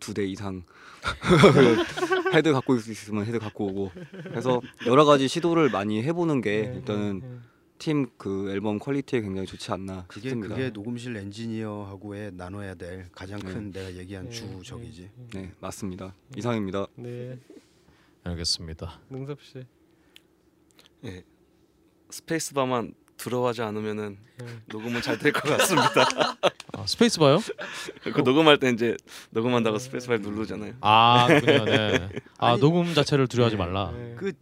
두 0.00 0.14
대 0.14 0.24
이상 0.24 0.62
헤드 2.34 2.52
갖고 2.52 2.74
있으면 2.76 3.24
헤드 3.24 3.38
갖고 3.38 3.66
오고 3.66 3.92
해서 4.34 4.60
여러 4.86 5.04
가지 5.04 5.28
시도를 5.28 5.70
많이 5.70 6.02
해보는 6.02 6.40
게 6.40 6.62
네, 6.68 6.74
일단은 6.76 7.20
네, 7.20 7.26
네. 7.28 7.38
팀그 7.78 8.50
앨범 8.50 8.78
quality에 8.78 9.20
굉장히 9.20 9.46
좋지 9.46 9.70
않나 9.70 10.04
그게 10.08 10.30
싶습니다. 10.30 10.54
그게 10.54 10.70
녹음실 10.70 11.16
엔지니어하고의 11.16 12.32
나눠야 12.34 12.74
될 12.74 13.08
가장 13.12 13.38
큰 13.38 13.70
내가 13.70 13.94
얘기한 13.94 14.24
네, 14.26 14.30
주 14.30 14.62
적이지. 14.64 15.10
네 15.34 15.52
맞습니다. 15.60 16.14
이상입니다. 16.36 16.86
네, 16.96 17.38
알겠습니다. 18.24 19.00
능섭 19.10 19.42
씨. 19.42 19.64
예. 21.04 21.22
스페이스바만 22.10 22.94
들어가지 23.16 23.62
않으면은 23.62 24.18
네. 24.38 24.46
녹음은 24.66 25.00
잘 25.02 25.18
될 25.18 25.32
것 25.32 25.42
같습니다. 25.56 26.06
아, 26.72 26.86
스페이스 26.86 27.18
바요? 27.18 27.38
그 28.02 28.20
녹음할 28.20 28.58
때 28.58 28.68
이제 28.70 28.96
녹음한다고 29.30 29.78
스페이스 29.78 30.08
바 30.08 30.16
누르잖아요. 30.18 30.74
아, 30.80 31.26
그렇군요. 31.28 31.64
네. 31.64 32.08
아, 32.38 32.52
아니, 32.52 32.60
녹음 32.60 32.92
자체를 32.94 33.26
두려워하지 33.26 33.56
말라. 33.56 33.92
네. 33.96 34.14
그 34.18 34.32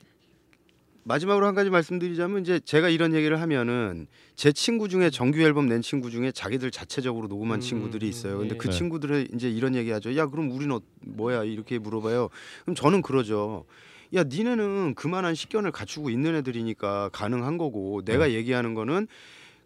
마지막으로 1.06 1.46
한 1.46 1.54
가지 1.54 1.68
말씀드리자면 1.68 2.40
이제 2.40 2.58
제가 2.64 2.88
이런 2.88 3.14
얘기를 3.14 3.38
하면은 3.40 4.06
제 4.36 4.52
친구 4.52 4.88
중에 4.88 5.10
정규 5.10 5.40
앨범 5.42 5.68
낸 5.68 5.82
친구 5.82 6.10
중에 6.10 6.32
자기들 6.32 6.70
자체적으로 6.70 7.28
녹음한 7.28 7.58
음, 7.58 7.60
친구들이 7.60 8.08
있어요. 8.08 8.38
근데 8.38 8.54
예. 8.54 8.58
그 8.58 8.68
네. 8.68 8.72
친구들은 8.72 9.28
이제 9.34 9.50
이런 9.50 9.74
얘기하죠. 9.74 10.16
야 10.16 10.26
그럼 10.26 10.50
우리는 10.50 10.74
어, 10.74 10.80
뭐야 11.02 11.44
이렇게 11.44 11.78
물어봐요. 11.78 12.30
그럼 12.64 12.74
저는 12.74 13.02
그러죠. 13.02 13.66
야 14.14 14.22
니네는 14.24 14.94
그만한 14.94 15.34
식견을 15.34 15.72
갖추고 15.72 16.10
있는 16.10 16.36
애들이니까 16.36 17.10
가능한 17.12 17.58
거고 17.58 18.02
내가 18.04 18.30
얘기하는 18.32 18.74
거는 18.74 19.08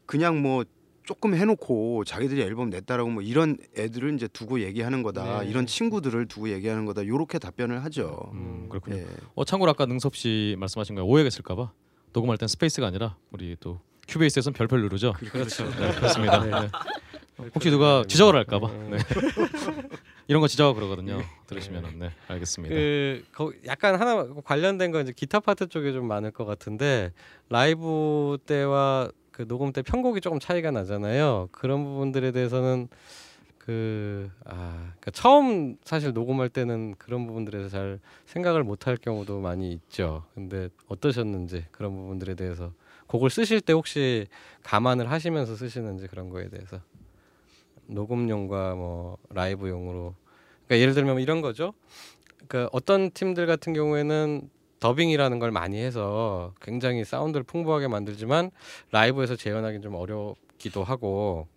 그냥 0.06 0.40
뭐 0.40 0.64
조금 1.04 1.34
해놓고 1.34 2.04
자기들이 2.04 2.42
앨범 2.42 2.68
냈다라고 2.70 3.08
뭐 3.10 3.22
이런 3.22 3.56
애들을 3.78 4.14
이제 4.14 4.28
두고 4.28 4.60
얘기하는 4.60 5.02
거다. 5.02 5.42
네. 5.42 5.48
이런 5.48 5.66
친구들을 5.66 6.26
두고 6.26 6.50
얘기하는 6.50 6.84
거다. 6.84 7.06
요렇게 7.06 7.38
답변을 7.38 7.82
하죠. 7.84 8.30
음, 8.34 8.66
그렇군요. 8.68 8.96
예. 8.98 9.06
어, 9.34 9.44
참고로 9.44 9.70
아까 9.70 9.86
능섭 9.86 10.14
씨 10.16 10.54
말씀하신 10.58 10.96
거에 10.96 11.04
오해가 11.04 11.28
있을까봐 11.28 11.72
녹음할 12.12 12.36
땐 12.36 12.46
스페이스가 12.48 12.86
아니라 12.86 13.16
우리 13.30 13.56
또 13.58 13.80
Cubase에서는 14.09 14.55
별별 14.54 14.82
누르죠. 14.82 15.14
그렇죠. 15.30 15.64
네, 15.78 15.94
그렇습니다. 15.94 16.44
네. 16.44 16.68
혹시 17.55 17.70
누가 17.70 18.05
지적을 18.06 18.35
할까봐 18.35 18.69
네. 18.90 18.98
이런 20.28 20.43
거 20.43 20.48
지적하고 20.48 20.74
그러거든요. 20.74 21.23
들으시면은 21.47 21.98
네 21.98 22.10
알겠습니다. 22.28 22.74
그 22.74 23.24
거, 23.32 23.52
약간 23.66 23.98
하나 23.98 24.27
관련된 24.44 24.90
건 24.93 25.02
이제 25.02 25.12
기타 25.16 25.40
파트 25.40 25.69
쪽에 25.69 25.93
좀 25.93 26.06
많을 26.06 26.31
것 26.31 26.44
같은데 26.44 27.12
라이브 27.48 28.36
때와 28.44 29.10
그 29.32 29.47
녹음 29.47 29.73
때 29.73 29.82
편곡이 29.82 30.20
조금 30.20 30.39
차이가 30.39 30.70
나잖아요. 30.70 31.48
그런 31.52 31.85
부분들에 31.85 32.32
대해서는 32.32 32.89
그 33.56 34.31
아, 34.44 34.74
그러니까 34.81 35.10
처음 35.12 35.77
사실 35.85 36.12
녹음할 36.12 36.48
때는 36.48 36.94
그런 36.98 37.27
부분들에 37.27 37.59
대해서 37.59 37.77
잘 37.77 38.01
생각을 38.27 38.65
못할 38.65 38.97
경우도 38.97 39.40
많이 39.40 39.73
있죠. 39.73 40.24
근데 40.35 40.69
어떠셨는지 40.89 41.66
그런 41.70 41.94
부분들에 41.94 42.35
대해서 42.35 42.73
곡을 43.06 43.31
쓰실 43.31 43.60
때 43.60 43.73
혹시 43.73 44.27
감안을 44.62 45.10
하시면서 45.10 45.55
쓰시는지 45.55 46.06
그런 46.06 46.28
거에 46.28 46.48
대해서 46.48 46.81
녹음용과 47.89 48.74
뭐 48.74 49.19
라이브용으로 49.31 50.15
그러니까 50.66 50.81
예를 50.82 50.94
들면 50.94 51.20
이런 51.20 51.40
거죠. 51.40 51.73
그러니까 52.47 52.70
어떤 52.73 53.10
팀들 53.10 53.47
같은 53.47 53.73
경우에는 53.73 54.48
더빙이라는 54.81 55.39
걸 55.40 55.51
많이 55.51 55.78
해서 55.78 56.55
굉장히 56.60 57.05
사운드를 57.05 57.43
풍부하게 57.44 57.89
만들지만 57.89 58.51
라이브에서 58.93 59.35
재현하기 59.36 59.81
좀 59.81 59.94
어렵기도 59.97 60.85
하고 60.85 61.48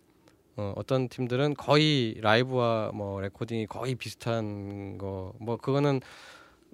어, 0.57 0.73
어떤 0.75 1.07
팀들은 1.07 1.53
거의 1.55 2.17
라이브와 2.21 2.91
뭐 2.93 3.21
레코딩이 3.21 3.67
거의 3.67 3.95
비슷한 3.95 4.97
거 4.97 5.33
뭐 5.39 5.57
그거는 5.57 6.01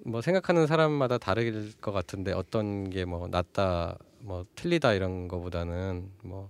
뭐 0.04 0.20
생각하는 0.20 0.66
사람마다 0.66 1.18
다를 1.18 1.72
것 1.80 1.92
같은데 1.92 2.32
어떤 2.32 2.88
게 2.90 3.04
뭐 3.04 3.28
낫다 3.28 3.98
뭐 4.20 4.44
틀리다 4.54 4.94
이런 4.94 5.28
거보다는 5.28 6.10
뭐 6.22 6.48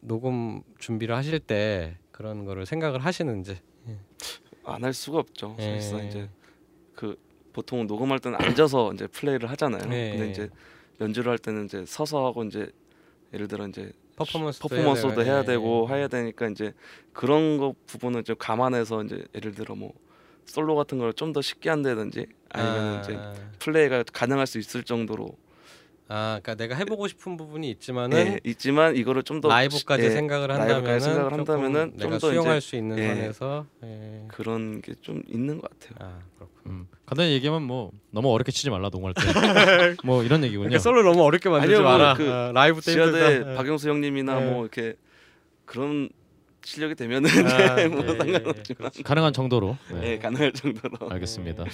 녹음 0.00 0.62
준비를 0.78 1.14
하실 1.16 1.38
때 1.40 1.96
그런 2.18 2.44
거를 2.44 2.66
생각을 2.66 2.98
하시는지 3.04 3.58
안 4.64 4.84
할 4.84 4.92
수가 4.92 5.18
없죠. 5.20 5.56
예. 5.60 5.76
사실상 5.80 6.04
이제 6.06 6.28
그 6.94 7.16
보통 7.52 7.86
녹음할 7.86 8.18
때는 8.18 8.38
앉아서 8.40 8.92
이제 8.92 9.06
플레이를 9.06 9.48
하잖아요. 9.52 9.82
예. 9.92 10.10
근데 10.10 10.30
이제 10.30 10.50
연주를 11.00 11.30
할 11.30 11.38
때는 11.38 11.64
이제 11.66 11.84
서서 11.86 12.26
하고 12.26 12.42
이제 12.44 12.70
예를 13.32 13.46
들어 13.48 13.66
이제 13.68 13.92
퍼포먼스도 14.16 14.68
퍼포먼스도 14.68 15.22
해야 15.24 15.34
해야 15.34 15.44
되고 15.44 15.86
예. 15.90 15.94
해야 15.94 16.08
되니까 16.08 16.48
이제 16.48 16.74
그런 17.12 17.56
거 17.56 17.72
부분은 17.86 18.24
좀 18.24 18.36
감안해서 18.36 19.04
이제 19.04 19.24
예를 19.34 19.52
들어 19.54 19.74
뭐 19.76 19.92
솔로 20.44 20.74
같은 20.74 20.98
걸 20.98 21.12
좀 21.14 21.32
더 21.32 21.40
쉽게 21.40 21.70
한다든지 21.70 22.26
아니면 22.50 22.96
아, 22.98 23.00
이제 23.00 23.18
플레이가 23.60 24.02
가능할 24.12 24.46
수 24.46 24.58
있을 24.58 24.82
정도로 24.82 25.36
아, 26.10 26.40
그러니까 26.42 26.54
내가 26.54 26.74
해보고 26.74 27.06
싶은 27.06 27.36
부분이 27.36 27.68
있지만은 27.70 28.16
예, 28.18 28.40
있지만 28.44 28.96
이거를 28.96 29.22
좀 29.22 29.40
더 29.42 29.48
라이브까지 29.48 30.04
예, 30.04 30.10
생각을 30.10 30.48
라이브까지 30.48 30.72
한다면은 30.80 31.00
생각을 31.00 31.30
조금 31.30 31.38
한다면은 31.38 31.92
내가 31.96 32.18
수용할 32.18 32.56
이제 32.58 32.66
수 32.66 32.76
있는 32.76 32.98
예. 32.98 33.08
선에서 33.08 33.66
예. 33.84 34.24
그런 34.28 34.80
게 34.80 34.94
좀 35.02 35.22
있는 35.28 35.60
것 35.60 35.70
같아요. 35.70 35.94
아, 36.00 36.18
그렇군. 36.36 36.62
음. 36.72 36.88
간단히 37.04 37.32
얘기하면 37.32 37.62
뭐 37.62 37.90
너무 38.10 38.30
어렵게 38.32 38.52
치지 38.52 38.70
말라 38.70 38.88
농구할 38.90 39.12
때. 39.14 39.22
뭐 40.04 40.22
이런 40.22 40.42
얘기군요. 40.44 40.68
그러니까 40.68 40.78
솔로 40.82 41.02
너무 41.02 41.22
어렵게 41.24 41.48
만들지 41.50 41.74
아니요, 41.74 41.86
뭐 41.88 41.98
마라. 41.98 42.14
그 42.14 42.30
아, 42.32 42.52
라이브 42.52 42.80
때 42.80 42.92
힘들다. 42.92 43.54
박영수 43.56 43.88
형님이나 43.90 44.40
예. 44.40 44.50
뭐 44.50 44.62
이렇게 44.62 44.94
그런 45.66 46.08
실력이 46.64 46.94
되면은 46.96 47.30
아, 47.46 47.74
네, 47.76 47.88
뭐 47.88 48.02
예, 48.02 48.06
상관없지만 48.16 48.76
그렇지. 48.78 49.02
가능한 49.02 49.32
정도로. 49.34 49.76
예, 49.96 50.00
네. 50.00 50.18
가능할 50.18 50.52
정도로. 50.52 51.10
알겠습니다. 51.10 51.64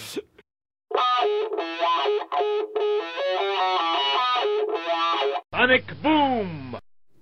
Sonic 5.55 5.87
Boom! 6.03 6.73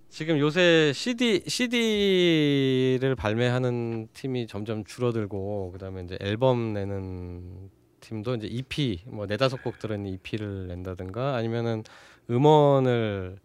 지금 0.08 0.38
요새 0.38 0.92
CD 0.94 1.42
CD를 1.46 3.14
발매하는 3.14 4.08
팀이 4.14 4.46
점점 4.46 4.84
줄어들고 4.84 5.72
그다음에 5.72 6.00
이제 6.02 6.16
앨범 6.18 6.72
내는 6.72 7.68
팀도 8.00 8.36
이제 8.36 8.46
EP 8.46 9.02
뭐 9.04 9.26
네다섯 9.26 9.62
곡 9.62 9.78
들은 9.78 10.06
EP를 10.06 10.66
낸다든가 10.68 11.36
아니면은 11.36 11.84
음원을로 12.30 13.36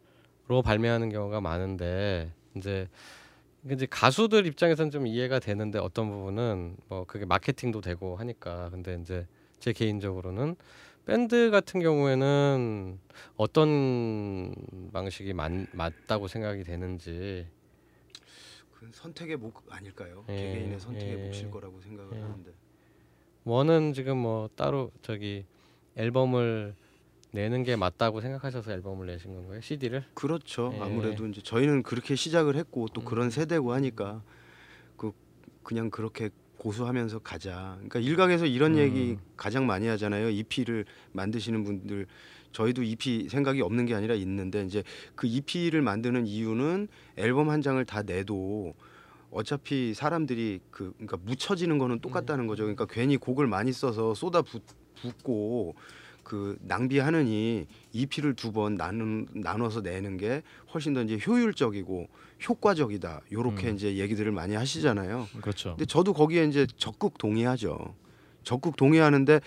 발매하는 0.64 1.10
경우가 1.10 1.42
많은데 1.42 2.32
이제 2.56 2.88
이제 3.70 3.86
가수들 3.90 4.46
입장에서는 4.48 4.90
좀 4.90 5.06
이해가 5.06 5.40
되는데 5.40 5.80
어떤 5.80 6.10
부분은 6.10 6.78
뭐 6.88 7.04
그게 7.04 7.26
마케팅도 7.26 7.82
되고 7.82 8.16
하니까 8.16 8.70
근데 8.70 8.98
이제 9.02 9.28
제 9.60 9.74
개인적으로는 9.74 10.56
밴드 11.08 11.50
같은 11.52 11.80
경우에는 11.80 13.00
어떤 13.38 14.54
방식이 14.92 15.32
맞, 15.32 15.54
맞다고 15.72 16.28
생각이 16.28 16.66
되는지 16.66 17.48
그건 18.74 18.92
선택의 18.92 19.38
목 19.38 19.64
아닐까요? 19.70 20.26
예, 20.28 20.36
개개인의 20.36 20.80
선택의 20.82 21.14
예, 21.14 21.28
몫일 21.28 21.50
거라고 21.50 21.80
생각을 21.80 22.18
예. 22.18 22.22
하는데. 22.22 22.52
원은 23.46 23.94
지금 23.94 24.18
뭐 24.18 24.50
따로 24.58 24.92
저기 25.02 25.46
앨범을 25.96 26.76
내는 27.32 27.64
게 27.64 27.78
맞다고 27.78 28.20
생각하셔서 28.20 28.74
앨범을 28.74 29.08
내신 29.08 29.34
건가요? 29.34 29.62
CD를? 29.62 30.04
그렇죠. 30.14 30.74
예. 30.76 30.82
아무래도 30.82 31.26
이제 31.26 31.42
저희는 31.42 31.84
그렇게 31.84 32.16
시작을 32.16 32.58
했고 32.58 32.90
또 32.90 33.00
음. 33.00 33.06
그런 33.06 33.30
세대고 33.30 33.72
하니까 33.72 34.22
그 34.98 35.14
그냥 35.64 35.90
그렇게 35.90 36.32
고수하면서 36.58 37.20
가자. 37.20 37.74
그러니까 37.76 38.00
일각에서 38.00 38.46
이런 38.46 38.74
음. 38.74 38.78
얘기 38.80 39.18
가장 39.36 39.66
많이 39.66 39.88
하잖아요. 39.88 40.30
EP를 40.30 40.86
만드시는 41.14 41.64
분들 41.64 42.08
저희도 42.52 42.84
EP 42.84 43.28
생각이 43.30 43.62
없는 43.62 43.86
게 43.86 43.94
아니라 43.94 44.16
있는데 44.16 44.64
이제 44.64 44.84
그 45.16 45.28
EP를 45.28 45.82
만드는 45.82 46.26
이유는 46.26 46.88
앨범 47.18 47.50
한 47.50 47.62
장을 47.62 47.84
다 47.86 48.02
내도 48.02 48.74
어차피 49.30 49.94
사람들이 49.94 50.62
그 50.72 50.94
그러니까 50.94 51.18
묻혀지는 51.24 51.78
거는 51.78 52.00
똑같다는 52.00 52.48
거죠. 52.48 52.64
그러니까 52.64 52.86
괜히 52.86 53.18
곡을 53.18 53.46
많이 53.48 53.72
써서 53.72 54.14
쏟아 54.16 54.42
붓, 54.42 54.64
붓고 55.02 55.76
그 56.24 56.58
낭비하느니 56.62 57.68
EP를 57.94 58.34
두 58.34 58.52
번 58.52 58.76
나눈 58.76 59.28
나눠서 59.34 59.82
내는 59.82 60.18
게 60.18 60.42
훨씬 60.74 60.94
더 60.94 61.02
이제 61.04 61.20
효율적이고 61.26 62.08
효과적이다. 62.48 63.22
요렇게 63.32 63.70
음. 63.70 63.76
이제 63.76 63.98
얘기들을 63.98 64.32
많이 64.32 64.56
하시잖아요. 64.56 65.28
그렇죠. 65.42 65.70
근데 65.72 65.86
저도 65.86 66.14
거기에 66.14 66.46
이제 66.46 66.68
적극 66.78 67.18
동의하죠. 67.18 67.96
적극 68.44 68.76
동의하는데 68.76 69.42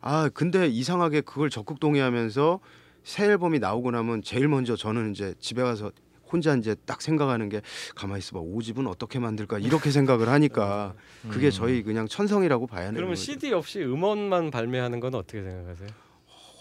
아 0.00 0.28
근데 0.32 0.66
이상하게 0.66 1.20
그걸 1.20 1.50
적극 1.50 1.78
동의하면서 1.80 2.60
새 3.04 3.26
앨범이 3.26 3.58
나오고 3.60 3.90
나면 3.92 4.22
제일 4.22 4.48
먼저 4.48 4.76
저는 4.76 5.12
이제 5.12 5.34
집에 5.38 5.62
가서 5.62 5.92
혼자 6.30 6.54
이제 6.56 6.74
딱 6.86 7.02
생각하는 7.02 7.48
게 7.48 7.60
가만히 7.94 8.18
있어봐 8.20 8.40
오집은 8.40 8.86
어떻게 8.86 9.18
만들까 9.18 9.58
이렇게 9.58 9.90
생각을 9.90 10.28
하니까 10.28 10.94
그게 11.28 11.48
음. 11.48 11.50
저희 11.50 11.82
그냥 11.82 12.06
천성이라고 12.06 12.66
봐야 12.66 12.82
되는 12.86 12.94
그러면 12.94 13.14
거죠. 13.14 13.22
CD 13.22 13.52
없이 13.52 13.80
음원만 13.82 14.50
발매하는 14.50 15.00
건 15.00 15.14
어떻게 15.14 15.42
생각하세요? 15.42 15.88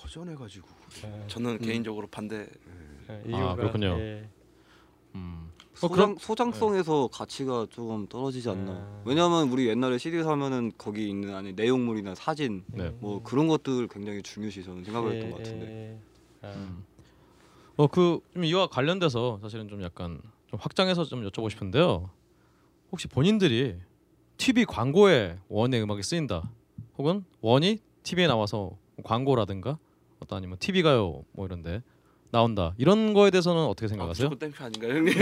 허전해가지고 0.03 0.67
예, 1.05 1.23
저는 1.27 1.51
음. 1.51 1.57
개인적으로 1.59 2.07
반대. 2.07 2.47
예, 3.27 3.35
아, 3.35 3.55
그렇군요. 3.55 3.97
예. 3.99 4.29
음. 5.15 5.49
어, 5.79 5.87
소장, 5.87 5.95
그럼 5.95 6.17
소장성에서 6.17 7.07
가치가 7.11 7.65
조금 7.69 8.05
떨어지지 8.07 8.49
않나. 8.49 8.71
아. 8.71 9.01
왜냐하면 9.05 9.49
우리 9.49 9.67
옛날에 9.67 9.97
CD 9.97 10.21
사면은 10.23 10.73
거기 10.77 11.09
있는 11.09 11.33
안에 11.33 11.53
내용물이나 11.53 12.15
사진 12.15 12.63
네. 12.67 12.89
뭐 12.99 13.23
그런 13.23 13.47
것들 13.47 13.87
굉장히 13.87 14.21
중요시 14.21 14.63
저는 14.63 14.83
생각을 14.83 15.13
했던 15.13 15.29
예, 15.29 15.31
것 15.31 15.37
같은데. 15.37 15.65
예. 16.43 16.47
아, 16.47 16.51
음. 16.53 16.83
어그 17.77 18.19
이와 18.43 18.67
관련돼서 18.67 19.39
사실은 19.41 19.69
좀 19.69 19.81
약간 19.81 20.21
좀 20.47 20.59
확장해서 20.61 21.05
좀 21.05 21.25
여쭤보고 21.25 21.49
싶은데요. 21.49 22.09
혹시 22.91 23.07
본인들이 23.07 23.77
TV 24.35 24.65
광고에 24.65 25.37
원의 25.47 25.81
음악이 25.81 26.03
쓰인다, 26.03 26.51
혹은 26.97 27.23
원이 27.39 27.79
TV에 28.03 28.27
나와서 28.27 28.77
광고라든가 29.03 29.77
어떤 30.19 30.37
아니면 30.37 30.57
TV 30.59 30.81
가요 30.81 31.23
뭐 31.31 31.45
이런데 31.45 31.81
나온다 32.31 32.73
이런 32.77 33.13
거에 33.13 33.31
대해서는 33.31 33.63
어떻게 33.63 33.87
생각하세요? 33.87 34.29
아, 34.31 34.35
thank 34.35 34.53
you 34.53 34.63
아닌가요, 34.63 34.93
형님? 34.97 35.13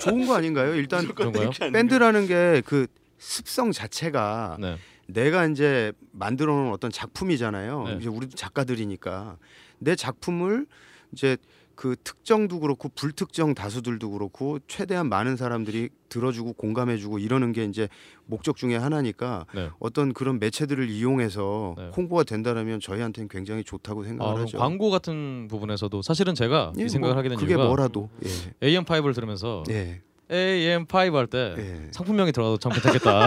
좋은 0.00 0.26
거 0.26 0.34
아닌가요? 0.34 0.74
일단 0.74 1.06
그런가요? 1.14 1.50
밴드라는 1.72 2.26
게 2.26 2.62
그 2.66 2.86
습성 3.18 3.70
자체가 3.70 4.56
네. 4.60 4.76
내가 5.06 5.46
이제 5.46 5.92
만들어 6.12 6.54
놓은 6.54 6.72
어떤 6.72 6.90
작품이잖아요. 6.90 7.84
네. 7.84 7.96
이제 8.00 8.08
우리도 8.08 8.34
작가들이니까 8.36 9.36
내 9.78 9.94
작품을 9.94 10.66
이제 11.12 11.36
그 11.80 11.96
특정도 12.04 12.60
그렇고 12.60 12.90
불특정 12.90 13.54
다수들도 13.54 14.10
그렇고 14.10 14.58
최대한 14.68 15.08
많은 15.08 15.38
사람들이 15.38 15.88
들어주고 16.10 16.52
공감해주고 16.52 17.20
이러는 17.20 17.52
게 17.52 17.64
이제 17.64 17.88
목적 18.26 18.58
중에 18.58 18.76
하나니까 18.76 19.46
네. 19.54 19.70
어떤 19.78 20.12
그런 20.12 20.38
매체들을 20.38 20.90
이용해서 20.90 21.76
네. 21.78 21.90
홍보가 21.96 22.24
된다라면 22.24 22.80
저희한테는 22.80 23.30
굉장히 23.30 23.64
좋다고 23.64 24.02
아, 24.02 24.04
생각을 24.04 24.32
그럼 24.34 24.46
하죠. 24.46 24.58
광고 24.58 24.90
같은 24.90 25.48
부분에서도 25.48 26.02
사실은 26.02 26.34
제가 26.34 26.74
예, 26.78 26.84
이 26.84 26.88
생각을 26.90 27.14
뭐 27.14 27.18
하게 27.18 27.30
된 27.30 27.38
그게 27.38 27.52
이유가 27.52 27.64
뭐라도 27.64 28.10
예. 28.26 28.68
AM5를 28.68 29.14
들으면서 29.14 29.62
예. 29.70 30.02
AM5 30.30 31.14
할때 31.14 31.54
예. 31.56 31.88
상품명이 31.92 32.32
들어가도 32.32 32.58
참 32.58 32.72
괜찮겠다 32.72 33.26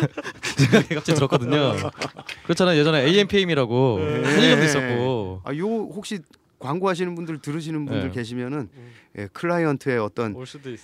생각이 0.56 0.94
갑자기 0.94 1.16
들었거든요. 1.16 1.74
그렇잖아요. 2.44 2.78
예전에 2.80 3.04
AMPM이라고 3.08 3.96
편의점도 3.96 4.64
있었고 4.64 5.42
아, 5.44 5.54
요 5.54 5.66
혹시 5.66 6.20
광고하시는 6.64 7.14
분들 7.14 7.40
들으시는 7.40 7.84
분들 7.84 8.08
네. 8.08 8.14
계시면은 8.14 8.70
예, 9.18 9.26
클라이언트의 9.26 9.98
어떤. 9.98 10.34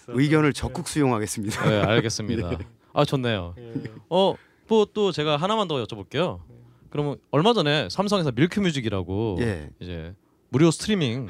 의견을 0.08 0.52
적극 0.52 0.86
수용하겠습니다. 0.88 1.64
네, 1.70 1.80
알겠습니다. 1.80 2.58
아 2.92 3.04
좋네요. 3.06 3.54
예. 3.58 3.72
어, 4.10 4.34
뭐 4.68 4.86
또 4.92 5.10
제가 5.10 5.36
하나만 5.38 5.68
더 5.68 5.82
여쭤볼게요. 5.82 6.40
그러면 6.90 7.16
얼마 7.30 7.54
전에 7.54 7.88
삼성에서 7.90 8.32
밀크뮤직이라고 8.32 9.38
예. 9.40 9.70
이제 9.80 10.14
무료 10.50 10.70
스트리밍 10.70 11.28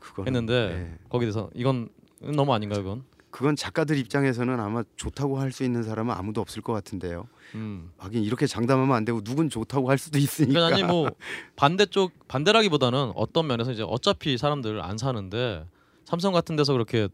그거는, 0.00 0.28
했는데 0.28 0.54
예. 0.92 0.98
거기에 1.10 1.26
대해서 1.26 1.50
이건 1.54 1.90
너무 2.34 2.54
아닌가요, 2.54 2.82
그건? 2.82 3.04
그건 3.30 3.54
작가들 3.56 3.96
입장에서는 3.96 4.58
아마 4.58 4.82
좋다고 4.96 5.38
할 5.38 5.52
수 5.52 5.64
있는 5.64 5.82
사람은 5.82 6.14
아무도 6.14 6.40
없을 6.40 6.62
것 6.62 6.72
같은데요. 6.72 7.28
음. 7.54 7.90
하긴 7.98 8.22
이렇게 8.24 8.46
장담하면 8.46 8.94
안 8.94 9.04
되고 9.04 9.20
누군 9.20 9.48
좋다고 9.50 9.88
할 9.90 9.98
수도 9.98 10.18
있으니까. 10.18 10.52
그러니까 10.52 10.76
아니 10.76 10.84
뭐 10.84 11.10
반대쪽 11.56 12.12
반대라기보다는 12.28 13.12
어떤 13.14 13.46
면에서 13.46 13.72
이제 13.72 13.84
어차피 13.86 14.36
사람들 14.38 14.80
안 14.80 14.98
사는데 14.98 15.66
삼성 16.04 16.32
같은 16.32 16.56
데서 16.56 16.72
그렇게 16.72 17.08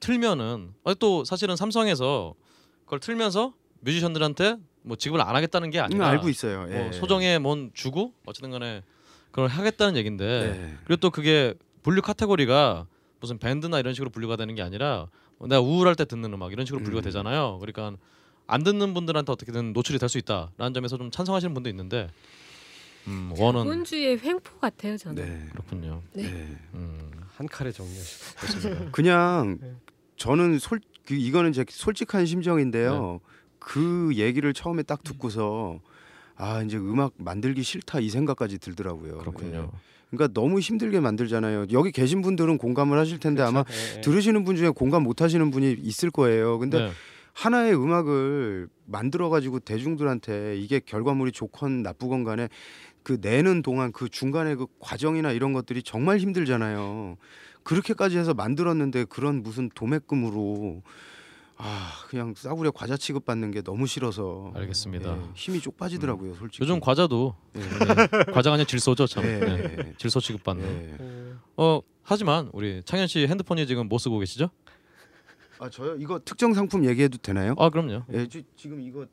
틀면은 0.00 0.74
또 0.98 1.24
사실은 1.24 1.56
삼성에서 1.56 2.34
그걸 2.84 3.00
틀면서 3.00 3.54
뮤지션들한테 3.80 4.56
뭐 4.82 4.96
지급을 4.96 5.20
안 5.22 5.34
하겠다는 5.34 5.70
게 5.70 5.78
음, 5.80 5.84
아니라 5.84 6.08
알고 6.08 6.28
있어요. 6.28 6.66
예. 6.70 6.78
뭐 6.82 6.92
소정에 6.92 7.38
뭔 7.38 7.70
주고 7.74 8.12
어쨌든 8.26 8.50
간에 8.50 8.82
그걸 9.30 9.48
하겠다는 9.48 9.96
얘긴데 9.96 10.24
예. 10.24 10.74
그리고 10.84 11.00
또 11.00 11.10
그게 11.10 11.54
분류 11.82 12.02
카테고리가 12.02 12.86
무슨 13.20 13.38
밴드나 13.38 13.78
이런 13.78 13.94
식으로 13.94 14.10
분류가 14.10 14.36
되는 14.36 14.54
게 14.54 14.62
아니라 14.62 15.08
내가 15.40 15.60
우울할 15.60 15.94
때 15.94 16.04
듣는 16.04 16.32
음악 16.32 16.52
이런 16.52 16.64
식으로 16.66 16.82
분류가 16.82 17.02
음. 17.02 17.04
되잖아요. 17.04 17.58
그러니까 17.60 17.96
안 18.46 18.62
듣는 18.64 18.94
분들한테 18.94 19.32
어떻게든 19.32 19.72
노출이 19.72 19.98
될 19.98 20.08
수 20.08 20.18
있다라는 20.18 20.74
점에서 20.74 20.96
좀 20.98 21.10
찬성하시는 21.10 21.52
분도 21.54 21.68
있는데 21.70 22.08
음, 23.06 23.32
원은 23.38 23.64
본주의 23.64 24.18
횡포 24.18 24.58
같아요 24.58 24.96
저는. 24.96 25.22
네. 25.22 25.46
그렇군요. 25.52 26.02
네. 26.14 26.22
네. 26.22 26.58
음, 26.74 27.10
한 27.36 27.46
칼에 27.46 27.70
정리하시고. 27.72 28.40
그렇습니다. 28.40 28.90
그냥 28.92 29.58
네. 29.60 29.74
저는 30.16 30.58
솔 30.58 30.80
그, 31.06 31.14
이거는 31.14 31.52
제 31.52 31.64
솔직한 31.68 32.20
네. 32.22 32.26
심정인데요. 32.26 33.20
그 33.58 34.12
얘기를 34.14 34.52
처음에 34.54 34.82
딱 34.82 35.02
듣고서 35.02 35.80
아 36.36 36.62
이제 36.62 36.76
음악 36.78 37.12
만들기 37.16 37.62
싫다 37.62 38.00
이 38.00 38.08
생각까지 38.08 38.58
들더라고요. 38.58 39.18
그렇군요. 39.18 39.70
예. 40.12 40.16
그러니까 40.16 40.38
너무 40.38 40.60
힘들게 40.60 41.00
만들잖아요. 41.00 41.66
여기 41.72 41.90
계신 41.92 42.22
분들은 42.22 42.58
공감을 42.58 42.98
하실 42.98 43.18
텐데 43.18 43.42
아마 43.42 43.64
예, 43.68 43.96
예. 43.96 44.00
들으시는 44.00 44.44
분 44.44 44.56
중에 44.56 44.70
공감 44.70 45.02
못 45.02 45.22
하시는 45.22 45.50
분이 45.50 45.76
있을 45.80 46.10
거예요. 46.10 46.58
근데 46.58 46.78
네. 46.78 46.90
하나의 47.32 47.74
음악을 47.74 48.68
만들어 48.86 49.28
가지고 49.28 49.58
대중들한테 49.58 50.56
이게 50.56 50.80
결과물이 50.80 51.32
좋건 51.32 51.82
나쁘건 51.82 52.24
간에 52.24 52.48
그 53.02 53.18
내는 53.20 53.62
동안 53.62 53.92
그 53.92 54.08
중간에 54.08 54.54
그 54.54 54.66
과정이나 54.78 55.32
이런 55.32 55.52
것들이 55.52 55.82
정말 55.82 56.18
힘들잖아요. 56.18 57.16
그렇게까지 57.64 58.18
해서 58.18 58.34
만들었는데 58.34 59.04
그런 59.04 59.42
무슨 59.42 59.68
도매금으로 59.74 60.82
아 61.56 61.92
그냥 62.08 62.34
싸구려 62.36 62.72
과자 62.72 62.96
취급 62.96 63.24
받는 63.24 63.50
게 63.52 63.62
너무 63.62 63.86
싫어서 63.86 64.52
알겠습니다. 64.54 65.16
예, 65.16 65.22
힘이 65.34 65.60
쪽 65.60 65.76
빠지더라고요, 65.76 66.34
솔직히. 66.34 66.62
요즘 66.62 66.80
과자도 66.80 67.34
예. 67.56 67.60
네, 67.60 67.66
과자가 68.34 68.54
아니라 68.54 68.66
질소죠 68.66 69.06
참. 69.06 69.24
예. 69.24 69.38
네, 69.38 69.94
질소 69.96 70.20
취급 70.20 70.42
받는. 70.42 70.64
예. 70.64 71.34
어 71.56 71.80
하지만 72.02 72.50
우리 72.52 72.82
창현 72.84 73.06
씨 73.06 73.26
핸드폰이 73.26 73.66
지금 73.66 73.88
뭐 73.88 73.98
쓰고 73.98 74.18
계시죠? 74.18 74.50
아 75.60 75.70
저요 75.70 75.94
이거 75.96 76.18
특정 76.24 76.52
상품 76.54 76.84
얘기해도 76.84 77.18
되나요? 77.18 77.54
아 77.58 77.70
그럼요. 77.70 78.02
예, 78.12 78.26
지, 78.26 78.44
지금 78.56 78.80
이거 78.80 79.06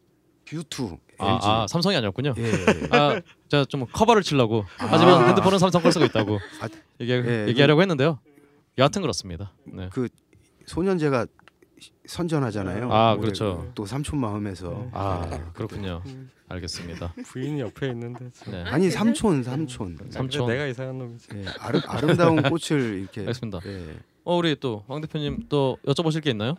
뷰투. 0.46 0.98
아, 1.20 1.40
아 1.42 1.68
삼성이 1.68 1.96
아니었군요. 1.98 2.34
예. 2.38 2.52
아 2.90 3.22
제가 3.50 3.66
좀 3.66 3.86
커버를 3.86 4.24
치려고 4.24 4.66
하지만 4.78 5.24
아. 5.24 5.28
핸드폰은 5.28 5.60
삼성 5.60 5.84
걸 5.84 5.92
쓰고 5.92 6.06
있다고 6.06 6.40
아, 6.62 6.68
얘기 7.00 7.12
예, 7.12 7.46
얘기하려고 7.50 7.82
했는데요. 7.82 8.20
여하튼 8.80 9.04
그렇습니다. 9.04 9.54
네. 9.66 9.90
그 9.94 10.10
소녀시대가 10.66 11.28
선전하잖아요. 12.06 12.92
아, 12.92 13.16
그렇죠. 13.18 13.66
그또 13.70 13.86
삼촌 13.86 14.20
마음에서. 14.20 14.88
아 14.92 15.28
네. 15.30 15.42
그렇군요. 15.54 16.02
알겠습니다. 16.50 17.14
부인이 17.26 17.60
옆에 17.62 17.88
있는데 17.90 18.30
참. 18.34 18.52
네. 18.54 18.64
아니 18.64 18.90
삼촌 18.90 19.44
삼촌. 19.44 19.98
삼촌. 20.10 20.48
내가 20.48 20.66
이상한 20.66 20.98
놈이지. 20.98 21.28
예, 21.36 21.46
아름, 21.60 21.82
아름다운 21.88 22.42
꽃을 22.44 23.00
이렇게. 23.00 23.22
알겠습니다. 23.22 23.60
예. 23.66 23.96
어 24.24 24.36
우리 24.38 24.56
또 24.60 24.84
황 24.88 25.02
대표님 25.02 25.46
또 25.50 25.78
여쭤보실 25.86 26.22
게 26.24 26.32
있나요? 26.32 26.56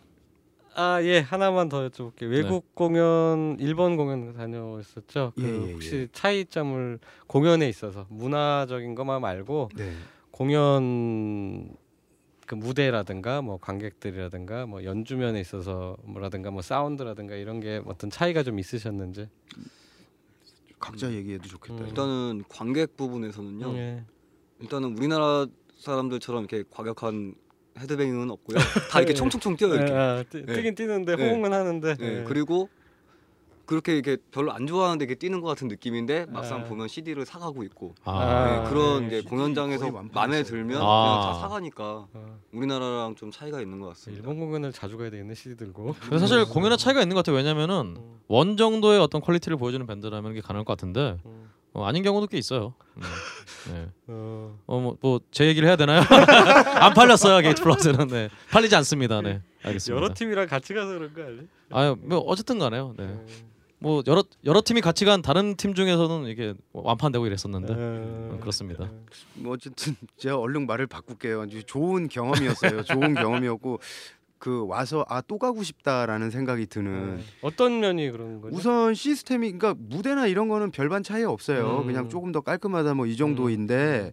아 0.75 0.99
예 1.03 1.19
하나만 1.19 1.69
더 1.69 1.87
여쭤볼게요. 1.87 2.29
외국 2.31 2.73
공연 2.73 3.55
일본 3.59 3.95
공연 3.95 4.33
다녀오셨죠? 4.33 5.33
그 5.35 5.41
예, 5.43 5.47
예, 5.47 5.67
예. 5.69 5.73
혹시 5.73 6.07
차이점을 6.11 6.99
공연에 7.27 7.69
있어서 7.69 8.07
문화적인 8.09 8.95
것만 8.95 9.21
말고 9.21 9.69
네. 9.75 9.93
공연 10.31 11.69
그 12.53 12.55
무대라든가 12.55 13.41
뭐 13.41 13.57
관객들이라든가 13.57 14.67
뭐 14.67 14.83
연주면에 14.83 15.41
있어서 15.41 15.97
뭐라든가 16.03 16.51
뭐 16.51 16.61
사운드라든가 16.61 17.35
이런 17.35 17.59
게 17.59 17.81
어떤 17.85 18.11
차이가 18.11 18.43
좀 18.43 18.59
있으셨는지. 18.59 19.27
각자 20.79 21.11
얘기해도 21.11 21.47
좋겠다. 21.47 21.81
음. 21.81 21.87
일단은 21.87 22.43
관객 22.49 22.95
부분에서는요. 22.95 23.73
예. 23.77 24.03
일단은 24.59 24.95
우리나라 24.97 25.47
사람들처럼 25.79 26.43
이렇게 26.43 26.63
과격한 26.69 27.33
headbanging은 27.79 28.29
없고요. 28.29 28.57
다 28.91 28.99
이렇게 28.99 29.11
예. 29.11 29.15
총총총 29.15 29.55
뛰어요 29.55 29.75
이렇게. 29.75 29.91
예, 29.91 29.97
아, 29.97 30.23
뛰, 30.29 30.45
예. 30.47 30.53
뛰긴 30.53 30.75
뛰는데 30.75 31.15
예. 31.17 31.29
호응은 31.29 31.53
하는데. 31.53 31.95
네, 31.95 32.19
예. 32.19 32.23
그리고 32.25 32.69
그렇게 33.65 33.93
이렇게 33.93 34.17
별로 34.31 34.51
안 34.51 34.67
좋아하는데 34.67 35.03
이렇게 35.05 35.17
뛰는 35.17 35.39
것 35.41 35.47
같은 35.47 35.67
느낌인데 35.67 36.25
막상 36.29 36.61
아. 36.61 36.63
보면 36.65 36.87
CD를 36.87 37.25
사가고 37.25 37.63
있고 37.63 37.95
아, 38.03 38.61
네, 38.63 38.69
그런 38.69 39.03
예. 39.03 39.19
이제 39.19 39.21
공연장에서 39.21 39.91
거의. 39.91 40.09
마음에 40.13 40.43
들면 40.43 40.81
아. 40.81 40.81
그냥 40.81 41.21
다 41.21 41.39
사가니까 41.39 41.83
어, 42.13 42.39
우리나라랑 42.51 43.15
좀 43.15 43.31
차이가 43.31 43.61
있는 43.61 43.79
것 43.79 43.87
같습니다. 43.89 44.21
일본 44.21 44.39
공연을 44.39 44.73
자주 44.73 44.97
가야 44.97 45.09
되겠네 45.09 45.33
CD 45.33 45.55
들고. 45.55 45.95
근데 46.01 46.19
사실 46.19 46.45
공연의 46.45 46.77
차이가 46.77 47.01
있는 47.01 47.15
것 47.15 47.23
같아요. 47.23 47.37
왜냐면은 47.37 47.95
음. 47.97 48.19
원 48.27 48.57
정도의 48.57 48.99
어떤 48.99 49.21
quality를 49.21 49.57
보여주는 49.57 49.85
밴드라면 49.85 50.31
이게 50.33 50.41
가능할 50.41 50.65
것 50.65 50.73
같은데 50.73 51.17
음. 51.25 51.49
어, 51.73 51.85
아닌 51.85 52.03
경우도 52.03 52.27
꽤 52.27 52.37
있어요. 52.37 52.73
음. 52.97 53.01
네. 53.73 53.87
어. 54.07 54.59
어뭐 54.67 55.21
제 55.31 55.45
얘기를 55.47 55.67
해야 55.67 55.77
되나요? 55.77 56.01
안 56.81 56.93
팔렸어요 56.93 57.41
게이트 57.41 57.63
플라워즈는 57.63 58.07
네. 58.07 58.29
팔리지 58.51 58.75
않습니다. 58.75 59.21
네 59.21 59.41
알겠습니다. 59.63 59.95
여러 60.03 60.13
팀이랑 60.13 60.47
같이 60.47 60.73
가서 60.73 60.89
그런 60.89 61.13
거 61.13 61.21
아니? 61.23 61.39
아유 61.71 61.95
뭐 62.01 62.19
어쨌든 62.19 62.59
간에요. 62.59 62.93
네. 62.97 63.17
예. 63.83 63.87
뭐 63.87 64.01
여러 64.07 64.23
여러 64.45 64.61
팀이 64.61 64.81
같이 64.81 65.03
간 65.05 65.21
다른 65.21 65.55
팀 65.55 65.73
중에서는 65.73 66.27
이게 66.29 66.53
완판되고 66.71 67.25
이랬었는데 67.27 67.73
예. 67.73 67.77
음, 67.77 68.37
그렇습니다. 68.39 68.89
뭐 69.35 69.53
어쨌든 69.53 69.95
제가 70.17 70.37
얼른 70.37 70.65
말을 70.67 70.87
바꿀게요. 70.87 71.47
좋은 71.65 72.07
경험이었어요. 72.07 72.83
좋은 72.83 73.13
경험이었고 73.13 73.79
그 74.39 74.65
와서 74.67 75.05
아 75.07 75.21
또 75.21 75.37
가고 75.37 75.63
싶다라는 75.63 76.29
생각이 76.31 76.65
드는. 76.67 77.19
예. 77.19 77.23
어떤 77.41 77.79
면이 77.79 78.11
그런 78.11 78.41
거죠? 78.41 78.55
우선 78.55 78.93
시스템이 78.93 79.51
그러니까 79.53 79.75
무대나 79.77 80.27
이런 80.27 80.47
거는 80.49 80.71
별반 80.71 81.01
차이 81.03 81.23
없어요. 81.23 81.79
음. 81.81 81.87
그냥 81.87 82.09
조금 82.09 82.31
더 82.31 82.41
깔끔하다 82.41 82.93
뭐 82.95 83.05
이 83.05 83.15
정도인데 83.17 84.11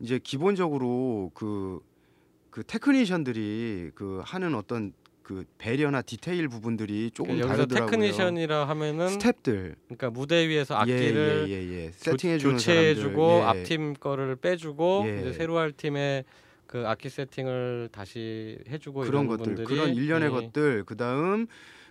이제 0.00 0.18
기본적으로 0.22 1.30
그그 1.34 2.62
테크니션들이 2.66 3.90
그 3.94 4.22
하는 4.24 4.54
어떤 4.54 4.92
그 5.30 5.44
배려나 5.58 6.02
디테일 6.02 6.48
부분들이 6.48 7.12
조금 7.14 7.38
그 7.38 7.46
다르더라고요. 7.46 7.88
테크니션이라 7.88 8.64
하면은 8.68 9.06
스탭들 9.16 9.76
그러니까 9.84 10.10
무대 10.10 10.48
위에서 10.48 10.74
악기를 10.74 11.46
예, 11.48 11.52
예, 11.52 11.62
예, 11.62 11.84
예. 11.84 11.90
조- 11.92 12.10
세팅해 12.10 12.38
주는 12.38 12.54
교체해 12.56 12.96
주고 12.96 13.38
사람들. 13.38 13.58
예. 13.58 13.62
앞팀 13.62 13.94
거를 13.94 14.34
빼주고 14.34 15.04
예. 15.06 15.20
이제 15.20 15.32
새로 15.34 15.56
할 15.58 15.70
팀의 15.70 16.24
그 16.66 16.82
악기 16.88 17.08
세팅을 17.08 17.90
다시 17.92 18.58
해주고 18.68 19.02
그런 19.02 19.26
이런 19.26 19.38
것들 19.38 19.64
그런 19.66 19.94
일련의 19.94 20.26
예. 20.26 20.32
것들 20.32 20.82
그다음 20.84 21.46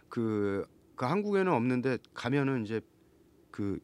그, 0.10 0.66
그 0.98 1.06
한국에는 1.06 1.50
없는데 1.54 1.98
가면은 2.14 2.66
이제 2.66 2.82
그 3.52 3.80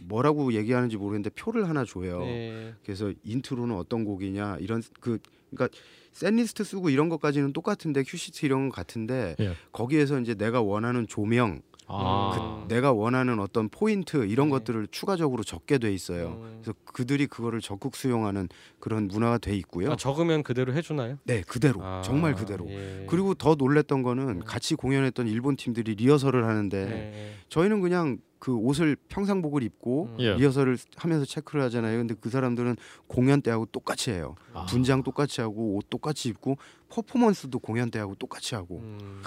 뭐라고 0.00 0.54
얘기하는지 0.54 0.96
모르겠는데 0.96 1.28
표를 1.38 1.68
하나 1.68 1.84
줘요. 1.84 2.22
예. 2.22 2.72
그래서 2.82 3.12
인트로는 3.22 3.76
어떤 3.76 4.04
곡이냐 4.06 4.56
이런 4.60 4.82
그 4.98 5.18
그러니까 5.50 5.76
setlist 6.14 6.64
쓰고 6.64 6.88
이런 6.90 7.08
것까지는 7.08 7.52
똑같은데 7.52 8.02
큐시트 8.04 8.46
이런 8.46 8.70
거 8.70 8.76
같은데 8.76 9.36
예. 9.40 9.54
거기에서 9.72 10.20
이제 10.20 10.34
내가 10.34 10.62
원하는 10.62 11.06
조명 11.06 11.60
아, 11.86 12.64
내가 12.68 12.92
원하는 12.92 13.38
어떤 13.40 13.68
포인트 13.68 14.24
이런 14.26 14.48
네. 14.48 14.52
것들을 14.52 14.88
추가적으로 14.90 15.42
적게 15.42 15.76
돼 15.78 15.92
있어요. 15.92 16.40
음. 16.40 16.60
그래서 16.62 16.78
그들이 16.86 17.26
그거를 17.26 17.60
적극 17.60 17.94
수용하는 17.94 18.48
그런 18.80 19.08
문화가 19.08 19.36
돼 19.38 19.54
있고요. 19.56 19.92
아, 19.92 19.96
적으면 19.96 20.42
그대로 20.42 20.72
해주나요? 20.72 21.18
네, 21.24 21.42
그대로 21.42 21.82
아, 21.82 22.00
정말 22.02 22.34
그대로. 22.34 22.66
예. 22.70 23.04
그리고 23.08 23.34
더 23.34 23.54
놀랬던 23.54 24.02
거는 24.02 24.28
음. 24.28 24.40
같이 24.40 24.76
공연했던 24.76 25.28
일본 25.28 25.56
팀들이 25.56 25.94
리허설을 25.96 26.46
하는데 26.46 26.78
예. 26.78 27.32
저희는 27.50 27.82
그냥 27.82 28.18
그 28.44 28.54
옷을 28.54 28.94
평상복을 29.08 29.62
입고 29.62 30.08
음. 30.10 30.16
예. 30.20 30.34
리허설을 30.34 30.76
하면서 30.96 31.24
체크를 31.24 31.62
하잖아요. 31.64 31.96
근데 31.96 32.14
그 32.20 32.28
사람들은 32.28 32.76
공연 33.06 33.40
때하고 33.40 33.64
똑같이 33.64 34.10
해요. 34.10 34.34
아. 34.52 34.66
분장 34.66 35.02
똑같이 35.02 35.40
하고 35.40 35.76
옷 35.76 35.88
똑같이 35.88 36.28
입고 36.28 36.58
퍼포먼스도 36.90 37.58
공연 37.58 37.90
때하고 37.90 38.14
똑같이 38.16 38.54
하고 38.54 38.80
음, 38.80 39.22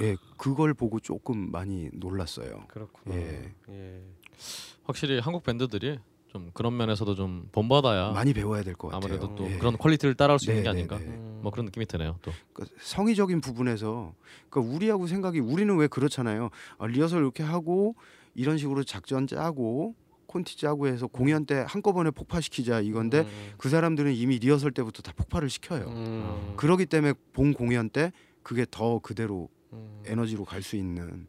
예 0.00 0.16
그걸 0.38 0.72
보고 0.72 0.98
조금 0.98 1.52
많이 1.52 1.90
놀랐어요. 1.92 2.64
그렇구나. 2.68 3.14
예. 3.16 3.52
예. 3.68 4.02
확실히 4.84 5.18
한국 5.18 5.42
밴드들이 5.42 5.98
좀 6.28 6.50
그런 6.54 6.74
면에서도 6.74 7.14
좀 7.16 7.46
본받아야 7.52 8.12
많이 8.12 8.32
배워야 8.32 8.62
될 8.62 8.72
것 8.76 8.88
같아요. 8.88 8.96
아무래도 9.12 9.34
또 9.34 9.44
예. 9.50 9.58
그런 9.58 9.76
quality를 9.76 10.14
따라올 10.14 10.38
수 10.38 10.50
있는 10.50 10.62
게 10.62 10.70
네, 10.70 10.70
아닌가. 10.70 10.96
네, 10.98 11.04
네. 11.04 11.10
음. 11.10 11.40
뭐 11.42 11.52
그런 11.52 11.66
느낌이 11.66 11.84
드네요. 11.84 12.16
또 12.22 12.32
그러니까 12.54 12.74
성의적인 12.80 13.42
부분에서 13.42 14.14
그러니까 14.48 14.74
우리하고 14.74 15.06
생각이 15.06 15.38
우리는 15.40 15.76
왜 15.76 15.86
그렇잖아요. 15.86 16.48
아, 16.78 16.86
리허설 16.86 17.20
이렇게 17.20 17.42
하고 17.42 17.94
이런 18.34 18.58
식으로 18.58 18.84
작전 18.84 19.26
짜고 19.26 19.94
콘티 20.26 20.56
짜고 20.58 20.88
해서 20.88 21.06
공연 21.06 21.46
때 21.46 21.64
한꺼번에 21.68 22.10
폭파시키자 22.10 22.80
이건데 22.80 23.20
음. 23.20 23.52
그 23.56 23.68
사람들은 23.68 24.12
이미 24.14 24.38
리허설 24.38 24.72
때부터 24.72 25.02
다 25.02 25.12
폭발을 25.16 25.48
시켜요. 25.48 25.86
음. 25.86 26.54
그러기 26.56 26.86
때문에 26.86 27.14
본 27.32 27.52
공연 27.54 27.88
때 27.88 28.12
그게 28.42 28.66
더 28.70 28.98
그대로 28.98 29.48
음. 29.72 30.02
에너지로 30.06 30.44
갈 30.44 30.62
수 30.62 30.76
있는 30.76 31.28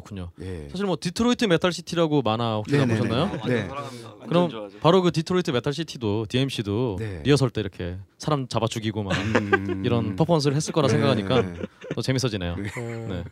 그렇군요. 0.00 0.30
예. 0.40 0.68
사실 0.70 0.86
뭐 0.86 0.96
디트로이트 1.00 1.44
메탈 1.46 1.72
시티라고 1.72 2.22
만화 2.22 2.56
혹시 2.56 2.76
네네네. 2.76 2.96
보셨나요? 3.00 3.22
아, 3.24 3.30
완전 3.30 3.48
네. 3.48 3.68
사랑합니다. 3.68 4.08
완전 4.20 4.28
그럼. 4.48 4.70
바로 4.80 5.02
그 5.02 5.10
디트로이트 5.12 5.50
메탈 5.50 5.72
시티도 5.72 6.26
DMC도 6.28 6.96
네. 6.98 7.22
리허설 7.24 7.50
때 7.50 7.60
이렇게 7.60 7.98
사람 8.16 8.46
잡아 8.48 8.66
죽이고 8.66 9.02
막 9.02 9.12
음. 9.12 9.82
이런 9.84 10.14
퍼포먼스를 10.16 10.56
했을 10.56 10.72
거라 10.72 10.86
네. 10.88 10.92
생각하니까 10.92 11.54
더 11.94 12.02
재밌어지네요. 12.02 12.56
네. 12.56 12.62
네. 13.08 13.24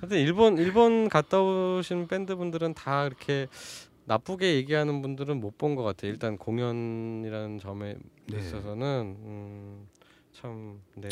하여튼 0.00 0.18
일본 0.20 0.58
일본 0.58 1.08
갔다 1.08 1.40
오신 1.42 2.06
밴드 2.08 2.36
분들은 2.36 2.74
다 2.74 3.06
이렇게 3.06 3.48
나쁘게 4.06 4.54
얘기하는 4.54 5.02
분들은 5.02 5.38
못 5.40 5.58
본 5.58 5.74
것 5.74 5.82
같아요. 5.82 6.10
일단 6.12 6.38
공연이라는 6.38 7.58
점에 7.58 7.96
네. 8.26 8.38
있어서는 8.38 9.16
음, 9.20 9.86
참 10.32 10.80
네. 10.94 11.08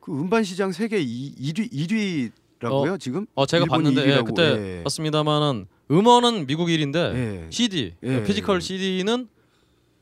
그 0.00 0.12
음반 0.12 0.44
시장 0.44 0.70
세계 0.72 1.02
1위 1.04 1.72
1위 1.72 2.30
라고요 2.64 2.98
지금? 2.98 3.26
어 3.34 3.46
제가 3.46 3.66
봤는데 3.66 4.06
예. 4.18 4.22
그때 4.22 4.78
예. 4.78 4.82
봤습니다만은 4.84 5.66
음원은 5.90 6.46
미국 6.46 6.66
1위인데 6.68 6.96
예. 7.14 7.46
CD 7.50 7.94
예. 8.02 8.22
physical 8.24 8.60
CD는 8.60 9.28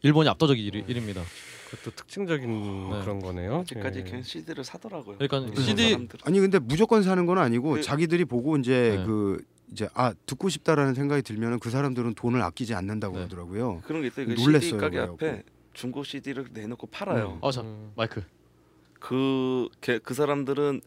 일본이 0.02 0.28
압도적 0.28 0.56
1위, 0.56 0.86
1위입니다. 0.86 1.22
그것도 1.70 1.94
특징적인 1.96 2.90
네. 2.90 3.00
그런 3.00 3.20
거네요. 3.20 3.60
아직까지 3.60 4.00
예. 4.00 4.02
그냥 4.04 4.22
CD를 4.22 4.62
사더라고요. 4.64 5.16
그러니까 5.18 5.38
일본 5.38 5.64
CD 5.64 5.90
사람들은. 5.90 6.20
아니 6.26 6.40
근데 6.40 6.58
무조건 6.58 7.02
사는 7.02 7.24
건 7.26 7.38
아니고 7.38 7.76
네. 7.76 7.80
자기들이 7.82 8.24
보고 8.26 8.56
이제 8.56 8.96
네. 8.98 9.04
그 9.06 9.42
이제 9.70 9.88
아 9.94 10.12
듣고 10.26 10.48
싶다라는 10.50 10.94
생각이 10.94 11.22
들면은 11.22 11.58
그 11.58 11.70
사람들은 11.70 12.14
돈을 12.14 12.42
아끼지 12.42 12.74
않는다고 12.74 13.14
네. 13.14 13.20
그러더라고요. 13.20 13.80
그런 13.86 14.02
게 14.02 14.08
있어요. 14.08 14.26
그 14.26 14.32
놀랬어요, 14.32 14.60
CD 14.60 14.76
가게 14.78 14.96
그래갖고. 14.98 15.14
앞에 15.26 15.42
중고 15.72 16.04
CD를 16.04 16.46
내놓고 16.52 16.88
팔아요. 16.88 17.38
어, 17.40 17.50
자 17.50 17.62
음. 17.62 17.92
마이크. 17.96 18.22
그, 19.00 19.68
걔- 19.80 19.98
그 19.98 20.14
사람들은 20.14 20.80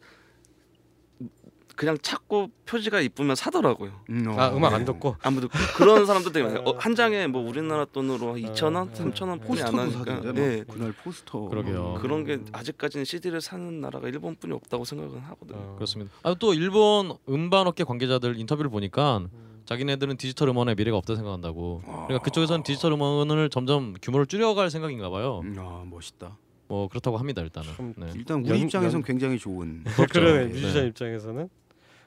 그냥 1.76 1.98
찾고 2.02 2.50
표지가 2.66 3.02
이쁘면 3.02 3.36
사더라고요. 3.36 3.92
음, 4.10 4.26
어, 4.28 4.40
아 4.40 4.50
음악 4.56 4.70
네. 4.70 4.76
안 4.78 4.86
듣고 4.86 5.16
안 5.22 5.36
듣고 5.36 5.50
그런 5.76 6.06
사람들 6.06 6.32
되게 6.32 6.46
많아요. 6.48 6.64
어, 6.66 6.76
한 6.78 6.96
장에 6.96 7.28
뭐 7.28 7.48
우리나라 7.48 7.86
돈으로 7.86 8.36
2천 8.36 8.76
원, 8.76 8.78
어, 8.78 8.92
3천 8.94 9.28
원 9.28 9.40
폰이 9.40 9.62
안 9.62 9.78
하니까. 9.78 10.32
네. 10.34 10.64
그날 10.64 10.94
포스터 10.94 11.50
그러게요. 11.50 12.00
그런 12.02 12.24
게 12.24 12.40
아직까지는 12.52 13.04
CD를 13.06 13.42
사는 13.42 13.82
나라가 13.82 14.08
일본뿐이 14.08 14.54
없다고 14.54 14.86
생각은 14.86 15.20
하거든요. 15.20 15.60
어. 15.60 15.76
그렇습니다. 15.76 16.12
아, 16.24 16.34
또 16.40 16.54
일본 16.54 17.14
음반 17.28 17.68
업계 17.68 17.84
관계자들 17.84 18.40
인터뷰를 18.40 18.70
보니까 18.72 19.28
자기네들은 19.66 20.18
디지털 20.18 20.48
음원의 20.50 20.76
미래가 20.76 20.96
없다 20.98 21.16
생각한다고. 21.16 21.82
그러니까 21.86 22.20
그쪽에서는 22.20 22.64
디지털 22.64 22.92
음원을 22.94 23.50
점점 23.50 23.96
규모를 24.02 24.28
줄여갈 24.28 24.70
생각인가 24.70 25.10
봐요. 25.10 25.42
음, 25.44 25.56
아 25.60 25.84
멋있다. 25.90 26.38
뭐 26.68 26.88
그렇다고 26.88 27.18
합니다 27.18 27.42
일단은. 27.42 27.70
참 27.76 27.94
네. 27.98 28.08
일단 28.16 28.40
우리 28.42 28.50
연- 28.50 28.58
입장에선 28.60 28.96
연- 29.00 29.04
굉장히 29.04 29.38
좋은. 29.38 29.84
그러네 30.12 30.46
네. 30.46 30.54
뮤지션 30.54 30.88
입장에서는 30.88 31.50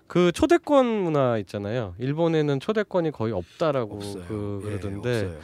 그 0.09 0.32
초대권 0.32 0.86
문화 0.86 1.36
있잖아요. 1.39 1.94
일본에는 1.98 2.60
초대권이 2.60 3.12
거의 3.12 3.32
없다라고 3.35 3.97
없어요. 3.97 4.24
그 4.26 4.60
예, 4.64 4.68
그러던데 4.68 5.24
없어요. 5.36 5.39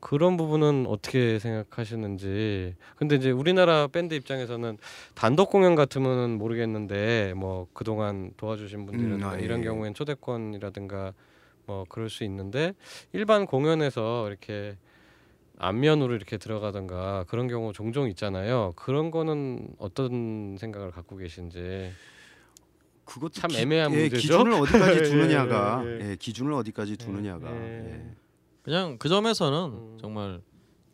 그런 0.00 0.36
부분은 0.36 0.86
어떻게 0.86 1.38
생각하시는지. 1.38 2.74
근데 2.96 3.16
이제 3.16 3.30
우리나라 3.30 3.86
밴드 3.86 4.14
입장에서는 4.14 4.76
단독 5.14 5.50
공연 5.50 5.74
같으면 5.74 6.32
모르겠는데 6.32 7.32
뭐 7.36 7.68
그동안 7.72 8.32
도와주신 8.36 8.84
분들은 8.84 9.22
음, 9.22 9.24
아, 9.24 9.36
이런 9.36 9.60
예. 9.60 9.64
경우엔 9.64 9.94
초대권이라든가 9.94 11.14
뭐 11.66 11.86
그럴 11.88 12.10
수 12.10 12.24
있는데 12.24 12.74
일반 13.12 13.46
공연에서 13.46 14.28
이렇게 14.28 14.76
안면으로 15.58 16.14
이렇게 16.14 16.36
들어가던가 16.36 17.24
그런 17.28 17.48
경우 17.48 17.72
종종 17.72 18.08
있잖아요. 18.08 18.72
그런 18.76 19.10
거는 19.10 19.68
어떤 19.78 20.56
생각을 20.58 20.90
갖고 20.90 21.16
계신지. 21.16 21.92
그것도 23.12 23.28
참 23.30 23.48
기- 23.50 23.58
애매한 23.58 23.92
예, 23.92 23.96
문제죠. 24.02 24.20
기준을 24.20 24.52
어디까지 24.52 24.98
예, 24.98 25.02
두느냐가 25.02 25.82
예, 25.84 25.88
예. 26.00 26.10
예, 26.10 26.16
기준을 26.16 26.52
어디까지 26.54 26.96
두느냐가 26.96 27.50
예. 27.50 27.84
예. 27.94 28.06
그냥 28.62 28.96
그 28.98 29.08
점에서는 29.08 29.58
음. 29.58 29.98
정말 30.00 30.40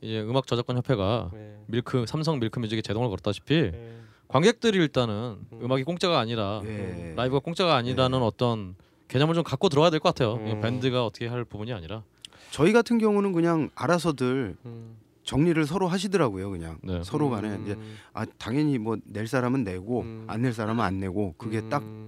이제 0.00 0.20
음악 0.22 0.46
저작권 0.46 0.76
협회가 0.76 1.30
네. 1.32 1.56
밀크 1.66 2.04
삼성 2.06 2.38
밀크 2.40 2.58
뮤직에 2.58 2.82
제동을 2.82 3.08
걸었다시피 3.08 3.70
네. 3.72 3.98
관객들이 4.28 4.78
일단은 4.78 5.14
음. 5.52 5.60
음. 5.62 5.72
악이 5.72 5.84
공짜가 5.84 6.18
아니라 6.18 6.60
예. 6.64 7.14
라이브가 7.16 7.40
공짜가 7.40 7.76
아니라는 7.76 8.18
예. 8.18 8.22
어떤 8.24 8.74
개념을 9.08 9.34
좀 9.34 9.44
갖고 9.44 9.68
들어가야 9.68 9.90
될 9.90 10.00
것 10.00 10.14
같아요. 10.14 10.34
음. 10.34 10.60
밴드가 10.60 11.04
어떻게 11.06 11.26
할 11.28 11.44
부분이 11.44 11.72
아니라. 11.72 12.02
저희 12.50 12.72
같은 12.72 12.98
경우는 12.98 13.32
그냥 13.32 13.70
알아서들 13.74 14.56
음. 14.64 14.96
정리를 15.28 15.62
서로 15.66 15.88
하시더라고요. 15.88 16.50
그냥 16.50 16.78
네. 16.82 17.02
서로 17.04 17.28
간에 17.28 17.50
음. 17.50 17.62
이제 17.62 17.76
아 18.14 18.24
당연히 18.38 18.78
뭐 18.78 18.96
낼 19.04 19.26
사람은 19.26 19.62
내고 19.62 20.00
음. 20.00 20.24
안낼 20.26 20.54
사람은 20.54 20.82
안 20.82 21.00
내고 21.00 21.34
그게 21.36 21.60
딱 21.68 21.82
음. 21.82 22.06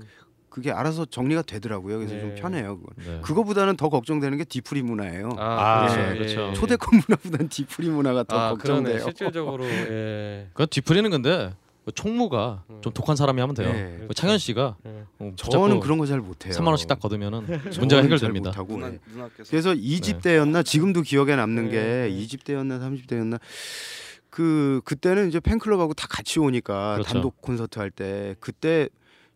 그게 0.48 0.72
알아서 0.72 1.04
정리가 1.04 1.42
되더라고요. 1.42 1.98
그래서 1.98 2.14
네. 2.14 2.20
좀 2.22 2.34
편해요. 2.34 2.78
그건. 2.78 2.94
네. 2.96 3.20
그거보다는 3.20 3.76
더 3.76 3.90
걱정되는 3.90 4.38
게 4.38 4.44
뒤풀이 4.44 4.80
문화예요. 4.82 5.36
아, 5.36 5.44
아, 5.44 5.80
그렇죠. 5.86 6.00
예, 6.00 6.10
예, 6.12 6.14
그렇죠. 6.18 6.48
예. 6.48 6.54
초대권 6.54 7.02
문화보다는 7.06 7.48
뒤풀이 7.50 7.90
문화가 7.90 8.22
더 8.24 8.38
아, 8.38 8.50
걱정돼요. 8.52 8.82
그러네. 8.84 9.00
실질적으로 9.00 9.64
예. 9.66 10.48
그 10.54 10.66
뒤풀이는 10.66 11.10
근데 11.10 11.50
그 11.50 11.69
총무가 11.92 12.64
음. 12.70 12.78
좀 12.82 12.92
독한 12.92 13.16
사람이 13.16 13.40
하면 13.40 13.54
돼요. 13.54 13.72
네. 13.72 14.04
그 14.08 14.14
창현 14.14 14.38
씨가 14.38 14.76
예. 14.86 15.04
어, 15.18 15.32
저는 15.36 15.80
그런 15.80 15.98
거 15.98 16.06
잘 16.06 16.20
못해요. 16.20 16.52
3만 16.54 16.66
원씩 16.68 16.88
딱 16.88 16.98
거두면은 17.00 17.46
문제가 17.78 18.02
잘 18.02 18.04
해결됩니다. 18.04 18.50
못하고, 18.50 18.74
누나 18.74 18.86
예. 18.92 18.98
누나께서 19.12 19.50
그래서 19.50 19.72
2집 19.74 20.22
때였나 20.22 20.62
지금도 20.62 21.02
기억에 21.02 21.36
남는 21.36 21.70
네. 21.70 21.70
게 21.70 22.14
2집 22.14 22.44
때였나 22.44 22.78
3집 22.78 23.06
때였나 23.06 23.38
그 24.30 24.80
그때는 24.84 25.28
이제 25.28 25.40
팬클럽하고 25.40 25.94
다 25.94 26.06
같이 26.08 26.38
오니까 26.38 26.94
그렇죠. 26.94 27.12
단독 27.12 27.40
콘서트 27.40 27.78
할 27.78 27.90
때 27.90 28.34
그때 28.40 28.88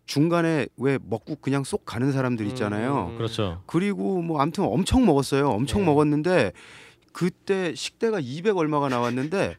중간에 0.07 0.67
왜 0.77 0.99
먹고 1.03 1.37
그냥 1.41 1.65
쏙 1.65 1.85
가는 1.87 2.13
사람들 2.13 2.47
있잖아요. 2.49 3.09
음. 3.13 3.17
그렇죠. 3.17 3.63
그리고 3.67 4.21
뭐 4.23 4.41
아무튼 4.41 4.65
엄청 4.65 5.05
먹었어요. 5.07 5.49
엄청 5.49 5.81
네. 5.81 5.87
먹었는데 5.87 6.53
그때 7.13 7.75
식대가 7.75 8.19
200 8.21 8.57
얼마가 8.57 8.89
나왔는데 8.89 9.57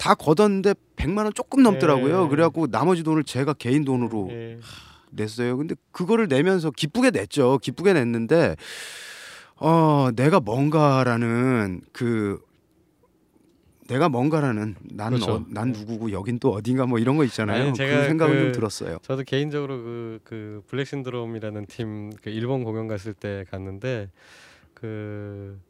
다 0.00 0.14
걷었는데 0.14 0.72
100만 0.96 1.24
원 1.24 1.34
조금 1.34 1.62
넘더라고요. 1.62 2.22
네. 2.22 2.28
그래갖고 2.30 2.68
나머지 2.68 3.02
돈을 3.02 3.22
제가 3.24 3.52
개인 3.52 3.84
돈으로 3.84 4.28
예. 4.30 4.58
냈어요. 5.10 5.58
근데 5.58 5.74
그거를 5.92 6.26
내면서 6.26 6.70
기쁘게 6.70 7.10
냈죠. 7.10 7.58
기쁘게 7.58 7.92
냈는데 7.92 8.56
어 9.56 10.08
내가 10.16 10.40
뭔가라는 10.40 11.82
그 11.92 12.40
내가 13.88 14.08
뭔가라는 14.08 14.76
나는 14.84 15.18
그렇죠. 15.18 15.34
어, 15.34 15.44
난 15.48 15.72
누구고 15.72 16.12
여긴 16.12 16.38
또 16.38 16.52
어딘가 16.52 16.86
뭐 16.86 16.98
이런 16.98 17.16
거 17.18 17.24
있잖아요. 17.24 17.60
아니, 17.62 17.70
그 17.72 17.76
제가 17.76 18.04
생각은 18.04 18.34
그- 18.34 18.40
좀 18.44 18.52
들었어요. 18.52 18.98
저도 19.02 19.24
개인적으로 19.24 19.76
그, 19.82 20.20
그 20.24 20.62
블랙 20.68 20.86
신드롬이라는 20.86 21.66
팀 21.66 22.10
그 22.22 22.30
일본 22.30 22.64
공연 22.64 22.86
갔을 22.88 23.12
때 23.12 23.44
갔는데 23.50 24.08
그 24.72 25.60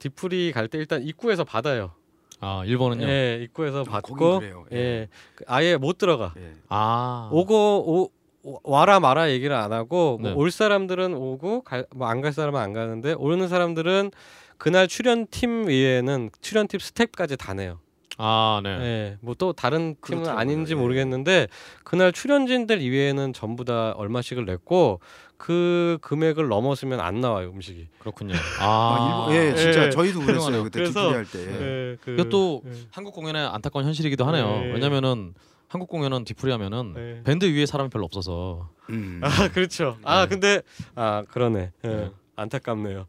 뒤풀이 0.00 0.50
갈 0.52 0.68
때 0.68 0.78
일단 0.78 1.02
입구에서 1.02 1.44
받아요. 1.44 1.92
아 2.40 2.62
일본은요. 2.64 3.06
예, 3.08 3.40
입구에서 3.42 3.80
아, 3.80 3.84
받고. 3.84 4.40
예. 4.72 4.76
예. 4.76 5.08
그 5.34 5.44
아예 5.48 5.76
못 5.76 5.98
들어가. 5.98 6.32
예. 6.38 6.52
아 6.68 7.28
오고 7.32 8.10
오, 8.44 8.60
와라 8.62 9.00
마라 9.00 9.30
얘기를 9.30 9.54
안 9.56 9.72
하고 9.72 10.18
뭐 10.18 10.30
네. 10.30 10.36
올 10.36 10.50
사람들은 10.50 11.14
오고 11.14 11.64
뭐 11.94 12.08
안 12.08 12.20
갈 12.22 12.32
사람은 12.32 12.60
안 12.60 12.72
가는데 12.72 13.14
오는 13.18 13.48
사람들은 13.48 14.12
그날 14.56 14.88
출연 14.88 15.26
팀 15.30 15.66
외에는 15.66 16.30
출연 16.40 16.68
팀 16.68 16.80
스텝까지 16.80 17.36
다 17.36 17.54
내요. 17.54 17.80
아 18.16 18.60
네. 18.64 18.70
예. 18.70 19.16
뭐또 19.20 19.52
다른 19.52 19.94
팀은 19.94 19.96
그렇더라고요. 20.00 20.40
아닌지 20.40 20.72
예. 20.72 20.76
모르겠는데 20.76 21.48
그날 21.84 22.12
출연진들 22.12 22.80
이외에는 22.80 23.32
전부 23.32 23.64
다 23.64 23.92
얼마씩을 23.96 24.44
냈고 24.44 25.00
그 25.38 25.98
금액을 26.02 26.48
넘었으면 26.48 27.00
안 27.00 27.20
나와요 27.20 27.50
음식이. 27.50 27.88
그렇군요. 28.00 28.34
아, 28.60 29.26
아, 29.28 29.32
일본, 29.32 29.36
예, 29.36 29.54
진짜 29.54 29.86
예. 29.86 29.90
저희도 29.90 30.20
그랬어요. 30.20 30.64
그때 30.64 30.80
그래서- 30.80 31.00
디프리 31.00 31.14
할 31.14 31.24
때. 31.24 31.38
예. 31.38 31.90
예, 31.92 31.96
그, 32.04 32.10
이것도 32.12 32.62
예. 32.66 32.72
한국 32.90 33.14
공연의 33.14 33.46
안타까운 33.46 33.86
현실이기도 33.86 34.24
하네요. 34.26 34.46
네. 34.46 34.72
왜냐면은 34.72 35.34
한국 35.68 35.88
공연은 35.88 36.24
뒤풀이 36.24 36.50
하면은 36.52 36.92
네. 36.94 37.22
밴드 37.24 37.44
위에 37.44 37.66
사람이 37.66 37.88
별로 37.90 38.04
없어서 38.06 38.68
음. 38.90 39.20
아 39.22 39.48
그렇죠. 39.48 39.96
아 40.02 40.22
네. 40.22 40.28
근데 40.28 40.62
아 40.96 41.22
그러네. 41.30 41.72
예. 41.84 41.88
네. 41.88 42.10
안타깝네요. 42.36 43.06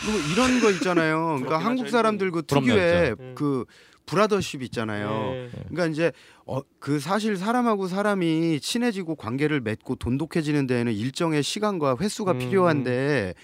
그리고 0.00 0.18
이런 0.32 0.60
거 0.60 0.70
있잖아요. 0.70 1.36
그러니까 1.40 1.58
한국 1.58 1.88
사람들 1.88 2.30
그 2.30 2.42
특유의 2.42 3.16
진짜. 3.16 3.34
그 3.34 3.64
브라더십 4.08 4.62
있잖아요. 4.62 5.30
예. 5.34 5.50
그러니까 5.68 5.86
이제 5.86 6.12
어, 6.46 6.60
그 6.78 6.98
사실 6.98 7.36
사람하고 7.36 7.88
사람이 7.88 8.60
친해지고 8.60 9.16
관계를 9.16 9.60
맺고 9.60 9.96
돈독해지는 9.96 10.66
데에는 10.66 10.92
일정의 10.94 11.42
시간과 11.42 11.96
횟수가 12.00 12.32
음. 12.32 12.38
필요한데 12.38 13.34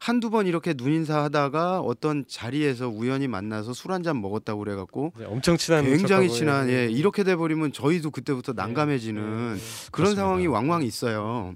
한두 0.00 0.30
번 0.30 0.46
이렇게 0.46 0.74
눈인사 0.76 1.22
하다가 1.24 1.80
어떤 1.80 2.24
자리에서 2.26 2.88
우연히 2.88 3.28
만나서 3.28 3.72
술 3.74 3.92
한 3.92 4.02
잔 4.02 4.20
먹었다고 4.20 4.58
그래 4.64 4.74
갖고 4.74 5.12
이제 5.16 5.26
엄청 5.26 5.56
친한 5.56 5.84
굉장히 5.84 6.28
친한 6.30 6.68
예. 6.70 6.72
예 6.72 6.86
이렇게 6.90 7.22
돼 7.22 7.36
버리면 7.36 7.72
저희도 7.72 8.10
그때부터 8.10 8.52
난감해지는 8.54 9.22
예. 9.22 9.26
그런 9.26 9.58
그렇습니다. 9.92 10.22
상황이 10.22 10.46
왕왕 10.46 10.82
있어요. 10.82 11.54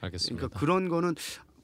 알겠습니다. 0.00 0.48
그러니까 0.48 0.58
그런 0.60 0.88
거는 0.88 1.14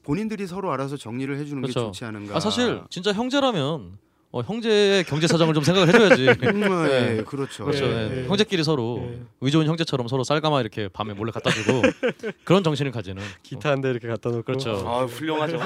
본인들이 0.05 0.47
서로 0.47 0.73
알아서 0.73 0.97
정리를 0.97 1.37
해주는 1.37 1.61
게 1.63 1.73
그렇죠. 1.73 1.89
좋지 1.93 2.05
않은가. 2.07 2.37
아 2.37 2.41
사실 2.41 2.81
진짜 2.89 3.13
형제라면 3.13 3.99
어, 4.33 4.43
형제의 4.43 5.03
경제 5.05 5.27
사정을 5.27 5.55
좀 5.55 5.65
생각을 5.65 5.89
해줘야지. 5.89 6.29
음, 6.55 6.61
네. 6.87 7.17
예, 7.19 7.23
그렇죠. 7.25 7.65
그렇죠. 7.65 7.85
예, 7.87 7.91
예. 8.13 8.23
예. 8.23 8.27
형제끼리 8.29 8.63
서로 8.63 9.01
예. 9.13 9.21
의좋은 9.41 9.67
형제처럼 9.67 10.07
서로 10.07 10.23
쌀가마 10.23 10.61
이렇게 10.61 10.87
밤에 10.89 11.15
몰래 11.15 11.33
갖다 11.33 11.51
주고 11.51 11.83
그런 12.45 12.63
정신을 12.63 12.93
가지는. 12.93 13.23
기타 13.43 13.71
한 13.71 13.81
대 13.81 13.91
이렇게 13.91 14.07
갖다 14.07 14.31
놓고 14.31 14.43
그렇죠. 14.45 14.71
아 14.87 15.05
훌륭하죠. 15.05 15.59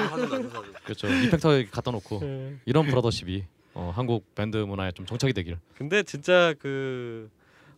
그렇죠. 0.83 1.07
이펙터에 1.07 1.65
갖다 1.65 1.91
놓고 1.91 2.21
예. 2.23 2.55
이런 2.65 2.87
브라더십이 2.87 3.43
어, 3.75 3.91
한국 3.95 4.33
밴드 4.33 4.57
문화에 4.57 4.91
좀 4.93 5.05
정착이 5.05 5.33
되길. 5.33 5.57
근데 5.77 6.01
진짜 6.03 6.53
그 6.59 7.29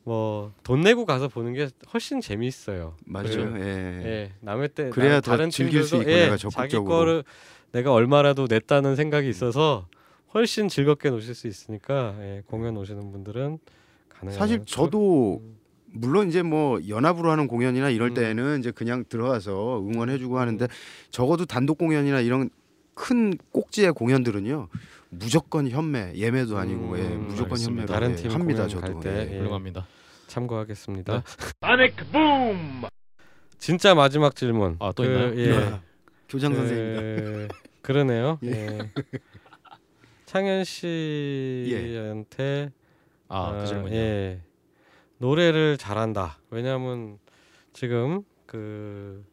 뭐 0.05 0.53
돈 0.63 0.79
내고 0.79 1.05
가서 1.05 1.27
보는 1.27 1.51
게 1.53 1.67
훨씬 1.93 2.21
재미있어요. 2.21 2.95
맞아요. 3.05 3.51
그, 3.51 3.59
예. 3.59 4.05
예, 4.05 4.31
남의 4.39 4.69
때 4.69 4.89
그래야 4.89 5.19
다른 5.19 5.49
즐길 5.49 5.83
수 5.83 5.97
있고 5.97 6.09
예, 6.09 6.15
내가 6.27 6.37
자기 6.37 6.49
적극적으로. 6.53 6.95
거를 6.95 7.23
내가 7.73 7.91
얼마라도 7.91 8.47
냈다는 8.49 8.95
생각이 8.95 9.27
있어서 9.27 9.85
훨씬 10.33 10.67
즐겁게 10.67 11.09
노실 11.09 11.33
수 11.35 11.47
있으니까 11.47 12.15
예, 12.19 12.43
공연 12.47 12.75
오시는 12.77 13.11
분들은 13.11 13.59
가능하면 14.09 14.39
사실 14.39 14.59
그- 14.59 14.65
저도 14.65 15.41
음. 15.43 15.57
물론 15.91 16.27
이제 16.27 16.43
뭐 16.43 16.79
연합으로 16.87 17.31
하는 17.31 17.47
공연이나 17.47 17.89
이럴 17.89 18.09
음. 18.09 18.13
때는 18.13 18.59
이제 18.59 18.71
그냥 18.71 19.05
들어가서 19.07 19.79
응원해주고 19.81 20.37
하는데 20.37 20.67
적어도 21.11 21.45
단독 21.45 21.77
공연이나 21.77 22.19
이런 22.21 22.49
큰 22.93 23.37
꼭지의 23.51 23.93
공연들은요 23.93 24.67
무조건 25.09 25.69
현매 25.69 26.13
예매도 26.15 26.57
아니고 26.57 26.93
음, 26.93 26.97
예, 26.99 27.03
무조건 27.15 27.51
알겠습니다. 27.53 27.71
현매로 27.81 27.87
다른 27.93 28.11
예, 28.11 28.15
팀 28.15 28.31
합니다 28.31 28.63
공연 28.67 28.81
갈 28.81 28.89
저도 28.89 28.99
때, 28.99 29.09
예. 29.31 29.33
예. 29.35 29.39
훌륭합니다. 29.39 29.87
참고하겠습니다. 30.27 31.13
네. 31.13 31.21
Sonic 31.63 31.95
Boom! 32.11 32.81
진짜 33.59 33.95
마지막 33.95 34.35
질문. 34.35 34.75
아, 34.79 34.91
또 34.95 35.03
그, 35.03 35.09
있나요? 35.09 35.39
예. 35.39 35.79
교장 36.29 36.51
그, 36.51 36.57
선생님이다. 36.57 37.53
그러네요. 37.81 38.39
예. 38.43 38.77
예. 40.27 40.31
창현 40.31 40.63
씨한테 40.65 42.71
아, 43.29 43.39
어, 43.39 43.59
그 43.59 43.67
질문이요. 43.67 43.97
예. 43.97 44.41
노래를 45.19 45.77
잘한다. 45.77 46.37
왜냐하면 46.49 47.17
지금 47.73 48.23
그 48.45 49.25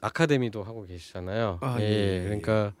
아카데미도 0.00 0.62
하고 0.62 0.86
계시잖아요. 0.86 1.58
아, 1.60 1.76
예, 1.80 1.84
예, 1.84 2.18
예, 2.18 2.22
그러니까 2.24 2.72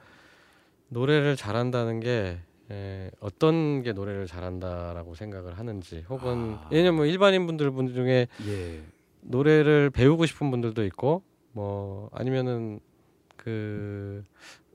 노래를 0.88 1.36
잘한다는 1.36 2.00
게 2.00 2.38
예, 2.70 3.10
어떤 3.20 3.82
게 3.82 3.92
노래를 3.92 4.26
잘한다라고 4.26 5.14
생각을 5.14 5.58
하는지 5.58 6.04
혹은 6.08 6.56
아. 6.60 6.68
왜냐면 6.70 6.96
뭐 6.96 7.06
일반인 7.06 7.46
분들 7.46 7.70
분들 7.70 7.94
중에 7.94 8.28
예. 8.46 8.82
노래를 9.22 9.90
배우고 9.90 10.26
싶은 10.26 10.50
분들도 10.50 10.84
있고 10.84 11.22
뭐 11.52 12.10
아니면은 12.12 12.80
그 13.36 14.22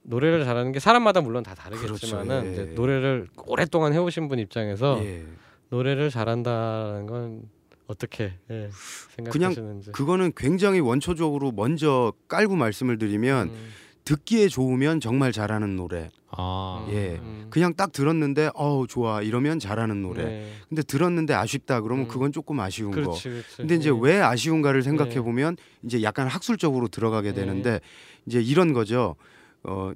노래를 0.04 0.44
잘하는 0.44 0.72
게 0.72 0.80
사람마다 0.80 1.22
물론 1.22 1.44
다 1.44 1.56
다르겠지만은 1.56 2.28
그렇죠. 2.28 2.48
예. 2.48 2.52
이제 2.52 2.64
노래를 2.76 3.28
오랫동안 3.48 3.94
해오신 3.94 4.28
분 4.28 4.40
입장에서 4.40 5.00
예. 5.04 5.24
노래를 5.70 6.10
잘한다는 6.10 7.06
건 7.08 7.50
어떻게 7.88 8.34
예, 8.50 8.70
생각하시는지 9.16 9.92
그거는 9.92 10.32
굉장히 10.36 10.80
원초적으로 10.80 11.52
먼저 11.52 12.14
깔고 12.28 12.56
말씀을 12.56 12.98
드리면 12.98 13.50
음, 13.50 13.70
듣기에 14.06 14.48
좋으면 14.48 15.00
정말 15.00 15.32
잘하는 15.32 15.76
노래. 15.76 16.10
아, 16.36 16.88
예. 16.92 17.20
음, 17.22 17.48
그냥 17.50 17.74
딱 17.76 17.92
들었는데 17.92 18.50
어우 18.56 18.88
좋아 18.88 19.22
이러면 19.22 19.60
잘하는 19.60 20.02
노래. 20.02 20.24
네. 20.24 20.52
근데 20.68 20.82
들었는데 20.82 21.34
아쉽다 21.34 21.82
그러면 21.82 22.06
음. 22.06 22.08
그건 22.08 22.32
조금 22.32 22.60
아쉬운 22.60 22.92
거. 22.92 22.96
그렇지, 22.96 23.30
그렇지. 23.30 23.58
근데 23.58 23.76
이제 23.76 23.90
예. 23.90 23.98
왜 24.00 24.22
아쉬운가를 24.22 24.82
생각해 24.82 25.16
네. 25.16 25.22
보면 25.22 25.58
이제 25.84 26.02
약간 26.04 26.28
학술적으로 26.28 26.88
들어가게 26.88 27.34
네. 27.34 27.42
되는데 27.42 27.80
이제 28.26 28.42
이런 28.42 28.74
거죠. 28.74 29.16
어 29.64 29.92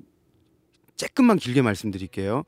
조금만 0.95 1.37
길게 1.37 1.61
말씀드릴게요. 1.61 2.43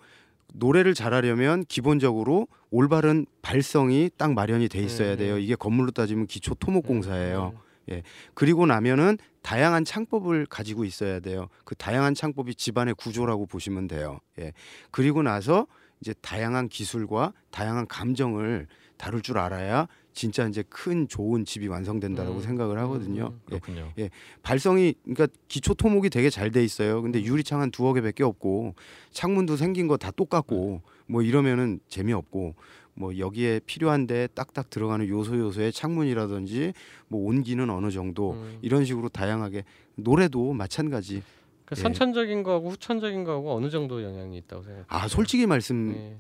노래를 0.53 0.93
잘하려면 0.93 1.63
기본적으로 1.65 2.47
올바른 2.71 3.25
발성이 3.41 4.09
딱 4.17 4.33
마련이 4.33 4.67
돼 4.67 4.79
있어야 4.79 5.13
음, 5.13 5.17
돼요. 5.17 5.35
음. 5.35 5.39
이게 5.39 5.55
건물로 5.55 5.91
따지면 5.91 6.27
기초 6.27 6.55
토목공사예요. 6.55 7.53
음, 7.91 8.01
그리고 8.33 8.65
나면은 8.65 9.17
다양한 9.41 9.85
창법을 9.85 10.45
가지고 10.47 10.85
있어야 10.85 11.19
돼요. 11.19 11.47
그 11.65 11.75
다양한 11.75 12.13
창법이 12.13 12.55
집안의 12.55 12.95
구조라고 12.95 13.45
보시면 13.45 13.87
돼요. 13.87 14.19
예. 14.39 14.53
그리고 14.91 15.23
나서 15.23 15.65
이제 16.01 16.13
다양한 16.21 16.69
기술과 16.69 17.33
다양한 17.51 17.87
감정을 17.87 18.67
다룰 18.97 19.21
줄 19.21 19.37
알아야 19.37 19.87
진짜 20.19 20.45
이제 20.49 20.65
큰 20.67 21.07
좋은 21.07 21.45
집이 21.45 21.67
완성된다라고 21.67 22.35
음. 22.35 22.41
생각을 22.41 22.77
하거든요. 22.79 23.27
음. 23.27 23.39
예. 23.53 23.59
그렇군요. 23.59 23.93
발성이 24.43 24.93
그러니까 25.05 25.27
기초 25.47 25.73
토목이 25.73 26.09
되게 26.09 26.29
잘 26.29 26.51
돼 26.51 26.61
있어요. 26.61 27.01
근데 27.01 27.23
유리창 27.23 27.61
한 27.61 27.71
두어 27.71 27.93
개밖에 27.93 28.25
없고 28.25 28.75
창문도 29.11 29.55
생긴 29.55 29.87
거 29.87 29.95
다 29.95 30.11
똑같고 30.11 30.81
뭐 31.07 31.21
이러면은 31.21 31.79
재미없고 31.87 32.55
뭐 32.95 33.17
여기에 33.17 33.61
필요한데 33.65 34.27
딱딱 34.33 34.69
들어가는 34.69 35.07
요소 35.07 35.37
요소의 35.37 35.71
창문이라든지 35.71 36.73
뭐 37.07 37.25
온기는 37.29 37.69
어느 37.69 37.89
정도 37.89 38.33
음. 38.33 38.59
이런 38.61 38.83
식으로 38.83 39.07
다양하게 39.07 39.63
노래도 39.95 40.51
마찬가지. 40.51 41.23
그 41.63 41.75
예. 41.77 41.81
선천적인 41.81 42.43
거하고 42.43 42.71
후천적인 42.71 43.23
거하고 43.23 43.55
어느 43.55 43.69
정도 43.69 44.03
영향이 44.03 44.35
있다고 44.39 44.63
생각해요. 44.63 44.85
아 44.89 45.07
솔직히 45.07 45.45
말씀 45.45 45.93
예. 45.95 46.17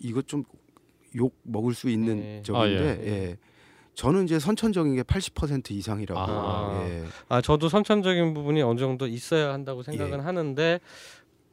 이거 0.00 0.22
좀 0.22 0.42
욕 1.16 1.36
먹을 1.42 1.74
수 1.74 1.88
있는 1.88 2.16
네. 2.20 2.42
적인데 2.42 2.82
아, 2.82 3.02
예. 3.02 3.06
예. 3.06 3.36
저는 3.94 4.24
이제 4.24 4.38
선천적인 4.38 4.94
게 4.94 5.02
80% 5.02 5.72
이상이라고. 5.72 6.20
아. 6.20 6.86
예. 6.88 7.04
아 7.28 7.40
저도 7.40 7.68
선천적인 7.68 8.34
부분이 8.34 8.62
어느 8.62 8.78
정도 8.78 9.06
있어야 9.06 9.52
한다고 9.52 9.82
생각은 9.82 10.18
예. 10.18 10.22
하는데 10.22 10.80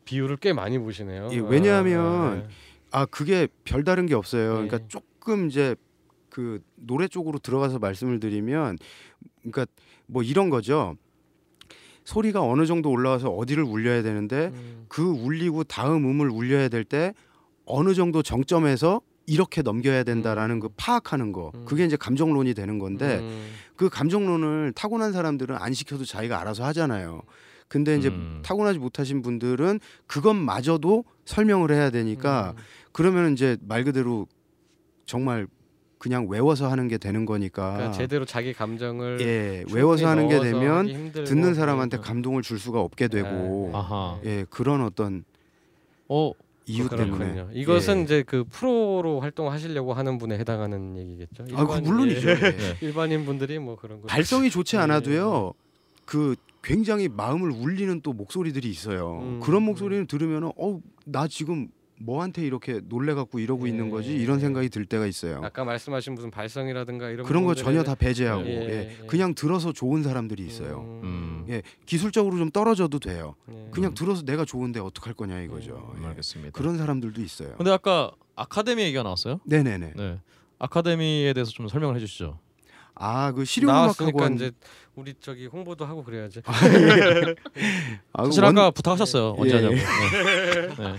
비율을 0.05 0.38
꽤 0.38 0.53
많이 0.53 0.77
보시네요. 0.79 1.29
예, 1.31 1.39
아, 1.39 1.43
왜냐하면 1.43 2.39
네. 2.43 2.47
아 2.91 3.05
그게 3.05 3.47
별다른 3.65 4.05
게 4.05 4.15
없어요. 4.15 4.61
네. 4.61 4.67
그러니까 4.67 4.79
조금 4.88 5.47
이제 5.49 5.75
그 6.29 6.61
노래 6.75 7.07
쪽으로 7.07 7.39
들어가서 7.39 7.79
말씀을 7.79 8.19
드리면, 8.19 8.77
그러니까 9.41 9.65
뭐 10.05 10.21
이런 10.21 10.49
거죠. 10.51 10.95
소리가 12.05 12.41
어느 12.41 12.65
정도 12.65 12.89
올라와서 12.91 13.29
어디를 13.29 13.63
울려야 13.63 14.01
되는데 14.03 14.51
음, 14.53 14.85
그 14.88 15.01
울리고 15.03 15.63
다음 15.65 16.05
음을 16.05 16.29
울려야 16.29 16.69
될 16.69 16.85
때 16.85 17.13
어느 17.65 17.93
정도 17.93 18.21
정점에서 18.23 19.01
이렇게 19.28 19.62
넘겨야 19.62 20.04
된다라는 20.04 20.62
그 20.62 20.70
파악하는 20.78 21.34
거 21.34 21.52
음. 21.54 21.66
그게 21.66 21.84
이제 21.84 21.98
감정론이 21.98 22.54
되는 22.54 22.80
건데 22.80 23.20
음, 23.20 23.52
그 23.76 23.90
감정론을 23.90 24.72
타고난 24.74 25.12
사람들은 25.12 25.56
안 25.60 25.74
시켜도 25.74 26.06
자기가 26.06 26.40
알아서 26.40 26.64
하잖아요. 26.68 27.22
근데 27.68 27.98
이제 27.98 28.08
음. 28.08 28.41
타고나지 28.44 28.80
못하신 28.80 29.22
분들은 29.22 29.82
그것마저도 30.08 31.04
설명을 31.26 31.72
해야 31.72 31.90
되니까 31.90 32.54
음. 32.56 32.64
그러면 32.94 33.34
이제 33.34 33.58
말 33.62 33.84
그대로 33.84 34.28
정말 35.06 35.45
그냥 35.98 36.28
외워서 36.30 36.72
하는 36.72 36.88
게 36.88 36.98
되는 36.98 37.26
거니까 37.26 37.74
그러니까 37.74 37.98
제대로 37.98 38.24
자기 38.24 38.54
감정을 38.54 39.20
예 39.20 39.66
외워서 39.74 40.08
하는 40.08 40.30
게 40.30 40.40
되면 40.40 40.88
힘들고, 40.88 41.28
듣는 41.28 41.54
사람한테 41.54 41.98
네. 41.98 42.04
감동을 42.04 42.44
줄 42.44 42.60
수가 42.60 42.80
없게 42.80 43.10
되고 43.10 43.72
네. 43.74 43.78
아하. 43.78 44.20
예 44.24 44.45
그런 44.49 44.82
어떤 44.84 45.26
어, 46.08 46.32
이유 46.68 46.88
그렇군요. 46.89 47.18
때문에 47.18 47.48
이것은 47.53 47.99
예. 47.99 48.03
이제 48.03 48.23
그 48.23 48.44
프로로 48.44 49.22
활동하시려고 49.22 49.94
하는 49.94 50.18
분에 50.18 50.38
해당하는 50.38 50.98
얘기겠죠. 50.98 51.45
아, 51.53 51.65
그 51.65 51.80
물론이죠. 51.80 52.30
예. 52.30 52.34
예. 52.44 52.77
일반인 52.85 53.26
분들이 53.26 53.57
뭐 53.57 53.77
그런 53.77 54.02
거 54.02 54.07
발성이 54.07 54.49
좋지 54.49 54.76
예. 54.76 54.81
않아도요. 54.81 55.53
그 56.06 56.35
굉장히 56.61 57.07
마음을 57.07 57.49
울리는 57.52 58.02
또 58.02 58.11
목소리들이 58.11 58.69
있어요. 58.69 59.19
음, 59.22 59.39
그런 59.41 59.64
음. 59.64 59.68
목소리는 59.68 60.06
들으면은 60.07 60.52
어나 60.57 61.27
지금 61.30 61.69
뭐한테 61.99 62.45
이렇게 62.45 62.80
놀래 62.84 63.14
갖고 63.14 63.40
이러고 63.40 63.68
예, 63.68 63.72
있는 63.72 63.90
거지 63.90 64.11
예, 64.11 64.15
이런 64.15 64.38
예. 64.38 64.41
생각이 64.41 64.69
들 64.69 64.86
때가 64.86 65.06
있어요. 65.07 65.41
아까 65.44 65.64
말씀하신 65.64 66.14
무슨 66.14 66.30
발성이라든가 66.32 67.10
이런 67.10 67.26
그런 67.26 67.44
거 67.45 67.56
전혀 67.56 67.84
다 67.84 67.95
배제하고 67.95 68.45
예, 68.45 68.52
예, 68.52 68.98
예. 69.02 69.07
그냥 69.07 69.34
들어서 69.34 69.74
좋은 69.74 70.03
사람들이 70.03 70.45
있어요. 70.45 70.99
음. 71.03 71.45
예, 71.49 71.61
기술적으로 71.86 72.38
좀 72.38 72.52
떨어져도 72.52 72.99
돼요. 72.99 73.36
예. 73.52 73.68
그냥 73.72 73.94
들어서 73.94 74.24
내가 74.24 74.45
좋은데 74.45 74.80
어떡할 74.80 75.14
거냐 75.14 75.41
이거죠. 75.41 75.94
음, 75.95 76.03
예. 76.03 76.07
알겠습니다. 76.07 76.52
그런 76.52 76.78
사람들도 76.78 77.22
있어요. 77.22 77.56
근데 77.57 77.72
아까 77.72 78.11
아카데미 78.36 78.84
얘기가 78.84 79.03
나왔어요? 79.03 79.40
네네네. 79.45 79.94
네. 79.95 80.19
아카데미에 80.60 81.34
대해서 81.34 81.52
좀 81.52 81.68
설명을 81.68 81.95
해주시죠. 81.95 82.40
아그 82.99 83.44
나왔으니까 83.44 83.45
실용음악학원 83.45 84.36
이제 84.36 84.52
우리 84.95 85.14
저기 85.19 85.45
홍보도 85.45 85.86
하고 85.86 86.03
그래야지. 86.03 86.41
아, 88.14 88.26
사실 88.26 88.44
원- 88.44 88.57
아까 88.57 88.72
부탁하셨어요. 88.72 89.36
예, 89.38 89.41
언제 89.41 89.56
예. 89.56 89.57
하냐고. 89.57 89.76
네. 89.76 90.84
네. 90.94 90.95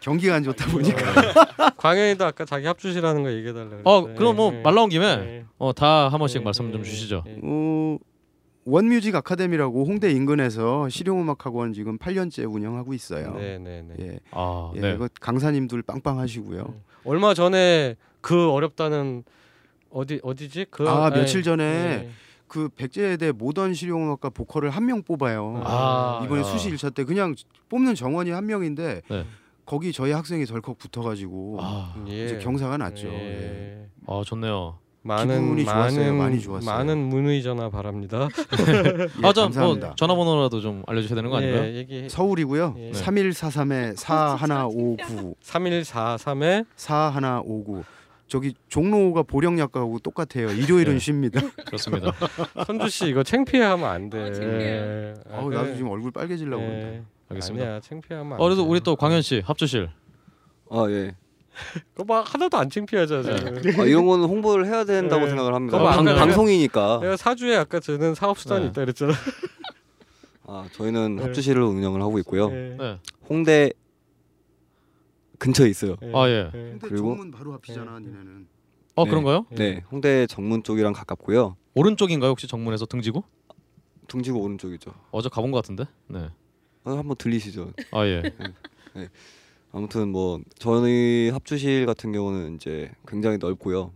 경기가 0.00 0.34
안 0.36 0.42
좋다 0.44 0.66
보니까 0.70 1.72
광현이도 1.76 2.24
아까 2.24 2.44
자기 2.44 2.66
합주시라는 2.66 3.22
거 3.22 3.32
얘기해 3.32 3.52
달라고. 3.52 3.80
어, 3.84 4.14
그럼 4.14 4.36
뭐 4.36 4.52
말 4.62 4.74
나온 4.74 4.88
김에 4.88 5.04
예. 5.06 5.44
어, 5.58 5.72
다 5.72 6.08
한 6.08 6.18
번씩 6.18 6.42
말씀 6.42 6.70
좀 6.72 6.82
주시죠. 6.82 7.24
어, 7.42 7.98
원뮤직 8.64 9.14
아카데미라고 9.16 9.84
홍대 9.86 10.10
인근에서 10.10 10.88
실용음악학원 10.88 11.72
지금 11.72 11.98
8년째 11.98 12.52
운영하고 12.52 12.94
있어요. 12.94 13.34
네네네. 13.34 13.94
예. 14.00 14.20
아, 14.30 14.70
예, 14.76 14.80
네. 14.80 14.92
이거 14.94 15.08
강사님들 15.20 15.82
빵빵하시고요. 15.82 16.74
얼마 17.04 17.34
전에 17.34 17.96
그 18.20 18.50
어렵다는 18.50 19.24
어디 19.90 20.20
어디지? 20.22 20.66
그 20.70 20.86
아 20.88 21.06
아니, 21.06 21.16
며칠 21.16 21.42
전에 21.42 21.64
예. 21.64 22.10
그 22.46 22.68
백제대 22.70 23.32
모던 23.32 23.74
실용음악과 23.74 24.30
보컬을 24.30 24.70
한 24.70 24.84
명 24.86 25.02
뽑아요. 25.02 25.62
아, 25.64 26.20
이번에 26.24 26.40
야. 26.40 26.44
수시 26.44 26.70
1차 26.70 26.94
때 26.94 27.04
그냥 27.04 27.34
뽑는 27.68 27.94
정원이 27.94 28.30
한 28.30 28.46
명인데 28.46 29.02
네. 29.08 29.24
거기 29.68 29.92
저희 29.92 30.12
학생이 30.12 30.46
덜컥 30.46 30.78
붙어가지고 30.78 31.58
아, 31.60 31.94
예. 32.08 32.24
이제 32.24 32.38
경사가 32.38 32.78
났죠. 32.78 33.06
예. 33.08 33.12
예. 33.12 33.86
아 34.06 34.22
좋네요. 34.24 34.78
많은 35.02 35.42
기분이 35.42 35.64
좋았어요. 35.66 36.00
많은 36.00 36.16
많이 36.16 36.40
좋았어요. 36.40 36.74
많은 36.74 36.98
문의 36.98 37.42
전화 37.42 37.68
바랍니다. 37.68 38.28
예, 39.22 39.26
아, 39.26 39.32
저 39.34 39.42
감사합니다. 39.42 39.86
뭐 39.88 39.94
전화번호라도 39.94 40.62
좀 40.62 40.82
알려주셔야 40.86 41.16
되는 41.16 41.28
거 41.28 41.36
아닌가요? 41.36 41.64
예, 41.64 41.74
얘기 41.76 42.08
서울이고요. 42.08 42.76
예. 42.78 42.90
3143에 42.92 43.94
4159 43.94 45.34
3143에 45.42 46.64
4159 46.74 47.84
저기 48.26 48.54
종로가 48.70 49.22
보령약과하고 49.24 49.98
똑같아요. 49.98 50.50
일요일은 50.50 50.94
네. 50.94 50.98
쉽니다. 50.98 51.42
그렇습니다. 51.66 52.12
선주 52.66 52.88
씨 52.88 53.08
이거 53.08 53.22
창피해하면 53.22 53.86
안 53.86 54.08
돼. 54.08 54.28
어, 54.28 54.32
창피해요. 54.32 54.82
예. 54.82 55.14
아. 55.30 55.42
나도 55.42 55.74
지금 55.74 55.90
얼굴 55.90 56.10
빨개지려고 56.10 56.62
그러는데. 56.62 57.17
예. 57.30 57.34
알겠습니다. 57.34 57.64
아니야 57.66 57.80
창피하면. 57.80 58.32
안 58.34 58.40
어, 58.40 58.44
그래도 58.44 58.62
돼. 58.62 58.68
우리 58.68 58.80
또 58.80 58.96
광현 58.96 59.22
씨 59.22 59.42
합주실. 59.44 59.90
아 60.70 60.86
예. 60.90 61.16
그거 61.94 62.04
막 62.04 62.32
하나도 62.34 62.56
안 62.56 62.70
창피하잖아. 62.70 63.28
아, 63.30 63.82
이런 63.84 64.06
거는 64.06 64.26
홍보를 64.26 64.66
해야 64.66 64.84
된다고 64.84 65.22
네. 65.24 65.28
생각을 65.30 65.54
합니다. 65.54 65.76
그거 65.78 65.90
방, 65.90 66.04
방송이니까. 66.04 67.00
내가 67.02 67.16
사주에 67.16 67.56
아까 67.56 67.80
저는 67.80 68.14
사업 68.14 68.38
수단이 68.38 68.62
네. 68.62 68.66
있다 68.68 68.82
그랬잖아. 68.82 69.12
아 70.46 70.66
저희는 70.72 71.16
네. 71.16 71.22
합주실을 71.24 71.62
운영을 71.62 72.00
하고 72.00 72.18
있고요. 72.20 72.50
예. 72.52 72.76
네. 72.78 72.98
홍대 73.28 73.72
근처에 75.38 75.68
있어요. 75.68 75.96
예. 76.02 76.12
아, 76.14 76.28
예. 76.28 76.50
그리고- 76.80 76.96
정문 77.08 77.30
바로 77.30 77.52
앞이잖아, 77.54 77.98
니네는. 78.00 78.46
어 78.96 79.04
네. 79.04 79.10
그런가요? 79.10 79.46
네, 79.50 79.84
홍대 79.92 80.26
정문 80.26 80.62
쪽이랑 80.64 80.92
가깝고요. 80.92 81.56
오른쪽인가요 81.74 82.30
혹시 82.30 82.48
정문에서 82.48 82.86
등지고? 82.86 83.22
둥지구 84.08 84.38
오른쪽이죠. 84.38 84.92
어제 85.12 85.28
가본 85.28 85.50
것 85.52 85.58
같은데. 85.58 85.84
네. 86.08 86.28
어, 86.88 86.96
한번 86.98 87.16
들리시죠. 87.16 87.72
아 87.92 88.06
예. 88.06 88.22
아무튼 89.72 90.08
뭐 90.08 90.40
저희 90.58 91.28
합주실 91.30 91.86
같은 91.86 92.12
경우는 92.12 92.54
이제 92.56 92.90
굉장히 93.06 93.38
넓고요. 93.38 93.92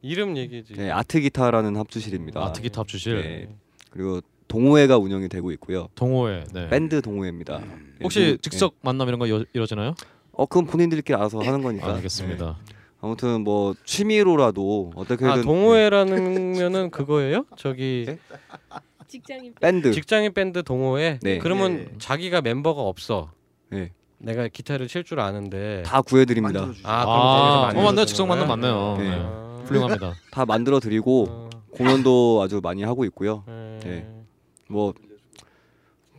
이름 0.00 0.36
얘기지. 0.36 0.74
네, 0.74 0.90
아트 0.90 1.20
기타라는 1.20 1.76
합주실입니다. 1.76 2.42
아트 2.44 2.62
기타 2.62 2.80
합주실. 2.80 3.14
네. 3.22 3.54
그리고 3.90 4.20
동호회가 4.48 4.98
운영이 4.98 5.28
되고 5.28 5.52
있고요. 5.52 5.88
동호회. 5.94 6.44
네. 6.52 6.68
밴드 6.68 7.00
동호회입니다. 7.02 7.62
혹시 8.02 8.20
네. 8.20 8.36
즉석 8.38 8.76
만남 8.80 9.08
이런 9.08 9.20
거 9.20 9.28
여- 9.28 9.44
이루어지나요? 9.52 9.94
어 10.32 10.46
그건 10.46 10.66
본인들끼리 10.66 11.14
알아서 11.14 11.40
하는 11.40 11.62
거니까. 11.62 11.88
아, 11.88 11.94
알겠습니다. 11.96 12.58
네. 12.66 12.74
아무튼 13.02 13.42
뭐 13.42 13.74
취미로라도 13.84 14.92
어떻게든 14.94 15.28
아 15.30 15.40
동호회라는 15.42 16.52
면은 16.52 16.90
그거예요? 16.90 17.44
저기 17.56 18.04
네? 18.06 18.18
직장인 19.12 19.54
밴드 19.60 19.92
직장인 19.92 20.32
밴드 20.32 20.62
동호회. 20.62 21.18
네. 21.20 21.38
그러면 21.38 21.76
네. 21.76 21.88
자기가 21.98 22.40
멤버가 22.40 22.80
없어. 22.80 23.30
네. 23.70 23.92
내가 24.16 24.48
기타를 24.48 24.88
칠 24.88 25.04
줄 25.04 25.20
아는데. 25.20 25.82
다 25.84 26.00
구해드립니다. 26.00 26.60
만들어주죠. 26.60 26.88
아, 26.88 27.00
그럼 27.04 27.16
아, 27.16 27.20
어 27.20 27.62
만들어주는 27.66 27.84
맞네. 27.94 28.06
직석 28.06 28.26
만남 28.26 28.46
거야? 28.46 28.56
맞네요. 28.56 28.96
네. 28.98 29.10
네. 29.10 29.16
아. 29.22 29.62
훌륭합니다. 29.66 30.14
다 30.30 30.46
만들어 30.46 30.80
드리고 30.80 31.26
어, 31.28 31.50
공연도 31.72 32.40
아주 32.42 32.60
많이 32.62 32.82
하고 32.82 33.04
있고요. 33.04 33.44
네. 33.46 33.78
네. 33.84 34.08
뭐 34.68 34.94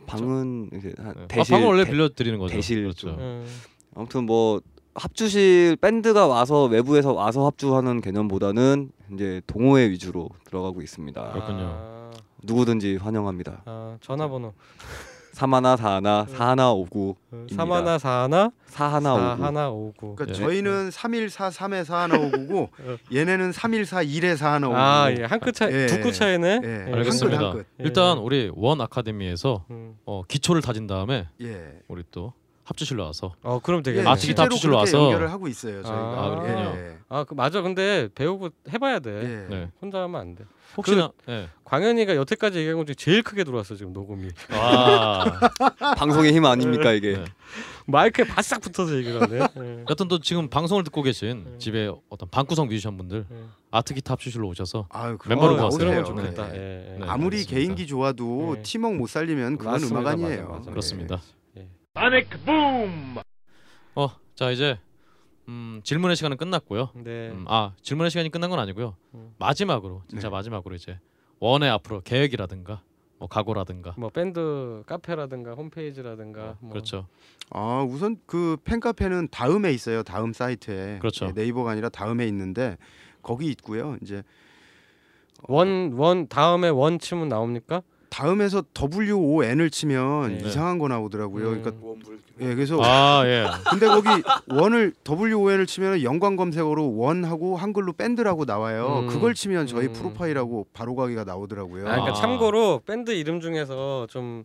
방은 0.06 0.70
이제 0.76 0.92
한 0.98 1.14
네. 1.16 1.26
대실 1.28 1.54
아, 1.54 1.58
방을 1.58 1.72
원래 1.72 1.84
대- 1.84 1.90
빌려 1.90 2.08
드리는 2.08 2.38
거죠. 2.38 2.54
대실 2.54 2.82
그렇죠. 2.82 3.08
좀. 3.08 3.18
음. 3.18 3.46
아무튼 3.96 4.24
뭐 4.26 4.60
합주실 4.94 5.76
밴드가 5.80 6.26
와서 6.28 6.66
외부에서 6.66 7.12
와서 7.12 7.46
합주하는 7.46 8.00
개념보다는 8.00 8.90
이제 9.12 9.40
동호회 9.46 9.90
위주로 9.90 10.28
들어가고 10.44 10.82
있습니다. 10.82 11.32
그렇군요. 11.32 11.64
아, 11.70 12.10
누구든지 12.42 12.96
환영합니다. 12.96 13.62
아, 13.64 13.96
전화번호 14.00 14.52
삼하나 15.32 15.76
사하나 15.76 16.26
사하나 16.28 16.70
오구 16.72 17.16
삼하나 17.50 17.98
사하나 17.98 18.52
사하나 18.66 19.14
오구 19.14 19.36
사하나 19.42 19.68
오구. 19.70 20.14
그러니까 20.14 20.26
네. 20.26 20.32
저희는 20.32 20.90
314 20.92 21.48
3에 21.50 21.84
4159고 21.84 22.62
어. 22.62 22.96
얘네는 23.12 23.50
314 23.52 24.02
1에 24.04 24.36
4159. 24.36 24.76
아, 24.76 25.10
예. 25.10 25.24
한 25.24 25.40
끗 25.40 25.52
차이, 25.54 25.72
예. 25.72 25.86
두끗 25.86 26.12
차이네. 26.12 26.60
예. 26.62 26.86
예. 26.88 26.92
알겠습니다. 26.92 27.38
한 27.38 27.50
끗, 27.52 27.56
한 27.58 27.64
끗. 27.64 27.66
일단 27.78 28.18
우리 28.18 28.50
원 28.54 28.80
아카데미에서 28.80 29.64
음. 29.70 29.96
어, 30.06 30.22
기초를 30.28 30.62
다진 30.62 30.86
다음에 30.86 31.26
예. 31.42 31.80
우리 31.88 32.04
또 32.12 32.32
합주실로 32.64 33.04
와서 33.04 33.34
어, 33.42 33.58
그럼 33.62 33.82
되게. 33.82 33.98
예, 33.98 34.02
아, 34.02 34.14
기타 34.14 34.20
실제로 34.20 34.44
합주실로 34.44 34.76
그렇게 34.78 34.96
와서? 34.96 35.04
연결을 35.04 35.30
하고 35.30 35.48
있어요. 35.48 35.82
저희가. 35.82 35.98
아, 36.00 36.30
그렇군요. 36.30 36.72
예. 36.76 36.98
아, 37.08 37.24
그 37.24 37.34
맞아. 37.34 37.60
근데 37.62 38.08
배우고 38.14 38.50
해봐야 38.72 38.98
돼. 39.00 39.10
예. 39.10 39.54
네. 39.54 39.70
혼자 39.80 40.00
하면 40.02 40.20
안 40.20 40.34
돼. 40.34 40.44
혹시나 40.76 41.12
예. 41.28 41.48
광현이가 41.64 42.16
여태까지 42.16 42.58
얘기한 42.58 42.76
것 42.78 42.86
중에 42.86 42.94
제일 42.94 43.22
크게 43.22 43.44
들어왔어 43.44 43.76
지금 43.76 43.92
녹음이. 43.92 44.28
아, 44.50 45.24
방송의 45.96 46.32
힘 46.32 46.44
아닙니까 46.46 46.92
이게 46.92 47.18
네. 47.18 47.24
마이크에 47.86 48.24
바싹 48.26 48.60
붙어서 48.62 48.96
얘기를 48.96 49.20
하네. 49.22 49.38
예. 49.38 49.84
여튼 49.88 50.08
또 50.08 50.18
지금 50.18 50.48
방송을 50.48 50.82
듣고 50.84 51.02
계신 51.02 51.44
네. 51.44 51.58
집에 51.58 51.90
어떤 52.08 52.28
방구석 52.30 52.66
뮤지션 52.68 52.96
분들 52.96 53.26
예. 53.30 53.36
아트 53.70 53.92
기타 53.94 54.12
합주실로 54.14 54.48
오셔서 54.48 54.86
아유, 54.90 55.18
멤버로 55.28 55.50
건 55.50 55.56
나오세요. 55.58 56.02
좋겠다. 56.04 56.48
네. 56.48 56.58
예, 56.58 56.94
예. 56.94 56.98
네. 56.98 57.06
아무리 57.06 57.36
알겠습니다. 57.36 57.50
개인기 57.50 57.86
좋아도 57.86 58.54
네. 58.56 58.62
팀워크 58.62 58.94
못 58.96 59.08
살리면 59.08 59.58
그건 59.58 59.72
맞습니다. 59.74 60.00
음악 60.00 60.12
아니에요. 60.12 60.42
맞아, 60.48 60.58
맞아. 60.58 60.70
그렇습니다. 60.70 61.20
Sonic 61.96 62.28
Boom! 62.44 63.18
어, 63.94 64.10
자 64.34 64.50
이제 64.50 64.80
음, 65.46 65.80
질문의 65.84 66.16
시간은 66.16 66.36
끝났고요. 66.36 66.90
네. 66.96 67.28
음, 67.28 67.44
아 67.46 67.72
질문의 67.82 68.10
시간이 68.10 68.30
끝난 68.30 68.50
건 68.50 68.58
아니고요. 68.58 68.96
음. 69.14 69.32
마지막으로 69.38 70.02
진짜 70.08 70.28
네. 70.28 70.32
마지막으로 70.32 70.74
이제 70.74 70.98
원의 71.38 71.70
앞으로 71.70 72.00
계획이라든가 72.00 72.82
뭐 73.18 73.28
각오라든가 73.28 73.94
뭐 73.96 74.10
밴드 74.10 74.82
카페라든가 74.86 75.54
홈페이지라든가 75.54 76.56
뭐. 76.58 76.72
그렇죠. 76.72 77.06
아 77.50 77.86
우선 77.88 78.16
그 78.26 78.56
팬카페는 78.64 79.28
다음에 79.30 79.70
있어요. 79.70 80.02
다음 80.02 80.32
사이트에 80.32 80.98
그렇죠. 80.98 81.26
예, 81.26 81.32
네이버가 81.32 81.70
아니라 81.70 81.90
다음에 81.90 82.26
있는데 82.26 82.76
거기 83.22 83.46
있고요. 83.50 83.96
이제 84.02 84.24
원, 85.46 85.92
원 85.92 86.26
다음에 86.26 86.70
원 86.70 86.98
치면 86.98 87.28
나옵니까? 87.28 87.82
다음에서 88.14 88.62
WON을 88.80 89.70
치면 89.70 90.38
네. 90.38 90.48
이상한 90.48 90.78
거 90.78 90.86
나오더라고요. 90.86 91.48
음. 91.48 91.62
그러니까 91.62 91.84
예 92.40 92.54
그래서 92.54 92.78
아 92.80 93.24
예. 93.26 93.44
근데 93.68 93.88
거기 93.88 94.08
원을 94.46 94.92
WON을 95.08 95.66
치면 95.66 96.04
연관 96.04 96.36
검색어로 96.36 96.96
원하고 96.96 97.56
한글로 97.56 97.94
밴드라고 97.94 98.44
나와요. 98.44 99.00
음. 99.02 99.08
그걸 99.08 99.34
치면 99.34 99.66
저희 99.66 99.88
음. 99.88 99.92
프로파일하고 99.92 100.68
바로 100.72 100.94
가기가 100.94 101.24
나오더라고요. 101.24 101.88
아, 101.88 101.90
그러니까 101.90 102.10
아. 102.10 102.14
참고로 102.14 102.82
밴드 102.86 103.10
이름 103.10 103.40
중에서 103.40 104.06
좀 104.08 104.44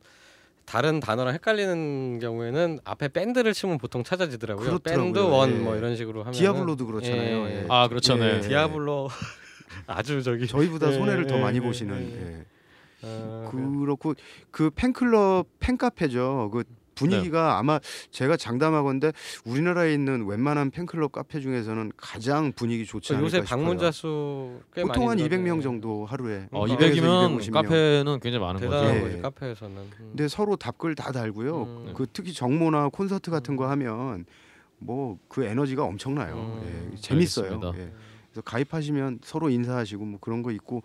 다른 0.66 1.00
단어랑 1.00 1.36
헷갈리는 1.36 2.18
경우에는 2.20 2.80
앞에 2.84 3.10
밴드를 3.10 3.54
치면 3.54 3.78
보통 3.78 4.04
찾아지더라고요. 4.04 4.66
그렇더라고요. 4.66 5.04
밴드 5.04 5.20
원 5.20 5.52
예. 5.52 5.60
뭐 5.60 5.76
이런 5.76 5.96
식으로 5.96 6.22
하면 6.22 6.34
디아블로도 6.34 6.88
그렇잖아요. 6.88 7.46
예. 7.46 7.66
아 7.70 7.88
그렇죠. 7.88 8.16
네. 8.16 8.38
예. 8.38 8.40
디아블로 8.42 9.10
아주 9.86 10.24
저기 10.24 10.48
저희보다 10.48 10.92
예, 10.92 10.94
손해를 10.94 11.28
더 11.28 11.38
예, 11.38 11.40
많이 11.40 11.58
예, 11.58 11.62
보시는. 11.62 12.46
아, 13.04 13.50
그렇고 13.52 14.14
그 14.52 14.70
팬클럽 14.72 15.48
팬카페죠. 15.60 16.50
그 16.54 16.64
분위기가 16.96 17.44
네. 17.44 17.54
아마 17.60 17.80
제가 18.12 18.36
장담하건데 18.36 19.14
우리나라에 19.46 19.94
있는 19.94 20.26
웬만한 20.28 20.70
팬클럽 20.70 21.14
카페 21.14 21.40
중에서는 21.40 21.94
가장 21.96 22.52
분위기 22.52 22.86
좋지 22.86 23.14
않을까 23.14 23.26
요새 23.26 23.38
싶어요. 23.38 23.48
방문자 23.58 23.92
수꽤 23.92 24.82
보통 24.82 25.04
한 25.10 25.18
많이 25.18 25.24
200명 25.24 25.44
늘었네. 25.44 25.62
정도 25.62 26.06
하루에. 26.06 26.48
어, 26.52 26.66
그러니까 26.66 26.88
200이면 26.88 27.38
250명. 27.40 27.54
카페는 27.54 28.20
굉장히 28.20 28.40
많은 28.46 28.60
거죠. 28.60 28.70
대단한 28.70 28.96
예. 28.98 29.02
거지 29.02 29.22
카페에서는. 29.22 29.78
음. 29.78 29.92
근데 29.98 30.28
서로 30.28 30.58
답글 30.58 30.96
다 30.96 31.14
달고요. 31.14 31.64
음. 31.64 31.94
그 31.96 32.06
특히 32.12 32.34
정모나 32.34 32.90
콘서트 32.90 33.32
같은 33.32 33.56
거 33.56 33.70
하면 33.70 34.26
뭐 34.80 35.18
그 35.30 35.46
에너지가 35.46 35.84
엄청나요. 35.86 36.36
음. 36.36 36.92
예, 36.92 36.98
재밌어요. 36.98 37.62
예. 37.78 37.92
그래서 38.32 38.42
가입하시면 38.44 39.20
서로 39.24 39.50
인사하시고 39.50 40.04
뭐 40.04 40.20
그런 40.20 40.44
거 40.44 40.52
있고 40.52 40.84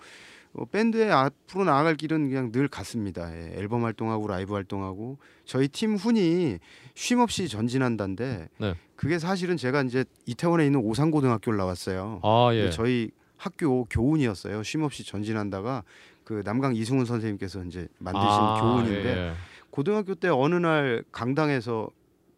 어, 0.54 0.64
밴드의 0.66 1.10
앞으로 1.10 1.64
나아갈 1.64 1.96
길은 1.96 2.28
그냥 2.28 2.52
늘 2.52 2.68
같습니다. 2.68 3.34
예, 3.36 3.54
앨범 3.56 3.84
활동하고 3.84 4.28
라이브 4.28 4.54
활동하고 4.54 5.18
저희 5.44 5.68
팀 5.68 5.96
훈이 5.96 6.58
쉼 6.94 7.20
없이 7.20 7.48
전진한다인데 7.48 8.48
네. 8.58 8.74
그게 8.94 9.18
사실은 9.18 9.56
제가 9.56 9.82
이제 9.82 10.04
이태원에 10.26 10.64
있는 10.64 10.80
오산고등학교를 10.80 11.56
나왔어요. 11.58 12.20
아 12.22 12.50
예. 12.52 12.70
저희 12.70 13.10
학교 13.36 13.84
교훈이었어요. 13.86 14.62
쉼 14.62 14.82
없이 14.82 15.04
전진한다가 15.04 15.82
그 16.22 16.42
남강 16.44 16.76
이승훈 16.76 17.04
선생님께서 17.04 17.64
이제 17.64 17.88
만드신 17.98 18.26
아, 18.26 18.60
교훈인데 18.60 19.04
예, 19.04 19.16
예. 19.16 19.32
고등학교 19.70 20.14
때 20.14 20.28
어느 20.28 20.54
날 20.54 21.02
강당에서 21.10 21.90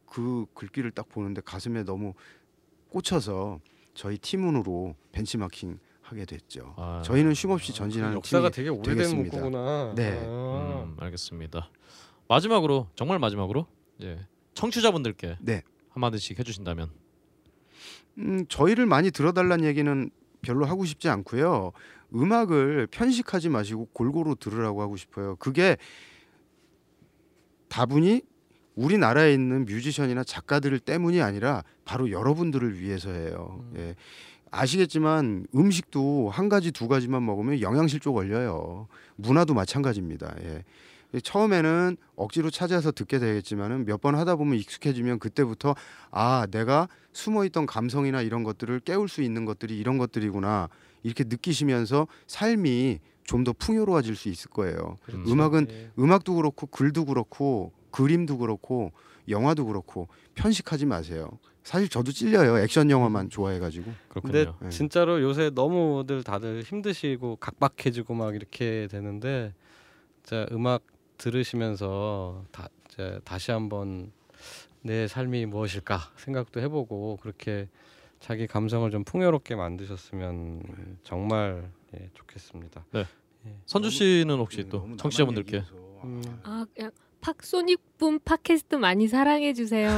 그 0.07 0.47
글귀를 0.55 0.91
딱 0.93 1.11
보는데 1.11 1.43
가슴에 1.45 1.85
너무 1.85 2.15
꽂혀서 2.89 3.61
저희 3.93 4.17
팀운으로 4.17 4.95
벤치마킹 5.13 5.79
하게 6.07 6.25
됐죠. 6.25 6.75
아, 6.77 7.03
저희는 7.05 7.35
쉼없이 7.35 7.75
전진하는 7.75 8.17
역사가 8.17 8.51
팀이 8.51 8.55
되게 8.55 8.69
오래된 8.69 8.97
되겠습니다. 8.97 9.37
문구구나. 9.39 9.95
네. 9.97 10.21
아. 10.25 10.85
음, 10.87 10.97
알겠습니다. 11.01 11.69
마지막으로 12.29 12.89
정말 12.95 13.19
마지막으로 13.19 13.67
이제 13.99 14.19
청취자분들께 14.55 15.39
네. 15.41 15.63
한마디씩 15.91 16.39
해주신다면 16.39 16.91
음, 18.19 18.47
저희를 18.49 18.87
많이 18.87 19.11
들어달라는 19.11 19.65
얘기는 19.65 20.11
별로 20.43 20.65
하고 20.65 20.85
싶지 20.85 21.09
않고요. 21.09 21.73
음악을 22.15 22.87
편식하지 22.93 23.49
마시고 23.49 23.87
골고루 23.93 24.37
들으라고 24.37 24.83
하고 24.83 24.97
싶어요. 24.97 25.35
그게 25.37 25.77
다분히 27.69 28.23
우리나라에 28.77 29.33
있는 29.33 29.65
뮤지션이나 29.65 30.23
작가들 30.23 30.79
때문이 30.79 31.21
아니라 31.21 31.65
바로 31.85 32.11
여러분들을 32.11 32.79
위해서예요. 32.79 33.65
예. 33.77 33.97
아시겠지만 34.51 35.47
음식도 35.55 36.31
한 36.31 36.49
가지 36.49 36.71
두 36.73 36.89
가지만 36.89 37.25
먹으면 37.25 37.61
영양실조 37.61 38.13
걸려요. 38.13 38.89
문화도 39.17 39.55
마찬가지입니다. 39.55 40.35
예. 40.43 40.63
처음에는 41.23 41.97
억지로 42.17 42.51
찾아서 42.51 42.91
듣게 42.93 43.19
되겠지만은 43.19 43.87
몇 43.87 44.01
번 44.01 44.15
하다 44.17 44.37
보면 44.37 44.57
익숙해지면 44.59 45.19
그때부터 45.19 45.75
아 46.11 46.47
내가 46.51 46.89
숨어있던 47.13 47.67
감성이나 47.67 48.21
이런 48.23 48.43
것들을 48.43 48.81
깨울 48.81 49.09
수 49.09 49.23
있는 49.23 49.45
것들이 49.47 49.79
이런 49.79 49.97
것들이구나 49.99 50.69
이렇게 51.03 51.25
느끼시면서 51.25 52.07
삶이 52.27 52.99
좀 53.25 53.43
더 53.45 53.53
풍요로워질 53.53 54.15
수 54.15 54.29
있을 54.29 54.51
거예요. 54.51 54.97
그렇죠. 55.05 55.33
음악은 55.33 55.67
예. 55.71 55.91
음악도 55.99 56.35
그렇고 56.35 56.67
글도 56.69 57.07
그렇고 57.07 57.73
그림도 57.91 58.39
그렇고 58.39 58.93
영화도 59.29 59.67
그렇고 59.67 60.07
편식하지 60.37 60.87
마세요. 60.87 61.29
사실 61.67 61.89
저도 61.89 62.13
찔려요. 62.13 62.59
액션 62.59 62.89
영화만 62.93 63.29
좋아해가지고. 63.29 63.93
그렇군요. 64.09 64.33
근데 64.33 64.53
네. 64.63 64.69
진짜로 64.69 65.21
요새 65.21 65.51
너무들 65.53 66.23
다들 66.23 66.63
힘드시고 66.63 67.37
각박해지고 67.37 68.15
막 68.15 68.37
이렇게 68.37 68.87
되는데 68.89 69.53
자 70.23 70.47
음악 70.53 70.85
들으시면서 71.19 72.45
다, 72.53 72.69
이제 72.89 73.19
다시 73.25 73.51
한번 73.51 74.13
내 74.83 75.09
삶이 75.09 75.47
무엇일까 75.47 76.13
생각도 76.17 76.61
해보고 76.61 77.19
그렇게 77.21 77.69
자기 78.21 78.47
감성을 78.47 78.89
좀 78.93 79.03
풍요롭게 79.03 79.57
만드셨으면 79.57 80.99
정말 81.03 81.69
예, 81.95 82.11
좋겠습니다. 82.15 82.87
선주 83.65 83.91
씨는 83.91 84.37
혹시 84.37 84.63
네, 84.63 84.69
또 84.69 84.89
청취자분들께. 84.99 85.65
음, 86.05 86.23
아, 86.45 86.65
그냥 86.73 86.93
팍소닉붐 87.31 88.21
팟캐스트 88.25 88.77
많이 88.77 89.09
사랑해 89.09 89.53
주세요. 89.53 89.91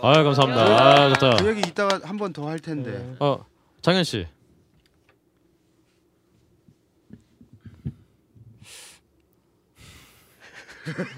아 0.00 0.22
감사합니다. 0.22 0.62
아 0.62 1.08
좋다. 1.12 1.36
그 1.42 1.48
얘기 1.50 1.60
이따가 1.68 2.00
한 2.08 2.16
번 2.16 2.32
더 2.32 2.48
할 2.48 2.58
텐데. 2.58 2.90
네. 2.92 3.16
어 3.20 3.44
장현 3.82 4.02
씨. 4.04 4.26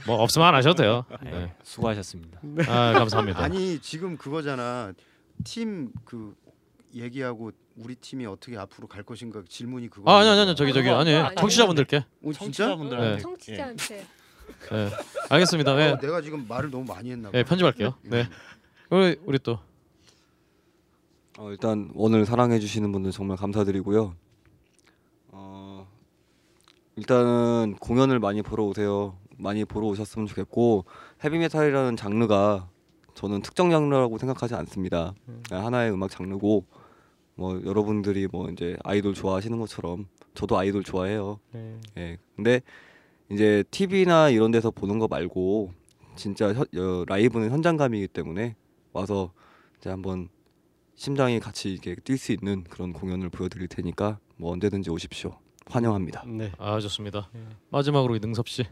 뭐 0.06 0.16
없으면 0.22 0.48
안 0.48 0.54
하셔도 0.56 0.82
돼요. 0.82 1.04
네. 1.22 1.54
수고하셨습니다. 1.62 2.40
아 2.68 2.92
감사합니다. 2.92 3.40
아니 3.42 3.78
지금 3.78 4.16
그거잖아. 4.16 4.92
팀 5.44 5.92
그 6.04 6.34
얘기하고 6.94 7.52
우리 7.76 7.94
팀이 7.94 8.26
어떻게 8.26 8.56
앞으로 8.58 8.86
갈 8.86 9.02
것인가 9.02 9.42
질문이 9.48 9.88
그거. 9.88 10.10
아 10.10 10.18
아니 10.18 10.28
아니 10.28 10.40
아니 10.40 10.56
저기 10.56 10.72
저기 10.72 10.90
아니. 10.90 11.12
청취자분들께. 11.36 11.96
어, 11.98 12.32
진짜? 12.32 12.34
청취자분들한테. 12.66 13.16
네. 13.16 13.22
청취자한테 13.22 14.06
네. 14.70 14.90
알겠습니다. 15.30 15.74
네. 15.74 15.90
어, 15.92 15.98
내가 15.98 16.20
지금 16.20 16.46
말을 16.48 16.70
너무 16.70 16.84
많이 16.84 17.10
했나 17.10 17.30
봐. 17.30 17.36
네 17.36 17.44
편집할게요. 17.44 17.94
네. 18.02 18.28
우리 18.90 19.16
우리 19.24 19.38
또 19.38 19.58
어, 21.38 21.50
일단 21.50 21.90
원을 21.94 22.26
사랑해 22.26 22.58
주시는 22.58 22.92
분들 22.92 23.10
정말 23.10 23.36
감사드리고요. 23.36 24.14
어, 25.28 25.88
일단은 26.96 27.76
공연을 27.80 28.18
많이 28.18 28.42
보러 28.42 28.64
오세요. 28.64 29.16
많이 29.38 29.64
보러 29.64 29.86
오셨으면 29.88 30.26
좋겠고 30.26 30.84
헤비메탈이라는 31.24 31.96
장르가 31.96 32.68
저는 33.14 33.42
특정 33.42 33.70
장르라고 33.70 34.18
생각하지 34.18 34.54
않습니다. 34.54 35.14
그냥 35.48 35.66
하나의 35.66 35.92
음악 35.92 36.10
장르고 36.10 36.64
뭐 37.34 37.60
여러분들이 37.64 38.28
뭐 38.30 38.50
이제 38.50 38.76
아이돌 38.84 39.14
좋아하시는 39.14 39.58
것처럼 39.58 40.06
저도 40.34 40.58
아이돌 40.58 40.84
좋아해요. 40.84 41.40
네. 41.52 41.80
예. 41.98 42.18
근데 42.36 42.60
이제 43.32 43.64
TV나 43.70 44.28
이런 44.30 44.50
데서 44.50 44.70
보는 44.70 44.98
거 44.98 45.08
말고 45.08 45.72
진짜 46.16 46.52
현- 46.52 46.66
어, 46.76 47.04
라이브는 47.06 47.50
현장감이기 47.50 48.08
때문에 48.08 48.56
와서 48.92 49.32
이제 49.78 49.88
한번 49.90 50.28
심장이 50.94 51.40
같이 51.40 51.72
이렇게 51.72 51.94
뛸 51.96 52.16
수 52.18 52.32
있는 52.32 52.64
그런 52.64 52.92
공연을 52.92 53.30
보여드릴 53.30 53.68
테니까 53.68 54.18
뭐 54.36 54.52
언제든지 54.52 54.90
오십시오. 54.90 55.38
환영합니다. 55.66 56.24
네. 56.26 56.52
아 56.58 56.78
좋습니다. 56.80 57.30
네. 57.32 57.40
마지막으로 57.70 58.18
능섭 58.18 58.48
씨. 58.48 58.64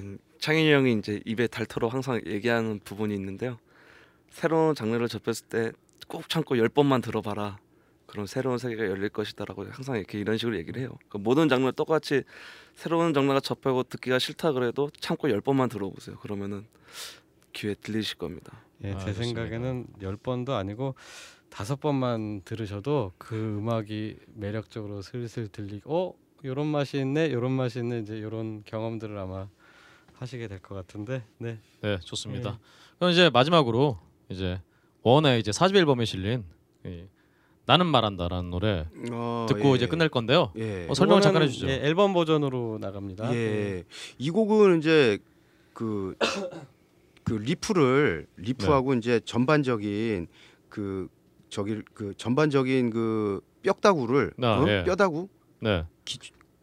음, 0.00 0.18
창인이 0.38 0.72
형이 0.72 0.94
이제 0.98 1.20
입에 1.26 1.46
닳도록 1.46 1.92
항상 1.94 2.20
얘기하는 2.26 2.80
부분이 2.84 3.14
있는데요. 3.14 3.58
새로운 4.30 4.74
장르를 4.74 5.08
접했을 5.08 5.46
때 5.46 5.72
꼭 6.08 6.28
참고 6.28 6.58
열 6.58 6.68
번만 6.68 7.00
들어봐라. 7.02 7.58
그럼 8.10 8.26
새로운 8.26 8.58
세계가 8.58 8.84
열릴 8.86 9.08
것이다라고 9.08 9.66
항상 9.70 9.96
이렇게 9.96 10.18
이런 10.18 10.36
식으로 10.36 10.56
얘기를 10.56 10.82
해요. 10.82 10.90
그 11.08 11.16
모든 11.16 11.48
장르 11.48 11.70
똑같이 11.72 12.24
새로운 12.74 13.14
장르가 13.14 13.38
접하고 13.40 13.84
듣기가 13.84 14.18
싫다 14.18 14.52
그래도 14.52 14.90
참고 15.00 15.30
열 15.30 15.40
번만 15.40 15.68
들어보세요. 15.68 16.16
그러면은 16.18 16.66
귀에 17.52 17.74
들리실 17.74 18.18
겁니다. 18.18 18.64
예, 18.84 18.92
아, 18.92 18.98
제 18.98 19.12
좋습니다. 19.12 19.42
생각에는 19.42 19.86
열 20.02 20.16
번도 20.16 20.54
아니고 20.54 20.94
다섯 21.50 21.80
번만 21.80 22.42
들으셔도 22.44 23.12
그 23.18 23.36
음악이 23.58 24.16
매력적으로 24.34 25.02
슬슬 25.02 25.46
들리고 25.48 25.94
어 25.94 26.14
요런 26.44 26.66
맛이 26.66 26.98
있네 26.98 27.32
요런 27.32 27.52
맛이 27.52 27.78
있네 27.80 28.00
이제 28.00 28.20
요런 28.22 28.62
경험들을 28.64 29.16
아마 29.18 29.48
하시게 30.14 30.48
될 30.48 30.58
것 30.60 30.74
같은데 30.74 31.24
네 31.38 31.58
네 31.82 31.98
좋습니다. 32.00 32.58
그럼 32.98 33.12
이제 33.12 33.30
마지막으로 33.30 33.98
이제 34.28 34.60
원의 35.02 35.40
이제 35.40 35.50
4집 35.50 35.76
앨범에 35.76 36.04
실린 36.04 36.44
이 36.84 37.04
나는 37.70 37.86
말한다라는 37.86 38.50
노래 38.50 38.84
어, 39.12 39.46
듣고 39.48 39.70
예. 39.70 39.74
이제 39.76 39.86
끝낼 39.86 40.08
건데요. 40.08 40.50
예. 40.56 40.88
어, 40.88 40.94
설명을 40.94 41.22
잠깐 41.22 41.42
해주죠. 41.42 41.68
예, 41.68 41.74
앨범 41.74 42.12
버전으로 42.12 42.78
나갑니다. 42.80 43.32
예. 43.32 43.84
이 44.18 44.30
곡은 44.30 44.78
이제 44.78 45.18
그, 45.72 46.16
그 47.22 47.34
riff를 47.34 48.26
riff하고 48.38 48.94
이제 48.94 49.20
전반적인 49.24 50.26
그 50.68 51.06
저기 51.48 51.80
그 51.94 52.12
전반적인 52.16 52.90
그 52.90 53.40
뼈다구를 53.62 54.32
아, 54.42 54.46
어? 54.46 54.68
예. 54.68 54.82
뼈다구 54.82 55.28
네. 55.60 55.84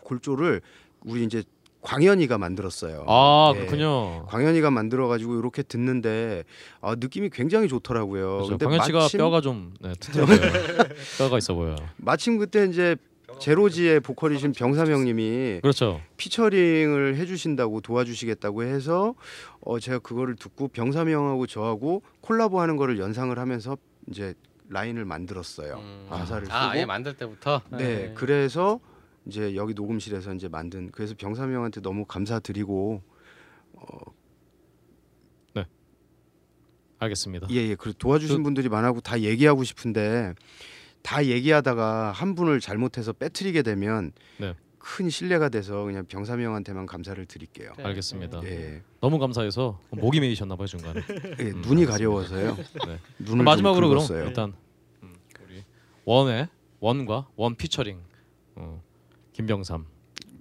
골조를 0.02 0.62
우리 1.06 1.24
이제 1.24 1.42
광현이가 1.88 2.38
만들었어요. 2.38 3.06
아 3.08 3.54
예. 3.56 3.60
그렇군요. 3.60 4.26
광현이가 4.26 4.72
만들어 4.72 5.08
가지고 5.08 5.40
이렇게 5.40 5.64
듣는데 5.64 6.44
아, 6.82 6.96
느낌이 7.00 7.30
굉장히 7.30 7.70
좋더라고요. 7.70 8.30
그렇죠. 8.30 8.50
근데 8.50 8.66
광현 8.66 8.86
씨가 8.86 9.00
마침, 9.00 9.18
뼈가 9.20 9.40
좀 9.40 9.74
네, 9.80 9.94
튼튼해 9.98 10.26
보여요. 10.26 10.52
뼈가 11.18 11.38
있어 11.38 11.54
보여요. 11.54 11.78
마침 11.96 12.40
그때 12.40 12.66
이제 12.66 12.98
제로지의 13.40 14.02
보컬이신 14.02 14.52
병삼 14.52 14.88
형님이 14.92 15.60
그렇죠. 15.62 16.02
피처링을 16.18 17.16
해주신다고 17.16 17.80
도와주시겠다고 17.80 18.64
해서 18.64 19.16
어 19.62 19.80
제가 19.80 20.00
그거를 20.00 20.36
듣고 20.36 20.68
병삼 20.68 21.10
형하고 21.10 21.48
저하고 21.48 22.02
콜라보하는 22.20 22.76
거를 22.76 23.00
연상을 23.00 23.38
하면서 23.40 23.78
이제 24.10 24.34
라인을 24.70 25.06
만들었어요. 25.06 25.76
음. 25.78 26.08
가사를 26.10 26.48
쓰고 26.48 26.54
아, 26.54 26.72
아예 26.72 26.86
만들 26.86 27.14
때부터 27.14 27.62
네, 27.70 28.10
예. 28.10 28.14
그래서 28.14 28.82
이제 29.28 29.56
여기 29.56 29.74
녹음실에서 29.74 30.34
이제 30.34 30.48
만든 30.48 30.90
그래서 30.92 31.14
병삼 31.18 31.54
형한테 31.54 31.82
너무 31.82 32.06
감사드리고 32.06 33.02
알겠습니다. 37.00 37.48
예 37.52 37.62
예 37.70 37.76
그 37.76 37.94
도와주신 37.96 38.38
그- 38.38 38.44
분들이 38.44 38.70
많아고 38.70 39.02
다 39.02 39.22
얘기하고 39.22 39.64
싶은데 39.64 40.34
다 41.04 41.24
얘기하다가 41.26 42.12
한 42.12 42.34
분을 42.34 42.60
잘못해서 42.60 43.14
빼뜨리게 43.14 43.62
되면 43.62 44.12
네. 44.40 44.56
큰 44.80 45.08
신뢰가 45.10 45.50
돼서 45.50 45.84
그냥 45.84 46.06
병삼 46.08 46.42
형한테만 46.42 46.88
감사를 46.88 47.24
드릴게요. 47.28 47.72
네. 47.78 47.84
알겠습니다. 47.84 48.42
예, 48.46 48.82
너무 49.00 49.20
감사해서 49.20 49.80
목이 49.92 50.20
메이셨나 50.22 50.56
봐요 50.56 50.66
중간에. 50.66 51.02
예, 51.40 51.44
음, 51.52 51.62
눈이 51.62 51.86
알겠습니다. 51.86 51.92
가려워서요. 51.92 52.56
네. 52.88 53.00
눈을 53.20 53.46
마지막으로 53.46 54.00
좀 54.00 54.08
그럼. 54.08 54.28
일단 54.28 54.54
음, 55.04 55.14
우리 55.46 55.64
원의 56.06 56.48
원과 56.80 57.28
원 57.36 57.56
피처링 57.56 58.00
어, 58.56 58.82
김병삼. 59.38 59.86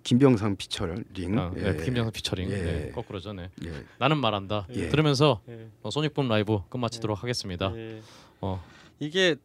김병삼 0.05 0.56
피처링. 0.56 1.05
아, 1.39 1.52
예. 1.56 1.73
네, 1.73 1.85
김병삼 1.85 2.12
피처링. 2.12 2.48
예. 2.51 2.55
네, 2.56 2.90
거꾸로죠. 2.94 3.35
네. 3.35 3.51
예. 3.66 3.85
나는 3.98 4.16
말한다. 4.16 4.66
예. 4.70 4.89
들으면서 4.89 5.43
예. 5.51 5.68
어, 5.82 5.90
소닉붐 5.90 6.28
라이브 6.28 6.60
끝마치도록 6.70 7.23
하겠습니다. 7.23 7.73
예. 7.77 8.01
어, 8.40 8.64
이게 8.98 9.36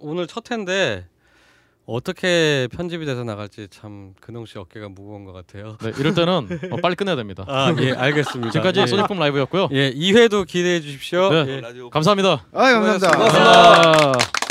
오늘 0.00 0.26
첫 0.26 0.50
회인데 0.50 1.06
어떻게 1.84 2.66
편집이 2.72 3.06
돼서 3.06 3.22
나갈지 3.22 3.68
참 3.70 4.14
근홍 4.20 4.46
씨 4.46 4.58
어깨가 4.58 4.88
무거운 4.88 5.24
것 5.24 5.32
같아요. 5.32 5.76
네, 5.80 5.92
이럴 6.00 6.14
때는 6.14 6.48
어, 6.72 6.76
빨리 6.82 6.96
끝내야 6.96 7.14
됩니다. 7.14 7.44
아, 7.46 7.72
예, 7.78 7.92
알겠습니다. 7.92 8.50
지금까지 8.50 8.80
예. 8.80 8.86
소닉붐 8.86 9.20
라이브였고요. 9.20 9.68
예, 9.70 9.92
2회도 9.92 10.48
기대해 10.48 10.80
주십시오. 10.80 11.30
네. 11.30 11.46
예. 11.48 11.62
감사합니다. 11.92 12.44
아 12.52 12.72
감사합니다. 12.72 13.08
아, 13.08 13.12
다른 13.12 13.30
길 13.30 14.45